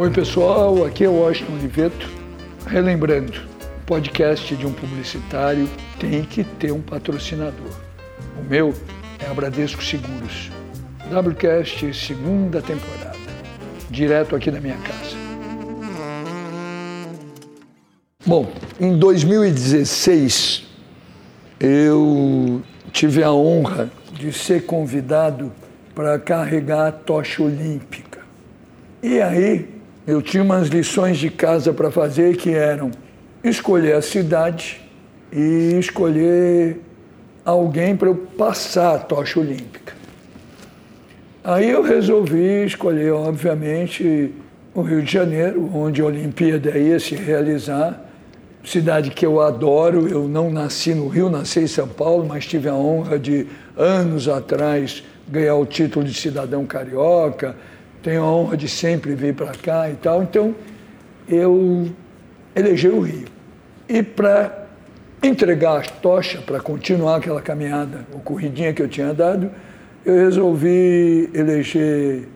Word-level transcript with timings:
Oi, 0.00 0.10
pessoal, 0.10 0.86
aqui 0.86 1.04
é 1.04 1.08
o 1.10 1.12
Washington 1.12 1.52
Oliveto. 1.52 2.08
Relembrando, 2.66 3.38
podcast 3.84 4.56
de 4.56 4.66
um 4.66 4.72
publicitário 4.72 5.68
tem 5.98 6.22
que 6.22 6.42
ter 6.42 6.72
um 6.72 6.80
patrocinador. 6.80 7.70
O 8.38 8.48
meu 8.48 8.72
é 9.18 9.30
a 9.30 9.34
Bradesco 9.34 9.84
Seguros. 9.84 10.50
WCast, 11.12 11.92
segunda 11.92 12.62
temporada. 12.62 13.18
Direto 13.90 14.34
aqui 14.34 14.50
da 14.50 14.58
minha 14.58 14.78
casa. 14.78 15.16
Bom, 18.24 18.50
em 18.80 18.98
2016, 18.98 20.66
eu 21.60 22.62
tive 22.90 23.22
a 23.22 23.32
honra 23.32 23.90
de 24.14 24.32
ser 24.32 24.64
convidado 24.64 25.52
para 25.94 26.18
carregar 26.18 26.86
a 26.86 26.92
tocha 26.92 27.42
olímpica. 27.42 28.20
E 29.02 29.20
aí 29.20 29.79
eu 30.06 30.20
tinha 30.22 30.42
umas 30.42 30.68
lições 30.68 31.18
de 31.18 31.30
casa 31.30 31.72
para 31.72 31.90
fazer 31.90 32.36
que 32.36 32.50
eram 32.50 32.90
escolher 33.42 33.94
a 33.94 34.02
cidade 34.02 34.80
e 35.32 35.78
escolher 35.78 36.80
alguém 37.44 37.96
para 37.96 38.08
eu 38.08 38.14
passar 38.14 38.94
a 38.96 38.98
tocha 38.98 39.40
olímpica. 39.40 39.94
Aí 41.42 41.70
eu 41.70 41.82
resolvi 41.82 42.64
escolher, 42.64 43.12
obviamente, 43.12 44.32
o 44.74 44.82
Rio 44.82 45.02
de 45.02 45.12
Janeiro, 45.12 45.70
onde 45.74 46.02
a 46.02 46.04
Olimpíada 46.04 46.76
ia 46.78 47.00
se 47.00 47.14
realizar 47.14 48.10
cidade 48.64 49.10
que 49.10 49.24
eu 49.24 49.40
adoro. 49.40 50.08
Eu 50.08 50.28
não 50.28 50.50
nasci 50.50 50.94
no 50.94 51.08
Rio, 51.08 51.30
nasci 51.30 51.60
em 51.60 51.66
São 51.66 51.88
Paulo, 51.88 52.26
mas 52.26 52.46
tive 52.46 52.68
a 52.68 52.74
honra 52.74 53.18
de, 53.18 53.46
anos 53.76 54.28
atrás, 54.28 55.02
ganhar 55.28 55.56
o 55.56 55.66
título 55.66 56.04
de 56.04 56.14
cidadão 56.14 56.66
carioca. 56.66 57.56
Tenho 58.02 58.22
a 58.22 58.32
honra 58.32 58.56
de 58.56 58.68
sempre 58.68 59.14
vir 59.14 59.34
para 59.34 59.52
cá 59.52 59.90
e 59.90 59.94
tal. 59.94 60.22
Então, 60.22 60.54
eu 61.28 61.88
elegi 62.54 62.88
o 62.88 63.00
Rio. 63.00 63.26
E 63.88 64.02
para 64.02 64.66
entregar 65.22 65.78
a 65.78 65.82
tocha, 65.82 66.38
para 66.40 66.60
continuar 66.60 67.16
aquela 67.16 67.42
caminhada, 67.42 68.06
o 68.12 68.20
corridinha 68.20 68.72
que 68.72 68.80
eu 68.80 68.88
tinha 68.88 69.12
dado, 69.12 69.50
eu 70.04 70.14
resolvi 70.14 71.28
eleger 71.34 72.26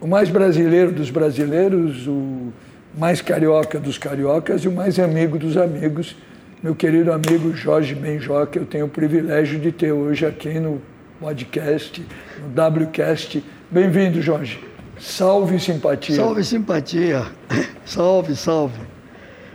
o 0.00 0.06
mais 0.06 0.28
brasileiro 0.28 0.90
dos 0.90 1.10
brasileiros, 1.10 2.06
o 2.06 2.52
mais 2.98 3.20
carioca 3.20 3.78
dos 3.78 3.98
cariocas 3.98 4.62
e 4.62 4.68
o 4.68 4.72
mais 4.72 4.98
amigo 4.98 5.38
dos 5.38 5.56
amigos, 5.56 6.16
meu 6.62 6.74
querido 6.74 7.12
amigo 7.12 7.54
Jorge 7.54 7.94
Benjó, 7.94 8.44
que 8.46 8.58
eu 8.58 8.66
tenho 8.66 8.86
o 8.86 8.88
privilégio 8.88 9.60
de 9.60 9.70
ter 9.70 9.92
hoje 9.92 10.26
aqui 10.26 10.58
no 10.58 10.80
podcast, 11.20 12.04
no 12.40 12.84
WCast. 12.86 13.44
Bem-vindo, 13.70 14.20
Jorge. 14.20 14.75
Salve 14.98 15.58
simpatia. 15.58 16.16
Salve 16.16 16.44
simpatia. 16.44 17.26
Salve, 17.84 18.34
salve. 18.34 18.80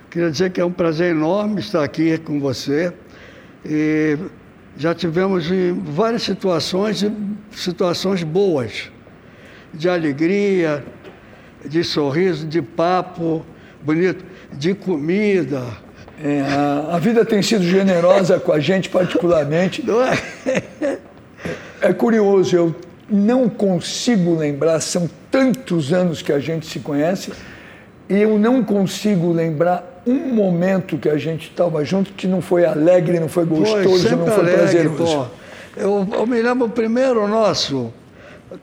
Queria 0.09 0.31
dizer 0.31 0.51
que 0.51 0.61
é 0.61 0.65
um 0.65 0.71
prazer 0.71 1.11
enorme 1.11 1.59
estar 1.59 1.83
aqui 1.83 2.17
com 2.17 2.39
você. 2.39 2.93
E 3.65 4.17
já 4.77 4.95
tivemos 4.95 5.47
várias 5.83 6.23
situações, 6.23 7.05
situações 7.51 8.23
boas, 8.23 8.89
de 9.73 9.89
alegria, 9.89 10.83
de 11.65 11.83
sorriso, 11.83 12.47
de 12.47 12.61
papo 12.61 13.45
bonito, 13.83 14.23
de 14.53 14.73
comida. 14.73 15.63
É, 16.23 16.41
a, 16.41 16.95
a, 16.95 16.99
vida 16.99 17.25
tem 17.25 17.41
sido 17.41 17.63
generosa 17.63 18.39
com 18.39 18.53
a 18.53 18.59
gente, 18.59 18.89
particularmente. 18.89 19.83
É? 20.81 20.97
é 21.81 21.93
curioso, 21.93 22.55
eu 22.55 22.75
não 23.11 23.49
consigo 23.49 24.35
lembrar, 24.35 24.79
são 24.79 25.09
tantos 25.29 25.91
anos 25.91 26.21
que 26.21 26.31
a 26.31 26.39
gente 26.39 26.65
se 26.65 26.79
conhece, 26.79 27.31
e 28.09 28.17
eu 28.17 28.37
não 28.39 28.63
consigo 28.63 29.31
lembrar 29.31 30.01
um 30.05 30.33
momento 30.33 30.97
que 30.97 31.09
a 31.09 31.17
gente 31.17 31.49
estava 31.49 31.83
junto 31.85 32.13
que 32.13 32.27
não 32.27 32.41
foi 32.41 32.65
alegre, 32.65 33.19
não 33.19 33.29
foi 33.29 33.45
gostoso, 33.45 34.07
foi, 34.07 34.15
não 34.15 34.25
foi 34.25 34.35
alegre, 34.35 34.89
prazeroso. 34.89 35.17
Pô. 35.17 35.25
Eu, 35.77 36.07
eu 36.11 36.27
me 36.27 36.41
lembro 36.41 36.67
o 36.67 36.69
primeiro 36.69 37.27
nosso, 37.27 37.93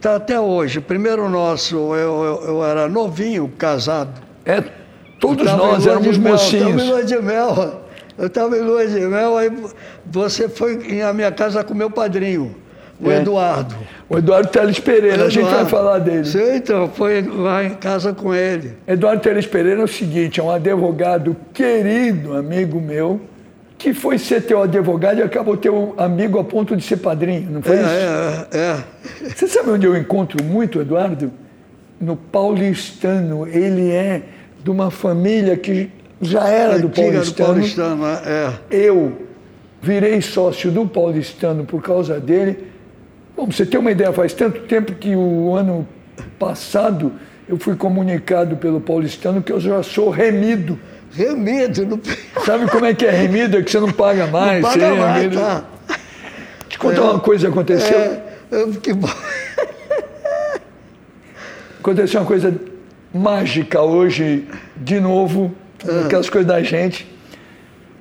Tá 0.01 0.17
até 0.17 0.39
hoje. 0.39 0.81
Primeiro 0.81 1.29
nosso, 1.29 1.77
eu, 1.95 2.25
eu, 2.25 2.45
eu 2.47 2.65
era 2.65 2.89
novinho, 2.89 3.51
casado. 3.57 4.21
É, 4.45 4.63
todos 5.19 5.47
nós 5.47 5.87
éramos 5.87 6.19
mocinhos. 6.19 6.63
Eu 6.63 6.69
estava 6.69 6.83
em 6.83 6.91
lua 6.91 7.05
de 7.05 7.19
mel. 7.23 7.83
Eu 8.19 8.27
estava 8.27 8.57
em 8.59 8.61
lua 8.61 8.87
de 8.87 9.01
mel, 9.01 9.37
aí 9.37 9.51
você 10.05 10.49
foi 10.49 11.01
à 11.03 11.13
minha 11.13 11.31
casa 11.31 11.63
com 11.63 11.73
meu 11.73 11.91
padrinho, 11.91 12.55
o 13.01 13.11
é. 13.11 13.21
Eduardo. 13.21 13.77
O 14.09 14.17
Eduardo 14.17 14.49
Teles 14.49 14.81
Pereira, 14.81 15.17
Eduardo. 15.17 15.27
a 15.27 15.31
gente 15.31 15.51
vai 15.51 15.67
falar 15.67 15.99
dele. 15.99 16.25
Sim, 16.25 16.57
então, 16.57 16.89
foi 16.89 17.21
lá 17.23 17.63
em 17.63 17.75
casa 17.75 18.15
com 18.15 18.35
ele. 18.35 18.73
Eduardo 18.87 19.23
Teles 19.23 19.47
Pereira 19.47 19.83
é 19.83 19.85
o 19.85 19.89
seguinte, 19.89 20.41
é 20.41 20.43
um 20.43 20.51
advogado 20.51 21.37
querido, 21.53 22.35
amigo 22.35 22.81
meu, 22.81 23.21
que 23.77 23.93
foi 23.93 24.19
ser 24.19 24.43
teu 24.43 24.63
advogado 24.63 25.19
e 25.19 25.23
acabou 25.23 25.57
teu 25.57 25.95
amigo 25.99 26.39
a 26.39 26.45
ponto 26.45 26.75
de 26.75 26.83
ser 26.83 26.97
padrinho, 26.97 27.51
não 27.51 27.63
foi 27.63 27.77
é, 27.77 27.81
isso? 27.81 27.91
É, 27.91 28.59
é. 28.59 29.29
Você 29.29 29.47
sabe 29.47 29.71
onde 29.71 29.87
eu 29.87 29.97
encontro 29.97 30.43
muito, 30.43 30.81
Eduardo? 30.81 31.31
No 32.01 32.17
paulistano. 32.17 33.47
Ele 33.47 33.91
é 33.91 34.23
de 34.65 34.71
uma 34.71 34.91
família 34.91 35.57
que 35.57 35.91
já 36.21 36.49
era 36.49 36.79
do 36.79 36.89
paulistano. 36.89 37.25
do 37.25 37.35
paulistano. 37.35 38.07
É. 38.07 38.53
Eu 38.71 39.13
virei 39.81 40.21
sócio 40.23 40.71
do 40.71 40.87
paulistano 40.87 41.65
por 41.65 41.83
causa 41.83 42.19
dele. 42.19 42.68
Bom, 43.39 43.47
você 43.47 43.65
ter 43.65 43.79
uma 43.79 43.93
ideia, 43.93 44.13
faz 44.13 44.35
tanto 44.35 44.63
tempo 44.63 44.93
que 44.95 45.15
o 45.15 45.55
ano 45.55 45.87
passado 46.41 47.13
eu 47.49 47.57
fui 47.57 47.77
comunicado 47.77 48.57
pelo 48.57 48.81
paulistano 48.81 49.41
que 49.41 49.53
eu 49.53 49.61
já 49.61 49.81
sou 49.81 50.11
remido 50.11 50.77
Remido. 51.13 51.87
Não... 51.87 52.01
Sabe 52.45 52.69
como 52.69 52.85
é 52.85 52.93
que 52.93 53.07
é 53.07 53.11
remido? 53.11 53.57
É 53.57 53.63
que 53.63 53.71
você 53.71 53.79
não 53.79 53.93
paga 53.93 54.27
mais. 54.27 54.61
Não 54.61 54.71
paga 54.71 54.95
mais, 54.95 55.23
remido. 55.23 55.41
tá. 55.41 55.65
Te 56.69 56.79
contar 56.79 57.01
é, 57.01 57.05
uma 57.05 57.21
coisa 57.21 57.47
que 57.47 57.53
aconteceu. 57.53 57.99
É, 57.99 58.23
que 58.83 58.93
bom. 58.93 59.09
Aconteceu 61.79 62.21
uma 62.21 62.27
coisa 62.27 62.55
mágica 63.15 63.81
hoje, 63.81 64.49
de 64.77 64.99
novo, 64.99 65.55
ah. 65.89 66.07
aquelas 66.07 66.29
coisas 66.29 66.47
da 66.47 66.61
gente. 66.61 67.11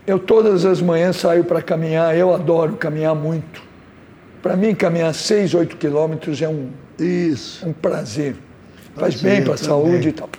Eu 0.08 0.18
todas 0.18 0.66
as 0.66 0.82
manhãs 0.82 1.16
saio 1.18 1.44
para 1.44 1.62
caminhar, 1.62 2.18
eu 2.18 2.34
adoro 2.34 2.74
caminhar 2.74 3.14
muito. 3.16 3.67
Para 4.42 4.56
mim, 4.56 4.74
caminhar 4.76 5.14
6, 5.14 5.54
8 5.54 5.78
quilômetros 5.78 6.42
é 6.42 6.48
um, 6.48 6.70
Isso. 7.00 7.68
um 7.68 7.74
prazer. 7.74 8.36
Faz 8.96 9.16
prazer, 9.16 9.32
bem 9.32 9.44
para 9.44 9.54
a 9.56 9.58
saúde 9.58 10.10
e 10.10 10.12
tal. 10.12 10.30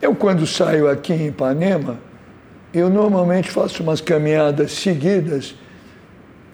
Eu, 0.00 0.14
quando 0.14 0.46
saio 0.46 0.88
aqui 0.88 1.12
em 1.12 1.26
Ipanema, 1.26 1.98
eu 2.72 2.88
normalmente 2.88 3.50
faço 3.50 3.82
umas 3.82 4.00
caminhadas 4.00 4.72
seguidas. 4.72 5.54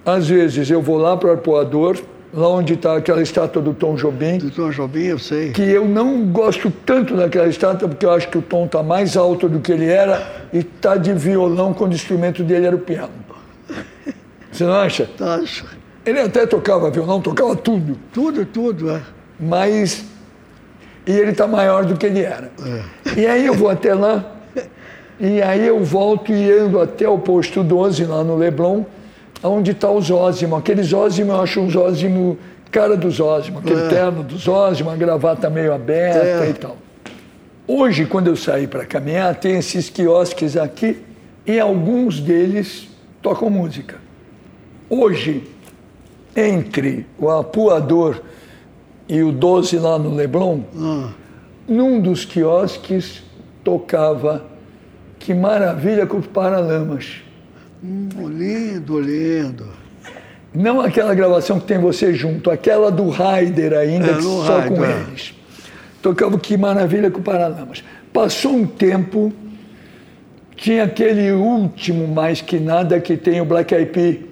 Às 0.05 0.27
vezes 0.27 0.69
eu 0.69 0.81
vou 0.81 0.97
lá 0.97 1.15
para 1.15 1.29
o 1.29 1.31
Arpoador, 1.31 1.97
lá 2.33 2.49
onde 2.49 2.73
está 2.73 2.97
aquela 2.97 3.21
estátua 3.21 3.61
do 3.61 3.73
Tom 3.73 3.95
Jobim. 3.95 4.37
Do 4.37 4.51
Tom 4.51 4.69
Jobim, 4.71 5.03
eu 5.03 5.19
sei. 5.19 5.51
Que 5.51 5.61
eu 5.61 5.87
não 5.87 6.25
gosto 6.25 6.71
tanto 6.85 7.15
daquela 7.15 7.47
estátua, 7.47 7.87
porque 7.87 8.05
eu 8.05 8.11
acho 8.11 8.27
que 8.29 8.37
o 8.37 8.41
Tom 8.41 8.65
está 8.65 8.81
mais 8.81 9.15
alto 9.15 9.47
do 9.47 9.59
que 9.59 9.71
ele 9.71 9.85
era 9.85 10.47
e 10.51 10.59
está 10.59 10.97
de 10.97 11.13
violão 11.13 11.73
quando 11.73 11.91
o 11.91 11.95
instrumento 11.95 12.43
dele 12.43 12.65
era 12.65 12.75
o 12.75 12.79
piano. 12.79 13.13
Você 14.51 14.63
não 14.63 14.73
acha? 14.73 15.09
Acho. 15.19 15.65
Ele 16.07 16.19
até 16.19 16.45
tocava 16.45 16.89
violão, 16.89 17.21
tocava 17.21 17.55
tudo. 17.55 17.97
Tudo, 18.13 18.45
tudo, 18.45 18.91
é. 18.91 19.01
Mas 19.39 20.05
e 21.07 21.11
ele 21.11 21.31
está 21.31 21.47
maior 21.47 21.85
do 21.85 21.95
que 21.95 22.05
ele 22.05 22.21
era. 22.21 22.51
É. 22.65 23.19
E 23.19 23.25
aí 23.25 23.45
eu 23.45 23.53
vou 23.53 23.69
até 23.69 23.93
lá, 23.93 24.35
e 25.17 25.41
aí 25.41 25.65
eu 25.65 25.83
volto 25.83 26.33
e 26.33 26.51
ando 26.51 26.81
até 26.81 27.07
o 27.07 27.17
posto 27.17 27.63
12, 27.63 28.03
lá 28.03 28.23
no 28.25 28.35
Leblon, 28.35 28.83
onde 29.41 29.71
está 29.71 29.89
o 29.89 30.01
Zózimo. 30.01 30.57
Aquele 30.57 30.83
Zózimo, 30.83 31.31
eu 31.31 31.41
acho 31.41 31.61
um 31.61 31.69
Zózimo 31.69 32.37
cara 32.69 32.97
do 32.97 33.09
Zózimo, 33.09 33.59
aquele 33.59 33.85
é. 33.85 33.87
terno 33.87 34.21
do 34.21 34.37
Zózimo, 34.37 34.89
uma 34.89 34.97
gravata 34.97 35.49
meio 35.49 35.73
aberta 35.73 36.45
é. 36.45 36.49
e 36.49 36.53
tal. 36.53 36.77
Hoje, 37.65 38.05
quando 38.05 38.27
eu 38.27 38.35
saí 38.35 38.67
para 38.67 38.85
caminhar, 38.85 39.33
tem 39.35 39.57
esses 39.57 39.89
quiosques 39.89 40.57
aqui 40.57 41.01
e 41.45 41.57
alguns 41.57 42.19
deles 42.19 42.89
tocam 43.21 43.49
música. 43.49 43.95
Hoje, 44.89 45.43
entre 46.37 47.07
o 47.17 47.31
apuador 47.31 48.21
e 49.09 49.23
o 49.23 49.31
12 49.31 49.79
lá 49.79 49.97
no 49.97 50.13
Leblon, 50.13 50.61
ah. 50.77 51.09
num 51.67 51.99
dos 51.99 52.23
quiosques 52.23 53.23
tocava 53.63 54.45
Que 55.17 55.33
Maravilha 55.33 56.05
com 56.05 56.21
Paralamas. 56.21 57.23
Hum, 57.83 58.09
lindo, 58.29 58.99
lindo. 58.99 59.65
Não 60.53 60.79
aquela 60.79 61.13
gravação 61.15 61.59
que 61.59 61.65
tem 61.65 61.79
você 61.79 62.13
junto, 62.13 62.51
aquela 62.51 62.91
do 62.91 63.09
Raider 63.09 63.73
ainda, 63.73 64.11
é, 64.11 64.13
que 64.15 64.21
só 64.21 64.59
Raider, 64.59 64.77
com 64.77 64.85
é. 64.85 65.01
eles. 65.07 65.33
Tocava 66.01 66.37
Que 66.37 66.55
Maravilha 66.55 67.09
com 67.09 67.21
Paralamas. 67.21 67.83
Passou 68.13 68.53
um 68.53 68.65
tempo, 68.65 69.33
tinha 70.55 70.83
aquele 70.83 71.31
último 71.31 72.07
mais 72.07 72.41
que 72.41 72.59
nada 72.59 72.99
que 72.99 73.17
tem 73.17 73.41
o 73.41 73.45
Black 73.45 73.73
Eyed 73.73 73.91
Peas 73.91 74.27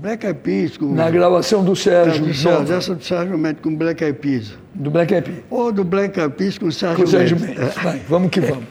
Black 0.00 0.24
Eyed 0.26 0.38
Peas. 0.40 0.76
Com, 0.78 0.94
Na 0.94 1.10
gravação 1.10 1.62
do 1.62 1.76
Sérgio. 1.76 2.24
do 2.24 2.32
Sérgio, 2.34 2.64
dessa 2.64 2.94
do 2.94 3.04
Sérgio 3.04 3.36
Mendes 3.36 3.62
com 3.62 3.74
Black 3.74 4.02
Eyed 4.02 4.18
Peas. 4.18 4.52
do 4.74 4.90
Black 4.90 5.12
Eyed 5.12 5.30
Peas. 5.30 5.44
Ou 5.50 5.70
do 5.70 5.84
Black 5.84 6.18
Eyed 6.18 6.34
Peas 6.34 6.56
com 6.56 6.70
Sérgio, 6.70 6.96
Com 6.96 7.02
o 7.04 7.06
Sérgio 7.06 7.38
Mendes. 7.38 7.58
Mendes. 7.58 7.74
Vai, 7.82 8.00
vamos 8.08 8.30
que 8.30 8.40
vamos. 8.40 8.64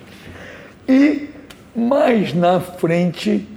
E 0.87 1.29
mais 1.75 2.33
na 2.33 2.59
frente, 2.59 3.47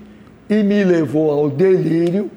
e 0.50 0.62
me 0.62 0.84
levou 0.84 1.30
ao 1.30 1.48
delírio. 1.48 2.30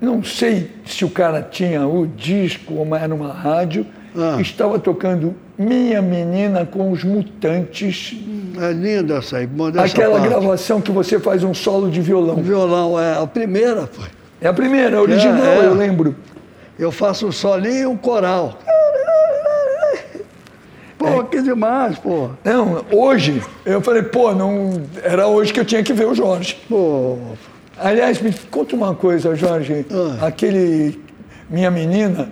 Não 0.00 0.22
sei 0.22 0.70
se 0.86 1.04
o 1.04 1.10
cara 1.10 1.42
tinha 1.42 1.84
o 1.88 2.06
disco 2.06 2.74
ou 2.74 2.94
era 2.94 3.12
uma 3.12 3.32
rádio. 3.32 3.84
Ah. 4.16 4.40
Estava 4.40 4.78
tocando 4.78 5.34
Minha 5.58 6.00
Menina 6.00 6.64
com 6.64 6.92
os 6.92 7.02
Mutantes. 7.02 8.16
É 8.60 8.72
linda 8.72 9.16
essa 9.16 9.38
aí, 9.38 9.48
Aquela 9.84 10.20
gravação 10.20 10.80
que 10.80 10.92
você 10.92 11.18
faz 11.18 11.42
um 11.42 11.52
solo 11.52 11.90
de 11.90 12.00
violão. 12.00 12.36
O 12.38 12.42
violão 12.42 12.98
é 12.98 13.20
a 13.20 13.26
primeira, 13.26 13.86
pô. 13.88 14.02
É 14.40 14.46
a 14.48 14.52
primeira, 14.52 14.98
a 14.98 15.02
original, 15.02 15.44
É, 15.44 15.58
é. 15.60 15.66
eu 15.66 15.74
lembro. 15.74 16.14
Eu 16.78 16.92
faço 16.92 17.26
um 17.26 17.32
solinho 17.32 17.74
e 17.82 17.86
um 17.86 17.96
coral. 17.96 18.58
Pô, 20.96 21.22
que 21.24 21.40
demais, 21.40 21.96
pô. 21.98 22.30
Não, 22.44 22.84
hoje, 22.90 23.40
eu 23.64 23.80
falei, 23.80 24.02
pô, 24.02 24.34
não, 24.34 24.82
era 25.02 25.28
hoje 25.28 25.52
que 25.52 25.60
eu 25.60 25.64
tinha 25.64 25.82
que 25.82 25.92
ver 25.92 26.06
o 26.06 26.14
Jorge. 26.14 26.58
Pô, 26.68 27.16
Aliás, 27.80 28.20
me 28.20 28.32
conta 28.50 28.74
uma 28.74 28.92
coisa, 28.94 29.36
Jorge. 29.36 29.86
Ah. 29.92 30.26
Aquele 30.26 31.00
Minha 31.48 31.70
Menina, 31.70 32.28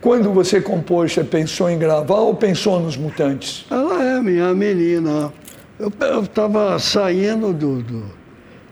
quando 0.00 0.32
você 0.32 0.60
compôs, 0.60 1.12
você 1.12 1.22
pensou 1.22 1.70
em 1.70 1.78
gravar 1.78 2.16
ou 2.16 2.34
pensou 2.34 2.80
nos 2.80 2.96
Mutantes? 2.96 3.64
ela 3.70 4.02
é 4.02 4.20
minha 4.20 4.52
menina. 4.52 5.32
Eu 5.78 5.92
estava 6.24 6.76
saindo 6.80 7.52
do, 7.52 7.80
do- 7.82 8.04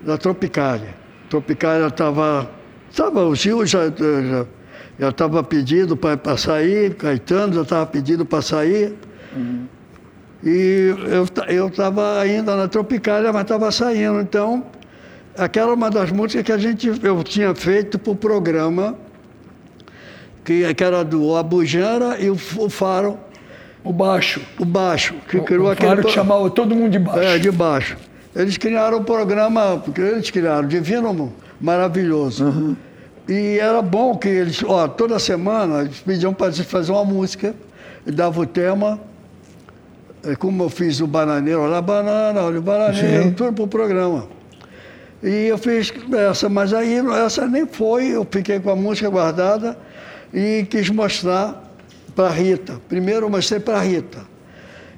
da 0.03 0.19
Tropicália. 0.19 0.95
Tropicália 1.31 1.87
estava. 1.87 2.51
Tava, 2.95 3.25
o 3.25 3.35
Gil 3.35 3.65
já 3.67 3.81
já 4.99 5.09
estava 5.11 5.43
pedindo 5.45 5.97
para 5.97 6.37
sair, 6.37 6.95
Caetano 6.95 7.55
já 7.55 7.63
estava 7.63 7.87
pedindo 7.87 8.25
para 8.27 8.43
sair. 8.43 8.95
E 10.43 10.95
eu 11.11 11.27
ta- 11.29 11.47
eu 11.49 11.69
estava 11.69 12.19
ainda 12.21 12.57
na 12.57 12.69
Tropicália, 12.69 13.33
mas 13.33 13.43
estava 13.43 13.71
saindo. 13.71 14.21
Então, 14.21 14.65
aquela 15.37 15.71
é 15.73 15.75
uma 15.75 15.91
das 15.91 16.11
músicas 16.11 16.45
que 16.45 16.53
a 16.53 16.59
gente, 16.59 16.93
eu 17.03 17.23
tinha 17.23 17.55
feito 17.55 17.99
para 17.99 18.13
o 18.13 18.17
programa, 18.17 18.97
que, 20.45 20.73
que 20.75 20.85
era 20.85 21.05
do 21.05 21.37
Abujamra 21.37 22.19
e 22.21 22.31
o, 22.31 22.35
o 22.59 22.71
Faro, 22.71 23.19
O 23.85 23.93
baixo. 23.93 24.41
o 24.59 24.65
Baixo, 24.65 25.15
que 25.29 25.37
O, 25.39 25.45
criou 25.45 25.67
o 25.67 25.71
aquele. 25.71 25.89
Faro 25.91 26.03
que 26.05 26.11
chamava 26.13 26.49
todo 26.51 26.75
mundo 26.75 26.91
de 26.91 26.99
baixo. 26.99 27.21
É, 27.21 27.39
de 27.39 27.51
baixo. 27.51 27.97
Eles 28.35 28.57
criaram 28.57 28.99
o 28.99 29.05
programa, 29.05 29.83
eles 29.97 30.31
criaram, 30.31 30.67
Divino 30.69 31.33
Maravilhoso. 31.61 32.77
E 33.29 33.59
era 33.59 33.83
bom 33.83 34.17
que 34.17 34.29
eles, 34.29 34.63
ó, 34.65 34.89
toda 34.89 35.19
semana 35.19 35.83
eles 35.83 36.01
pediam 36.01 36.33
para 36.33 36.53
fazer 36.53 36.93
uma 36.93 37.05
música, 37.05 37.55
e 38.07 38.11
dava 38.11 38.41
o 38.41 38.47
tema, 38.47 38.99
é, 40.25 40.35
como 40.35 40.63
eu 40.63 40.71
fiz 40.71 41.01
o 41.01 41.07
bananeiro, 41.07 41.61
olha 41.61 41.77
a 41.77 41.83
banana, 41.83 42.41
olha 42.41 42.59
o 42.59 42.63
bananeiro, 42.63 43.25
Sim. 43.25 43.33
tudo 43.33 43.53
para 43.53 43.65
o 43.65 43.69
programa. 43.69 44.27
E 45.23 45.47
eu 45.47 45.59
fiz 45.59 45.93
essa, 46.31 46.49
mas 46.49 46.73
aí 46.73 46.97
essa 47.25 47.47
nem 47.47 47.67
foi, 47.67 48.09
eu 48.09 48.27
fiquei 48.31 48.61
com 48.61 48.71
a 48.71 48.77
música 48.77 49.11
guardada 49.11 49.77
e 50.33 50.67
quis 50.71 50.89
mostrar 50.91 51.65
para 52.15 52.31
Rita. 52.31 52.81
Primeiro 52.89 53.27
eu 53.27 53.31
mostrei 53.31 53.61
para 53.61 53.81
Rita, 53.81 54.21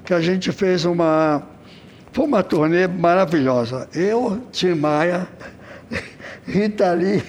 que 0.05 0.13
a 0.13 0.21
gente 0.21 0.51
fez 0.51 0.85
uma. 0.85 1.43
Foi 2.13 2.25
uma 2.25 2.43
turnê 2.43 2.87
maravilhosa. 2.87 3.87
Eu, 3.93 4.41
Tim 4.51 4.75
Maia, 4.75 5.27
Rita 6.45 6.91
Lee, 6.93 7.23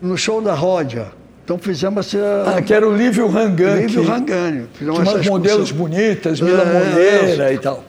no 0.00 0.16
show 0.16 0.40
da 0.40 0.54
Ródia. 0.54 1.12
Então 1.44 1.58
fizemos 1.58 2.06
assim, 2.06 2.18
Ah, 2.46 2.62
que 2.62 2.72
era 2.72 2.88
o 2.88 2.96
Lívio 2.96 3.26
Rangan. 3.26 3.74
Lívio 3.80 4.04
Rangani. 4.04 4.66
Fizemos 4.74 5.00
umas 5.00 5.26
modelos 5.26 5.72
bonitas, 5.72 6.40
Mila 6.40 6.62
É, 6.62 6.88
Moreira 6.90 7.52
e 7.52 7.58
tal. 7.58 7.84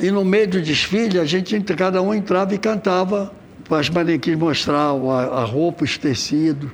E 0.00 0.10
no 0.10 0.24
meio 0.24 0.48
do 0.48 0.60
desfile, 0.60 1.18
a 1.18 1.24
gente, 1.24 1.58
cada 1.74 2.02
um 2.02 2.12
entrava 2.12 2.54
e 2.54 2.58
cantava 2.58 3.32
para 3.68 3.78
as 3.80 3.88
manequins 3.88 4.36
mostrar 4.36 4.76
a, 4.76 4.90
a 4.90 5.44
roupa, 5.44 5.84
os 5.84 5.96
tecidos. 5.98 6.70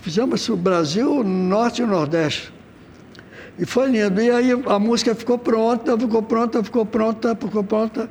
Fizemos 0.00 0.40
isso 0.40 0.54
o 0.54 0.56
Brasil, 0.56 1.22
Norte 1.22 1.82
e 1.82 1.86
Nordeste. 1.86 2.52
E 3.58 3.66
foi 3.66 3.90
lindo. 3.90 4.20
E 4.20 4.30
aí 4.30 4.50
a 4.66 4.78
música 4.78 5.14
ficou 5.14 5.38
pronta, 5.38 5.96
ficou 5.98 6.22
pronta, 6.22 6.62
ficou 6.62 6.86
pronta, 6.86 7.36
ficou 7.36 7.62
pronta. 7.62 8.08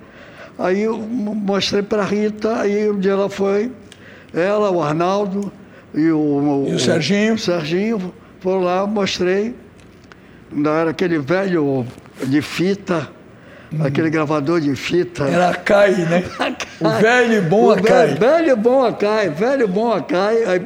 Aí 0.59 0.81
eu 0.81 0.97
mo- 0.97 1.33
mostrei 1.33 1.81
para 1.81 2.01
a 2.01 2.05
Rita, 2.05 2.59
aí 2.59 2.89
um 2.91 2.99
dia 2.99 3.13
ela 3.13 3.29
foi, 3.29 3.71
ela, 4.33 4.69
o 4.69 4.81
Arnaldo 4.83 5.49
e 5.93 6.11
o, 6.11 6.65
E 6.67 6.73
o 6.75 6.79
Serginho? 6.79 7.35
o 7.35 7.37
Serginho 7.39 8.13
foram 8.41 8.61
lá, 8.61 8.85
mostrei. 8.85 9.55
Era 10.81 10.89
aquele 10.89 11.17
velho 11.19 11.85
de 12.25 12.41
fita, 12.41 13.07
aquele 13.79 14.09
gravador 14.09 14.59
de 14.59 14.75
fita. 14.75 15.23
Era 15.25 15.49
a 15.51 15.55
Cai, 15.55 15.91
né? 15.91 16.23
O 16.81 16.89
velho 16.89 17.33
e 17.33 17.41
bom 17.41 17.71
Acai. 17.71 18.07
velho, 18.07 18.19
velho 18.19 18.57
bom 18.57 18.83
Acai, 18.85 19.29
velho 19.29 19.67
bom 19.67 19.91
Acai. 19.93 20.43
Aí, 20.45 20.59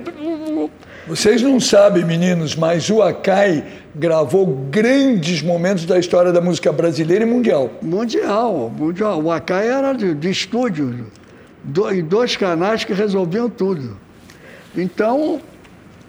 Vocês 1.06 1.42
não 1.42 1.60
sabem, 1.60 2.06
meninos, 2.06 2.56
mas 2.56 2.90
o 2.90 3.02
Acai 3.02 3.66
gravou 3.94 4.46
grandes 4.46 5.42
momentos 5.42 5.86
da 5.86 6.00
história 6.00 6.32
da 6.32 6.40
música 6.40 6.72
brasileira 6.72 7.26
e 7.26 7.28
mundial. 7.28 7.70
mundial, 7.82 8.70
mundial. 8.70 9.22
O 9.22 9.30
Acai 9.30 9.68
era 9.68 9.92
de, 9.92 10.16
de 10.16 10.30
estúdio, 10.30 11.12
do, 11.62 11.92
em 11.92 12.02
dois 12.02 12.38
canais 12.38 12.86
que 12.86 12.94
resolviam 12.94 13.50
tudo. 13.50 13.98
Então, 14.78 15.42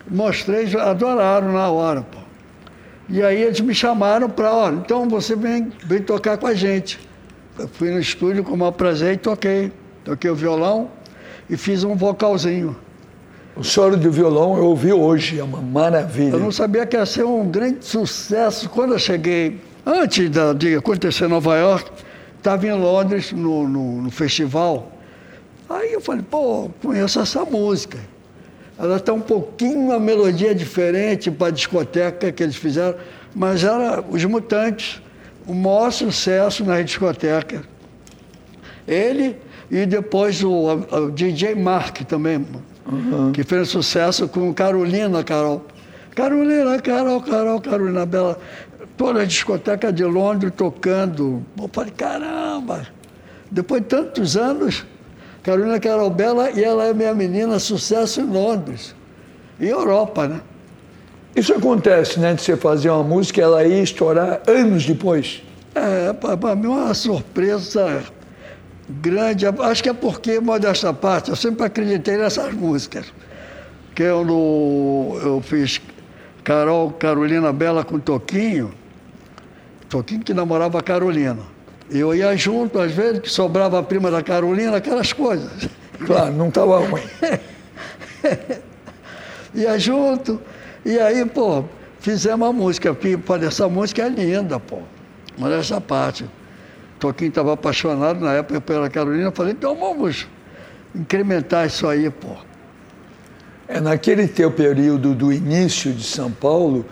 mostrei, 0.08 0.72
adoraram 0.76 1.52
na 1.52 1.68
hora, 1.70 2.02
pô. 2.02 2.18
E 3.08 3.20
aí 3.20 3.42
eles 3.42 3.60
me 3.60 3.74
chamaram 3.74 4.30
para, 4.30 4.52
olha, 4.52 4.76
então 4.76 5.08
você 5.08 5.34
vem, 5.34 5.72
vem 5.84 6.02
tocar 6.02 6.38
com 6.38 6.46
a 6.46 6.54
gente. 6.54 7.00
Eu 7.58 7.66
fui 7.66 7.90
no 7.90 7.98
estúdio 7.98 8.44
com 8.44 8.54
o 8.54 8.56
maior 8.56 8.70
prazer 8.70 9.14
e 9.14 9.16
toquei. 9.16 9.72
Toquei 10.04 10.30
o 10.30 10.36
violão 10.36 10.88
e 11.50 11.56
fiz 11.56 11.82
um 11.82 11.96
vocalzinho. 11.96 12.76
O 13.56 13.62
solo 13.62 13.96
de 13.96 14.08
violão 14.08 14.56
eu 14.56 14.64
ouvi 14.66 14.92
hoje, 14.92 15.38
é 15.38 15.44
uma 15.44 15.62
maravilha. 15.62 16.32
Eu 16.32 16.40
não 16.40 16.50
sabia 16.50 16.84
que 16.84 16.96
ia 16.96 17.06
ser 17.06 17.24
um 17.24 17.48
grande 17.48 17.84
sucesso. 17.84 18.68
Quando 18.68 18.92
eu 18.94 18.98
cheguei, 18.98 19.60
antes 19.86 20.28
de 20.58 20.74
acontecer 20.76 21.26
em 21.26 21.28
Nova 21.28 21.56
York, 21.56 21.88
estava 22.36 22.66
em 22.66 22.72
Londres, 22.72 23.32
no, 23.32 23.68
no- 23.68 24.02
no 24.02 24.10
festival. 24.10 24.90
Aí 25.70 25.92
eu 25.92 26.00
falei, 26.00 26.22
pô, 26.28 26.68
conheço 26.82 27.20
essa 27.20 27.44
música. 27.44 27.98
Ela 28.76 28.96
está 28.96 29.12
um 29.12 29.20
pouquinho 29.20 29.92
a 29.92 30.00
melodia 30.00 30.52
diferente 30.52 31.30
para 31.30 31.46
a 31.46 31.50
discoteca 31.50 32.32
que 32.32 32.42
eles 32.42 32.56
fizeram, 32.56 32.96
mas 33.34 33.62
era 33.62 34.04
Os 34.10 34.24
Mutantes, 34.24 35.00
o 35.46 35.54
maior 35.54 35.92
sucesso 35.92 36.64
na 36.64 36.82
discoteca. 36.82 37.62
Ele 38.86 39.36
e 39.70 39.86
depois 39.86 40.42
o, 40.42 40.50
o 40.50 41.10
DJ 41.12 41.54
Mark 41.54 42.00
também, 42.02 42.44
que 43.32 43.42
fez 43.44 43.68
sucesso 43.68 44.28
com 44.28 44.52
Carolina 44.52 45.22
Carol. 45.24 45.64
Carolina, 46.14 46.78
Carol, 46.80 47.20
Carol, 47.20 47.60
Carolina 47.60 48.06
Bela. 48.06 48.38
Toda 48.96 49.22
a 49.22 49.24
discoteca 49.24 49.92
de 49.92 50.04
Londres 50.04 50.52
tocando. 50.56 51.44
Eu 51.60 51.68
falei, 51.72 51.92
caramba! 51.92 52.86
Depois 53.50 53.82
de 53.82 53.88
tantos 53.88 54.36
anos, 54.36 54.86
Carolina 55.42 55.80
Carol 55.80 56.10
Bela 56.10 56.50
e 56.50 56.62
ela 56.62 56.84
é 56.86 56.94
minha 56.94 57.14
menina, 57.14 57.58
sucesso 57.58 58.20
em 58.20 58.26
Londres. 58.26 58.94
E 59.58 59.68
Europa, 59.68 60.28
né? 60.28 60.40
Isso 61.34 61.52
acontece, 61.52 62.20
né? 62.20 62.34
De 62.34 62.42
você 62.42 62.56
fazer 62.56 62.90
uma 62.90 63.02
música 63.02 63.40
e 63.40 63.44
ela 63.44 63.64
ir 63.64 63.82
estourar 63.82 64.40
anos 64.46 64.86
depois. 64.86 65.42
É, 65.74 66.12
para 66.12 66.54
mim 66.54 66.66
é 66.66 66.70
uma 66.70 66.94
surpresa 66.94 68.04
grande. 68.88 69.46
Acho 69.46 69.82
que 69.82 69.88
é 69.88 69.92
porque, 69.92 70.40
modesta 70.40 70.92
parte, 70.92 71.30
eu 71.30 71.36
sempre 71.36 71.64
acreditei 71.64 72.16
nessas 72.16 72.52
músicas. 72.52 73.06
Que 73.94 74.02
eu, 74.02 74.24
no, 74.24 75.18
eu 75.22 75.40
fiz 75.40 75.80
Carol, 76.42 76.90
Carolina 76.90 77.52
Bela 77.52 77.84
com 77.84 77.98
Toquinho, 77.98 78.72
Toquinho 79.88 80.20
que 80.20 80.34
namorava 80.34 80.78
a 80.78 80.82
Carolina. 80.82 81.38
Eu 81.90 82.14
ia 82.14 82.36
junto, 82.36 82.80
às 82.80 82.92
vezes, 82.92 83.20
que 83.20 83.30
sobrava 83.30 83.78
a 83.78 83.82
prima 83.82 84.10
da 84.10 84.22
Carolina, 84.22 84.76
aquelas 84.76 85.12
coisas. 85.12 85.68
Claro, 86.04 86.34
não 86.34 86.48
estava 86.48 86.80
ruim. 86.80 87.04
ia 89.54 89.78
junto. 89.78 90.42
E 90.84 90.98
aí, 90.98 91.24
pô, 91.24 91.64
fizemos 92.00 92.48
a 92.48 92.52
música. 92.52 92.92
Pô, 92.92 93.36
essa 93.36 93.68
música 93.68 94.02
é 94.02 94.08
linda, 94.08 94.58
pô. 94.58 94.80
Mas 95.38 95.52
essa 95.52 95.80
parte. 95.80 96.26
Toquinho 97.04 97.28
estava 97.28 97.52
apaixonado 97.52 98.20
na 98.20 98.32
época 98.32 98.62
pela 98.62 98.88
Carolina. 98.88 99.24
Eu 99.24 99.32
falei, 99.32 99.52
então 99.52 99.76
vamos 99.76 100.26
incrementar 100.94 101.66
isso 101.66 101.86
aí, 101.86 102.08
pô. 102.08 102.30
É, 103.68 103.78
naquele 103.78 104.26
teu 104.26 104.50
período 104.50 105.14
do 105.14 105.30
início 105.30 105.92
de 105.92 106.02
São 106.02 106.30
Paulo, 106.30 106.86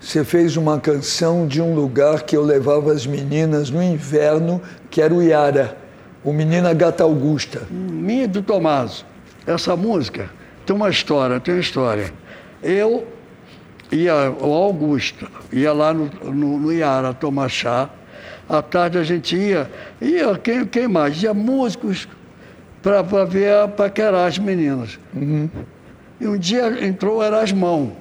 você 0.00 0.24
fez 0.24 0.56
uma 0.56 0.80
canção 0.80 1.46
de 1.46 1.62
um 1.62 1.76
lugar 1.76 2.22
que 2.22 2.36
eu 2.36 2.42
levava 2.42 2.90
as 2.90 3.06
meninas 3.06 3.70
no 3.70 3.80
inverno, 3.80 4.60
que 4.90 5.00
era 5.00 5.14
o 5.14 5.22
Iara, 5.22 5.76
o 6.24 6.32
Menina 6.32 6.74
Gata 6.74 7.04
Augusta. 7.04 7.62
Minha 7.70 8.24
e 8.24 8.26
do 8.26 8.42
Tomaso. 8.42 9.06
essa 9.46 9.76
música 9.76 10.28
tem 10.66 10.74
uma 10.74 10.90
história, 10.90 11.38
tem 11.38 11.54
uma 11.54 11.60
história. 11.60 12.12
Eu 12.60 13.06
ia, 13.92 14.28
o 14.40 14.52
Augusto, 14.52 15.30
ia 15.52 15.72
lá 15.72 15.94
no, 15.94 16.06
no, 16.32 16.58
no 16.58 16.72
Iara 16.72 17.14
tomar 17.14 17.48
chá. 17.48 17.88
À 18.52 18.60
tarde 18.60 18.98
a 18.98 19.02
gente 19.02 19.34
ia, 19.34 19.70
ia 19.98 20.36
quem, 20.36 20.66
quem 20.66 20.86
mais? 20.86 21.22
Ia 21.22 21.32
músicos 21.32 22.06
para 22.82 23.00
ver, 23.24 23.66
paquerar 23.68 24.28
as 24.28 24.36
meninas. 24.36 24.98
Uhum. 25.14 25.48
E 26.20 26.26
um 26.26 26.36
dia 26.36 26.84
entrou 26.84 27.20
o 27.20 27.24
Erasmão, 27.24 27.96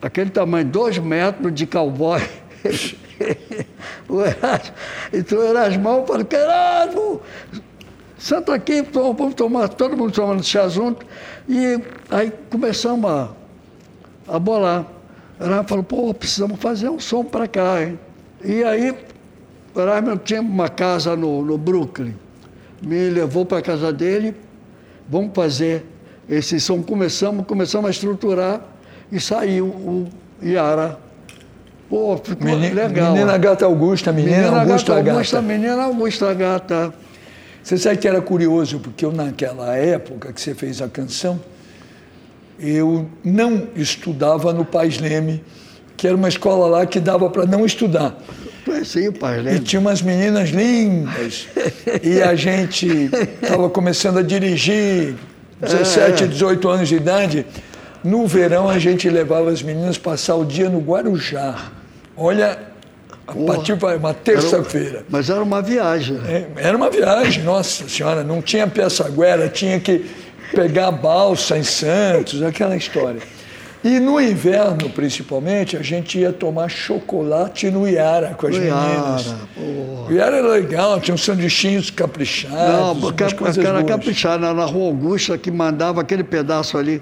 aquele 0.00 0.30
tamanho, 0.30 0.64
dois 0.64 0.96
metros 0.96 1.52
de 1.52 1.66
cowboy. 1.66 2.22
o 4.08 4.22
Erasmo, 4.22 4.74
entrou 5.12 5.42
o 5.42 5.44
Erasmão, 5.44 6.06
falou, 6.06 6.26
Erasmo, 6.32 7.20
senta 8.16 8.54
aqui, 8.54 8.80
vamos 8.80 9.34
tomar, 9.34 9.68
todo 9.68 9.94
mundo 9.94 10.14
tomando 10.14 10.42
chá 10.42 10.68
junto. 10.68 11.04
E 11.46 11.78
aí 12.10 12.32
começamos 12.48 13.10
a, 13.10 13.28
a 14.26 14.38
bolar. 14.38 14.86
O 15.38 15.44
Erasmo 15.44 15.68
falou, 15.68 15.84
pô, 15.84 16.14
precisamos 16.14 16.58
fazer 16.58 16.88
um 16.88 16.98
som 16.98 17.22
para 17.22 17.46
cá, 17.46 17.82
hein? 17.82 17.98
E 18.42 18.64
aí, 18.64 19.09
o 19.74 19.80
Erasmo 19.80 20.16
tinha 20.16 20.40
uma 20.40 20.68
casa 20.68 21.14
no, 21.14 21.44
no 21.44 21.56
Brooklyn. 21.56 22.14
Me 22.82 23.08
levou 23.10 23.44
para 23.44 23.58
a 23.58 23.62
casa 23.62 23.92
dele, 23.92 24.34
vamos 25.08 25.32
fazer 25.34 25.84
esse 26.28 26.58
som. 26.58 26.82
Começamos, 26.82 27.46
começamos 27.46 27.88
a 27.88 27.90
estruturar 27.90 28.60
e 29.12 29.20
saiu 29.20 29.66
o 29.66 30.08
Iara. 30.42 30.98
Pô, 31.88 32.16
ficou 32.16 32.46
menina, 32.46 32.86
legal. 32.86 33.12
Menina 33.12 33.36
Gata 33.36 33.64
Augusta, 33.64 34.12
menina, 34.12 34.36
menina 34.36 34.60
Augusta 34.60 34.94
Gata. 34.96 35.10
Augusta, 35.10 35.42
menina 35.42 35.82
Augusta 35.82 36.34
Gata. 36.34 36.94
Você 37.62 37.76
sabe 37.76 37.98
que 37.98 38.08
era 38.08 38.22
curioso, 38.22 38.78
porque 38.78 39.04
eu, 39.04 39.12
naquela 39.12 39.76
época 39.76 40.32
que 40.32 40.40
você 40.40 40.54
fez 40.54 40.80
a 40.80 40.88
canção, 40.88 41.38
eu 42.58 43.06
não 43.24 43.68
estudava 43.74 44.52
no 44.52 44.64
Pais 44.64 44.98
Leme, 44.98 45.44
que 45.96 46.06
era 46.06 46.16
uma 46.16 46.28
escola 46.28 46.66
lá 46.66 46.86
que 46.86 47.00
dava 47.00 47.28
para 47.28 47.44
não 47.44 47.66
estudar. 47.66 48.16
O 49.08 49.12
Pais 49.12 49.42
Leme. 49.44 49.56
E 49.56 49.60
tinha 49.60 49.80
umas 49.80 50.02
meninas 50.02 50.50
lindas. 50.50 51.46
e 52.02 52.22
a 52.22 52.34
gente 52.34 53.10
estava 53.42 53.68
começando 53.70 54.18
a 54.18 54.22
dirigir, 54.22 55.14
17, 55.60 56.28
18 56.28 56.68
anos 56.68 56.88
de 56.88 56.96
idade. 56.96 57.46
No 58.02 58.26
verão 58.26 58.68
a 58.68 58.78
gente 58.78 59.08
levava 59.08 59.50
as 59.50 59.62
meninas 59.62 59.98
passar 59.98 60.36
o 60.36 60.44
dia 60.44 60.68
no 60.68 60.78
Guarujá. 60.80 61.70
Olha, 62.16 62.58
a 63.26 63.34
partir 63.46 63.76
de 63.76 63.84
uma 63.84 64.14
terça-feira. 64.14 65.04
Mas 65.08 65.30
era 65.30 65.42
uma 65.42 65.62
viagem. 65.62 66.18
É, 66.26 66.46
era 66.56 66.76
uma 66.76 66.90
viagem, 66.90 67.42
nossa 67.44 67.88
senhora, 67.88 68.24
não 68.24 68.42
tinha 68.42 68.66
peça-guera, 68.66 69.48
tinha 69.48 69.78
que 69.78 70.04
pegar 70.54 70.90
balsa 70.90 71.56
em 71.56 71.62
Santos, 71.62 72.42
aquela 72.42 72.76
história. 72.76 73.20
E 73.82 73.98
no 73.98 74.20
inverno, 74.20 74.90
principalmente, 74.90 75.76
a 75.76 75.82
gente 75.82 76.18
ia 76.18 76.32
tomar 76.32 76.68
chocolate 76.68 77.70
no 77.70 77.88
Iara 77.88 78.34
com 78.34 78.46
as 78.46 78.54
no 78.54 78.60
meninas. 78.60 79.26
Iara, 79.26 79.38
o 79.56 80.12
Iara 80.12 80.36
era 80.36 80.48
legal, 80.48 81.00
tinha 81.00 81.14
uns 81.14 81.24
sanduichinhos 81.24 81.90
caprichados. 81.90 82.56
Não, 82.58 83.00
porque 83.00 83.24
era 83.66 83.82
caprichado, 83.82 84.52
na 84.52 84.64
Rua 84.64 84.88
Augusta 84.88 85.38
que 85.38 85.50
mandava 85.50 86.02
aquele 86.02 86.22
pedaço 86.22 86.76
ali. 86.76 87.00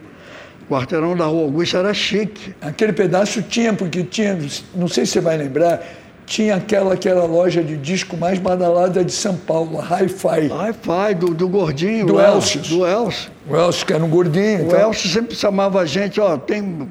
O 0.63 0.73
quarteirão 0.73 1.17
da 1.17 1.25
Rua 1.25 1.45
Augusta 1.45 1.79
era 1.79 1.93
chique. 1.93 2.55
Aquele 2.61 2.93
pedaço 2.93 3.43
tinha, 3.43 3.73
porque 3.73 4.05
tinha, 4.05 4.39
não 4.75 4.87
sei 4.87 5.05
se 5.05 5.13
você 5.13 5.21
vai 5.21 5.37
lembrar, 5.37 5.83
tinha 6.29 6.57
aquela 6.57 6.95
que 6.97 7.09
era 7.09 7.21
a 7.21 7.25
loja 7.25 7.65
de 7.65 7.77
disco 7.77 8.17
mais 8.17 8.39
badalada 8.39 9.03
de 9.03 9.13
São 9.13 9.35
Paulo, 9.35 9.81
a 9.81 9.83
Hi-Fi. 9.83 10.49
Hi-Fi, 10.49 11.15
do, 11.15 11.35
do 11.35 11.49
gordinho. 11.49 12.07
Do 12.07 12.21
Elcio. 12.21 12.61
Do 12.61 12.87
Elcio. 12.87 13.31
O 13.49 13.57
Elcio, 13.57 13.87
que 13.87 13.93
era 13.95 14.05
um 14.05 14.11
gordinho. 14.11 14.65
O 14.65 14.67
então... 14.67 14.81
Elcio 14.81 15.09
sempre 15.09 15.35
chamava 15.35 15.81
a 15.81 15.87
gente, 15.87 16.21
ó, 16.21 16.37
tem 16.37 16.89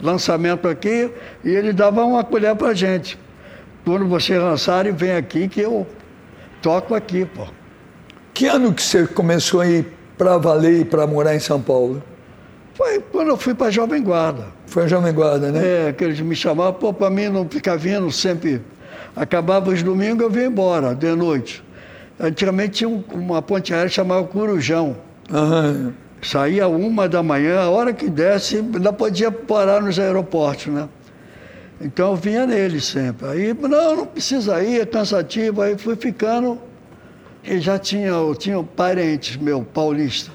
lançamento 0.00 0.66
aqui, 0.66 1.10
e 1.44 1.50
ele 1.50 1.72
dava 1.72 2.02
uma 2.02 2.24
colher 2.24 2.56
pra 2.56 2.72
gente. 2.72 3.18
Quando 3.84 4.08
vocês 4.08 4.40
lançarem, 4.40 4.92
vem 4.92 5.12
aqui 5.12 5.48
que 5.48 5.60
eu 5.60 5.86
toco 6.62 6.94
aqui, 6.94 7.26
pô. 7.26 7.46
Que 8.32 8.46
ano 8.46 8.72
que 8.72 8.82
você 8.82 9.06
começou 9.06 9.60
a 9.60 9.66
ir 9.66 9.86
para 10.16 10.38
valer 10.38 10.80
e 10.80 10.84
para 10.84 11.06
morar 11.06 11.34
em 11.34 11.40
São 11.40 11.60
Paulo? 11.60 12.02
Foi 12.74 13.00
quando 13.12 13.28
eu 13.28 13.36
fui 13.36 13.54
para 13.54 13.70
Jovem 13.70 14.02
Guarda. 14.02 14.46
Foi 14.66 14.84
a 14.84 14.86
Jovem 14.86 15.12
Guarda, 15.12 15.50
né? 15.50 15.88
É, 15.88 15.92
que 15.92 16.04
eles 16.04 16.20
me 16.20 16.34
chamavam, 16.34 16.72
pô, 16.72 16.92
para 16.92 17.10
mim 17.10 17.28
não 17.28 17.46
ficar 17.48 17.76
vindo 17.76 18.10
sempre 18.12 18.62
Acabava 19.16 19.70
os 19.70 19.82
domingos, 19.82 20.22
eu 20.22 20.30
vinha 20.30 20.46
embora, 20.46 20.94
de 20.94 21.14
noite. 21.14 21.64
Antigamente 22.20 22.70
tinha 22.78 23.04
uma 23.12 23.40
ponte 23.40 23.72
aérea 23.72 23.88
chamada 23.88 24.24
Curujão. 24.24 24.96
Uhum. 25.30 25.92
Saía 26.20 26.66
uma 26.66 27.08
da 27.08 27.22
manhã, 27.22 27.60
a 27.60 27.70
hora 27.70 27.92
que 27.92 28.08
desse, 28.08 28.56
ainda 28.56 28.92
podia 28.92 29.30
parar 29.30 29.80
nos 29.80 29.98
aeroportos, 29.98 30.66
né? 30.66 30.88
Então 31.80 32.10
eu 32.10 32.16
vinha 32.16 32.44
nele 32.44 32.80
sempre. 32.80 33.28
Aí, 33.28 33.54
não, 33.54 33.96
não 33.96 34.06
precisa 34.06 34.62
ir, 34.62 34.80
é 34.80 34.86
cansativo. 34.86 35.62
Aí 35.62 35.78
fui 35.78 35.94
ficando 35.94 36.58
e 37.44 37.60
já 37.60 37.78
tinha, 37.78 38.08
eu 38.08 38.34
tinha 38.34 38.60
parentes 38.62 39.36
meu, 39.36 39.62
paulista. 39.62 40.32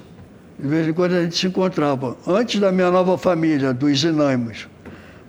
De 0.58 0.66
vez 0.66 0.88
em 0.88 0.92
quando 0.92 1.12
a 1.12 1.22
gente 1.22 1.36
se 1.36 1.46
encontrava. 1.46 2.16
Antes 2.26 2.60
da 2.60 2.72
minha 2.72 2.90
nova 2.90 3.18
família, 3.18 3.74
dos 3.74 4.02
Inaimos, 4.04 4.68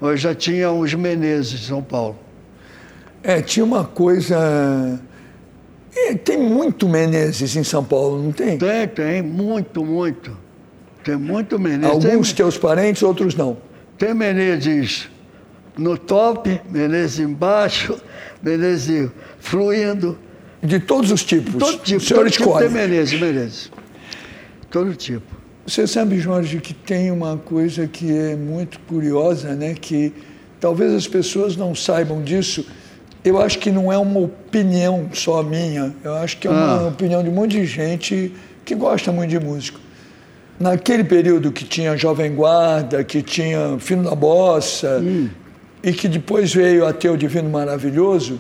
eu 0.02 0.16
já 0.16 0.34
tinha 0.34 0.72
os 0.72 0.94
Menezes 0.94 1.54
em 1.54 1.64
São 1.64 1.84
Paulo. 1.84 2.18
É, 3.26 3.42
tinha 3.42 3.66
uma 3.66 3.84
coisa. 3.84 5.00
É, 5.96 6.14
tem 6.14 6.38
muito 6.38 6.88
Menezes 6.88 7.56
em 7.56 7.64
São 7.64 7.84
Paulo, 7.84 8.22
não 8.22 8.32
tem? 8.32 8.56
Tem, 8.56 8.88
tem, 8.88 9.22
muito, 9.24 9.84
muito. 9.84 10.38
Tem 11.04 11.16
muito 11.16 11.58
Menezes. 11.58 12.06
Alguns 12.06 12.28
tem, 12.28 12.36
teus 12.36 12.56
parentes, 12.56 13.02
outros 13.02 13.34
não. 13.34 13.58
Tem 13.98 14.14
Menezes 14.14 15.10
no 15.76 15.98
top, 15.98 16.62
Menezes 16.70 17.20
embaixo, 17.20 18.00
Menezes 18.44 19.10
fluindo. 19.40 20.20
De 20.62 20.80
todos 20.80 21.12
os 21.12 21.24
tipos. 21.24 21.56
Todo 21.56 21.80
tipo. 21.80 21.98
O 21.98 22.02
senhor 22.02 22.20
todo 22.20 22.30
escolhe. 22.30 22.52
Tipo 22.52 22.60
tem 22.60 22.70
Menezes, 22.70 23.20
Menezes. 23.20 23.72
Todo 24.70 24.94
tipo. 24.96 25.36
Você 25.66 25.88
sabe, 25.88 26.20
Jorge, 26.20 26.60
que 26.60 26.76
tem 26.76 27.10
uma 27.10 27.38
coisa 27.38 27.88
que 27.88 28.16
é 28.16 28.36
muito 28.36 28.80
curiosa, 28.82 29.56
né? 29.56 29.74
Que 29.74 30.14
talvez 30.60 30.94
as 30.94 31.08
pessoas 31.08 31.58
não 31.58 31.74
saibam 31.74 32.22
disso 32.22 32.64
eu 33.26 33.42
acho 33.42 33.58
que 33.58 33.72
não 33.72 33.92
é 33.92 33.98
uma 33.98 34.20
opinião 34.20 35.10
só 35.12 35.42
minha, 35.42 35.92
eu 36.04 36.14
acho 36.14 36.38
que 36.38 36.48
é 36.48 36.52
uma 36.52 36.82
ah. 36.82 36.88
opinião 36.90 37.24
de 37.24 37.30
um 37.30 37.34
monte 37.34 37.54
de 37.54 37.66
gente 37.66 38.32
que 38.64 38.76
gosta 38.76 39.12
muito 39.12 39.32
de 39.32 39.40
música. 39.40 39.80
Naquele 40.60 41.04
período 41.04 41.52
que 41.52 41.66
tinha 41.66 41.98
Jovem 41.98 42.36
Guarda, 42.36 43.04
que 43.04 43.24
tinha 43.24 43.78
Fino 43.80 44.04
da 44.04 44.16
Bossa, 44.16 45.02
hum. 45.04 45.28
e 45.84 45.92
que 45.92 46.08
depois 46.08 46.54
veio 46.54 46.86
até 46.86 47.10
o 47.10 47.18
Divino 47.18 47.50
Maravilhoso, 47.50 48.40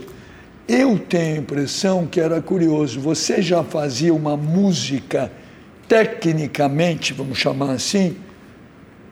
eu 0.68 1.00
tenho 1.00 1.38
a 1.38 1.39
impressão 1.39 2.06
que 2.06 2.22
era 2.22 2.39
curioso. 2.39 3.00
Você 3.00 3.42
já 3.42 3.63
fazia 3.63 4.13
uma 4.13 4.38
música, 4.38 5.32
tecnicamente, 5.88 7.12
vamos 7.12 7.39
chamar 7.39 7.72
assim, 7.72 8.15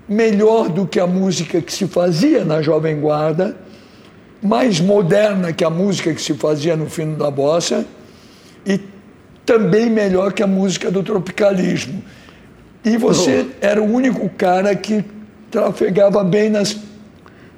melhor 0.08 0.70
do 0.70 0.86
que 0.86 1.00
a 1.00 1.08
música 1.08 1.60
que 1.62 1.74
se 1.74 1.88
fazia 1.88 2.46
na 2.46 2.62
Jovem 2.62 3.00
Guarda 3.00 3.58
mais 4.44 4.80
moderna 4.80 5.54
que 5.54 5.64
a 5.64 5.70
música 5.70 6.14
que 6.14 6.22
se 6.22 6.34
fazia 6.34 6.76
no 6.76 6.90
fim 6.90 7.14
da 7.14 7.32
bossa 7.32 7.86
e 8.66 8.80
também 9.46 9.90
melhor 9.90 10.34
que 10.34 10.44
a 10.44 10.48
música 10.48 10.92
do 10.92 11.02
tropicalismo. 11.02 12.04
E 12.84 12.98
você 12.98 13.48
oh. 13.48 13.66
era 13.66 13.82
o 13.82 13.86
único 13.86 14.28
cara 14.30 14.76
que 14.76 15.04
trafegava 15.50 16.24
bem 16.24 16.50
nas 16.50 16.78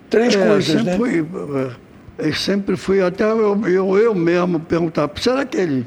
três 0.10 0.36
é, 0.36 0.48
coisas, 0.48 0.84
né? 0.84 0.96
Fui, 0.96 1.26
eu 2.20 2.34
sempre 2.34 2.78
fui, 2.78 3.02
até 3.02 3.24
eu, 3.24 3.68
eu, 3.68 3.98
eu 3.98 4.14
mesmo 4.14 4.60
perguntar, 4.60 5.10
será 5.16 5.44
que 5.44 5.58
eles 5.58 5.86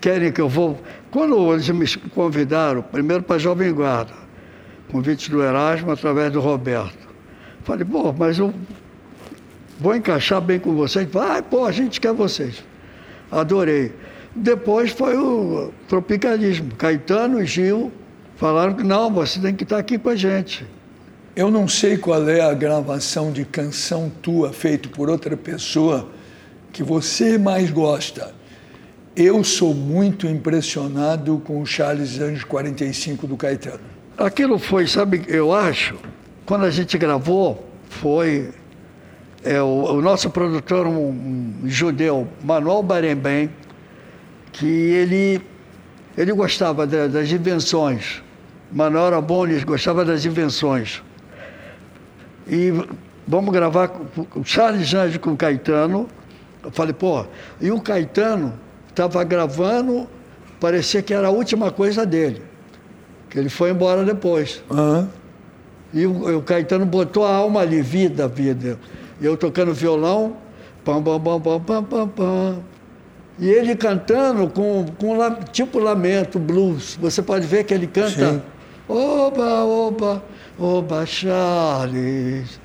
querem 0.00 0.32
que 0.32 0.40
eu 0.40 0.48
vou... 0.48 0.80
Quando 1.10 1.52
eles 1.52 1.68
me 1.70 1.86
convidaram, 2.10 2.82
primeiro 2.82 3.22
para 3.22 3.38
Jovem 3.38 3.72
Guarda, 3.72 4.12
convite 4.90 5.30
do 5.30 5.42
Erasmo 5.42 5.92
através 5.92 6.32
do 6.32 6.40
Roberto. 6.40 7.06
Falei, 7.62 7.84
pô, 7.84 8.12
mas 8.12 8.38
eu 8.38 8.52
vou 9.78 9.94
encaixar 9.94 10.40
bem 10.40 10.58
com 10.58 10.74
vocês. 10.74 11.08
Vai, 11.10 11.42
pô, 11.42 11.64
a 11.64 11.72
gente 11.72 12.00
quer 12.00 12.12
vocês. 12.12 12.62
Adorei. 13.30 13.92
Depois 14.34 14.90
foi 14.90 15.16
o 15.16 15.72
tropicalismo. 15.88 16.74
Caetano 16.76 17.42
e 17.42 17.46
Gil 17.46 17.90
falaram 18.36 18.74
que 18.74 18.82
não, 18.82 19.10
você 19.10 19.40
tem 19.40 19.54
que 19.54 19.64
estar 19.64 19.78
aqui 19.78 19.98
com 19.98 20.10
a 20.10 20.16
gente. 20.16 20.66
Eu 21.34 21.50
não 21.50 21.68
sei 21.68 21.96
qual 21.96 22.28
é 22.28 22.40
a 22.40 22.54
gravação 22.54 23.30
de 23.30 23.44
canção 23.44 24.10
tua 24.22 24.52
feita 24.52 24.88
por 24.88 25.10
outra 25.10 25.36
pessoa 25.36 26.08
que 26.72 26.82
você 26.82 27.38
mais 27.38 27.70
gosta. 27.70 28.34
Eu 29.14 29.42
sou 29.42 29.74
muito 29.74 30.26
impressionado 30.26 31.40
com 31.44 31.60
o 31.60 31.66
Charles 31.66 32.20
Anjos 32.20 32.44
45 32.44 33.26
do 33.26 33.36
Caetano. 33.36 33.80
Aquilo 34.16 34.58
foi, 34.58 34.86
sabe, 34.86 35.24
eu 35.26 35.54
acho, 35.54 35.94
quando 36.44 36.64
a 36.64 36.70
gente 36.70 36.96
gravou, 36.98 37.66
foi 37.88 38.50
é, 39.44 39.60
o, 39.62 39.66
o, 39.66 40.02
nosso 40.02 40.30
produtor, 40.30 40.86
um, 40.86 41.08
um 41.08 41.60
judeu, 41.64 42.26
Manuel 42.42 42.82
Barembem, 42.82 43.50
que 44.52 44.66
ele, 44.66 45.40
ele 46.16 46.32
gostava 46.32 46.86
das 46.86 47.30
invenções 47.30 48.22
Manuel 48.70 49.24
ele 49.48 49.64
gostava 49.64 50.04
das 50.04 50.24
invenções. 50.24 51.02
E 52.48 52.72
vamos 53.26 53.52
gravar 53.52 53.90
o 54.34 54.44
Charles 54.44 54.92
Anjos 54.92 55.18
com 55.18 55.32
o 55.32 55.36
Caetano. 55.36 56.08
Eu 56.62 56.70
falei, 56.70 56.92
pô, 56.92 57.24
e 57.60 57.70
o 57.70 57.80
Caetano 57.80 58.52
estava 58.88 59.22
gravando, 59.24 60.08
parecia 60.60 61.00
que 61.00 61.14
era 61.14 61.28
a 61.28 61.30
última 61.30 61.70
coisa 61.70 62.04
dele. 62.04 62.42
Que 63.30 63.38
ele 63.38 63.48
foi 63.48 63.70
embora 63.70 64.04
depois. 64.04 64.62
Aham. 64.70 65.08
E 65.94 66.06
o, 66.06 66.38
o 66.38 66.42
Caetano 66.42 66.84
botou 66.84 67.24
a 67.24 67.34
alma 67.34 67.60
ali, 67.60 67.80
vida, 67.80 68.26
vida. 68.26 68.78
E 69.20 69.24
eu 69.26 69.36
tocando 69.36 69.72
violão, 69.72 70.36
pam, 70.84 71.02
pam, 71.02 71.20
pam, 71.20 71.40
pam, 71.40 71.60
pam, 71.60 71.84
pam, 71.84 72.08
pam. 72.08 72.58
E 73.38 73.48
ele 73.48 73.76
cantando 73.76 74.48
com, 74.48 74.86
com 74.98 75.16
tipo 75.52 75.78
lamento, 75.78 76.38
blues. 76.38 76.98
Você 77.00 77.22
pode 77.22 77.46
ver 77.46 77.64
que 77.64 77.74
ele 77.74 77.86
canta. 77.86 78.32
Sim. 78.32 78.42
Oba, 78.88 79.64
oba, 79.64 80.22
oba, 80.58 81.04
Charles. 81.04 82.60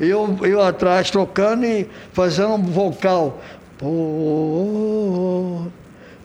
E 0.00 0.08
eu, 0.08 0.38
eu 0.42 0.62
atrás 0.62 1.10
tocando 1.10 1.64
e 1.64 1.86
fazendo 2.12 2.54
um 2.54 2.62
vocal. 2.62 3.40
Pô, 3.78 5.66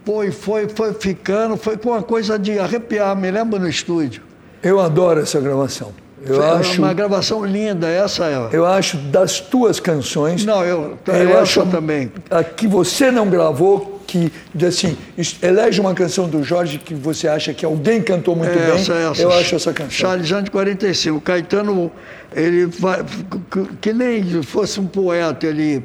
pô, 0.03 0.23
e 0.23 0.31
foi, 0.31 0.69
foi 0.69 0.93
ficando, 0.93 1.57
foi 1.57 1.77
com 1.77 1.89
uma 1.89 2.01
coisa 2.01 2.39
de 2.39 2.57
arrepiar, 2.57 3.15
me 3.15 3.29
lembro 3.29 3.59
no 3.59 3.67
estúdio. 3.67 4.23
Eu 4.63 4.79
adoro 4.79 5.19
essa 5.19 5.39
gravação. 5.39 5.93
Eu 6.25 6.35
Foi 6.35 6.45
acho, 6.45 6.81
uma 6.81 6.93
gravação 6.93 7.45
linda, 7.45 7.87
essa 7.87 8.25
é. 8.25 8.49
eu 8.51 8.65
acho 8.65 8.97
das 8.97 9.39
tuas 9.39 9.79
canções. 9.79 10.43
Não, 10.43 10.63
eu, 10.63 10.97
eu 11.07 11.13
eu 11.13 11.39
acho 11.39 11.65
também. 11.67 12.11
a 12.31 12.43
que 12.43 12.67
você 12.67 13.11
não 13.11 13.29
gravou, 13.29 14.01
que 14.07 14.31
assim, 14.65 14.97
elege 15.41 15.79
uma 15.79 15.93
canção 15.93 16.27
do 16.27 16.43
Jorge 16.43 16.77
que 16.79 16.93
você 16.95 17.27
acha 17.27 17.53
que 17.53 17.63
alguém 17.63 18.01
cantou 18.01 18.35
muito 18.35 18.51
bem. 18.51 18.71
Essa, 18.75 18.93
essa. 18.93 19.21
Eu 19.21 19.31
acho 19.31 19.55
essa 19.55 19.71
canção. 19.71 19.91
Charles 19.91 20.27
de 20.27 20.49
45. 20.51 21.21
Caetano, 21.21 21.91
ele 22.35 22.65
vai, 22.65 23.03
que- 23.51 23.93
nem 23.93 24.41
fosse 24.41 24.79
um 24.79 24.87
poeta, 24.87 25.45
ele 25.45 25.83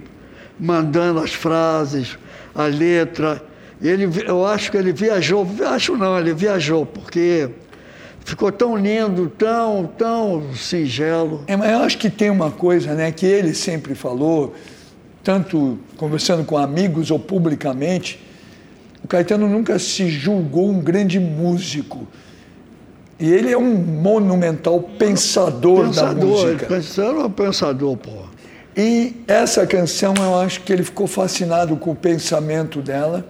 mandando 0.58 1.20
as 1.20 1.32
frases, 1.32 2.16
a 2.54 2.64
letra. 2.64 3.42
Ele, 3.82 4.08
eu 4.26 4.44
acho 4.46 4.70
que 4.70 4.76
ele 4.76 4.92
viajou, 4.92 5.46
acho 5.66 5.96
não, 5.96 6.18
ele 6.18 6.34
viajou, 6.34 6.84
porque 6.84 7.48
ficou 8.24 8.50
tão 8.52 8.76
lindo, 8.76 9.28
tão, 9.36 9.90
tão 9.98 10.54
singelo. 10.54 11.42
É, 11.46 11.56
mas 11.56 11.70
eu 11.70 11.78
acho 11.78 11.98
que 11.98 12.10
tem 12.10 12.30
uma 12.30 12.50
coisa, 12.50 12.94
né, 12.94 13.10
que 13.12 13.26
ele 13.26 13.54
sempre 13.54 13.94
falou, 13.94 14.54
tanto 15.22 15.78
conversando 15.96 16.44
com 16.44 16.56
amigos 16.56 17.10
ou 17.10 17.18
publicamente, 17.18 18.20
o 19.02 19.08
Caetano 19.08 19.48
nunca 19.48 19.78
se 19.78 20.08
julgou 20.08 20.70
um 20.70 20.80
grande 20.80 21.18
músico. 21.18 22.06
E 23.18 23.30
ele 23.30 23.52
é 23.52 23.58
um 23.58 23.74
monumental 23.74 24.80
pensador, 24.80 25.84
da 25.84 25.88
Pensador, 25.88 26.26
música. 26.26 26.66
Caetano 26.66 27.20
é 27.20 27.24
um 27.24 27.30
pensador, 27.30 27.96
pô. 27.96 28.10
E 28.76 29.14
essa 29.26 29.66
canção, 29.66 30.14
eu 30.16 30.38
acho 30.38 30.62
que 30.62 30.72
ele 30.72 30.82
ficou 30.82 31.06
fascinado 31.06 31.76
com 31.76 31.90
o 31.90 31.94
pensamento 31.94 32.80
dela, 32.80 33.26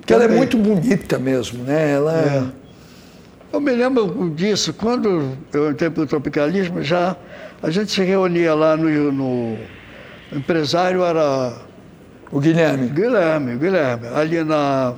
porque 0.00 0.12
ela 0.12 0.24
é 0.24 0.26
Também. 0.26 0.38
muito 0.38 0.56
bonita 0.56 1.18
mesmo, 1.18 1.62
né? 1.62 1.92
Ela 1.92 2.14
é... 2.14 2.59
Eu 3.52 3.60
me 3.60 3.72
lembro 3.72 4.30
disso, 4.30 4.72
quando 4.72 5.32
eu 5.52 5.70
entrei 5.70 5.90
para 5.90 6.02
o 6.04 6.06
tropicalismo, 6.06 6.82
já 6.82 7.16
a 7.62 7.70
gente 7.70 7.90
se 7.90 8.02
reunia 8.02 8.54
lá 8.54 8.76
no, 8.76 9.10
no 9.12 9.56
o 10.32 10.36
empresário 10.36 11.02
era 11.02 11.52
O 12.30 12.38
Guilherme. 12.38 12.88
Guilherme, 12.88 13.56
Guilherme, 13.56 14.06
ali 14.14 14.44
na. 14.44 14.94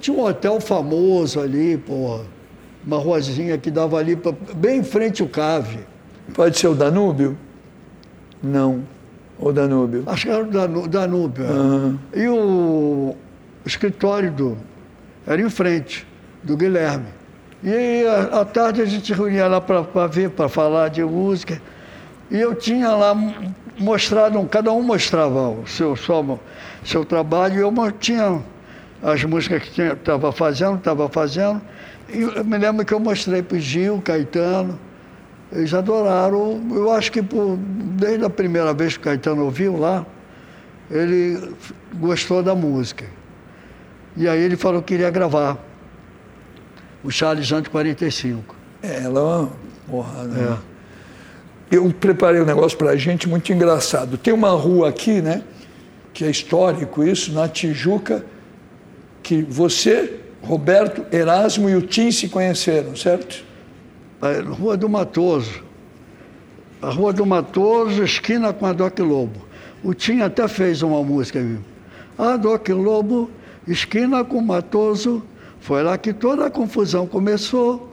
Tinha 0.00 0.16
um 0.16 0.22
hotel 0.24 0.60
famoso 0.60 1.40
ali, 1.40 1.76
porra. 1.76 2.22
Uma 2.86 2.96
ruazinha 2.98 3.58
que 3.58 3.70
dava 3.70 3.98
ali, 3.98 4.16
pra- 4.16 4.32
bem 4.56 4.78
em 4.78 4.84
frente 4.84 5.20
ao 5.20 5.28
cave. 5.28 5.80
Pode 6.32 6.56
ser 6.58 6.68
o 6.68 6.74
Danúbio? 6.74 7.36
Não. 8.42 8.82
O 9.38 9.52
Danúbio. 9.52 10.04
Acho 10.06 10.26
que 10.26 10.32
era 10.32 10.42
o 10.44 10.88
Danúbio. 10.88 11.44
Aham. 11.44 11.98
E 12.14 12.26
o 12.28 13.14
escritório 13.66 14.30
do. 14.30 14.56
Era 15.26 15.42
em 15.42 15.50
frente, 15.50 16.06
do 16.42 16.56
Guilherme. 16.56 17.06
E 17.62 18.06
à 18.06 18.40
à 18.40 18.44
tarde 18.44 18.80
a 18.80 18.84
gente 18.86 19.12
reunia 19.12 19.46
lá 19.46 19.60
para 19.60 20.06
ver, 20.06 20.30
para 20.30 20.48
falar 20.48 20.88
de 20.88 21.04
música. 21.04 21.60
E 22.30 22.38
eu 22.40 22.54
tinha 22.54 22.90
lá 22.90 23.14
mostrado, 23.78 24.42
cada 24.46 24.72
um 24.72 24.82
mostrava 24.82 25.48
o 25.50 25.66
seu, 25.66 25.96
só, 25.96 26.24
seu 26.84 27.04
trabalho, 27.04 27.56
e 27.56 27.60
eu 27.60 27.72
tinha 27.98 28.40
as 29.02 29.24
músicas 29.24 29.62
que 29.64 29.82
estava 29.82 30.30
fazendo, 30.32 30.76
estava 30.76 31.08
fazendo. 31.08 31.60
E 32.12 32.20
eu 32.22 32.44
me 32.44 32.56
lembro 32.58 32.84
que 32.84 32.92
eu 32.94 33.00
mostrei 33.00 33.42
para 33.42 33.56
o 33.56 33.60
Gil, 33.60 34.00
Caetano. 34.02 34.78
Eles 35.52 35.74
adoraram. 35.74 36.60
Eu 36.70 36.92
acho 36.92 37.10
que 37.10 37.22
por- 37.22 37.56
desde 37.58 38.24
a 38.24 38.30
primeira 38.30 38.72
vez 38.72 38.94
que 38.96 39.00
o 39.00 39.04
Caetano 39.04 39.44
ouviu 39.44 39.76
lá, 39.76 40.06
ele 40.90 41.54
gostou 41.94 42.42
da 42.42 42.54
música. 42.54 43.04
E 44.16 44.28
aí 44.28 44.40
ele 44.40 44.56
falou 44.56 44.80
que 44.82 44.94
queria 44.94 45.10
gravar. 45.10 45.56
O 47.02 47.10
Charles 47.10 47.46
de 47.46 47.70
45. 47.70 48.54
É, 48.82 49.04
ela 49.04 49.20
é 49.20 49.22
uma 49.22 49.50
porra, 49.88 50.24
né? 50.24 50.58
É. 51.70 51.76
Eu 51.76 51.92
preparei 51.92 52.40
um 52.40 52.44
negócio 52.44 52.76
pra 52.76 52.96
gente 52.96 53.28
muito 53.28 53.52
engraçado. 53.52 54.18
Tem 54.18 54.34
uma 54.34 54.50
rua 54.50 54.88
aqui, 54.88 55.20
né? 55.20 55.42
Que 56.12 56.24
é 56.24 56.30
histórico 56.30 57.04
isso, 57.04 57.32
na 57.32 57.48
Tijuca, 57.48 58.24
que 59.22 59.42
você, 59.42 60.20
Roberto, 60.42 61.06
Erasmo 61.14 61.68
e 61.70 61.76
o 61.76 61.82
Tim 61.82 62.10
se 62.10 62.28
conheceram, 62.28 62.96
certo? 62.96 63.44
A 64.20 64.42
Rua 64.42 64.76
do 64.76 64.88
Matoso. 64.88 65.62
A 66.82 66.90
Rua 66.90 67.12
do 67.12 67.24
Matoso, 67.24 68.02
esquina 68.02 68.52
com 68.52 68.66
a 68.66 68.72
Doc 68.72 68.98
Lobo. 68.98 69.46
O 69.82 69.94
Tim 69.94 70.20
até 70.20 70.48
fez 70.48 70.82
uma 70.82 71.02
música. 71.02 71.40
A 72.18 72.36
Doc 72.36 72.68
Lobo, 72.68 73.30
esquina 73.66 74.24
com 74.24 74.38
o 74.38 74.42
Matoso, 74.42 75.22
foi 75.60 75.82
lá 75.82 75.96
que 75.98 76.12
toda 76.12 76.46
a 76.46 76.50
confusão 76.50 77.06
começou. 77.06 77.88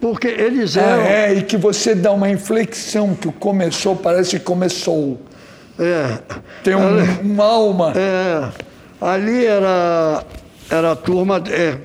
Porque 0.00 0.26
eles 0.26 0.76
Ah, 0.76 0.80
eram. 0.80 1.02
é, 1.04 1.34
e 1.34 1.42
que 1.42 1.56
você 1.56 1.94
dá 1.94 2.10
uma 2.12 2.28
inflexão, 2.28 3.14
que 3.14 3.30
começou 3.32 3.94
parece 3.94 4.38
que 4.38 4.44
começou. 4.44 5.20
É, 5.78 6.18
Tem 6.64 6.74
um, 6.74 7.20
uma 7.22 7.44
alma. 7.44 7.92
É, 7.96 8.50
ali 9.00 9.46
era, 9.46 10.24
era 10.68 10.92
a 10.92 10.96
turma. 10.96 11.42
é, 11.48 11.78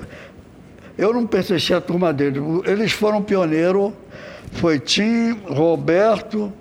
eu 0.96 1.12
não 1.12 1.26
pertencia 1.26 1.76
à 1.76 1.80
turma 1.80 2.12
deles. 2.12 2.42
Eles 2.64 2.90
foram 2.92 3.22
pioneiros. 3.22 3.92
Foi 4.52 4.80
Tim, 4.80 5.32
Roberto 5.46 6.52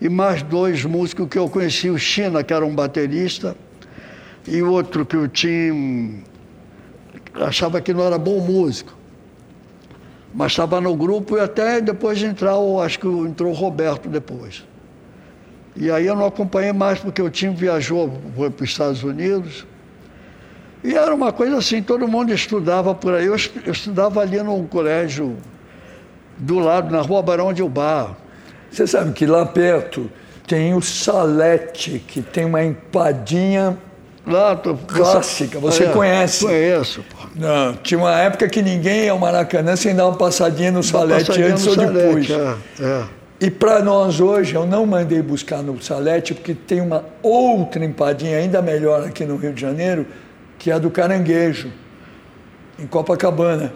e 0.00 0.08
mais 0.08 0.42
dois 0.42 0.84
músicos 0.84 1.28
que 1.28 1.38
eu 1.38 1.48
conheci. 1.50 1.90
O 1.90 1.98
China, 1.98 2.42
que 2.42 2.54
era 2.54 2.64
um 2.64 2.74
baterista, 2.74 3.54
e 4.48 4.62
outro 4.62 5.04
que 5.04 5.16
o 5.16 5.28
Tim 5.28 6.22
achava 7.34 7.80
que 7.80 7.92
não 7.92 8.04
era 8.04 8.18
bom 8.18 8.40
músico. 8.40 8.94
Mas 10.32 10.52
estava 10.52 10.80
no 10.80 10.94
grupo 10.96 11.36
e 11.36 11.40
até 11.40 11.80
depois 11.80 12.18
de 12.18 12.26
entrar, 12.26 12.52
eu 12.52 12.80
acho 12.80 12.98
que 12.98 13.06
entrou 13.06 13.52
o 13.52 13.54
Roberto 13.54 14.08
depois. 14.08 14.64
E 15.76 15.90
aí 15.90 16.06
eu 16.06 16.14
não 16.14 16.26
acompanhei 16.26 16.72
mais 16.72 16.98
porque 16.98 17.20
o 17.22 17.30
time 17.30 17.54
viajou, 17.54 18.12
foi 18.36 18.50
para 18.50 18.64
os 18.64 18.70
Estados 18.70 19.02
Unidos. 19.02 19.66
E 20.82 20.94
era 20.94 21.14
uma 21.14 21.32
coisa 21.32 21.56
assim, 21.56 21.82
todo 21.82 22.06
mundo 22.06 22.32
estudava 22.32 22.94
por 22.94 23.14
aí. 23.14 23.26
Eu, 23.26 23.36
eu 23.64 23.72
estudava 23.72 24.20
ali 24.20 24.42
num 24.42 24.66
colégio 24.66 25.36
do 26.36 26.58
lado, 26.58 26.92
na 26.92 27.00
rua 27.00 27.22
Barão 27.22 27.52
de 27.52 27.62
Ubar. 27.62 28.16
Você 28.70 28.86
sabe 28.86 29.12
que 29.12 29.24
lá 29.24 29.46
perto 29.46 30.10
tem 30.46 30.74
o 30.74 30.82
Salete, 30.82 32.00
que 32.06 32.20
tem 32.20 32.44
uma 32.44 32.62
empadinha. 32.62 33.78
Lá, 34.26 34.56
Clássica, 34.86 35.58
você 35.58 35.88
conhece. 35.88 36.44
Conheço. 36.44 37.04
Não, 37.34 37.74
tinha 37.82 37.98
uma 37.98 38.16
época 38.20 38.48
que 38.48 38.62
ninguém 38.62 39.04
ia 39.04 39.12
ao 39.12 39.18
Maracanã 39.18 39.74
sem 39.76 39.94
dar 39.94 40.06
uma 40.06 40.16
passadinha 40.16 40.70
no 40.70 40.82
Salete 40.82 41.26
Passadinha 41.26 41.48
antes 41.48 41.64
no 41.66 41.70
ou 41.70 41.76
depois. 41.76 42.26
Salete, 42.28 42.32
É, 42.80 42.84
é. 42.84 43.02
E 43.40 43.50
para 43.50 43.82
nós 43.82 44.20
hoje, 44.20 44.54
eu 44.54 44.64
não 44.64 44.86
mandei 44.86 45.20
buscar 45.20 45.60
no 45.62 45.82
Salete, 45.82 46.32
porque 46.32 46.54
tem 46.54 46.80
uma 46.80 47.04
outra 47.22 47.84
empadinha 47.84 48.38
ainda 48.38 48.62
melhor 48.62 49.04
aqui 49.04 49.24
no 49.24 49.36
Rio 49.36 49.52
de 49.52 49.60
Janeiro, 49.60 50.06
que 50.58 50.70
é 50.70 50.74
a 50.74 50.78
do 50.78 50.88
Caranguejo, 50.88 51.70
em 52.78 52.86
Copacabana. 52.86 53.72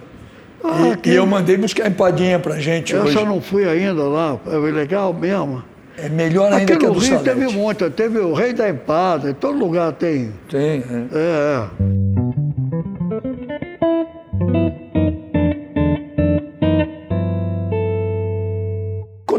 Ah, 0.62 0.88
e, 0.92 0.96
que- 0.96 1.10
e 1.10 1.14
eu 1.16 1.26
mandei 1.26 1.56
buscar 1.56 1.84
a 1.84 1.88
empadinha 1.88 2.38
pra 2.38 2.58
gente 2.60 2.92
Eu 2.94 3.02
hoje. 3.02 3.12
só 3.12 3.24
não 3.24 3.40
fui 3.40 3.68
ainda 3.68 4.02
lá, 4.04 4.38
é 4.46 4.56
legal 4.56 5.12
mesmo. 5.12 5.62
É 5.96 6.08
melhor 6.08 6.52
ainda 6.52 6.72
Aqui 6.74 6.76
que 6.80 6.86
a 6.86 6.90
do 6.90 6.98
Rio 6.98 7.18
Salete. 7.18 7.24
teve 7.24 7.48
muito, 7.52 7.90
teve 7.90 8.18
o 8.20 8.32
Rei 8.32 8.52
da 8.52 8.68
Empada, 8.70 9.30
em 9.30 9.34
todo 9.34 9.58
lugar 9.58 9.92
tem. 9.92 10.32
Tem, 10.48 10.78
né? 10.78 11.06
É, 11.12 11.64
é. 11.80 12.27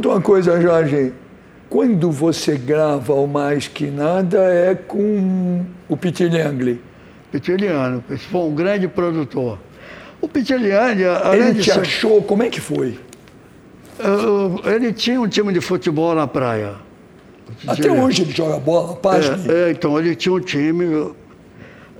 Uma 0.09 0.19
coisa, 0.19 0.59
Jorge. 0.59 1.13
Quando 1.69 2.09
você 2.09 2.57
grava 2.57 3.13
o 3.13 3.27
Mais 3.27 3.67
Que 3.67 3.91
Nada 3.91 4.39
é 4.39 4.73
com 4.73 5.63
o 5.87 5.95
Pitilhangli. 5.95 6.81
Pitiliano, 7.31 8.03
esse 8.09 8.25
foi 8.25 8.41
um 8.41 8.55
grande 8.55 8.87
produtor. 8.87 9.59
O 10.19 10.27
Pitiliani, 10.27 11.05
além 11.05 11.49
Ele 11.49 11.61
te 11.61 11.71
achou? 11.71 12.23
Como 12.23 12.41
é 12.41 12.49
que 12.49 12.59
foi? 12.59 12.97
ele 14.65 14.91
tinha 14.93 15.21
um 15.21 15.27
time 15.27 15.53
de 15.53 15.61
futebol 15.61 16.15
na 16.15 16.25
praia. 16.25 16.73
Até 17.67 17.91
hoje 17.91 18.23
ele 18.23 18.31
joga 18.31 18.57
bola, 18.57 18.95
pasme. 18.95 19.47
É, 19.47 19.67
é, 19.67 19.71
então 19.71 19.99
ele 19.99 20.15
tinha 20.15 20.33
um 20.33 20.39
time. 20.39 21.13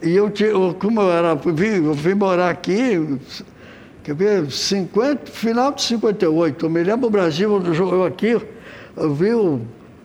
E 0.02 0.16
eu 0.16 0.32
como 0.80 1.00
eu 1.00 1.12
era, 1.12 1.38
eu 1.46 1.54
vim, 1.54 1.86
eu 1.86 1.94
vim 1.94 2.16
morar 2.16 2.50
aqui, 2.50 3.20
quer 4.10 4.16
ver, 4.16 4.52
50, 4.52 5.32
final 5.32 5.72
de 5.72 5.84
58. 5.84 6.66
Eu 6.66 6.70
me 6.70 6.84
lembro 6.84 7.08
o 7.08 7.10
Brasil, 7.10 7.62
eu 7.64 8.06
aqui, 8.06 8.40
eu 8.98 9.14
vi 9.14 9.34
o, 9.34 9.62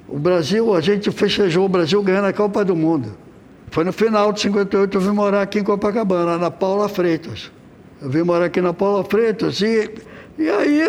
o 0.09 0.19
Brasil, 0.19 0.75
a 0.75 0.81
gente 0.81 1.11
festejou 1.11 1.65
o 1.65 1.69
Brasil 1.69 2.03
ganhando 2.03 2.27
a 2.27 2.33
Copa 2.33 2.65
do 2.65 2.77
Mundo. 2.77 3.17
Foi 3.71 3.83
no 3.85 3.93
final 3.93 4.33
de 4.33 4.41
58, 4.41 4.97
eu 4.97 5.01
vim 5.01 5.11
morar 5.11 5.43
aqui 5.43 5.59
em 5.59 5.65
Copacabana, 5.65 6.37
na 6.37 6.51
Paula 6.51 6.89
Freitas. 6.89 7.51
Eu 8.01 8.11
vim 8.11 8.23
morar 8.23 8.47
aqui 8.47 8.61
na 8.61 8.75
Paula 8.75 9.03
Freitas 9.05 9.61
e, 9.61 9.91
e 10.39 10.49
aí 10.49 10.83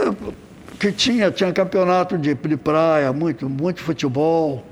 que 0.80 0.92
tinha, 0.92 1.32
tinha 1.32 1.52
campeonato 1.54 2.18
de, 2.18 2.34
de 2.34 2.58
praia, 2.58 3.14
muito, 3.14 3.50
muito 3.50 3.82
futebol. 3.82 4.64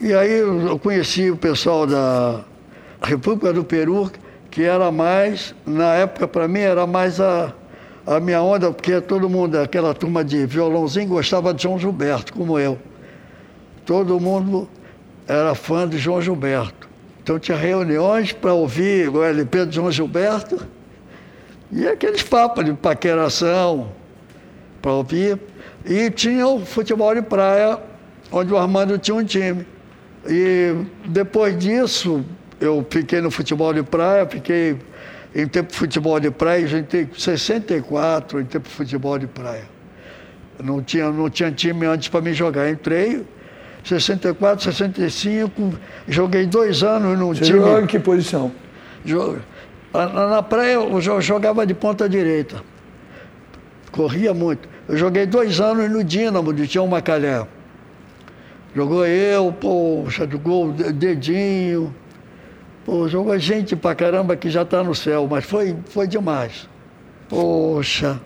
E 0.00 0.12
aí 0.14 0.32
eu 0.32 0.78
conheci 0.78 1.30
o 1.30 1.36
pessoal 1.36 1.86
da 1.86 2.44
República 3.02 3.52
do 3.52 3.64
Peru, 3.64 4.10
que 4.58 4.64
era 4.64 4.90
mais, 4.90 5.54
na 5.64 5.94
época 5.94 6.26
para 6.26 6.48
mim 6.48 6.58
era 6.58 6.84
mais 6.84 7.20
a, 7.20 7.52
a 8.04 8.18
minha 8.18 8.42
onda, 8.42 8.72
porque 8.72 9.00
todo 9.00 9.28
mundo, 9.28 9.56
aquela 9.56 9.94
turma 9.94 10.24
de 10.24 10.44
violãozinho, 10.46 11.06
gostava 11.06 11.54
de 11.54 11.62
João 11.62 11.78
Gilberto, 11.78 12.32
como 12.32 12.58
eu. 12.58 12.76
Todo 13.86 14.18
mundo 14.18 14.68
era 15.28 15.54
fã 15.54 15.88
de 15.88 15.96
João 15.96 16.20
Gilberto. 16.20 16.88
Então 17.22 17.38
tinha 17.38 17.56
reuniões 17.56 18.32
para 18.32 18.52
ouvir 18.52 19.08
o 19.08 19.22
LP 19.22 19.66
de 19.66 19.76
João 19.76 19.92
Gilberto 19.92 20.66
e 21.70 21.86
aqueles 21.86 22.24
papos 22.24 22.64
de 22.64 22.72
paqueração 22.72 23.92
para 24.82 24.90
ouvir. 24.90 25.38
E 25.86 26.10
tinha 26.10 26.48
o 26.48 26.66
futebol 26.66 27.14
de 27.14 27.22
praia, 27.22 27.78
onde 28.32 28.52
o 28.52 28.58
Armando 28.58 28.98
tinha 28.98 29.14
um 29.14 29.24
time. 29.24 29.64
E 30.26 30.74
depois 31.06 31.56
disso, 31.56 32.24
eu 32.60 32.84
fiquei 32.90 33.20
no 33.20 33.30
futebol 33.30 33.72
de 33.72 33.82
praia, 33.82 34.26
fiquei 34.26 34.76
em 35.34 35.46
tempo 35.46 35.70
de 35.70 35.76
futebol 35.76 36.18
de 36.18 36.30
praia, 36.30 36.64
a 36.64 36.68
gente 36.68 36.86
tem 36.86 37.08
64 37.16 38.40
em 38.40 38.44
tempo 38.44 38.68
de 38.68 38.74
futebol 38.74 39.18
de 39.18 39.26
praia. 39.26 39.64
Não 40.62 40.82
tinha, 40.82 41.10
não 41.10 41.30
tinha 41.30 41.52
time 41.52 41.86
antes 41.86 42.08
para 42.08 42.20
me 42.20 42.32
jogar. 42.32 42.68
Entrei, 42.68 43.24
64, 43.84 44.64
65, 44.64 45.72
joguei 46.08 46.46
dois 46.46 46.82
anos 46.82 47.16
num 47.18 47.28
Você 47.34 47.44
time. 47.44 47.58
jogava 47.60 47.82
em 47.82 47.86
que 47.86 47.98
posição? 47.98 48.50
Na, 49.92 50.42
praia 50.42 50.74
eu 50.74 51.00
jo- 51.00 51.20
jogava 51.20 51.64
de 51.66 51.74
ponta 51.74 52.08
direita. 52.08 52.62
Corria 53.92 54.34
muito. 54.34 54.68
Eu 54.88 54.96
joguei 54.96 55.26
dois 55.26 55.60
anos 55.60 55.90
no 55.90 56.02
Dínamo 56.04 56.52
de 56.52 56.66
Tião 56.66 56.86
Macalé. 56.86 57.46
Jogou 58.74 59.06
eu, 59.06 59.52
poxa, 59.52 60.28
jogou 60.30 60.68
o 60.68 60.72
Dedinho. 60.72 61.94
Pô, 62.88 63.06
jogou 63.06 63.38
gente 63.38 63.76
pra 63.76 63.94
caramba 63.94 64.34
que 64.34 64.48
já 64.48 64.62
está 64.62 64.82
no 64.82 64.94
céu, 64.94 65.28
mas 65.30 65.44
foi, 65.44 65.76
foi 65.90 66.06
demais. 66.06 66.66
Poxa, 67.28 68.18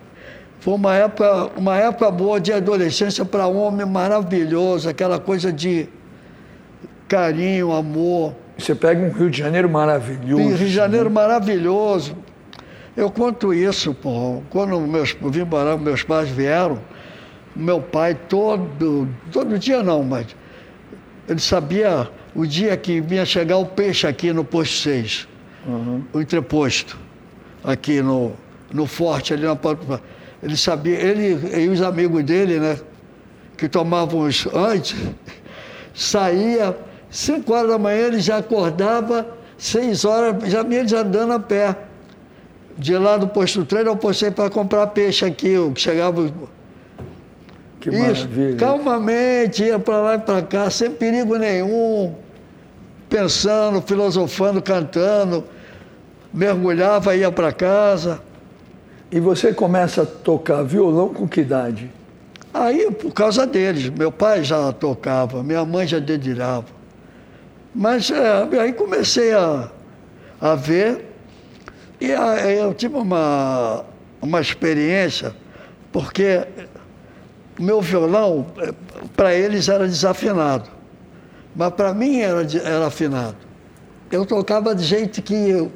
foi 0.61 0.75
uma 0.75 0.95
época, 0.95 1.49
uma 1.57 1.75
época 1.75 2.09
boa 2.09 2.39
de 2.39 2.53
adolescência 2.53 3.25
para 3.25 3.45
homem 3.45 3.85
maravilhoso, 3.85 4.87
aquela 4.87 5.19
coisa 5.19 5.51
de 5.51 5.89
carinho, 7.09 7.73
amor. 7.73 8.35
Você 8.57 8.73
pega 8.73 9.05
um 9.05 9.11
Rio 9.11 9.29
de 9.29 9.39
Janeiro 9.39 9.69
maravilhoso. 9.69 10.41
Rio 10.41 10.57
de 10.57 10.69
Janeiro 10.69 11.11
maravilhoso. 11.11 12.15
Eu 12.95 13.11
conto 13.11 13.53
isso, 13.53 13.93
pô. 13.93 14.41
Quando 14.49 14.79
meus, 14.79 15.13
eu 15.21 15.29
vim 15.29 15.43
morar, 15.43 15.77
meus 15.77 16.03
pais 16.03 16.29
vieram, 16.29 16.79
meu 17.53 17.81
pai 17.81 18.17
todo, 18.29 19.09
todo 19.29 19.59
dia 19.59 19.83
não, 19.83 20.03
mas 20.03 20.27
ele 21.27 21.41
sabia 21.41 22.09
o 22.35 22.45
dia 22.45 22.75
que 22.77 22.99
vinha 23.01 23.25
chegar 23.25 23.57
o 23.57 23.65
peixe 23.65 24.07
aqui 24.07 24.31
no 24.33 24.43
posto 24.43 24.75
6, 24.77 25.27
Uhum. 25.65 26.03
o 26.11 26.19
entreposto, 26.19 26.97
aqui 27.63 28.01
no, 28.01 28.33
no 28.73 28.85
forte, 28.85 29.33
ali 29.33 29.43
na 29.43 29.55
porta. 29.55 30.01
Ele 30.41 30.57
sabia, 30.57 30.95
ele 30.99 31.39
e 31.61 31.69
os 31.69 31.81
amigos 31.81 32.21
dele, 32.23 32.59
né, 32.59 32.77
que 33.57 33.69
tomavam 33.69 34.21
os 34.21 34.45
antes, 34.53 34.95
saía, 35.93 36.75
5 37.09 37.53
horas 37.53 37.69
da 37.69 37.77
manhã 37.77 38.07
ele 38.07 38.19
já 38.19 38.37
acordava, 38.37 39.25
6 39.57 40.03
horas, 40.03 40.49
já 40.51 40.63
vinha 40.63 40.79
eles 40.81 40.91
andando 40.93 41.33
a 41.33 41.39
pé. 41.39 41.75
De 42.77 42.97
lá 42.97 43.17
do 43.17 43.27
posto 43.27 43.63
treino 43.63 43.91
eu 43.91 43.95
postei 43.95 44.31
para 44.31 44.49
comprar 44.49 44.87
peixe 44.87 45.23
aqui, 45.23 45.49
eu 45.49 45.71
chegava. 45.75 46.29
Que 47.79 47.89
Isso, 47.89 47.99
maravilha. 48.27 48.57
calmamente, 48.57 49.63
ia 49.63 49.77
para 49.77 49.97
lá 49.97 50.15
e 50.15 50.19
para 50.19 50.41
cá, 50.41 50.69
sem 50.69 50.89
perigo 50.89 51.37
nenhum, 51.37 52.15
pensando, 53.13 53.79
filosofando, 53.79 54.59
cantando, 54.59 55.43
mergulhava, 56.33 57.15
ia 57.15 57.31
para 57.31 57.51
casa. 57.53 58.19
E 59.11 59.19
você 59.19 59.53
começa 59.53 60.01
a 60.01 60.05
tocar 60.07 60.63
violão 60.63 61.13
com 61.13 61.27
que 61.27 61.41
idade? 61.41 61.91
Aí, 62.51 62.89
por 62.89 63.13
causa 63.13 63.45
deles, 63.45 63.91
meu 63.91 64.11
pai 64.11 64.43
já 64.43 64.71
tocava, 64.73 65.43
minha 65.43 65.63
mãe 65.63 65.85
já 65.85 65.99
dedilhava. 65.99 66.65
Mas 67.73 68.09
é, 68.09 68.59
aí 68.59 68.73
comecei 68.73 69.31
a, 69.31 69.69
a 70.41 70.55
ver, 70.55 71.05
e 72.01 72.11
a- 72.11 72.49
eu 72.51 72.73
tive 72.73 72.95
uma, 72.95 73.85
uma 74.19 74.41
experiência, 74.41 75.35
porque 75.91 76.47
o 77.59 77.61
meu 77.63 77.79
violão, 77.79 78.47
para 79.15 79.35
eles 79.35 79.69
era 79.69 79.85
desafinado, 79.87 80.72
mas 81.55 81.73
para 81.73 81.93
mim 81.93 82.19
era, 82.19 82.41
era 82.63 82.87
afinado. 82.87 83.35
Eu 84.11 84.25
tocava 84.25 84.75
de 84.75 84.83
jeito 84.83 85.21
que 85.21 85.33
eu, 85.33 85.71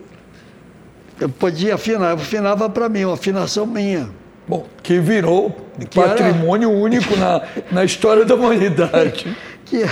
eu 1.19 1.29
podia 1.29 1.75
afinar, 1.75 2.09
eu 2.11 2.15
afinava 2.15 2.69
para 2.69 2.87
mim, 2.89 3.05
uma 3.05 3.13
afinação 3.15 3.65
minha. 3.65 4.09
Bom, 4.47 4.65
que 4.81 4.99
virou 4.99 5.55
Que 5.89 5.99
era- 5.99 6.09
patrimônio 6.09 6.69
único 6.71 7.15
na, 7.17 7.41
na 7.71 7.83
história 7.83 8.23
da 8.23 8.35
humanidade. 8.35 9.35
que, 9.65 9.83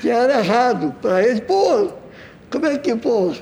que 0.00 0.08
era 0.10 0.38
errado 0.38 0.94
para 1.02 1.22
ele. 1.26 1.40
Pô, 1.40 1.88
como 2.50 2.66
é 2.66 2.78
que, 2.78 2.94
pô? 2.94 3.32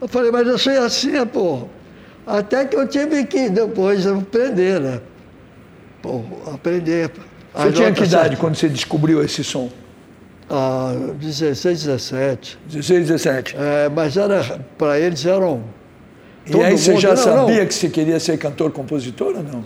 Eu 0.00 0.08
falei, 0.08 0.30
mas 0.32 0.46
eu 0.48 0.58
sou 0.58 0.72
assim, 0.82 1.24
pô. 1.26 1.64
Até 2.26 2.64
que 2.64 2.76
eu 2.76 2.86
tive 2.88 3.24
que 3.26 3.48
depois 3.50 4.06
aprender, 4.06 4.80
né? 4.80 5.00
Pô, 6.02 6.22
aprender. 6.52 7.10
Você 7.54 7.72
tinha 7.72 7.92
que 7.92 8.04
idade 8.04 8.36
quando 8.36 8.54
você 8.54 8.68
descobriu 8.68 9.22
esse 9.22 9.44
som? 9.44 9.68
Ah, 10.50 10.92
16, 11.20 11.84
17. 11.84 12.58
16, 12.66 13.06
17. 13.06 13.56
É, 13.56 13.88
mas 13.88 14.16
era, 14.16 14.58
para 14.76 14.98
eles 14.98 15.24
eram. 15.24 15.62
E 16.44 16.60
aí 16.60 16.76
você 16.76 16.96
já 16.96 17.16
sabia 17.16 17.60
não. 17.60 17.66
que 17.66 17.72
você 17.72 17.88
queria 17.88 18.18
ser 18.18 18.36
cantor, 18.36 18.72
compositor 18.72 19.36
ou 19.36 19.42
não? 19.44 19.64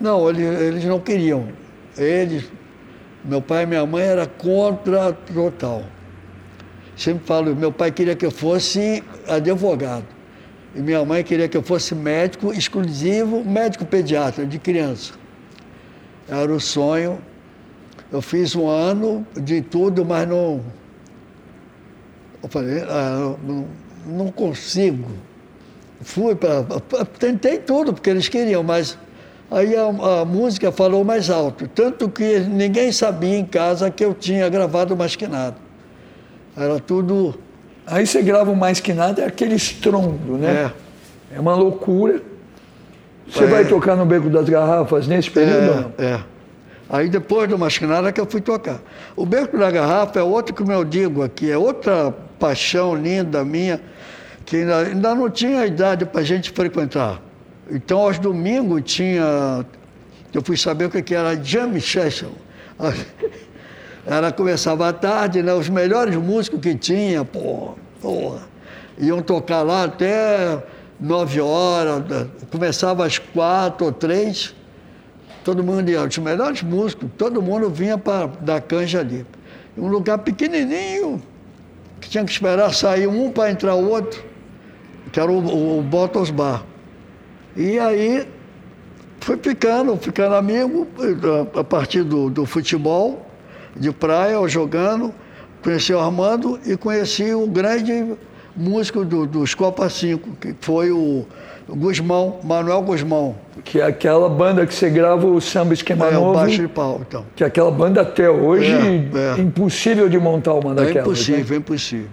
Não, 0.00 0.30
eles, 0.30 0.60
eles 0.60 0.84
não 0.84 1.00
queriam. 1.00 1.48
Eles, 1.96 2.44
meu 3.24 3.42
pai 3.42 3.64
e 3.64 3.66
minha 3.66 3.84
mãe 3.84 4.04
era 4.04 4.24
contra 4.24 5.12
total. 5.12 5.82
Sempre 6.96 7.26
falo, 7.26 7.56
meu 7.56 7.72
pai 7.72 7.90
queria 7.90 8.14
que 8.14 8.24
eu 8.24 8.30
fosse 8.30 9.02
advogado. 9.26 10.06
E 10.76 10.80
minha 10.80 11.04
mãe 11.04 11.24
queria 11.24 11.48
que 11.48 11.56
eu 11.56 11.62
fosse 11.62 11.92
médico 11.94 12.52
exclusivo, 12.52 13.44
médico 13.44 13.84
pediatra 13.84 14.46
de 14.46 14.60
criança. 14.60 15.14
Era 16.28 16.52
o 16.52 16.60
sonho. 16.60 17.18
Eu 18.10 18.22
fiz 18.22 18.56
um 18.56 18.66
ano 18.68 19.26
de 19.36 19.60
tudo, 19.60 20.04
mas 20.04 20.26
não. 20.28 20.60
Eu 22.42 22.48
falei, 22.48 22.82
ah, 22.88 23.34
não, 23.42 23.66
não 24.06 24.32
consigo. 24.32 25.08
Fui 26.00 26.34
para. 26.34 26.64
Tentei 27.18 27.58
tudo, 27.58 27.92
porque 27.92 28.08
eles 28.08 28.28
queriam, 28.28 28.62
mas 28.62 28.96
aí 29.50 29.74
a, 29.76 30.20
a 30.20 30.24
música 30.24 30.70
falou 30.72 31.04
mais 31.04 31.28
alto. 31.28 31.68
Tanto 31.68 32.08
que 32.08 32.38
ninguém 32.40 32.92
sabia 32.92 33.36
em 33.36 33.44
casa 33.44 33.90
que 33.90 34.04
eu 34.04 34.14
tinha 34.14 34.48
gravado 34.48 34.96
mais 34.96 35.14
que 35.16 35.26
nada. 35.26 35.56
Era 36.56 36.78
tudo. 36.80 37.34
Aí 37.86 38.06
você 38.06 38.22
grava 38.22 38.50
o 38.50 38.56
mais 38.56 38.80
que 38.80 38.92
nada, 38.94 39.22
é 39.22 39.26
aquele 39.26 39.54
estrondo, 39.54 40.38
né? 40.38 40.72
É, 41.34 41.40
uma 41.40 41.54
loucura. 41.54 42.22
Você 43.28 43.44
É. 43.44 43.46
vai 43.46 43.64
tocar 43.66 43.96
no 43.96 44.06
Beco 44.06 44.30
das 44.30 44.48
Garrafas 44.48 45.06
nesse 45.06 45.30
período? 45.30 45.68
ou 45.68 45.76
não? 45.82 45.92
É, 45.98 46.04
é. 46.12 46.20
Aí 46.90 47.08
depois 47.08 47.48
do 47.48 47.58
Masquinada 47.58 48.10
que 48.10 48.20
eu 48.20 48.26
fui 48.26 48.40
tocar. 48.40 48.80
O 49.14 49.26
Beco 49.26 49.58
da 49.58 49.70
Garrafa 49.70 50.18
é 50.18 50.22
outro 50.22 50.54
que 50.54 50.62
eu 50.62 50.84
digo 50.84 51.22
aqui, 51.22 51.50
é 51.50 51.58
outra 51.58 52.12
paixão 52.38 52.94
linda 52.94 53.44
minha, 53.44 53.80
que 54.46 54.56
ainda, 54.56 54.78
ainda 54.78 55.14
não 55.14 55.28
tinha 55.28 55.66
idade 55.66 56.06
para 56.06 56.20
a 56.20 56.24
gente 56.24 56.50
frequentar. 56.50 57.20
Então, 57.70 57.98
aos 57.98 58.18
domingos 58.18 58.82
tinha. 58.84 59.66
Eu 60.32 60.42
fui 60.42 60.56
saber 60.56 60.86
o 60.86 60.90
que 60.90 61.02
que 61.02 61.14
era 61.14 61.36
jam 61.42 61.78
session. 61.80 62.30
Era, 64.06 64.32
começava 64.32 64.88
à 64.88 64.92
tarde, 64.92 65.42
né? 65.42 65.52
Os 65.52 65.68
melhores 65.68 66.16
músicos 66.16 66.60
que 66.60 66.74
tinha, 66.74 67.26
pô, 67.26 67.74
porra, 68.00 68.40
iam 68.96 69.20
tocar 69.20 69.60
lá 69.60 69.84
até 69.84 70.62
nove 70.98 71.42
horas, 71.42 72.02
começava 72.50 73.04
às 73.04 73.18
quatro 73.18 73.84
ou 73.84 73.92
três, 73.92 74.54
todo 75.48 75.64
mundo 75.64 75.88
ia, 75.90 76.04
os 76.04 76.18
melhores 76.18 76.62
músicos, 76.62 77.08
todo 77.16 77.40
mundo 77.40 77.70
vinha 77.70 77.96
para 77.96 78.26
dar 78.42 78.60
canja 78.60 79.00
ali. 79.00 79.24
Um 79.78 79.88
lugar 79.88 80.18
pequenininho, 80.18 81.22
que 82.02 82.10
tinha 82.10 82.22
que 82.22 82.30
esperar 82.30 82.74
sair 82.74 83.06
um 83.06 83.30
para 83.30 83.50
entrar 83.50 83.74
o 83.74 83.88
outro, 83.88 84.22
que 85.10 85.18
era 85.18 85.32
o, 85.32 85.78
o 85.78 85.82
Bottles 85.82 86.28
Bar. 86.28 86.66
E 87.56 87.78
aí 87.78 88.28
fui 89.20 89.38
ficando, 89.38 89.96
ficando 89.96 90.34
amigo 90.34 90.86
a 91.58 91.64
partir 91.64 92.02
do, 92.02 92.28
do 92.28 92.44
futebol, 92.44 93.26
de 93.74 93.90
praia, 93.90 94.46
jogando. 94.48 95.14
Conheci 95.62 95.94
o 95.94 95.98
Armando 95.98 96.60
e 96.66 96.76
conheci 96.76 97.32
o 97.32 97.46
grande 97.46 98.18
músico 98.54 99.02
do, 99.02 99.24
dos 99.24 99.54
Copa 99.54 99.88
5, 99.88 100.30
que 100.36 100.54
foi 100.60 100.92
o 100.92 101.24
Guzmão, 101.68 102.38
Manuel 102.42 102.80
Guzmão. 102.82 103.34
Que 103.62 103.80
é 103.80 103.84
aquela 103.84 104.28
banda 104.28 104.66
que 104.66 104.74
você 104.74 104.88
grava 104.88 105.26
o 105.26 105.40
samba 105.40 105.74
esquema 105.74 106.06
é, 106.06 106.12
novo. 106.12 106.30
o 106.30 106.34
baixo 106.34 106.62
de 106.62 106.68
pau, 106.68 107.00
então. 107.06 107.26
Que 107.36 107.44
é 107.44 107.46
aquela 107.46 107.70
banda 107.70 108.00
até 108.00 108.30
hoje 108.30 108.72
É, 108.72 109.38
é. 109.38 109.40
impossível 109.40 110.08
de 110.08 110.18
montar 110.18 110.54
uma 110.54 110.72
É 110.72 110.74
daquelas. 110.76 111.06
impossível, 111.06 111.44
né? 111.50 111.54
é 111.54 111.58
impossível. 111.58 112.08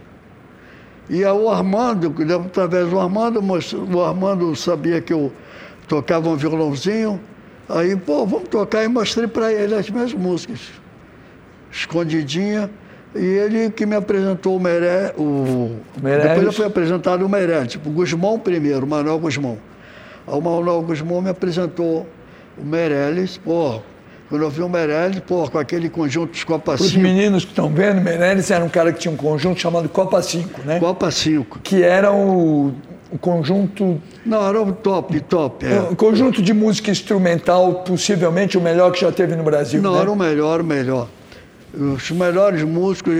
E 1.10 1.24
aí 1.24 1.32
o 1.32 1.50
Armando, 1.50 2.14
através 2.46 2.90
do 2.90 3.00
Armando, 3.00 3.40
o 3.94 4.04
Armando 4.04 4.56
sabia 4.56 5.00
que 5.00 5.14
eu 5.14 5.32
tocava 5.88 6.28
um 6.30 6.36
violãozinho. 6.36 7.20
Aí, 7.70 7.96
pô, 7.96 8.26
vamos 8.26 8.50
tocar. 8.50 8.84
E 8.84 8.88
mostrei 8.88 9.28
para 9.28 9.54
ele 9.54 9.76
as 9.76 9.90
minhas 9.90 10.14
músicas, 10.14 10.60
escondidinha. 11.72 12.70
E 13.16 13.26
ele 13.26 13.70
que 13.70 13.86
me 13.86 13.96
apresentou 13.96 14.58
o 14.58 14.60
Meré, 14.60 15.14
o... 15.18 15.78
Meirelles. 16.04 16.28
Depois 16.28 16.46
eu 16.48 16.54
fui 16.54 16.66
apresentado 16.66 17.26
o 17.26 17.30
Meirelles, 17.30 17.72
tipo, 17.72 17.90
o 17.90 17.94
Guzmão 17.94 18.38
primeiro, 18.38 18.86
o 18.86 18.90
Manuel 18.90 19.18
Guzmão. 19.18 19.58
Aí 20.28 20.34
o 20.38 20.42
Manuel 20.42 20.82
Guzmão 20.82 21.22
me 21.22 21.30
apresentou 21.30 22.06
o 22.58 22.66
Meirelles, 22.66 23.38
pô, 23.38 23.80
quando 24.28 24.42
eu 24.42 24.50
vi 24.50 24.62
o 24.62 24.68
Meirelles, 24.68 25.22
pô, 25.22 25.50
com 25.50 25.58
aquele 25.58 25.90
conjunto 25.90 26.32
dos 26.32 26.44
Copa 26.44 26.74
Para 26.74 26.82
os 26.82 26.90
5, 26.90 27.02
meninos 27.02 27.46
que 27.46 27.52
estão 27.52 27.70
vendo, 27.70 28.02
Meirelles 28.02 28.52
era 28.52 28.66
um 28.66 28.70
cara 28.70 28.92
que 28.92 29.00
tinha 29.00 29.14
um 29.14 29.18
conjunto 29.18 29.62
chamado 29.62 29.88
Copa 29.88 30.22
5, 30.22 30.62
né? 30.66 30.80
Copa 30.80 31.10
5. 31.10 31.60
Que 31.60 31.84
era 31.84 32.12
o, 32.12 32.74
o 33.12 33.18
conjunto, 33.18 34.02
Não, 34.26 34.46
era 34.46 34.62
o 34.62 34.74
top, 34.74 35.22
top. 35.22 35.66
É. 35.66 35.80
o 35.90 35.96
conjunto 35.96 36.42
de 36.42 36.54
música 36.54 36.92
instrumental, 36.92 37.76
possivelmente 37.76 38.58
o 38.58 38.62
melhor 38.62 38.92
que 38.92 39.00
já 39.00 39.12
teve 39.12 39.38
no 39.38 39.44
Brasil. 39.44 39.82
Não, 39.82 39.94
né? 39.94 40.02
era 40.02 40.12
o 40.12 40.16
melhor, 40.18 40.60
o 40.60 40.66
melhor. 40.66 41.08
Os 41.78 42.10
melhores 42.12 42.64
músicos, 42.64 43.14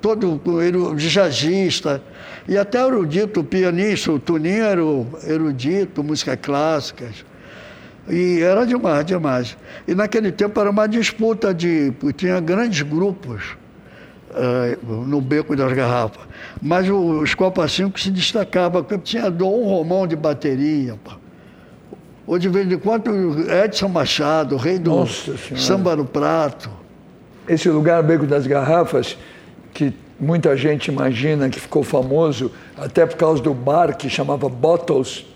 todo 0.00 0.60
ele, 0.62 0.78
jazzista, 0.96 2.02
e 2.48 2.58
até 2.58 2.84
erudito, 2.84 3.40
o 3.40 3.44
pianista, 3.44 4.10
o 4.10 4.18
Tuninho 4.18 4.64
era 4.64 4.80
erudito, 5.32 6.02
música 6.02 6.36
clássica. 6.36 7.06
E 8.08 8.40
era 8.42 8.66
demais, 8.66 9.04
demais. 9.06 9.56
E 9.86 9.94
naquele 9.94 10.32
tempo 10.32 10.58
era 10.60 10.68
uma 10.70 10.88
disputa 10.88 11.54
de. 11.54 11.92
tinha 12.16 12.40
grandes 12.40 12.82
grupos 12.82 13.56
eh, 14.34 14.76
no 15.06 15.20
beco 15.20 15.54
das 15.54 15.72
garrafas. 15.72 16.22
Mas 16.60 16.88
o- 16.88 17.20
os 17.20 17.32
Copa 17.34 17.68
5 17.68 18.00
se 18.00 18.10
destacava, 18.10 18.82
porque 18.82 18.98
tinha 18.98 19.30
Dom 19.30 19.64
Romão 19.68 20.04
de 20.04 20.16
bateria, 20.16 20.98
pá. 21.04 21.16
Ou 22.26 22.38
de 22.40 22.48
vez 22.48 22.70
em 22.70 22.76
quando 22.78 23.08
Edson 23.64 23.88
Machado, 23.88 24.56
rei 24.56 24.80
do 24.80 24.90
Nossa 24.90 25.36
samba 25.56 25.94
no 25.94 26.04
prato. 26.04 26.70
Esse 27.48 27.68
lugar, 27.68 28.02
Beco 28.02 28.26
das 28.26 28.46
Garrafas, 28.46 29.16
que 29.74 29.92
muita 30.18 30.56
gente 30.56 30.88
imagina 30.88 31.48
que 31.48 31.58
ficou 31.58 31.82
famoso 31.82 32.52
até 32.76 33.04
por 33.04 33.16
causa 33.16 33.42
do 33.42 33.52
bar 33.52 33.96
que 33.96 34.08
chamava 34.08 34.48
Bottles, 34.48 35.26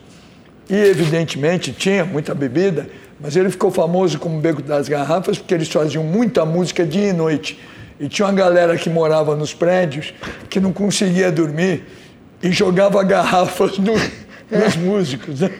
e 0.69 0.75
evidentemente 0.75 1.73
tinha 1.73 2.05
muita 2.05 2.35
bebida, 2.35 2.89
mas 3.21 3.35
ele 3.37 3.51
ficou 3.51 3.71
famoso 3.71 4.19
como 4.19 4.41
Beco 4.41 4.63
das 4.63 4.89
Garrafas 4.89 5.39
porque 5.39 5.55
eles 5.55 5.69
faziam 5.69 6.05
muita 6.05 6.45
música 6.45 6.85
dia 6.85 7.09
e 7.09 7.13
noite. 7.13 7.59
E 7.99 8.09
tinha 8.09 8.27
uma 8.27 8.35
galera 8.35 8.77
que 8.77 8.91
morava 8.91 9.35
nos 9.35 9.55
prédios 9.55 10.13
que 10.51 10.61
não 10.61 10.73
conseguia 10.73 11.33
dormir 11.33 11.85
e 12.43 12.53
jogava 12.53 13.03
garrafas 13.05 13.79
no- 13.79 13.95
nos 14.51 14.77
músicos. 14.77 15.41
Né? 15.41 15.51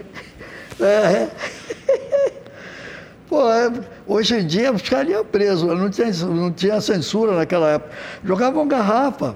Pô, 3.37 3.53
é, 3.53 3.71
hoje 4.07 4.35
em 4.35 4.47
dia 4.47 4.73
ficaria 4.79 5.23
preso, 5.23 5.67
não 5.67 5.91
tinha, 5.91 6.11
não 6.25 6.51
tinha 6.51 6.81
censura 6.81 7.37
naquela 7.37 7.73
época. 7.73 7.91
Jogavam 8.25 8.67
garrafa. 8.67 9.35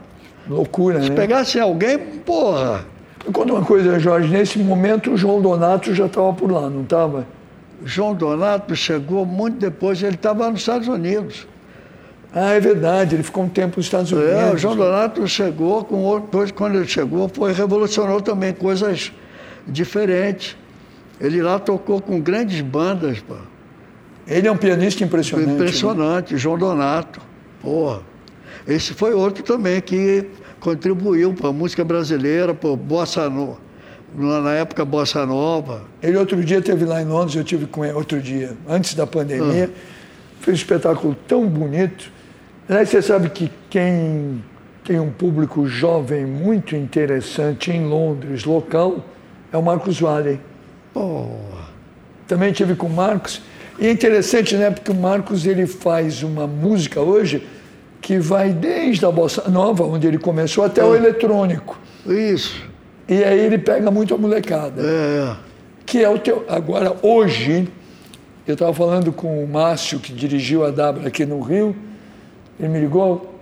Loucura, 0.49 1.03
Se 1.03 1.11
né? 1.11 1.15
pegasse 1.15 1.61
alguém, 1.61 1.99
porra. 1.99 2.87
Me 3.27 3.31
Conta 3.31 3.53
uma 3.53 3.63
coisa, 3.63 3.99
Jorge. 3.99 4.33
Nesse 4.33 4.59
momento 4.59 5.11
o 5.11 5.19
João 5.19 5.43
Donato 5.43 5.95
já 5.95 6.07
estava 6.07 6.33
por 6.33 6.51
lá, 6.51 6.71
não 6.71 6.81
estava? 6.81 7.27
João 7.85 8.15
Donato 8.15 8.75
chegou 8.75 9.27
muito 9.27 9.59
depois, 9.59 10.03
ele 10.03 10.15
estava 10.15 10.51
nos 10.51 10.61
Estados 10.61 10.89
Unidos. 10.89 11.47
Ah, 12.33 12.55
é 12.55 12.61
verdade, 12.61 13.17
ele 13.17 13.23
ficou 13.23 13.45
um 13.45 13.51
tempo 13.51 13.77
nos 13.77 13.85
Estados 13.85 14.11
Unidos. 14.11 14.33
É, 14.33 14.51
o 14.51 14.57
João 14.57 14.77
Donato 14.77 15.29
chegou, 15.29 15.85
com 15.85 15.97
outro, 15.97 16.25
depois, 16.25 16.51
quando 16.51 16.77
ele 16.77 16.89
chegou, 16.89 17.29
foi 17.29 17.53
revolucionou 17.53 18.23
também 18.23 18.55
coisas 18.55 19.13
diferentes. 19.69 20.57
Ele 21.21 21.43
lá 21.43 21.59
tocou 21.59 22.01
com 22.01 22.19
grandes 22.19 22.63
bandas, 22.63 23.21
pô. 23.21 23.35
Ele 24.31 24.47
é 24.47 24.53
um 24.53 24.57
pianista 24.57 25.03
impressionante. 25.03 25.49
né? 25.49 25.55
Impressionante, 25.55 26.37
João 26.37 26.57
Donato. 26.57 27.21
Porra. 27.61 28.01
Esse 28.66 28.95
foi 28.95 29.12
outro 29.12 29.43
também 29.43 29.81
que 29.81 30.25
contribuiu 30.61 31.35
para 31.35 31.49
a 31.49 31.53
música 31.53 31.85
brasileira, 31.85 32.55
para 32.55 32.77
Bossa 32.77 33.29
Nova. 33.29 33.59
Na 34.14 34.53
época 34.53 34.85
Bossa 34.85 35.27
Nova. 35.27 35.83
Ele 36.01 36.16
outro 36.16 36.43
dia 36.45 36.59
esteve 36.59 36.85
lá 36.85 37.03
em 37.03 37.07
Londres, 37.07 37.35
eu 37.37 37.45
tive 37.45 37.66
com 37.66 37.85
ele 37.85 37.95
outro 37.95 38.21
dia, 38.21 38.57
antes 38.69 38.95
da 38.95 39.07
pandemia. 39.07 39.71
Fez 40.40 40.55
um 40.57 40.61
espetáculo 40.61 41.16
tão 41.27 41.47
bonito. 41.47 42.11
Aliás, 42.69 42.88
você 42.88 43.03
sabe 43.03 43.31
que 43.31 43.51
quem 43.69 44.45
tem 44.85 45.01
um 45.01 45.11
público 45.11 45.66
jovem 45.66 46.25
muito 46.25 46.77
interessante 46.77 47.71
em 47.71 47.85
Londres, 47.85 48.45
local, 48.45 49.05
é 49.53 49.57
o 49.57 49.62
Marcos 49.62 50.01
Valley. 50.01 50.40
Porra. 50.95 51.69
Também 52.27 52.53
tive 52.53 52.77
com 52.77 52.87
o 52.87 52.90
Marcos. 52.90 53.43
E 53.81 53.87
é 53.87 53.90
interessante, 53.90 54.55
né? 54.57 54.71
Porque 54.71 54.90
o 54.90 54.95
Marcos 54.95 55.47
ele 55.47 55.66
faz 55.66 56.23
uma 56.23 56.47
música 56.47 57.01
hoje 57.01 57.47
que 58.03 58.19
vai 58.19 58.51
desde 58.51 59.07
a 59.07 59.11
bossa 59.11 59.49
nova, 59.49 59.85
onde 59.85 60.07
ele 60.07 60.19
começou, 60.19 60.64
até 60.64 60.85
o 60.85 60.95
eletrônico. 60.95 61.79
Isso. 62.07 62.62
E 63.09 63.25
aí 63.25 63.40
ele 63.40 63.57
pega 63.57 63.90
muito 63.90 64.14
a 64.14 64.19
molecada. 64.19 64.83
É. 64.83 65.37
Que 65.87 66.05
é 66.05 66.09
o 66.09 66.19
teu. 66.19 66.45
Agora, 66.47 66.95
hoje, 67.03 67.69
eu 68.47 68.53
estava 68.53 68.73
falando 68.75 69.12
com 69.12 69.43
o 69.43 69.49
Márcio, 69.49 69.99
que 69.99 70.12
dirigiu 70.12 70.64
a 70.64 70.71
Dabra 70.71 71.09
aqui 71.09 71.25
no 71.25 71.40
Rio. 71.40 71.75
Ele 72.59 72.69
me 72.69 72.81
ligou, 72.81 73.35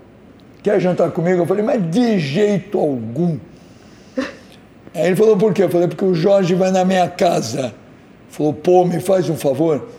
quer 0.63 0.81
jantar 0.81 1.11
comigo? 1.11 1.43
Eu 1.43 1.47
falei, 1.47 1.65
mas 1.65 1.91
de 1.91 2.21
jeito 2.21 2.79
algum. 2.79 3.39
Aí 4.95 5.09
ele 5.09 5.17
falou, 5.17 5.37
por 5.37 5.53
quê? 5.53 5.65
Eu 5.65 5.69
falei, 5.69 5.89
porque 5.89 6.05
o 6.05 6.15
Jorge 6.15 6.55
vai 6.55 6.71
na 6.71 6.85
minha 6.85 7.09
casa. 7.09 7.75
Falou, 8.31 8.53
pô, 8.53 8.85
me 8.85 9.01
faz 9.01 9.29
um 9.29 9.37
favor. 9.37 9.98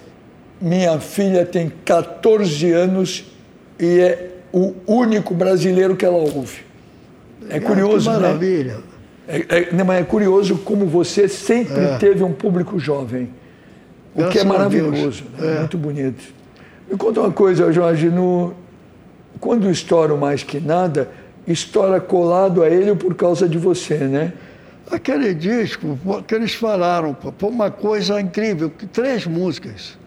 Minha 0.62 1.00
filha 1.00 1.46
tem 1.46 1.72
14 1.86 2.72
anos 2.72 3.26
e 3.80 4.00
é 4.00 4.30
o 4.52 4.74
único 4.88 5.34
brasileiro 5.34 5.96
que 5.96 6.06
ela 6.06 6.18
ouve. 6.18 6.60
É 7.50 7.60
curioso, 7.60 8.10
Ah, 8.10 8.16
que 8.16 8.20
né? 8.20 8.28
maravilha. 8.28 8.78
É, 9.28 9.38
é, 9.58 9.70
não, 9.74 9.86
mas 9.86 10.02
é 10.02 10.04
curioso 10.04 10.58
como 10.58 10.86
você 10.86 11.28
sempre 11.28 11.80
É. 11.80 11.98
teve 11.98 12.24
um 12.24 12.34
público 12.34 12.78
jovem. 12.80 13.30
O 14.16 14.28
que 14.28 14.40
é 14.40 14.44
maravilhoso, 14.44 15.24
né? 15.38 15.56
É. 15.56 15.60
muito 15.60 15.78
bonito. 15.78 16.24
Me 16.92 16.98
conta 16.98 17.22
uma 17.22 17.32
coisa, 17.32 17.72
Jorge, 17.72 18.10
no, 18.10 18.54
quando 19.40 19.70
estoura 19.70 20.14
o 20.14 20.18
mais 20.18 20.42
que 20.44 20.60
nada, 20.60 21.10
estoura 21.48 22.02
colado 22.02 22.64
a 22.64 22.70
ele 22.70 22.96
por 22.96 23.14
causa 23.16 23.48
de 23.48 23.58
você, 23.58 23.96
né? 24.00 24.34
Aquele 24.92 25.36
disco 25.36 25.98
que 26.28 26.34
eles 26.34 26.56
falaram, 26.56 27.16
foi 27.38 27.50
uma 27.50 27.70
coisa 27.70 28.20
incrível, 28.20 28.72
que 28.72 28.88
três 28.88 29.28
músicas. 29.28 29.99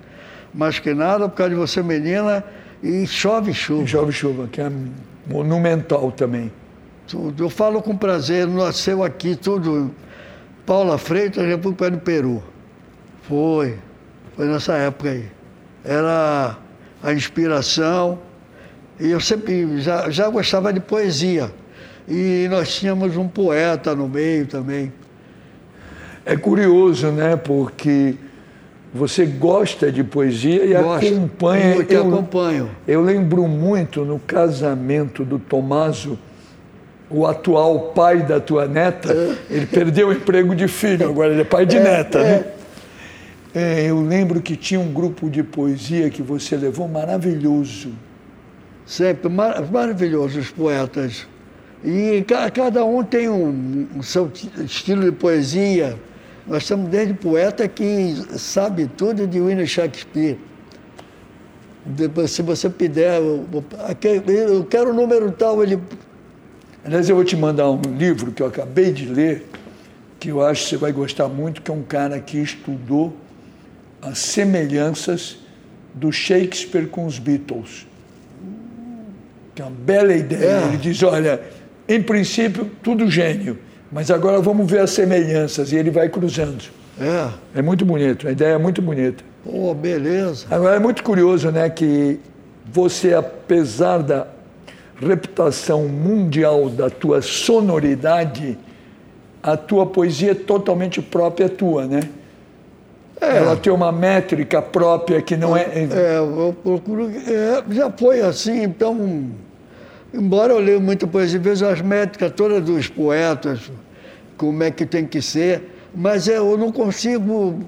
Mais 0.55 0.79
que 0.79 0.93
nada, 0.93 1.29
por 1.29 1.37
causa 1.37 1.51
de 1.51 1.57
você, 1.57 1.83
menina, 1.83 2.45
e 2.83 3.07
chove 3.07 3.55
chuva. 3.55 3.87
Jovem 3.87 4.13
Chuva, 4.13 4.49
que 4.51 4.61
é 4.61 4.71
monumental 5.27 6.11
também. 6.13 6.53
Tudo. 7.07 7.45
Eu 7.45 7.51
falo 7.51 7.81
com 7.81 7.97
prazer, 7.97 8.47
nasceu 8.47 9.05
aqui 9.05 9.37
tudo. 9.37 9.95
Paula 10.67 10.99
Freitas, 10.99 11.47
República 11.47 11.91
do 11.91 11.99
Peru. 11.99 12.43
Foi, 13.23 13.79
foi 14.37 14.47
nessa 14.47 14.75
época 14.75 15.11
aí. 15.11 15.29
Era 15.85 16.57
a 17.03 17.13
inspiração. 17.13 18.19
E 18.99 19.11
eu 19.11 19.21
sempre 19.21 19.81
já, 19.81 20.11
já 20.11 20.29
gostava 20.29 20.73
de 20.73 20.81
poesia. 20.81 21.53
E 22.09 22.47
nós 22.51 22.75
tínhamos 22.75 23.17
um 23.17 23.29
poeta 23.29 23.95
no 23.95 24.09
meio 24.09 24.47
também. 24.47 24.93
É 26.25 26.37
curioso, 26.37 27.11
né? 27.11 27.37
Porque 27.37 28.17
você 28.95 29.25
gosta 29.25 29.91
de 29.91 30.05
poesia 30.05 30.65
e 30.65 30.75
Gosto. 30.75 31.07
acompanha. 31.07 31.75
Eu 31.77 31.85
te 31.85 31.95
eu- 31.95 32.07
acompanho. 32.09 32.71
Eu 32.87 33.01
lembro 33.03 33.49
muito 33.49 34.05
no 34.05 34.19
casamento 34.19 35.25
do 35.25 35.39
Tomaso, 35.39 36.19
o 37.09 37.27
atual 37.27 37.93
pai 37.95 38.23
da 38.23 38.41
tua 38.41 38.67
neta, 38.67 39.15
ele 39.51 39.67
perdeu 39.67 40.09
o 40.09 40.13
emprego 40.13 40.55
de 40.55 40.69
filho, 40.69 41.09
agora 41.09 41.33
ele 41.33 41.43
é 41.43 41.45
pai 41.45 41.65
de 41.67 41.79
neta, 41.79 42.23
né? 42.23 42.45
É, 43.55 43.85
eu 43.85 44.01
lembro 44.01 44.41
que 44.41 44.57
tinha 44.57 44.81
um 44.81 44.91
grupo 44.93 45.29
de 45.29 45.43
poesia 45.43 46.09
que 46.09 46.23
você 46.23 46.57
levou 46.57 46.89
maravilhoso. 46.89 47.91
Sempre 48.87 49.29
mar 49.29 49.63
maravilhoso 49.71 50.41
os 50.41 50.51
poetas. 50.51 51.27
E 51.85 52.25
ca 52.27 52.51
cada 52.51 52.85
um 52.85 53.03
tem 53.05 53.29
um, 53.29 53.87
um 53.97 54.03
seu 54.03 54.31
estilo 54.65 55.03
de 55.05 55.13
poesia. 55.13 55.97
Nós 56.47 56.63
estamos 56.63 56.91
desde 56.91 57.15
poeta 57.15 57.69
que 57.69 58.15
sabe 58.37 58.87
tudo 58.97 59.27
de 59.27 59.41
William 59.41 59.67
Shakespeare. 59.67 60.39
Se 62.29 62.43
você 62.43 62.69
puder, 62.69 63.21
eu, 63.21 63.47
eu 64.27 64.65
quero 64.65 64.91
o 64.91 64.95
número 64.95 65.31
tal, 65.33 65.63
ele. 65.63 65.79
Aliás, 66.85 67.09
eu 67.09 67.15
vou 67.15 67.25
te 67.25 67.37
mandar 67.37 67.71
um 67.71 67.81
livro 67.97 68.33
que 68.33 68.43
eu 68.43 68.47
acabei 68.47 68.93
de 68.93 69.07
ler, 69.07 69.47
que 70.19 70.31
eu 70.31 70.45
acho 70.45 70.65
que 70.65 70.71
você 70.71 70.77
vai 70.77 70.93
gostar 70.93 71.29
muito, 71.29 71.63
que 71.63 71.71
é 71.71 71.75
um 71.75 71.83
cara 71.83 72.19
que 72.19 72.39
estudou 72.39 73.17
as 74.01 74.19
semelhanças 74.19 75.39
do 75.95 76.11
Shakespeare 76.11 76.89
com 76.89 77.07
os 77.07 77.19
Beatles. 77.21 77.87
Que 79.55 79.63
é 79.63 79.65
uma 79.65 79.71
bela 79.71 80.13
ideia. 80.13 80.63
É. 80.63 80.65
Ele 80.67 80.77
diz: 80.77 81.03
olha, 81.05 81.41
em 81.89 82.03
princípio, 82.03 82.71
tudo 82.83 83.09
gênio, 83.09 83.59
mas 83.93 84.11
agora 84.11 84.41
vamos 84.41 84.69
ver 84.69 84.81
as 84.81 84.91
semelhanças. 84.91 85.71
E 85.71 85.77
ele 85.77 85.91
vai 85.91 86.09
cruzando. 86.09 86.65
É. 86.99 87.59
É 87.59 87.63
muito 87.63 87.85
bonito, 87.85 88.27
a 88.27 88.33
ideia 88.33 88.55
é 88.55 88.59
muito 88.59 88.81
bonita. 88.81 89.23
Oh, 89.45 89.75
beleza. 89.75 90.47
Agora 90.51 90.77
é 90.77 90.79
muito 90.79 91.03
curioso, 91.03 91.51
né, 91.51 91.69
que 91.69 92.19
você, 92.73 93.13
apesar 93.13 93.99
da 93.99 94.27
reputação 95.01 95.89
mundial 95.89 96.69
da 96.69 96.89
tua 96.89 97.21
sonoridade, 97.21 98.57
a 99.43 99.57
tua 99.57 99.85
poesia 99.85 100.31
é 100.31 100.35
totalmente 100.35 101.03
própria 101.03 101.49
tua, 101.49 101.87
né? 101.87 102.01
É. 103.21 103.37
Ela 103.39 103.57
tem 103.57 103.73
uma 103.73 103.93
métrica 103.93 104.61
própria 104.61 105.21
que 105.23 105.37
não 105.37 105.57
é. 105.57 105.63
É, 105.63 106.19
eu 106.19 106.57
procuro. 106.63 107.09
É, 107.09 107.63
já 107.71 107.91
foi 107.91 108.21
assim, 108.21 108.63
então. 108.63 109.31
Embora 110.13 110.53
eu 110.53 110.59
leia 110.59 110.79
muita 110.79 111.07
poesia, 111.07 111.39
vejo 111.39 111.65
as 111.67 111.81
métricas 111.81 112.33
todas 112.33 112.63
dos 112.63 112.89
poetas, 112.89 113.71
como 114.37 114.63
é 114.63 114.71
que 114.71 114.87
tem 114.87 115.07
que 115.07 115.21
ser, 115.23 115.63
mas 115.95 116.29
é, 116.29 116.39
eu 116.39 116.57
não 116.57 116.73
consigo 116.73 117.61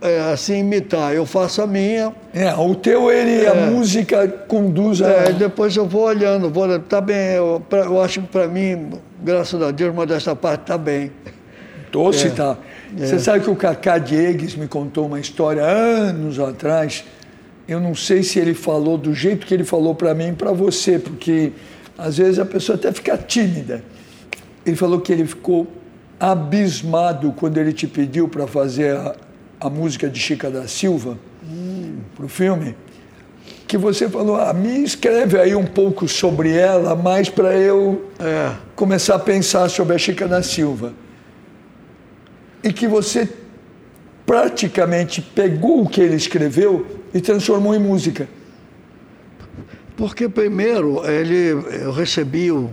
é, 0.00 0.32
assim 0.32 0.60
imitar. 0.60 1.14
Eu 1.14 1.26
faço 1.26 1.62
a 1.62 1.66
minha. 1.66 2.12
É, 2.32 2.52
o 2.54 2.74
teu, 2.74 3.10
ele, 3.10 3.44
é, 3.44 3.48
a 3.48 3.54
música 3.70 4.26
conduz 4.48 5.02
a. 5.02 5.08
É, 5.08 5.32
depois 5.32 5.76
eu 5.76 5.86
vou 5.86 6.02
olhando, 6.02 6.50
vou 6.50 6.64
olhando. 6.64 6.82
Tá 6.84 7.00
bem, 7.00 7.34
eu, 7.34 7.62
pra, 7.68 7.80
eu 7.80 8.00
acho 8.00 8.22
que 8.22 8.28
para 8.28 8.48
mim, 8.48 8.90
graças 9.22 9.60
a 9.62 9.70
Deus, 9.70 9.92
uma 9.92 10.06
dessa 10.06 10.34
parte 10.34 10.62
tá 10.62 10.78
bem. 10.78 11.12
Doce 11.92 12.28
é. 12.28 12.30
tá. 12.30 12.56
É. 12.98 13.06
Você 13.06 13.18
sabe 13.18 13.44
que 13.44 13.50
o 13.50 13.56
Cacá 13.56 13.98
Diegues 13.98 14.54
me 14.56 14.66
contou 14.66 15.06
uma 15.06 15.20
história 15.20 15.62
anos 15.62 16.38
atrás. 16.38 17.04
Eu 17.68 17.78
não 17.78 17.94
sei 17.94 18.22
se 18.22 18.38
ele 18.38 18.54
falou 18.54 18.98
do 18.98 19.14
jeito 19.14 19.46
que 19.46 19.54
ele 19.54 19.64
falou 19.64 19.94
para 19.94 20.12
mim 20.12 20.30
e 20.30 20.32
para 20.32 20.50
você, 20.50 20.98
porque 20.98 21.52
às 21.96 22.16
vezes 22.16 22.38
a 22.40 22.44
pessoa 22.44 22.76
até 22.76 22.90
fica 22.90 23.16
tímida. 23.16 23.84
Ele 24.66 24.74
falou 24.74 25.00
que 25.00 25.12
ele 25.12 25.24
ficou 25.24 25.68
abismado 26.20 27.32
quando 27.32 27.56
ele 27.56 27.72
te 27.72 27.86
pediu 27.86 28.28
para 28.28 28.46
fazer 28.46 28.94
a, 28.94 29.16
a, 29.58 29.70
música 29.70 30.08
de 30.08 30.20
Chica 30.20 30.50
da 30.50 30.68
Silva 30.68 31.18
hum. 31.42 31.96
para 32.14 32.26
o 32.26 32.28
filme. 32.28 32.76
Que 33.66 33.78
você 33.78 34.08
falou, 34.08 34.36
ah, 34.36 34.52
me 34.52 34.84
escreve 34.84 35.38
aí 35.38 35.54
um 35.54 35.64
pouco 35.64 36.06
sobre 36.06 36.54
ela, 36.54 36.94
mais 36.94 37.30
para 37.30 37.54
eu 37.56 38.10
é. 38.18 38.52
começar 38.76 39.14
a 39.14 39.18
pensar 39.18 39.68
sobre 39.70 39.94
a 39.94 39.98
Chica 39.98 40.28
da 40.28 40.42
Silva 40.42 40.92
e 42.62 42.72
que 42.72 42.86
você 42.86 43.28
praticamente 44.26 45.20
pegou 45.22 45.82
o 45.82 45.88
que 45.88 46.00
ele 46.00 46.16
escreveu 46.16 46.86
e 47.12 47.20
transformou 47.20 47.74
em 47.74 47.78
música? 47.78 48.28
Porque 49.96 50.28
primeiro 50.28 51.04
ele, 51.04 51.50
eu 51.82 51.92
recebi 51.92 52.50
o. 52.50 52.70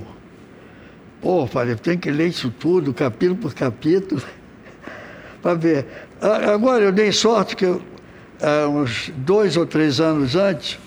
Pô, 1.21 1.47
falei, 1.47 1.75
tem 1.75 1.97
que 1.97 2.11
ler 2.11 2.27
isso 2.27 2.51
tudo, 2.51 2.93
capítulo 2.93 3.37
por 3.37 3.53
capítulo, 3.53 4.21
para 5.41 5.55
ver. 5.55 5.85
Agora 6.21 6.83
eu 6.83 6.91
dei 6.91 7.11
sorte 7.11 7.55
que 7.55 7.65
eu, 7.65 7.81
uns 8.69 9.11
dois 9.17 9.57
ou 9.57 9.65
três 9.65 9.99
anos 9.99 10.35
antes, 10.35 10.79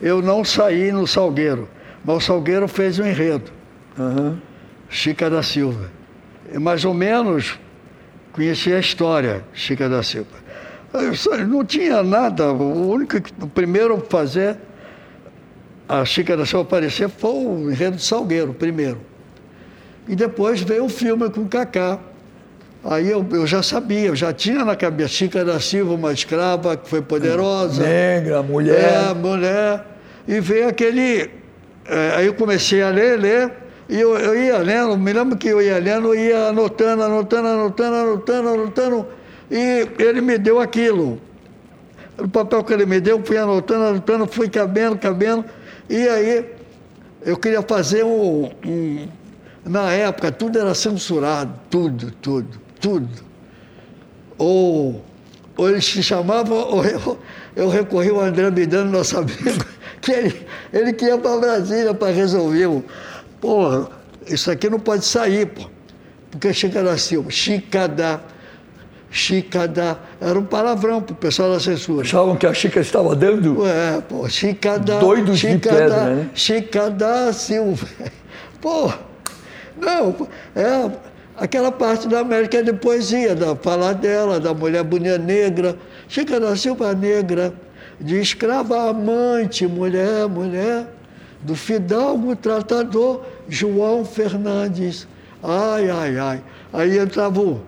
eu 0.00 0.22
não 0.22 0.44
saí 0.44 0.92
no 0.92 1.06
Salgueiro, 1.06 1.68
mas 2.04 2.16
o 2.16 2.20
Salgueiro 2.20 2.68
fez 2.68 2.98
um 2.98 3.06
enredo. 3.06 3.50
Uhum. 3.98 4.36
Chica 4.88 5.28
da 5.28 5.42
Silva. 5.42 5.90
E 6.52 6.58
mais 6.58 6.84
ou 6.84 6.94
menos 6.94 7.58
conhecia 8.32 8.76
a 8.76 8.80
história, 8.80 9.44
Chica 9.52 9.88
da 9.88 10.02
Silva. 10.02 10.44
Eu 10.92 11.46
não 11.48 11.64
tinha 11.64 12.02
nada, 12.04 12.52
o 12.52 12.90
único 12.90 13.20
que 13.20 13.32
o 13.42 13.48
primeiro 13.48 13.96
a 13.96 14.00
fazer 14.00 14.56
a 15.88 16.04
Chica 16.04 16.36
da 16.36 16.46
Silva 16.46 16.62
aparecer 16.62 17.08
foi 17.08 17.30
o 17.30 17.70
Enredo 17.70 17.96
de 17.96 18.04
Salgueiro, 18.04 18.54
primeiro. 18.54 19.00
E 20.08 20.14
depois 20.14 20.60
veio 20.60 20.84
o 20.84 20.88
filme 20.88 21.30
com 21.30 21.42
o 21.42 21.48
Cacá. 21.48 21.98
Aí 22.84 23.10
eu, 23.10 23.26
eu 23.30 23.46
já 23.46 23.62
sabia, 23.62 24.08
eu 24.08 24.16
já 24.16 24.32
tinha 24.32 24.62
na 24.64 24.76
cabeça 24.76 25.08
Chica 25.08 25.42
da 25.44 25.58
Silva, 25.58 25.94
uma 25.94 26.12
escrava 26.12 26.76
que 26.76 26.88
foi 26.88 27.00
poderosa. 27.00 27.82
Negra, 27.82 28.42
mulher. 28.42 29.10
É, 29.10 29.14
mulher. 29.14 29.86
E 30.28 30.38
veio 30.40 30.68
aquele. 30.68 31.30
É, 31.86 32.14
aí 32.16 32.26
eu 32.26 32.34
comecei 32.34 32.82
a 32.82 32.90
ler, 32.90 33.18
ler. 33.18 33.52
E 33.88 34.00
eu, 34.00 34.16
eu 34.16 34.34
ia 34.34 34.58
lendo, 34.58 34.96
me 34.96 35.12
lembro 35.12 35.36
que 35.36 35.48
eu 35.48 35.60
ia 35.60 35.78
lendo, 35.78 36.08
eu 36.08 36.14
ia 36.14 36.48
anotando, 36.48 37.02
anotando, 37.02 37.48
anotando, 37.48 37.96
anotando, 37.96 38.48
anotando, 38.48 39.06
e 39.50 39.86
ele 39.98 40.22
me 40.22 40.38
deu 40.38 40.58
aquilo. 40.58 41.20
O 42.18 42.28
papel 42.28 42.64
que 42.64 42.72
ele 42.72 42.86
me 42.86 42.98
deu, 42.98 43.20
fui 43.22 43.36
anotando, 43.36 43.84
anotando, 43.84 44.26
fui 44.26 44.48
cabendo, 44.48 44.96
cabendo, 44.96 45.44
e 45.90 46.08
aí 46.08 46.46
eu 47.26 47.36
queria 47.36 47.60
fazer 47.60 48.04
um, 48.04 48.50
um 48.64 49.06
na 49.64 49.90
época 49.92 50.30
tudo 50.30 50.58
era 50.58 50.74
censurado, 50.74 51.52
tudo, 51.70 52.10
tudo, 52.20 52.60
tudo. 52.80 53.24
Ou, 54.36 55.04
ou 55.56 55.68
eles 55.68 55.84
se 55.84 56.02
chamavam, 56.02 56.56
ou 56.56 56.84
eu, 56.84 57.18
eu 57.54 57.68
recorri 57.68 58.10
ao 58.10 58.20
André 58.20 58.50
Bidano, 58.50 58.90
nosso 58.90 59.18
amigo, 59.18 59.64
que 60.00 60.12
ele, 60.12 60.46
ele 60.72 60.92
queria 60.92 61.16
para 61.18 61.38
Brasília 61.38 61.94
para 61.94 62.12
resolver 62.12 62.66
o 62.66 62.84
Porra, 63.44 63.90
isso 64.26 64.50
aqui 64.50 64.70
não 64.70 64.80
pode 64.80 65.04
sair, 65.04 65.44
pô. 65.44 65.68
Porque 66.30 66.50
Chica 66.54 66.82
da 66.82 66.96
Silva, 66.96 67.30
Chicada, 67.30 68.22
Chicada, 69.10 69.98
era 70.18 70.38
um 70.38 70.46
palavrão 70.46 71.02
pro 71.02 71.14
pessoal 71.14 71.52
da 71.52 71.60
censura. 71.60 72.00
Achavam 72.00 72.36
que 72.36 72.46
a 72.46 72.54
Chica 72.54 72.80
estava 72.80 73.14
dando? 73.14 73.66
É, 73.66 74.00
pô, 74.00 74.26
Chicada. 74.30 74.98
Doidos 74.98 75.38
Chica 75.38 75.52
de 75.52 75.60
pedra, 75.60 75.88
da, 75.88 76.04
né? 76.06 76.30
Chica 76.34 76.90
da 76.90 77.32
Silva. 77.34 77.86
Pô, 78.62 78.90
não, 79.84 80.28
é 80.54 80.90
aquela 81.36 81.70
parte 81.70 82.08
da 82.08 82.20
América 82.20 82.62
de 82.62 82.72
poesia, 82.72 83.34
da 83.34 83.54
falar 83.56 83.94
dela, 83.94 84.40
da 84.40 84.54
mulher 84.54 84.82
bonita 84.82 85.18
negra. 85.18 85.76
Chica 86.08 86.38
da 86.38 86.56
Silva 86.56 86.94
negra, 86.94 87.52
de 88.00 88.20
escrava 88.20 88.90
amante, 88.90 89.66
mulher, 89.66 90.28
mulher 90.28 90.86
do 91.44 91.54
fidalgo 91.54 92.34
tratador 92.34 93.22
João 93.48 94.04
Fernandes. 94.04 95.06
Ai, 95.42 95.90
ai, 95.90 96.18
ai. 96.18 96.42
Aí 96.72 96.98
entrava 96.98 97.40
o. 97.40 97.60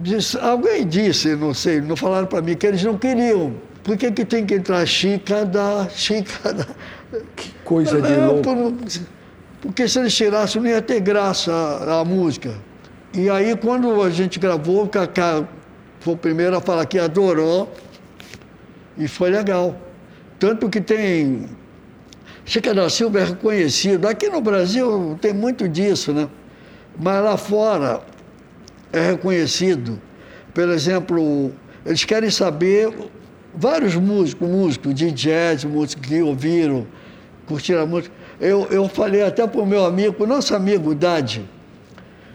Disse, 0.00 0.36
alguém 0.38 0.86
disse, 0.86 1.36
não 1.36 1.54
sei, 1.54 1.80
não 1.80 1.94
falaram 1.94 2.26
para 2.26 2.40
mim, 2.40 2.56
que 2.56 2.66
eles 2.66 2.82
não 2.82 2.96
queriam. 2.96 3.54
Por 3.84 3.96
que, 3.96 4.10
que 4.10 4.24
tem 4.24 4.46
que 4.46 4.54
entrar 4.54 4.84
Chica 4.86 5.44
da, 5.44 5.88
Chica 5.90 6.52
da. 6.52 6.66
Que 7.36 7.52
coisa 7.64 8.00
de 8.00 8.14
louco. 8.16 8.74
Porque 9.62 9.88
se 9.88 10.00
eles 10.00 10.14
tirassem, 10.14 10.60
não 10.60 10.68
ia 10.68 10.82
ter 10.82 11.00
graça 11.00 11.52
a, 11.52 12.00
a 12.00 12.04
música. 12.04 12.52
E 13.14 13.30
aí, 13.30 13.56
quando 13.56 14.02
a 14.02 14.10
gente 14.10 14.38
gravou, 14.38 14.84
o 14.84 14.88
Cacá 14.88 15.44
foi 16.00 16.14
o 16.14 16.16
primeiro 16.16 16.56
a 16.56 16.60
falar 16.60 16.84
que 16.84 16.98
adorou, 16.98 17.72
e 18.98 19.06
foi 19.06 19.30
legal. 19.30 19.76
Tanto 20.38 20.68
que 20.68 20.80
tem 20.80 21.48
Chica 22.44 22.74
da 22.74 22.90
Silva 22.90 23.20
é 23.20 23.24
reconhecido. 23.24 24.08
Aqui 24.08 24.28
no 24.28 24.40
Brasil 24.40 25.16
tem 25.20 25.32
muito 25.32 25.68
disso, 25.68 26.12
né? 26.12 26.28
Mas 26.98 27.22
lá 27.22 27.36
fora 27.36 28.02
é 28.92 29.12
reconhecido. 29.12 30.00
Por 30.52 30.68
exemplo, 30.68 31.52
eles 31.86 32.04
querem 32.04 32.30
saber, 32.30 32.92
vários 33.54 33.94
músicos, 33.94 34.48
músicos 34.48 34.94
de 34.94 35.12
jazz, 35.12 35.64
músicos 35.64 36.06
que 36.06 36.20
ouviram, 36.20 36.86
curtiram 37.46 37.82
a 37.82 37.86
música. 37.86 38.12
Eu, 38.42 38.66
eu 38.72 38.88
falei 38.88 39.22
até 39.22 39.46
para 39.46 39.60
o 39.60 39.64
meu 39.64 39.84
amigo, 39.84 40.26
nosso 40.26 40.52
amigo 40.52 40.96
Dade. 40.96 41.48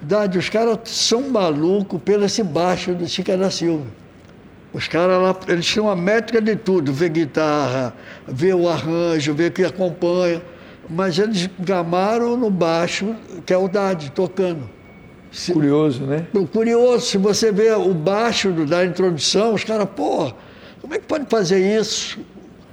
Dade, 0.01 0.37
os 0.37 0.47
caras 0.47 0.79
são 0.85 1.29
malucos 1.29 2.01
pelo 2.01 2.23
esse 2.23 2.41
baixo 2.41 2.93
do 2.93 3.05
Chica 3.05 3.37
da 3.37 3.51
Silva. 3.51 3.83
Os 4.73 4.87
caras 4.87 5.21
lá, 5.21 5.35
eles 5.49 5.69
têm 5.73 5.83
uma 5.83 5.97
métrica 5.97 6.41
de 6.41 6.55
tudo, 6.55 6.93
ver 6.93 7.09
guitarra, 7.09 7.93
ver 8.25 8.55
o 8.55 8.69
arranjo, 8.69 9.33
ver 9.33 9.51
o 9.51 9.53
que 9.53 9.65
acompanha. 9.65 10.41
mas 10.89 11.19
eles 11.19 11.49
gamaram 11.59 12.37
no 12.37 12.49
baixo, 12.49 13.13
que 13.45 13.53
é 13.53 13.57
o 13.57 13.67
Dade, 13.67 14.09
tocando. 14.11 14.69
Se, 15.29 15.51
Curioso, 15.51 16.05
né? 16.05 16.25
Curioso, 16.53 17.05
se 17.05 17.17
você 17.17 17.51
vê 17.51 17.73
o 17.73 17.93
baixo 17.93 18.49
da 18.65 18.85
introdução, 18.85 19.53
os 19.53 19.65
caras, 19.65 19.89
pô, 19.93 20.31
como 20.79 20.93
é 20.93 20.99
que 20.99 21.05
pode 21.05 21.25
fazer 21.29 21.59
isso? 21.77 22.17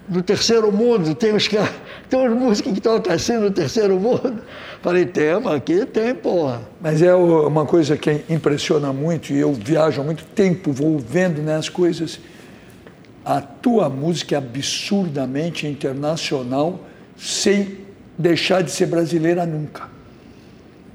No 0.09 0.23
terceiro 0.23 0.71
mundo, 0.71 1.17
tem 1.17 1.35
os 1.35 1.49
caras, 1.49 1.73
tem 2.15 2.29
uns 2.29 2.39
músicos 2.39 2.73
que 2.73 2.81
tocam 2.81 3.13
assim 3.13 3.37
no 3.39 3.51
terceiro 3.51 3.99
mundo. 3.99 4.41
Falei, 4.81 5.05
tem, 5.05 5.33
aqui 5.53 5.85
tem, 5.85 6.15
porra. 6.15 6.63
Mas 6.81 7.03
é 7.03 7.13
uma 7.13 7.67
coisa 7.67 7.97
que 7.97 8.23
impressiona 8.31 8.93
muito, 8.93 9.33
e 9.33 9.41
eu 9.41 9.53
viajo 9.53 10.01
há 10.01 10.05
muito 10.05 10.25
tempo, 10.27 10.71
vou 10.71 10.97
vendo 10.97 11.43
né, 11.43 11.57
as 11.57 11.69
coisas. 11.69 12.21
A 13.25 13.41
tua 13.41 13.89
música 13.89 14.37
é 14.37 14.39
absurdamente 14.39 15.67
internacional, 15.67 16.79
sem 17.17 17.79
deixar 18.17 18.63
de 18.63 18.71
ser 18.71 18.87
brasileira 18.87 19.45
nunca. 19.45 19.89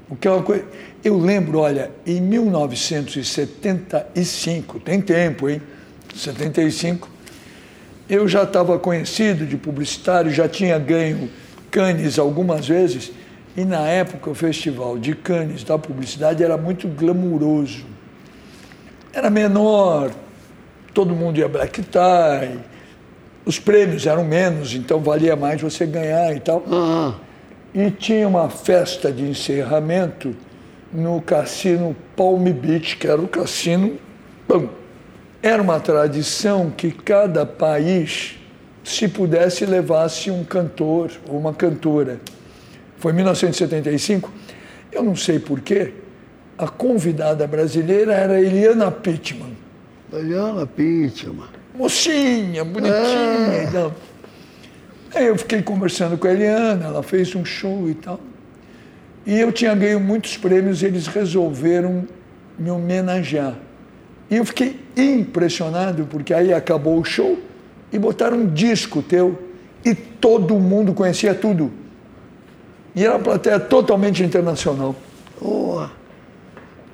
O 0.08 0.16
que 0.16 0.26
é 0.26 0.30
uma 0.30 0.42
coisa. 0.42 0.64
Eu 1.04 1.18
lembro, 1.18 1.58
olha, 1.58 1.90
em 2.06 2.18
1975, 2.20 4.80
tem 4.80 5.02
tempo, 5.02 5.50
hein? 5.50 5.60
75, 6.14 7.19
eu 8.10 8.26
já 8.26 8.42
estava 8.42 8.76
conhecido 8.76 9.46
de 9.46 9.56
publicitário, 9.56 10.32
já 10.32 10.48
tinha 10.48 10.76
ganho 10.80 11.30
Cannes 11.70 12.18
algumas 12.18 12.66
vezes, 12.66 13.12
e 13.56 13.64
na 13.64 13.86
época 13.86 14.28
o 14.28 14.34
festival 14.34 14.98
de 14.98 15.14
Cannes 15.14 15.62
da 15.62 15.78
publicidade 15.78 16.42
era 16.42 16.56
muito 16.56 16.88
glamuroso. 16.88 17.86
Era 19.12 19.30
menor, 19.30 20.10
todo 20.92 21.14
mundo 21.14 21.38
ia 21.38 21.48
black 21.48 21.82
tie, 21.82 22.58
os 23.44 23.60
prêmios 23.60 24.04
eram 24.04 24.24
menos, 24.24 24.74
então 24.74 24.98
valia 24.98 25.36
mais 25.36 25.62
você 25.62 25.86
ganhar 25.86 26.34
e 26.34 26.40
tal. 26.40 26.64
Uhum. 26.66 27.14
E 27.72 27.90
tinha 27.92 28.26
uma 28.26 28.50
festa 28.50 29.12
de 29.12 29.22
encerramento 29.22 30.34
no 30.92 31.22
cassino 31.22 31.94
Palm 32.16 32.42
Beach, 32.42 32.96
que 32.96 33.06
era 33.06 33.20
o 33.20 33.28
cassino. 33.28 33.96
Bom, 34.48 34.79
era 35.42 35.62
uma 35.62 35.80
tradição 35.80 36.70
que 36.70 36.90
cada 36.90 37.46
país, 37.46 38.38
se 38.84 39.08
pudesse, 39.08 39.64
levasse 39.64 40.30
um 40.30 40.44
cantor 40.44 41.10
ou 41.28 41.38
uma 41.38 41.54
cantora. 41.54 42.20
Foi 42.98 43.12
em 43.12 43.16
1975. 43.16 44.30
Eu 44.92 45.02
não 45.02 45.16
sei 45.16 45.38
porquê, 45.38 45.94
a 46.58 46.68
convidada 46.68 47.46
brasileira 47.46 48.12
era 48.12 48.40
Eliana 48.40 48.90
Pittman. 48.90 49.56
Eliana 50.12 50.66
Pittman. 50.66 51.48
Mocinha, 51.74 52.64
bonitinha 52.64 53.54
é. 53.54 53.64
e 53.64 53.72
tal. 53.72 53.94
Aí 55.14 55.26
eu 55.26 55.38
fiquei 55.38 55.62
conversando 55.62 56.18
com 56.18 56.26
a 56.26 56.32
Eliana, 56.32 56.86
ela 56.86 57.02
fez 57.02 57.34
um 57.34 57.44
show 57.44 57.88
e 57.88 57.94
tal. 57.94 58.20
E 59.24 59.38
eu 59.38 59.50
tinha 59.50 59.74
ganho 59.74 59.98
muitos 60.00 60.36
prêmios 60.36 60.82
e 60.82 60.86
eles 60.86 61.06
resolveram 61.06 62.06
me 62.58 62.70
homenagear. 62.70 63.56
E 64.30 64.36
eu 64.36 64.44
fiquei 64.44 64.78
impressionado, 64.96 66.06
porque 66.08 66.32
aí 66.32 66.52
acabou 66.52 66.98
o 67.00 67.04
show 67.04 67.38
e 67.92 67.98
botaram 67.98 68.38
um 68.38 68.46
disco 68.46 69.02
teu 69.02 69.38
e 69.84 69.94
todo 69.94 70.54
mundo 70.54 70.94
conhecia 70.94 71.34
tudo. 71.34 71.72
E 72.94 73.04
era 73.04 73.14
uma 73.14 73.20
plateia 73.22 73.58
totalmente 73.58 74.22
internacional. 74.22 74.94
Oh. 75.40 75.84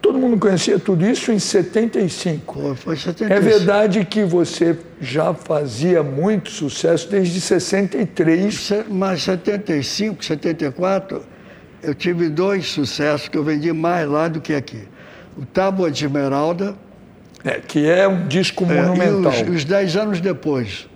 Todo 0.00 0.18
mundo 0.18 0.38
conhecia 0.38 0.78
tudo 0.78 1.04
isso 1.04 1.32
em 1.32 1.38
75. 1.38 2.70
Oh, 2.70 2.74
foi 2.74 2.96
75. 2.96 3.32
É 3.32 3.40
verdade 3.40 4.04
que 4.04 4.24
você 4.24 4.78
já 5.00 5.34
fazia 5.34 6.02
muito 6.02 6.50
sucesso 6.50 7.10
desde 7.10 7.40
63. 7.40 8.70
Mas 8.88 9.24
75, 9.24 10.24
74 10.24 11.22
eu 11.82 11.94
tive 11.94 12.28
dois 12.28 12.66
sucessos 12.66 13.28
que 13.28 13.36
eu 13.36 13.44
vendi 13.44 13.72
mais 13.72 14.08
lá 14.08 14.28
do 14.28 14.40
que 14.40 14.54
aqui. 14.54 14.82
O 15.36 15.44
Tábua 15.44 15.90
de 15.90 16.04
Esmeralda. 16.04 16.74
É, 17.46 17.60
que 17.60 17.88
é 17.88 18.08
um 18.08 18.26
disco 18.26 18.66
monumental. 18.66 19.32
É, 19.32 19.40
e 19.40 19.42
os, 19.44 19.56
os 19.56 19.64
dez 19.64 19.96
anos 19.96 20.20
depois. 20.20 20.88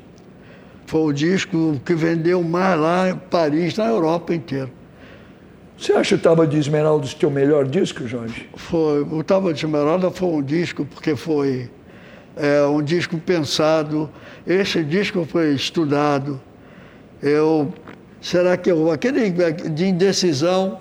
Foi 0.86 1.00
o 1.02 1.12
disco 1.12 1.80
que 1.84 1.94
vendeu 1.94 2.42
mais 2.42 2.78
lá 2.78 3.10
em 3.10 3.16
Paris, 3.16 3.76
na 3.76 3.86
Europa 3.86 4.34
inteira. 4.34 4.68
Você 5.78 5.92
acha 5.92 6.16
o 6.16 6.18
Tábua 6.18 6.46
de 6.46 6.58
Esmeralda 6.58 7.06
o 7.06 7.14
teu 7.14 7.30
melhor 7.30 7.66
disco, 7.66 8.06
Jorge? 8.06 8.48
Foi. 8.56 9.02
O 9.02 9.22
Tábua 9.22 9.54
de 9.54 9.64
Esmeralda 9.64 10.10
foi 10.10 10.28
um 10.28 10.42
disco 10.42 10.84
porque 10.84 11.14
foi 11.14 11.70
é, 12.36 12.62
um 12.64 12.82
disco 12.82 13.16
pensado. 13.18 14.10
Esse 14.46 14.82
disco 14.82 15.24
foi 15.24 15.54
estudado. 15.54 16.40
Eu 17.22 17.72
Será 18.20 18.56
que 18.56 18.70
eu, 18.70 18.90
aquele 18.90 19.30
de 19.30 19.86
indecisão, 19.86 20.78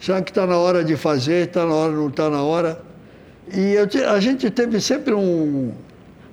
será 0.00 0.20
que 0.20 0.32
está 0.32 0.46
na 0.46 0.56
hora 0.56 0.82
de 0.82 0.96
fazer, 0.96 1.46
está 1.46 1.64
na 1.64 1.72
hora, 1.72 1.92
não 1.92 2.08
está 2.08 2.28
na 2.28 2.42
hora? 2.42 2.82
E 3.52 3.74
eu, 3.74 3.88
a 4.10 4.20
gente 4.20 4.50
teve 4.50 4.80
sempre 4.80 5.14
um, 5.14 5.72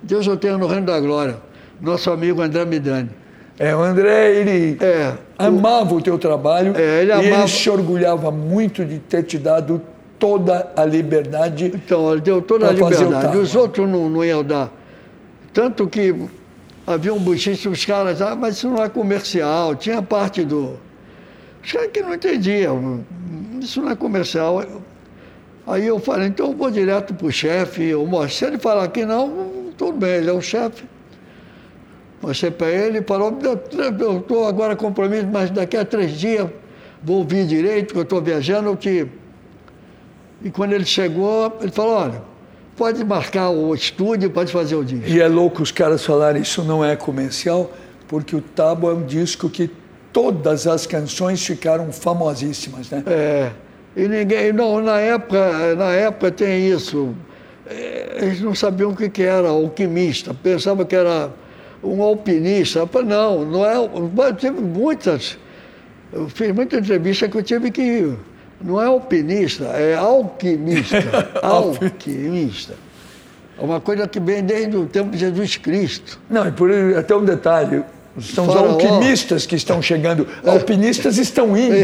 Deus 0.01 0.27
eu 0.27 0.37
tenho 0.37 0.57
no 0.57 0.67
reino 0.67 0.85
da 0.85 0.99
glória, 0.99 1.37
nosso 1.81 2.11
amigo 2.11 2.41
André 2.41 2.65
Midani. 2.65 3.09
É, 3.59 3.75
o 3.75 3.81
André, 3.81 4.35
ele 4.35 4.77
é, 4.79 5.13
amava 5.37 5.93
o, 5.95 5.97
o 5.97 6.01
teu 6.01 6.17
trabalho 6.19 6.73
é, 6.77 7.01
ele 7.01 7.11
amava... 7.11 7.27
e 7.27 7.31
ele 7.31 7.47
se 7.47 7.69
orgulhava 7.69 8.29
muito 8.29 8.85
de 8.85 8.99
ter 8.99 9.23
te 9.23 9.37
dado 9.39 9.81
toda 10.19 10.71
a 10.75 10.85
liberdade. 10.85 11.71
Então, 11.73 12.11
ele 12.11 12.21
deu 12.21 12.41
toda 12.41 12.69
a 12.69 12.71
liberdade. 12.71 13.37
Os 13.37 13.55
outros 13.55 13.89
não, 13.89 14.09
não 14.09 14.23
iam 14.23 14.43
dar. 14.43 14.71
Tanto 15.53 15.87
que 15.87 16.13
havia 16.85 17.13
um 17.13 17.19
bochiche, 17.19 17.67
os 17.67 17.83
caras, 17.83 18.21
ah, 18.21 18.35
mas 18.35 18.57
isso 18.57 18.69
não 18.69 18.83
é 18.83 18.89
comercial, 18.89 19.75
tinha 19.75 20.01
parte 20.01 20.43
do. 20.43 20.79
Os 21.63 21.71
caras 21.71 21.89
que 21.91 22.01
não 22.01 22.13
entendiam, 22.13 23.03
isso 23.59 23.81
não 23.81 23.89
é 23.89 23.95
comercial. 23.95 24.63
Aí 25.67 25.85
eu 25.85 25.99
falei, 25.99 26.29
então 26.29 26.47
eu 26.47 26.53
vou 26.53 26.71
direto 26.71 27.13
para 27.13 27.27
o 27.27 27.31
chefe, 27.31 27.83
eu 27.83 28.05
mostro. 28.05 28.37
Se 28.37 28.45
ele 28.45 28.57
falar 28.57 28.87
que 28.87 29.05
não, 29.05 29.71
tudo 29.77 29.97
bem, 29.97 30.11
ele 30.11 30.29
é 30.29 30.33
o 30.33 30.41
chefe. 30.41 30.85
Mostrei 32.21 32.51
para 32.51 32.69
ele 32.69 32.99
e 32.99 33.03
falou, 33.03 33.37
eu 33.41 34.17
estou 34.17 34.47
agora 34.47 34.77
comprometido, 34.77 35.29
mas 35.31 35.51
daqui 35.51 35.75
a 35.75 35.83
três 35.83 36.13
dias 36.13 36.47
vou 37.03 37.23
vir 37.25 37.45
direito, 37.45 37.93
que 37.93 37.99
eu 37.99 38.03
estou 38.03 38.21
viajando, 38.21 38.69
eu 38.69 38.75
te... 38.77 39.07
E 40.41 40.49
quando 40.49 40.71
ele 40.71 40.85
chegou, 40.85 41.57
ele 41.59 41.71
falou, 41.71 41.95
olha, 41.95 42.21
pode 42.77 43.03
marcar 43.03 43.49
o 43.49 43.75
estúdio, 43.75 44.29
pode 44.29 44.53
fazer 44.53 44.75
o 44.75 44.85
disco. 44.85 45.09
E 45.09 45.19
é 45.19 45.27
louco 45.27 45.61
os 45.61 45.71
caras 45.71 46.05
falarem 46.05 46.41
isso 46.41 46.63
não 46.63 46.83
é 46.83 46.95
comercial, 46.95 47.71
porque 48.07 48.35
o 48.35 48.41
Tabo 48.41 48.89
é 48.89 48.93
um 48.93 49.05
disco 49.05 49.49
que 49.49 49.69
todas 50.13 50.65
as 50.65 50.85
canções 50.85 51.45
ficaram 51.45 51.91
famosíssimas, 51.91 52.89
né? 52.89 53.03
É. 53.05 53.51
E 53.97 54.07
ninguém, 54.07 54.53
não, 54.53 54.79
na 54.79 54.99
época, 54.99 55.73
na 55.75 55.91
época 55.91 56.31
tem 56.31 56.69
isso. 56.69 57.15
É, 57.65 58.19
eles 58.21 58.41
não 58.41 58.53
sabiam 58.53 58.91
o 58.91 58.95
que, 58.95 59.09
que 59.09 59.23
era 59.23 59.49
alquimista, 59.49 60.35
pensavam 60.35 60.85
que 60.85 60.95
era 60.95 61.31
um 61.83 62.03
alpinista. 62.03 62.87
Não, 63.03 63.43
não 63.43 63.65
é. 63.65 63.75
Eu 63.75 64.35
tive 64.35 64.61
muitas. 64.61 65.39
Eu 66.13 66.29
fiz 66.29 66.51
muita 66.53 66.77
entrevista 66.77 67.27
que 67.27 67.37
eu 67.39 67.43
tive 67.43 67.71
que 67.71 68.13
não 68.61 68.79
é 68.79 68.85
alpinista, 68.85 69.65
é 69.65 69.95
alquimista. 69.95 71.31
alquimista. 71.41 72.75
É 73.59 73.63
uma 73.63 73.81
coisa 73.81 74.07
que 74.07 74.19
vem 74.19 74.43
desde 74.43 74.77
o 74.77 74.85
tempo 74.85 75.09
de 75.09 75.17
Jesus 75.17 75.57
Cristo. 75.57 76.19
Não, 76.29 76.47
e 76.47 76.51
por 76.51 76.69
até 76.95 77.15
um 77.15 77.25
detalhe. 77.25 77.83
São 78.19 78.47
os 78.47 78.55
alquimistas 78.55 79.45
que 79.45 79.55
estão 79.55 79.81
chegando. 79.81 80.27
É. 80.43 80.49
Alpinistas 80.49 81.17
estão 81.17 81.55
indo. 81.55 81.75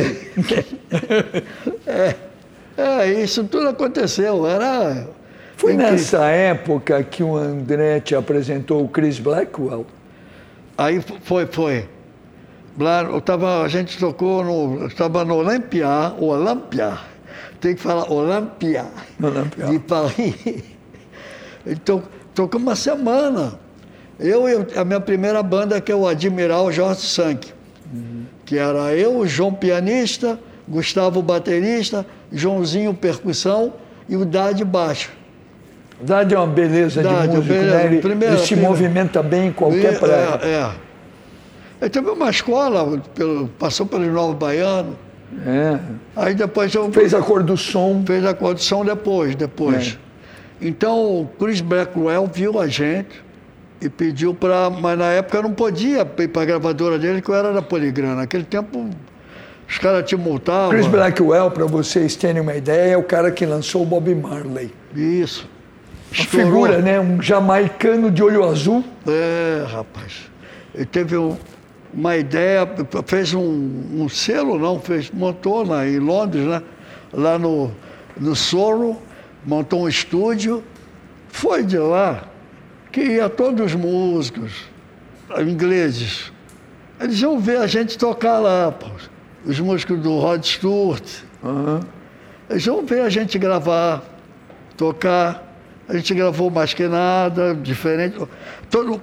É. 1.86 2.15
é, 2.77 3.21
isso 3.21 3.43
tudo 3.43 3.69
aconteceu. 3.69 4.47
Era. 4.47 5.07
Foi 5.55 5.73
nessa 5.73 6.25
época 6.25 7.03
que 7.03 7.23
o 7.23 7.38
André 7.38 7.99
te 7.99 8.15
apresentou 8.15 8.84
o 8.84 8.88
Chris 8.88 9.19
Blackwell? 9.19 9.86
Aí 10.77 10.99
foi, 11.23 11.45
foi. 11.45 11.88
Eu 13.11 13.21
tava, 13.21 13.61
a 13.61 13.67
gente 13.67 13.97
tocou 13.99 14.43
no. 14.43 14.88
Estava 14.88 15.23
no 15.23 15.36
Olympia, 15.36 16.13
Olympia. 16.17 16.97
Tem 17.61 17.75
que 17.75 17.81
falar 17.81 18.11
Olympia. 18.11 18.86
Olympia. 19.21 19.65
De 19.67 19.79
Paris. 19.79 20.73
Então, 21.65 22.03
tocou 22.36 22.59
uma 22.59 22.75
semana. 22.75 23.57
Eu 24.20 24.47
e 24.47 24.78
a 24.78 24.86
minha 24.86 24.99
primeira 24.99 25.41
banda, 25.41 25.82
que 25.82 25.91
é 25.91 25.95
o 25.95 26.07
Admiral 26.07 26.72
Jorge 26.72 27.01
Sank. 27.01 27.51
Uhum. 27.91 28.24
Que 28.45 28.57
era 28.57 28.93
eu, 28.93 29.18
o 29.18 29.28
João 29.28 29.53
pianista, 29.53 30.39
Gustavo 30.68 31.22
baterista, 31.22 32.05
Joãozinho 32.32 32.93
percussão 32.93 33.74
e 34.07 34.16
o 34.16 34.26
Dade 34.26 34.64
baixo. 34.64 35.11
Dade 36.01 36.36
é 36.36 36.38
uma 36.38 36.47
beleza 36.47 37.01
Dade, 37.01 37.22
de 37.22 37.36
músico, 37.36 37.53
beleza. 37.53 37.76
né? 37.76 37.86
Ele, 37.86 38.01
primeira, 38.01 38.34
ele 38.34 38.41
se 38.41 38.47
primeira, 38.47 38.70
movimenta 38.70 39.24
bem 39.24 39.47
em 39.47 39.51
qualquer 39.51 39.99
praia. 39.99 40.39
É, 40.41 40.47
é. 40.47 40.72
Ele 41.82 41.89
teve 41.89 42.09
uma 42.09 42.30
escola, 42.30 43.01
pelo, 43.14 43.47
passou 43.59 43.86
pelo 43.86 44.05
Novo 44.05 44.34
Baiano. 44.34 44.97
É. 45.45 45.80
Aí 46.16 46.34
depois 46.36 46.74
eu. 46.74 46.91
Fez 46.91 47.14
a 47.14 47.22
cor 47.22 47.43
do 47.43 47.57
som. 47.57 48.03
Fez 48.05 48.26
a 48.26 48.34
cor 48.34 48.53
do 48.53 48.61
som 48.61 48.86
depois, 48.86 49.36
depois. 49.36 49.97
É. 50.61 50.68
Então 50.68 51.22
o 51.22 51.30
Chris 51.39 51.59
Blackwell 51.59 52.30
viu 52.32 52.59
a 52.59 52.68
gente 52.68 53.22
e 53.84 53.89
pediu 53.89 54.34
para. 54.34 54.69
Mas 54.69 54.97
na 54.97 55.05
época 55.11 55.38
eu 55.38 55.43
não 55.43 55.53
podia 55.53 56.07
ir 56.19 56.27
para 56.29 56.41
a 56.41 56.45
gravadora 56.45 56.97
dele, 56.97 57.21
que 57.21 57.29
eu 57.29 57.36
era 57.36 57.51
da 57.51 57.61
Poligrana. 57.61 58.15
Naquele 58.15 58.43
tempo 58.43 58.89
Os 59.67 59.77
caras 59.77 60.03
te 60.07 60.15
multavam. 60.15 60.69
Chris 60.69 60.88
Blackwell, 60.88 61.49
para 61.51 61.65
vocês 61.65 62.15
terem 62.15 62.41
uma 62.41 62.55
ideia, 62.55 62.93
é 62.93 62.97
o 62.97 63.03
cara 63.03 63.31
que 63.31 63.45
lançou 63.45 63.81
o 63.81 63.86
Bob 63.86 64.13
Marley. 64.15 64.71
Isso. 64.95 65.47
Uma 66.15 66.25
figura, 66.27 66.77
né? 66.79 66.99
Um 66.99 67.21
jamaicano 67.21 68.11
de 68.11 68.21
olho 68.21 68.43
azul. 68.43 68.84
É, 69.07 69.65
rapaz. 69.67 70.29
Ele 70.75 70.86
teve 70.86 71.17
um- 71.17 71.36
uma 71.93 72.15
ideia, 72.17 72.67
fez 73.05 73.34
um, 73.34 73.41
um 73.41 74.09
selo, 74.09 74.57
não, 74.59 74.79
fez, 74.79 75.09
montou 75.11 75.63
lá 75.65 75.88
em 75.88 75.99
Londres, 75.99 76.43
né? 76.45 76.61
Lá 77.11 77.38
no, 77.39 77.71
no 78.19 78.36
Soro, 78.36 78.97
montou 79.45 79.84
um 79.84 79.88
estúdio. 79.89 80.63
Foi 81.29 81.63
de 81.63 81.77
lá 81.77 82.23
que 82.94 83.02
ia 83.02 83.28
todos 83.28 83.74
os 83.74 83.76
músicos 83.76 84.66
ingleses. 85.41 86.32
Eles 87.02 87.20
iam 87.20 87.39
ver 87.39 87.58
a 87.58 87.66
gente 87.66 87.98
tocar 87.98 88.38
lá, 88.38 88.72
pô. 88.72 88.86
Os 89.44 89.60
músicos 89.60 90.00
do 90.00 90.20
Rod 90.20 90.46
Stewart. 90.46 91.04
Eles 92.48 92.66
iam 92.68 92.86
ver 92.86 93.02
a 93.02 93.10
gente 93.10 93.38
gravar, 93.39 94.04
tocar. 94.78 95.58
A 95.89 95.96
gente 95.96 96.14
gravou 96.14 96.52
Mais 96.52 96.76
Que 96.76 96.88
Nada, 96.88 97.56
diferente. 97.56 98.16
Todo, 98.70 99.02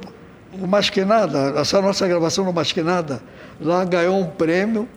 o 0.53 0.66
Mais 0.68 0.88
Que 0.88 1.05
Nada, 1.05 1.55
essa 1.61 1.82
nossa 1.82 2.07
gravação 2.07 2.45
no 2.45 2.53
Mais 2.53 2.70
Que 2.70 2.82
Nada, 2.82 3.20
lá 3.61 3.84
ganhou 3.84 4.20
um 4.20 4.26
prêmio 4.26 4.88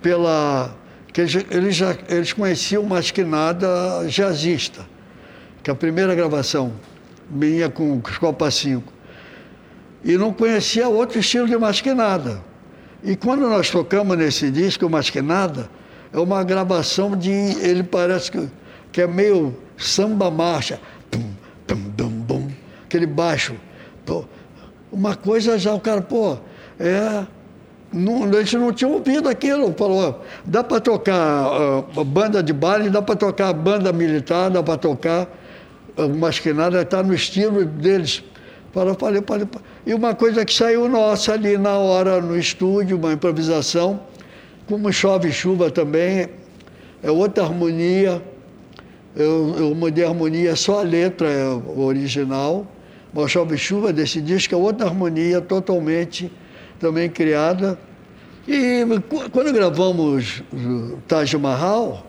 pela. 0.00 0.74
que 1.12 1.20
eles, 1.20 1.76
já, 1.76 1.94
eles 2.08 2.32
conheciam 2.32 2.84
o 2.84 3.02
Que 3.12 3.22
Nada 3.22 3.68
jazzista, 4.08 4.80
que 5.62 5.70
é 5.70 5.72
a 5.74 5.76
primeira 5.76 6.14
gravação 6.14 6.72
minha 7.30 7.68
com 7.68 8.00
Copa 8.18 8.50
5. 8.50 8.92
E 10.04 10.16
não 10.16 10.32
conhecia 10.32 10.88
outro 10.88 11.18
estilo 11.18 11.46
de 11.46 11.56
Mais 11.56 11.80
Que 11.80 11.92
Nada. 11.92 12.42
E 13.02 13.16
quando 13.16 13.48
nós 13.48 13.70
tocamos 13.70 14.16
nesse 14.16 14.50
disco, 14.50 14.86
o 14.86 14.90
Mais 14.90 15.10
Que 15.10 15.22
Nada, 15.22 15.70
é 16.12 16.18
uma 16.18 16.42
gravação 16.42 17.16
de. 17.16 17.30
Ele 17.30 17.82
parece 17.82 18.30
que, 18.30 18.48
que 18.90 19.02
é 19.02 19.06
meio 19.06 19.56
samba 19.76 20.30
marcha. 20.30 20.80
Pum, 21.10 21.30
pum, 21.66 21.76
bum, 21.76 22.08
bum, 22.08 22.48
aquele 22.84 23.06
baixo. 23.06 23.54
Uma 24.90 25.14
coisa 25.14 25.56
já, 25.56 25.72
o 25.72 25.80
cara, 25.80 26.02
pô, 26.02 26.36
é. 26.78 27.24
Não, 27.92 28.24
a 28.24 28.42
gente 28.42 28.56
não 28.56 28.72
tinha 28.72 28.88
ouvido 28.88 29.28
aquilo. 29.28 29.74
Falou, 29.76 30.22
dá 30.44 30.62
para 30.62 30.80
tocar 30.80 31.14
ah, 31.14 32.04
banda 32.04 32.42
de 32.42 32.52
baile, 32.52 32.88
dá 32.88 33.02
para 33.02 33.16
tocar 33.16 33.52
banda 33.52 33.92
militar, 33.92 34.48
dá 34.48 34.62
para 34.62 34.76
tocar. 34.76 35.28
Mas 36.08 36.38
que 36.38 36.52
nada 36.52 36.82
está 36.82 37.02
no 37.02 37.14
estilo 37.14 37.64
deles. 37.64 38.22
Falei, 38.72 38.94
falei, 38.98 39.22
falei. 39.26 39.46
E 39.84 39.94
uma 39.94 40.14
coisa 40.14 40.44
que 40.44 40.54
saiu 40.54 40.88
nossa 40.88 41.32
ali 41.32 41.58
na 41.58 41.76
hora 41.76 42.20
no 42.20 42.38
estúdio, 42.38 42.96
uma 42.96 43.12
improvisação, 43.12 44.00
como 44.68 44.92
chove 44.92 45.32
chuva 45.32 45.70
também, 45.70 46.28
é 47.02 47.10
outra 47.10 47.44
harmonia. 47.44 48.22
Eu, 49.16 49.56
eu 49.58 49.74
mudei 49.74 50.04
a 50.04 50.08
harmonia, 50.08 50.54
só 50.54 50.80
a 50.80 50.82
letra 50.82 51.28
é 51.28 51.44
original. 51.76 52.66
Mas 53.12 53.32
chove 53.32 53.58
chuva 53.58 53.92
desse 53.92 54.20
disco 54.20 54.54
é 54.54 54.56
outra 54.56 54.86
harmonia 54.86 55.40
totalmente 55.40 56.30
também 56.78 57.08
criada. 57.10 57.76
E 58.46 58.84
qu- 59.08 59.28
quando 59.30 59.52
gravamos 59.52 60.42
Taj 61.08 61.36
Mahal, 61.36 62.06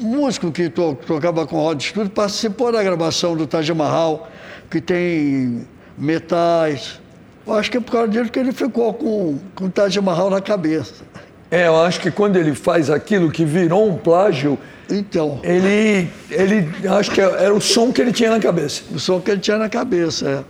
músico 0.00 0.50
que 0.50 0.68
to- 0.68 0.96
tocava 1.06 1.46
com 1.46 1.56
o 1.56 1.60
Rod 1.62 1.80
Stewart 1.80 2.10
participou 2.10 2.72
da 2.72 2.82
gravação 2.82 3.36
do 3.36 3.46
Taj 3.46 3.72
Mahal, 3.72 4.28
que 4.70 4.80
tem 4.80 5.66
metais. 5.96 7.00
Eu 7.46 7.54
acho 7.54 7.70
que 7.70 7.76
é 7.76 7.80
por 7.80 7.92
causa 7.92 8.08
disso 8.08 8.30
que 8.30 8.38
ele 8.38 8.52
ficou 8.52 8.92
com, 8.94 9.38
com 9.54 9.64
o 9.66 9.70
Taj 9.70 9.98
Mahal 10.00 10.30
na 10.30 10.40
cabeça. 10.40 11.04
É, 11.50 11.66
eu 11.66 11.76
acho 11.80 12.00
que 12.00 12.10
quando 12.10 12.36
ele 12.36 12.54
faz 12.54 12.90
aquilo 12.90 13.30
que 13.30 13.44
virou 13.44 13.88
um 13.88 13.96
plágio, 13.96 14.58
Então, 14.90 15.40
ele, 15.44 16.08
ele 16.30 16.68
acho 16.88 17.10
que 17.10 17.20
era 17.20 17.54
o 17.54 17.60
som 17.60 17.92
que 17.92 18.00
ele 18.00 18.12
tinha 18.12 18.30
na 18.30 18.40
cabeça. 18.40 18.82
o 18.92 18.98
som 18.98 19.20
que 19.20 19.30
ele 19.30 19.40
tinha 19.40 19.56
na 19.58 19.68
cabeça, 19.68 20.44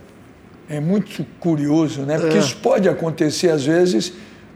é. 0.71 0.77
É 0.77 0.81
muito 0.81 1.27
curioso, 1.39 2.03
né? 2.03 2.19
Porque 2.19 2.37
É. 2.39 2.41
isso 2.41 2.57
pode 2.57 2.89
acontecer 2.89 3.51
às 3.51 3.65
vezes, 3.67 4.15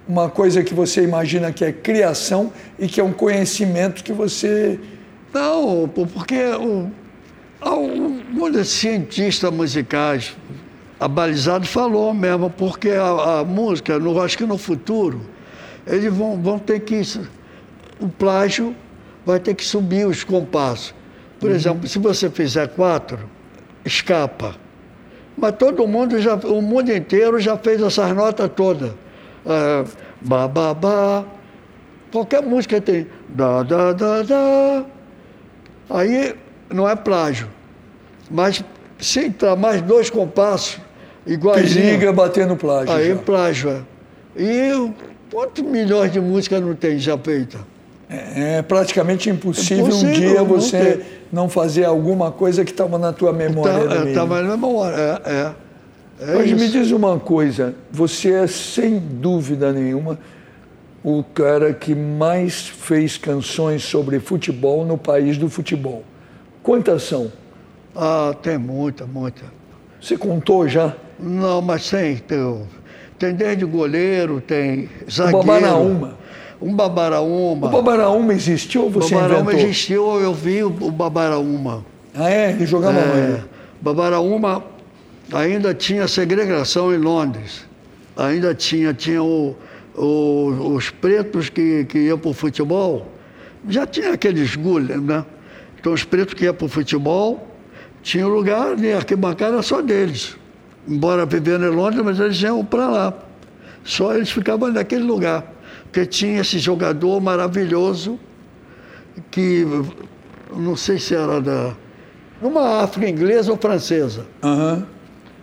uma 0.09 0.31
coisa 0.31 0.65
que 0.65 0.73
você 0.73 1.03
imagina 1.03 1.53
que 1.53 1.65
é 1.65 1.71
criação 1.71 2.51
e 2.79 2.89
que 2.89 2.99
é 2.99 3.05
um 3.05 3.13
conhecimento 3.13 4.03
que 4.03 4.13
você 4.13 4.81
Não, 5.33 5.87
porque 5.89 6.43
o, 6.43 6.91
alguns 7.61 8.69
cientistas 8.69 9.53
musicais 9.53 10.35
abalizados 10.99 11.69
falou 11.69 12.15
mesmo, 12.15 12.49
porque 12.49 12.91
a, 12.91 13.41
a 13.41 13.45
música, 13.45 13.99
no, 13.99 14.21
acho 14.21 14.39
que 14.39 14.47
no 14.47 14.57
futuro, 14.57 15.21
eles 15.87 16.13
vão, 16.13 16.41
vão 16.41 16.59
ter 16.59 16.81
que. 16.81 17.01
O 18.01 18.09
plágio 18.09 18.75
vai 19.27 19.39
ter 19.39 19.55
que 19.55 19.65
subir 19.65 20.07
os 20.07 20.25
compassos. 20.25 20.95
Por 21.39 21.51
exemplo, 21.51 21.87
se 21.87 21.99
você 21.99 22.31
fizer 22.31 22.69
quatro, 22.69 23.19
escapa. 23.85 24.57
Mas 25.37 25.55
todo 25.57 25.87
mundo 25.87 26.21
já, 26.21 26.35
o 26.35 26.61
mundo 26.61 26.93
inteiro 26.93 27.39
já 27.39 27.57
fez 27.57 27.81
essas 27.81 28.15
notas 28.15 28.51
todas. 28.57 28.93
Ah, 29.49 29.85
ba, 30.21 30.47
ba, 30.47 30.75
ba. 30.75 31.25
Qualquer 32.13 32.43
música 32.43 32.81
tem. 32.81 33.07
Da, 33.31 33.63
da, 33.63 33.93
da, 33.93 34.23
da. 34.23 34.85
Aí 35.91 36.35
não 36.71 36.89
é 36.89 36.95
plágio. 36.95 37.49
Mas 38.31 38.63
se 38.99 39.21
entrar 39.21 39.57
mais 39.57 39.81
dois 39.81 40.11
compassos, 40.11 40.79
iguaizinho, 41.27 41.85
periga 41.87 42.13
bater 42.13 42.47
no 42.47 42.57
plágio. 42.57 42.95
aí 42.95 43.09
já. 43.09 43.17
plágio 43.17 43.71
é. 43.71 43.81
E 44.37 44.91
quantos 45.31 45.65
milhões 45.65 46.13
de 46.13 46.21
músicas 46.21 46.61
não 46.61 46.75
tem 46.75 46.99
já 46.99 47.17
feita? 47.17 47.59
É 48.11 48.63
praticamente 48.63 49.29
impossível, 49.29 49.95
um 49.95 50.13
dia 50.13 50.37
não 50.37 50.47
você 50.47 50.97
tem. 50.97 51.07
não 51.31 51.49
fazer 51.49 51.85
alguma 51.85 52.33
coisa 52.33 52.65
que 52.65 52.71
estava 52.71 52.99
na 52.99 53.13
tua 53.13 53.35
memória. 53.35 53.71
É, 53.71 54.15
tá 54.15 54.25
na 54.25 54.43
memória. 54.57 54.97
É, 54.97 55.31
é. 55.31 55.55
É 56.21 56.35
Mas 56.35 56.51
me 56.53 56.65
isso. 56.65 56.73
diz 56.73 56.91
uma 56.91 57.19
coisa, 57.19 57.75
você 57.93 58.33
é 58.33 58.47
sem 58.47 58.99
dúvida 58.99 59.73
nenhuma 59.73 60.19
o 61.05 61.23
cara 61.23 61.73
que 61.73 61.95
mais 61.95 62.67
fez 62.67 63.17
canções 63.17 63.85
sobre 63.85 64.19
futebol 64.19 64.85
no 64.85 64.99
país 64.99 65.39
do 65.39 65.49
futebol. 65.49 66.03
Quantas 66.63 67.05
são? 67.05 67.31
Ah, 67.95 68.35
tem 68.43 68.59
muita, 68.59 69.07
muita. 69.07 69.45
Você 70.01 70.17
contou 70.17 70.69
já? 70.69 70.95
Não, 71.19 71.63
mas 71.63 71.89
tem. 71.89 72.17
Tem, 72.17 72.63
tem 73.19 73.35
desde 73.35 73.65
goleiro, 73.65 74.41
tem 74.41 74.89
zagueiro. 75.11 75.47
Babaraúma. 75.47 76.19
Um 76.61 76.75
babaraúma. 76.75 77.69
O 77.69 77.71
Babaraúma 77.71 78.35
existiu 78.35 78.85
ou 78.85 78.91
você 78.91 79.15
Babaraúma 79.15 79.53
inventou? 79.53 79.69
existiu, 79.71 80.21
eu 80.21 80.35
vi 80.35 80.65
o, 80.65 80.67
o 80.69 80.91
babaraúma. 80.91 81.85
Ah, 82.13 82.29
é? 82.29 82.51
Ele 82.51 82.67
jogava 82.67 82.99
É, 82.99 83.31
onde? 83.35 83.45
Babaraúma 83.81 84.65
ainda 85.33 85.75
tinha 85.75 86.07
segregação 86.09 86.93
em 86.95 86.99
Londres. 86.99 87.67
Ainda 88.17 88.55
tinha, 88.55 88.93
tinha 88.95 89.23
o- 89.23 89.57
o- 89.95 90.75
os 90.75 90.91
pretos 90.91 91.49
que, 91.49 91.85
que 91.85 91.99
iam 91.99 92.19
para 92.19 92.31
o 92.31 92.35
futebol. 92.35 93.11
Já 93.69 93.87
tinha 93.87 94.13
aqueles 94.13 94.57
gulhas, 94.57 95.01
né? 95.03 95.25
Então 95.79 95.93
os 95.93 96.05
pretos 96.05 96.35
que 96.35 96.45
iam 96.45 96.55
para 96.55 96.67
o 96.67 96.69
futebol, 96.69 97.47
tinha 98.03 98.27
um 98.27 98.31
lugar 98.31 98.75
de 98.77 98.93
arquibancada 98.93 99.61
só 99.63 99.81
deles. 99.83 100.37
Embora 100.87 101.27
vivendo 101.27 101.65
em 101.67 101.71
Londres, 101.75 102.03
mas 102.05 102.19
eles 102.19 102.41
iam 102.43 102.65
para 102.65 102.89
lá. 102.89 103.15
Só 103.85 104.15
eles 104.15 104.31
ficavam 104.31 104.73
naquele 104.73 105.05
lugar. 105.05 105.45
Porque 105.85 106.05
tinha 106.07 106.41
esse 106.41 106.59
jogador 106.59 107.21
maravilhoso 107.21 108.19
que 109.31 109.67
não 110.55 110.77
sei 110.77 110.99
se 110.99 111.15
era 111.15 111.41
da. 111.41 111.75
Numa 112.41 112.83
África 112.83 113.09
inglesa 113.09 113.51
ou 113.51 113.59
francesa. 113.59 114.27
Aham. 114.43 114.87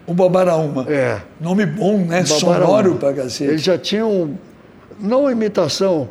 O 0.08 0.14
Babaraúma. 0.14 0.86
É. 0.88 1.22
Nome 1.40 1.66
bom, 1.66 1.98
né? 2.00 2.24
Babaraúma. 2.24 2.26
Sonoro 2.28 2.96
pra 2.96 3.10
Ele 3.10 3.22
cacete. 3.22 3.58
já 3.58 3.78
tinha 3.78 4.06
um. 4.06 4.36
Não 5.00 5.30
imitação, 5.30 6.08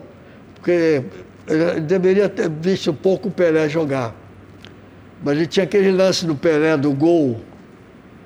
porque 0.56 1.02
ele 1.46 1.80
deveria 1.80 2.28
ter 2.28 2.50
visto 2.50 2.92
pouco 2.92 3.28
o 3.28 3.30
Pelé 3.30 3.68
jogar. 3.68 4.14
Mas 5.22 5.36
ele 5.36 5.46
tinha 5.46 5.64
aquele 5.64 5.90
lance 5.90 6.26
do 6.26 6.34
Pelé, 6.34 6.76
do 6.76 6.92
gol. 6.92 7.40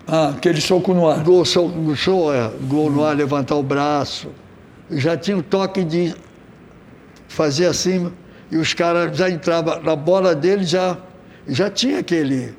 Ah, 0.07 0.31
aquele 0.31 0.61
soco 0.61 0.95
no 0.95 1.09
ar. 1.09 1.23
Gol, 1.23 1.45
show, 1.45 1.71
show 1.95 2.35
é, 2.35 2.51
gol 2.63 2.91
no 2.91 3.05
ar, 3.05 3.15
levantar 3.15 3.55
o 3.57 3.63
braço. 3.63 4.29
Já 4.91 5.17
tinha 5.17 5.37
um 5.37 5.43
toque 5.43 5.85
de 5.85 6.15
fazer 7.29 7.67
assim, 7.67 8.11
e 8.51 8.57
os 8.57 8.73
caras 8.73 9.17
já 9.17 9.29
entravam 9.29 9.83
na 9.83 9.95
bola 9.95 10.35
dele, 10.35 10.65
já, 10.65 10.97
já 11.47 11.71
tinha 11.71 11.99
aquele. 11.99 12.55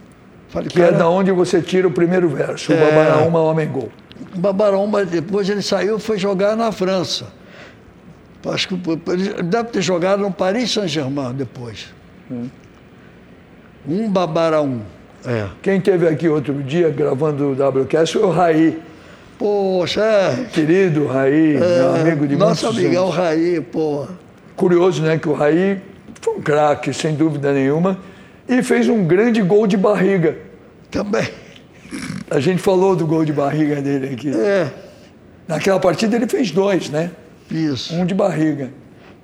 Falei, 0.50 0.68
Que 0.70 0.82
é 0.82 0.86
cara, 0.86 0.98
da 0.98 1.10
onde 1.10 1.32
você 1.32 1.62
tira 1.62 1.88
o 1.88 1.92
primeiro 1.92 2.28
verso. 2.30 2.72
O 2.72 2.76
É. 2.76 2.90
Babaraúma, 2.92 3.40
homem 3.40 3.68
gol. 3.68 3.90
Babaromba, 4.36 5.06
depois 5.06 5.50
ele 5.50 5.62
saiu 5.62 5.98
e 5.98 6.00
foi 6.00 6.18
jogar 6.18 6.56
na 6.56 6.72
França. 6.72 7.28
Acho 8.48 8.68
que 8.70 8.74
ele 9.12 9.44
deve 9.44 9.70
ter 9.70 9.82
jogado 9.82 10.22
no 10.22 10.32
Paris 10.32 10.72
Saint-Germain 10.72 11.34
depois. 11.34 11.94
Um 13.88 14.10
Babaraum. 14.10 14.80
É. 15.26 15.48
Quem 15.62 15.82
teve 15.82 16.08
aqui 16.08 16.30
outro 16.30 16.54
dia 16.64 16.90
gravando 16.90 17.50
o 17.50 17.82
WCast 17.82 18.18
foi 18.18 18.28
o 18.28 18.32
Raí. 18.32 18.80
Poxa, 19.38 20.02
é. 20.02 20.46
Querido 20.52 21.08
Raí, 21.08 21.58
meu 21.58 21.96
amigo 21.96 22.28
de 22.28 22.36
Nosso 22.36 22.68
amigão 22.68 23.06
anos. 23.06 23.16
Raí, 23.16 23.62
pô. 23.62 24.06
curioso, 24.56 25.02
né, 25.02 25.18
que 25.18 25.28
o 25.30 25.34
Raí 25.34 25.82
foi 26.22 26.36
um 26.36 26.42
craque, 26.42 26.94
sem 26.94 27.16
dúvida 27.16 27.52
nenhuma, 27.54 27.98
e 28.50 28.64
fez 28.64 28.90
um 28.90 29.06
grande 29.06 29.42
gol 29.42 29.68
de 29.68 29.78
barriga. 29.78 30.38
Também. 30.90 31.30
A 32.30 32.40
gente 32.40 32.62
falou 32.62 32.96
do 32.96 33.06
gol 33.06 33.24
de 33.24 33.32
barriga 33.32 33.82
dele 33.82 34.14
aqui. 34.14 34.30
É, 34.30 34.70
Naquela 35.48 35.80
partida 35.80 36.16
ele 36.16 36.28
fez 36.28 36.52
dois, 36.52 36.90
né? 36.90 37.12
isso. 37.50 37.96
Um 37.96 38.06
de 38.06 38.14
barriga. 38.14 38.72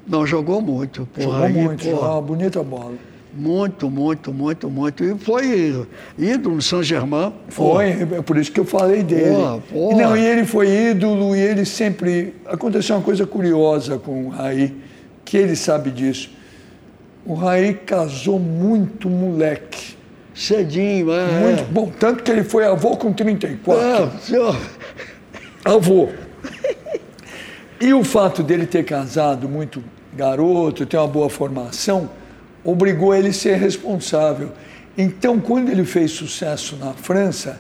Não, 0.08 0.26
jogou 0.26 0.60
muito. 0.62 1.08
Porra, 1.14 1.48
Jogou 1.48 1.50
muito, 1.50 1.84
porra, 1.84 1.96
jogou 1.96 2.12
uma 2.12 2.22
bonita 2.22 2.64
bola. 2.64 2.94
Muito, 3.32 3.90
muito, 3.92 4.34
muito, 4.34 4.70
muito. 4.70 5.04
E 5.04 5.16
foi 5.20 5.86
ídolo 6.18 6.56
no 6.56 6.62
São 6.62 6.82
Germain. 6.82 7.34
Foi, 7.50 7.90
é 7.90 8.22
por 8.24 8.38
isso 8.38 8.52
que 8.52 8.60
eu 8.60 8.66
falei 8.66 9.04
dele. 9.04 9.36
Porra, 9.36 9.60
porra. 9.72 9.94
E 9.94 10.02
Não, 10.02 10.18
e 10.18 10.26
ele 10.26 10.46
foi 10.46 10.68
ídolo 10.68 11.36
e 11.36 11.40
ele 11.40 11.66
sempre. 11.66 12.34
Aconteceu 12.46 12.96
uma 12.96 13.02
coisa 13.04 13.28
curiosa 13.28 14.00
com 14.00 14.26
o 14.26 14.30
Raí, 14.30 14.76
que 15.24 15.38
ele 15.38 15.56
sabe 15.56 15.92
disso. 15.92 16.32
O 17.26 17.34
Raí 17.34 17.74
casou 17.74 18.40
muito 18.40 19.10
moleque. 19.10 19.96
Cedinho, 20.34 21.12
é. 21.12 21.26
Muito 21.40 21.72
bom. 21.72 21.92
Tanto 21.98 22.24
que 22.24 22.30
ele 22.30 22.44
foi 22.44 22.66
avô 22.66 22.96
com 22.98 23.12
34. 23.12 23.84
É, 23.84 24.20
senhor. 24.20 24.56
Avô. 25.64 26.10
E 27.80 27.94
o 27.94 28.04
fato 28.04 28.44
dele 28.44 28.66
ter 28.66 28.84
casado 28.84 29.50
muito 29.50 29.84
garoto, 30.14 30.86
ter 30.86 30.98
uma 30.98 31.08
boa 31.08 31.30
formação, 31.30 32.10
obrigou 32.64 33.14
ele 33.14 33.30
a 33.30 33.34
ser 33.34 33.58
responsável. 33.58 34.52
Então, 34.98 35.40
quando 35.40 35.70
ele 35.70 35.84
fez 35.84 36.12
sucesso 36.12 36.78
na 36.78 36.94
França, 36.94 37.60